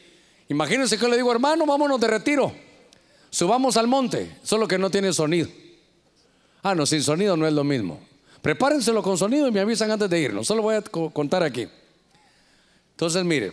Imagínense 0.49 0.97
que 0.97 1.07
le 1.07 1.15
digo, 1.15 1.31
hermano, 1.31 1.65
vámonos 1.65 2.01
de 2.01 2.07
retiro. 2.07 2.68
Subamos 3.29 3.77
al 3.77 3.87
monte, 3.87 4.35
solo 4.43 4.67
que 4.67 4.77
no 4.77 4.89
tiene 4.89 5.13
sonido. 5.13 5.47
Ah, 6.63 6.75
no, 6.75 6.85
sin 6.85 7.01
sonido 7.03 7.37
no 7.37 7.47
es 7.47 7.53
lo 7.53 7.63
mismo. 7.63 7.99
Prepárenselo 8.41 9.03
con 9.03 9.17
sonido 9.17 9.47
y 9.47 9.51
me 9.51 9.59
avisan 9.59 9.91
antes 9.91 10.09
de 10.09 10.19
irnos. 10.19 10.47
Solo 10.47 10.61
voy 10.63 10.75
a 10.75 10.81
co- 10.81 11.09
contar 11.11 11.43
aquí. 11.43 11.67
Entonces, 12.91 13.23
mire, 13.23 13.51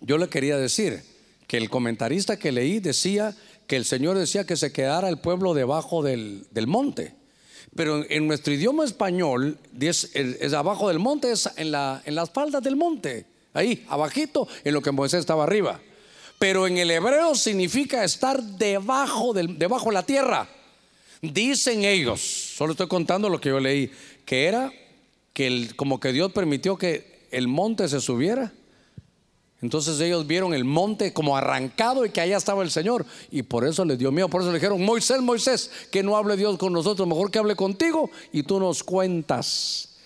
yo 0.00 0.18
le 0.18 0.28
quería 0.28 0.56
decir 0.56 1.02
que 1.46 1.56
el 1.56 1.70
comentarista 1.70 2.36
que 2.38 2.52
leí 2.52 2.80
decía 2.80 3.34
que 3.66 3.76
el 3.76 3.84
Señor 3.84 4.18
decía 4.18 4.44
que 4.44 4.56
se 4.56 4.72
quedara 4.72 5.08
el 5.08 5.18
pueblo 5.18 5.54
debajo 5.54 6.02
del, 6.02 6.46
del 6.50 6.66
monte. 6.66 7.14
Pero 7.74 8.04
en, 8.08 8.26
nuestro 8.28 8.52
idioma 8.52 8.84
español, 8.84 9.58
es, 9.80 10.10
es- 10.14 10.40
es 10.40 10.52
abajo 10.52 10.88
del 10.88 10.98
monte, 10.98 11.32
es 11.32 11.48
en, 11.56 11.70
la, 11.72 12.02
en 12.04 12.14
las 12.14 12.30
faldas 12.30 12.62
del 12.62 12.76
monte, 12.76 13.26
ahí, 13.52 13.84
abajito, 13.88 14.46
en 14.64 14.74
lo 14.74 14.82
que 14.82 14.90
Moisés 14.92 15.20
estaba 15.20 15.44
arriba. 15.44 15.80
Pero 16.38 16.66
en 16.66 16.78
el 16.78 16.90
hebreo 16.90 17.34
significa 17.34 18.04
estar 18.04 18.42
debajo, 18.42 19.32
del, 19.32 19.58
debajo 19.58 19.86
de 19.86 19.94
la 19.94 20.02
tierra. 20.02 20.48
Dicen 21.22 21.84
ellos, 21.84 22.20
solo 22.20 22.72
estoy 22.72 22.88
contando 22.88 23.28
lo 23.28 23.40
que 23.40 23.48
yo 23.48 23.60
leí, 23.60 23.90
que 24.26 24.44
era 24.46 24.72
que 25.32 25.46
el- 25.46 25.76
como 25.76 26.00
que 26.00 26.12
Dios 26.12 26.32
permitió 26.32 26.76
que 26.76 27.26
el 27.30 27.48
monte 27.48 27.88
se 27.88 28.00
subiera. 28.00 28.52
Entonces 29.62 29.98
ellos 30.00 30.26
vieron 30.26 30.52
el 30.52 30.64
monte 30.64 31.14
como 31.14 31.36
arrancado 31.36 32.04
y 32.04 32.10
que 32.10 32.20
allá 32.20 32.36
estaba 32.36 32.62
el 32.62 32.70
Señor. 32.70 33.06
Y 33.30 33.42
por 33.42 33.66
eso 33.66 33.82
les 33.86 33.98
dio 33.98 34.12
miedo. 34.12 34.28
Por 34.28 34.42
eso 34.42 34.50
le 34.52 34.58
dijeron, 34.58 34.84
Moisés, 34.84 35.22
Moisés, 35.22 35.70
que 35.90 36.02
no 36.02 36.16
hable 36.18 36.36
Dios 36.36 36.58
con 36.58 36.72
nosotros, 36.74 37.08
mejor 37.08 37.30
que 37.30 37.38
hable 37.38 37.56
contigo 37.56 38.10
y 38.30 38.42
tú 38.42 38.60
nos 38.60 38.82
cuentas. 38.84 39.96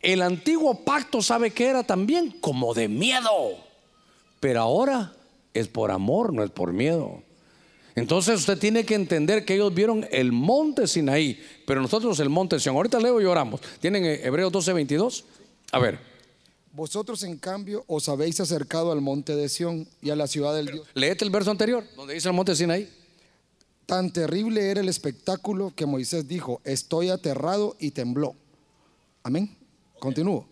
El 0.00 0.22
antiguo 0.22 0.82
pacto 0.84 1.20
sabe 1.20 1.50
que 1.50 1.66
era 1.66 1.82
también 1.82 2.30
como 2.40 2.72
de 2.72 2.88
miedo. 2.88 3.58
Pero 4.40 4.62
ahora 4.62 5.12
es 5.54 5.68
por 5.68 5.90
amor, 5.90 6.32
no 6.32 6.44
es 6.44 6.50
por 6.50 6.72
miedo. 6.72 7.22
Entonces 7.94 8.40
usted 8.40 8.58
tiene 8.58 8.84
que 8.84 8.94
entender 8.94 9.44
que 9.44 9.54
ellos 9.54 9.72
vieron 9.72 10.06
el 10.10 10.32
monte 10.32 10.86
Sinaí, 10.88 11.40
pero 11.66 11.80
nosotros 11.80 12.18
el 12.20 12.28
monte 12.28 12.58
Sión. 12.58 12.74
Ahorita 12.76 12.98
leo 12.98 13.20
y 13.20 13.24
oramos. 13.24 13.60
¿Tienen 13.80 14.04
eh, 14.04 14.20
Hebreos 14.24 14.50
12, 14.50 14.72
22? 14.72 15.24
A 15.72 15.78
ver, 15.78 15.98
Vosotros, 16.74 17.22
en 17.22 17.38
cambio, 17.38 17.84
os 17.86 18.08
habéis 18.08 18.40
acercado 18.40 18.90
al 18.90 19.00
monte 19.00 19.36
de 19.36 19.48
Sión 19.48 19.86
y 20.02 20.10
a 20.10 20.16
la 20.16 20.26
ciudad 20.26 20.56
del 20.56 20.66
Dios. 20.66 20.88
léete 20.94 21.24
el 21.24 21.30
verso 21.30 21.52
anterior, 21.52 21.84
donde 21.94 22.14
dice 22.14 22.26
el 22.28 22.34
monte 22.34 22.56
Sinaí. 22.56 22.90
Tan 23.86 24.12
terrible 24.12 24.70
era 24.70 24.80
el 24.80 24.88
espectáculo 24.88 25.72
que 25.76 25.86
Moisés 25.86 26.26
dijo, 26.26 26.60
estoy 26.64 27.10
aterrado 27.10 27.76
y 27.78 27.92
tembló. 27.92 28.34
Amén. 29.22 29.56
Continúo. 30.00 30.48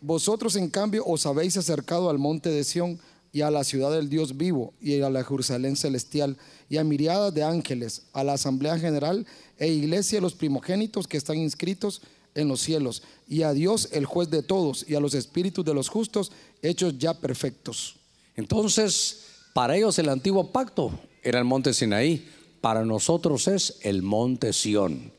Vosotros, 0.00 0.56
en 0.56 0.68
cambio, 0.68 1.04
os 1.06 1.26
habéis 1.26 1.56
acercado 1.56 2.10
al 2.10 2.18
monte 2.18 2.48
de 2.48 2.64
Sión 2.64 2.98
y 3.34 3.42
a 3.42 3.50
la 3.50 3.64
ciudad 3.64 3.90
del 3.90 4.08
Dios 4.08 4.36
vivo 4.36 4.72
y 4.80 5.00
a 5.02 5.10
la 5.10 5.24
Jerusalén 5.24 5.74
celestial 5.74 6.38
y 6.70 6.76
a 6.76 6.84
miriadas 6.84 7.34
de 7.34 7.42
ángeles, 7.42 8.06
a 8.12 8.22
la 8.22 8.34
asamblea 8.34 8.78
general 8.78 9.26
e 9.58 9.66
iglesia 9.66 10.18
de 10.18 10.22
los 10.22 10.34
primogénitos 10.34 11.08
que 11.08 11.16
están 11.16 11.38
inscritos 11.38 12.00
en 12.36 12.46
los 12.46 12.60
cielos 12.60 13.02
y 13.28 13.42
a 13.42 13.52
Dios 13.52 13.88
el 13.90 14.06
juez 14.06 14.30
de 14.30 14.44
todos 14.44 14.86
y 14.88 14.94
a 14.94 15.00
los 15.00 15.14
espíritus 15.14 15.64
de 15.64 15.74
los 15.74 15.88
justos 15.88 16.30
hechos 16.62 16.96
ya 16.96 17.12
perfectos. 17.12 17.96
Entonces, 18.36 19.24
para 19.52 19.76
ellos 19.76 19.98
el 19.98 20.10
antiguo 20.10 20.52
pacto 20.52 20.92
era 21.20 21.40
el 21.40 21.44
monte 21.44 21.74
Sinaí, 21.74 22.28
para 22.60 22.84
nosotros 22.84 23.48
es 23.48 23.78
el 23.82 24.02
monte 24.02 24.52
Sión. 24.52 25.10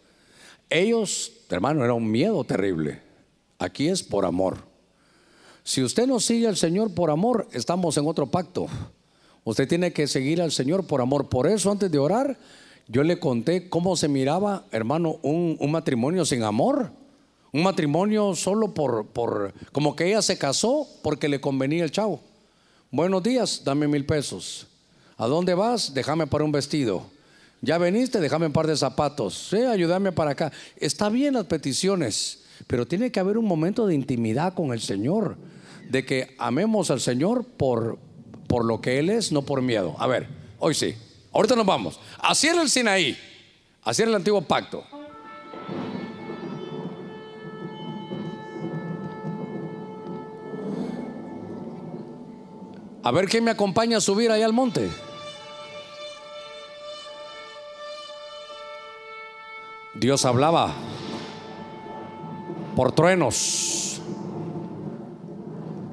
Ellos, 0.70 1.34
hermano, 1.50 1.84
era 1.84 1.94
un 1.94 2.10
miedo 2.10 2.46
terrible. 2.46 3.02
Aquí 3.60 3.90
es 3.90 4.04
por 4.04 4.26
amor. 4.26 4.75
Si 5.66 5.82
usted 5.82 6.06
no 6.06 6.20
sigue 6.20 6.48
al 6.48 6.58
Señor 6.58 6.94
por 6.94 7.10
amor, 7.10 7.48
estamos 7.52 7.98
en 7.98 8.06
otro 8.06 8.28
pacto. 8.28 8.68
Usted 9.44 9.68
tiene 9.68 9.92
que 9.92 10.06
seguir 10.06 10.40
al 10.40 10.52
Señor 10.52 10.86
por 10.86 11.02
amor. 11.02 11.28
Por 11.28 11.48
eso, 11.48 11.72
antes 11.72 11.90
de 11.90 11.98
orar, 11.98 12.38
yo 12.88 13.02
le 13.02 13.20
conté 13.20 13.68
cómo 13.68 13.98
se 13.98 14.08
miraba, 14.08 14.68
hermano, 14.72 15.18
un, 15.24 15.58
un 15.60 15.72
matrimonio 15.72 16.24
sin 16.24 16.44
amor. 16.44 16.92
Un 17.52 17.64
matrimonio 17.64 18.36
solo 18.36 18.76
por, 18.76 19.08
por, 19.08 19.56
como 19.72 19.96
que 19.96 20.08
ella 20.10 20.22
se 20.22 20.38
casó 20.38 20.88
porque 21.02 21.28
le 21.28 21.42
convenía 21.42 21.84
el 21.84 21.92
chavo. 21.92 22.22
Buenos 22.92 23.24
días, 23.24 23.64
dame 23.66 23.88
mil 23.88 24.06
pesos. 24.06 24.68
¿A 25.18 25.26
dónde 25.26 25.56
vas? 25.56 25.96
Déjame 25.96 26.28
para 26.28 26.44
un 26.44 26.52
vestido. 26.52 27.08
Ya 27.62 27.80
veniste, 27.80 28.20
déjame 28.20 28.46
un 28.46 28.54
par 28.54 28.68
de 28.68 28.78
zapatos. 28.78 29.48
Sí, 29.50 29.58
ayúdame 29.58 30.12
para 30.12 30.32
acá. 30.32 30.52
Está 30.78 31.10
bien 31.10 31.34
las 31.34 31.46
peticiones, 31.46 32.44
pero 32.68 32.86
tiene 32.86 33.12
que 33.12 33.20
haber 33.20 33.40
un 33.40 33.46
momento 33.46 33.88
de 33.88 33.96
intimidad 33.96 34.54
con 34.54 34.72
el 34.72 34.80
Señor, 34.80 35.38
de 35.90 36.06
que 36.06 36.36
amemos 36.38 36.92
al 36.92 37.00
Señor 37.00 37.46
por, 37.46 38.00
por 38.48 38.66
lo 38.66 38.82
que 38.82 39.00
Él 39.00 39.10
es, 39.10 39.32
no 39.32 39.44
por 39.44 39.62
miedo. 39.62 39.96
A 40.00 40.08
ver, 40.08 40.28
hoy 40.60 40.74
sí. 40.74 40.96
Ahorita 41.32 41.56
nos 41.56 41.66
vamos. 41.66 42.00
Así 42.20 42.48
era 42.48 42.62
el 42.62 42.70
Sinaí, 42.70 43.18
así 43.84 44.02
era 44.02 44.10
el 44.10 44.16
antiguo 44.16 44.42
pacto. 44.42 44.84
A 53.04 53.12
ver 53.12 53.28
quién 53.28 53.44
me 53.44 53.52
acompaña 53.52 53.98
a 53.98 54.02
subir 54.02 54.32
allá 54.32 54.46
al 54.46 54.54
monte. 54.54 54.90
Dios 59.94 60.26
hablaba 60.26 60.74
por 62.76 62.92
truenos. 62.94 63.85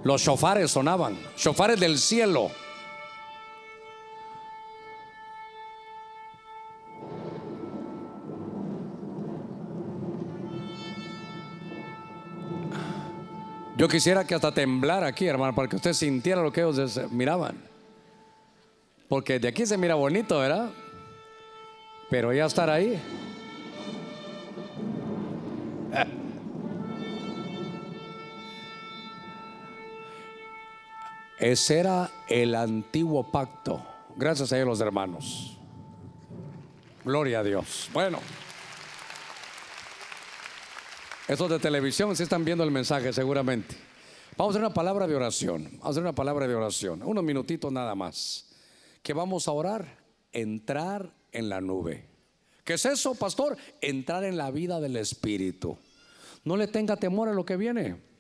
Los 0.05 0.21
shofares 0.23 0.71
sonaban, 0.71 1.17
shofares 1.37 1.79
del 1.79 1.99
cielo. 1.99 2.51
Yo 13.77 13.89
quisiera 13.89 14.25
que 14.25 14.35
hasta 14.35 14.53
temblara 14.53 15.07
aquí, 15.09 15.27
hermano, 15.27 15.55
para 15.55 15.69
que 15.69 15.77
usted 15.77 15.93
sintiera 15.93 16.43
lo 16.43 16.53
que 16.53 16.61
ellos 16.61 17.01
miraban. 17.11 17.57
Porque 19.09 19.39
de 19.39 19.49
aquí 19.49 19.67
se 19.67 19.77
mira 19.77 19.95
bonito, 19.95 20.39
¿verdad? 20.39 20.71
Pero 22.09 22.33
ya 22.33 22.47
estar 22.47 22.71
ahí. 22.71 23.01
Ese 31.43 31.81
era 31.81 32.09
el 32.29 32.55
antiguo 32.55 33.25
pacto. 33.33 33.85
Gracias 34.15 34.53
a 34.53 34.57
ellos 34.57 34.69
los 34.69 34.81
hermanos. 34.81 35.59
Gloria 37.05 37.41
a 37.41 37.43
Dios. 37.43 37.91
Bueno. 37.93 38.21
Estos 41.27 41.51
de 41.51 41.59
televisión 41.59 42.15
sí 42.15 42.23
están 42.23 42.45
viendo 42.45 42.63
el 42.63 42.71
mensaje 42.71 43.13
seguramente. 43.13 43.75
Vamos 44.37 44.55
a 44.55 44.59
hacer 44.59 44.67
una 44.67 44.73
palabra 44.73 45.09
de 45.09 45.17
oración. 45.17 45.65
Vamos 45.65 45.85
a 45.85 45.89
hacer 45.89 46.03
una 46.05 46.15
palabra 46.15 46.47
de 46.47 46.55
oración. 46.55 47.03
Unos 47.03 47.25
minutitos 47.25 47.73
nada 47.73 47.97
más. 47.97 48.47
Que 49.03 49.13
vamos 49.13 49.49
a 49.49 49.51
orar. 49.51 49.99
Entrar 50.31 51.13
en 51.33 51.49
la 51.49 51.61
nube. 51.61 52.07
¿Qué 52.63 52.75
es 52.75 52.87
eso, 52.87 53.17
pastor? 53.17 53.57
Entrar 53.81 54.23
en 54.23 54.37
la 54.37 54.53
vida 54.53 54.79
del 54.79 54.97
Espíritu. 54.97 55.77
No 56.45 56.57
le 56.57 56.69
tenga 56.69 56.95
temor 56.95 57.29
a 57.29 57.33
lo 57.35 57.45
que 57.45 57.57
viene. 57.57 58.12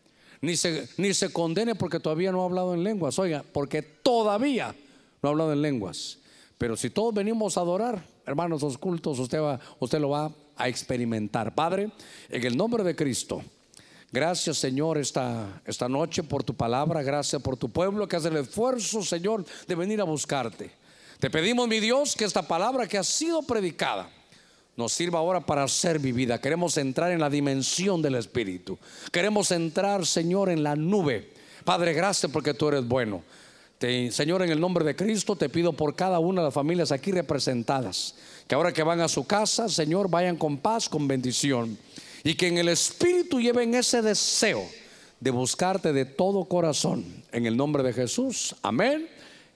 Ni 0.42 0.56
se, 0.56 0.88
ni 0.96 1.14
se 1.14 1.32
condene 1.32 1.76
porque 1.76 2.00
todavía 2.00 2.32
no 2.32 2.42
ha 2.42 2.44
hablado 2.44 2.74
en 2.74 2.82
lenguas. 2.82 3.18
Oiga, 3.18 3.44
porque 3.52 3.80
todavía 3.80 4.74
no 5.22 5.28
ha 5.28 5.32
hablado 5.32 5.52
en 5.52 5.62
lenguas. 5.62 6.18
Pero 6.58 6.76
si 6.76 6.90
todos 6.90 7.14
venimos 7.14 7.56
a 7.56 7.60
adorar, 7.60 8.04
hermanos, 8.26 8.62
los 8.62 8.76
cultos, 8.76 9.20
usted, 9.20 9.40
va, 9.40 9.60
usted 9.78 10.00
lo 10.00 10.10
va 10.10 10.32
a 10.56 10.68
experimentar. 10.68 11.54
Padre, 11.54 11.90
en 12.28 12.44
el 12.44 12.56
nombre 12.56 12.82
de 12.82 12.94
Cristo. 12.94 13.42
Gracias 14.10 14.58
Señor 14.58 14.98
esta, 14.98 15.62
esta 15.64 15.88
noche 15.88 16.22
por 16.22 16.44
tu 16.44 16.52
palabra, 16.54 17.02
gracias 17.02 17.40
por 17.40 17.56
tu 17.56 17.70
pueblo 17.70 18.06
que 18.06 18.16
hace 18.16 18.28
el 18.28 18.36
esfuerzo 18.36 19.02
Señor 19.02 19.42
de 19.66 19.74
venir 19.74 20.02
a 20.02 20.04
buscarte. 20.04 20.70
Te 21.18 21.30
pedimos, 21.30 21.66
mi 21.66 21.80
Dios, 21.80 22.14
que 22.14 22.26
esta 22.26 22.42
palabra 22.42 22.86
que 22.86 22.98
ha 22.98 23.04
sido 23.04 23.40
predicada 23.40 24.10
nos 24.76 24.92
sirva 24.92 25.18
ahora 25.18 25.40
para 25.40 25.66
ser 25.68 25.98
vivida. 25.98 26.40
Queremos 26.40 26.76
entrar 26.78 27.12
en 27.12 27.20
la 27.20 27.28
dimensión 27.30 28.00
del 28.02 28.14
Espíritu. 28.14 28.78
Queremos 29.10 29.50
entrar, 29.50 30.06
Señor, 30.06 30.48
en 30.48 30.62
la 30.62 30.76
nube. 30.76 31.30
Padre, 31.64 31.92
gracias 31.92 32.30
porque 32.32 32.54
tú 32.54 32.68
eres 32.68 32.86
bueno. 32.86 33.22
Te- 33.78 34.10
Señor, 34.10 34.42
en 34.42 34.50
el 34.50 34.60
nombre 34.60 34.84
de 34.84 34.96
Cristo 34.96 35.36
te 35.36 35.48
pido 35.48 35.72
por 35.72 35.94
cada 35.94 36.18
una 36.20 36.40
de 36.40 36.46
las 36.46 36.54
familias 36.54 36.92
aquí 36.92 37.12
representadas, 37.12 38.14
que 38.48 38.54
ahora 38.54 38.72
que 38.72 38.82
van 38.82 39.00
a 39.00 39.08
su 39.08 39.26
casa, 39.26 39.68
Señor, 39.68 40.08
vayan 40.08 40.36
con 40.36 40.56
paz, 40.58 40.88
con 40.88 41.06
bendición, 41.08 41.76
y 42.24 42.34
que 42.34 42.46
en 42.48 42.58
el 42.58 42.68
Espíritu 42.68 43.40
lleven 43.40 43.74
ese 43.74 44.00
deseo 44.00 44.64
de 45.20 45.30
buscarte 45.30 45.92
de 45.92 46.04
todo 46.04 46.44
corazón. 46.44 47.04
En 47.32 47.46
el 47.46 47.56
nombre 47.56 47.82
de 47.82 47.92
Jesús, 47.92 48.54
amén 48.62 49.08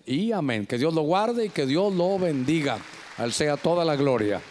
y 0.04 0.32
amén. 0.32 0.66
Que 0.66 0.76
Dios 0.78 0.92
lo 0.92 1.02
guarde 1.02 1.46
y 1.46 1.50
que 1.50 1.66
Dios 1.66 1.92
lo 1.94 2.18
bendiga. 2.18 2.78
Al 3.16 3.32
sea 3.32 3.56
toda 3.56 3.84
la 3.84 3.96
gloria. 3.96 4.42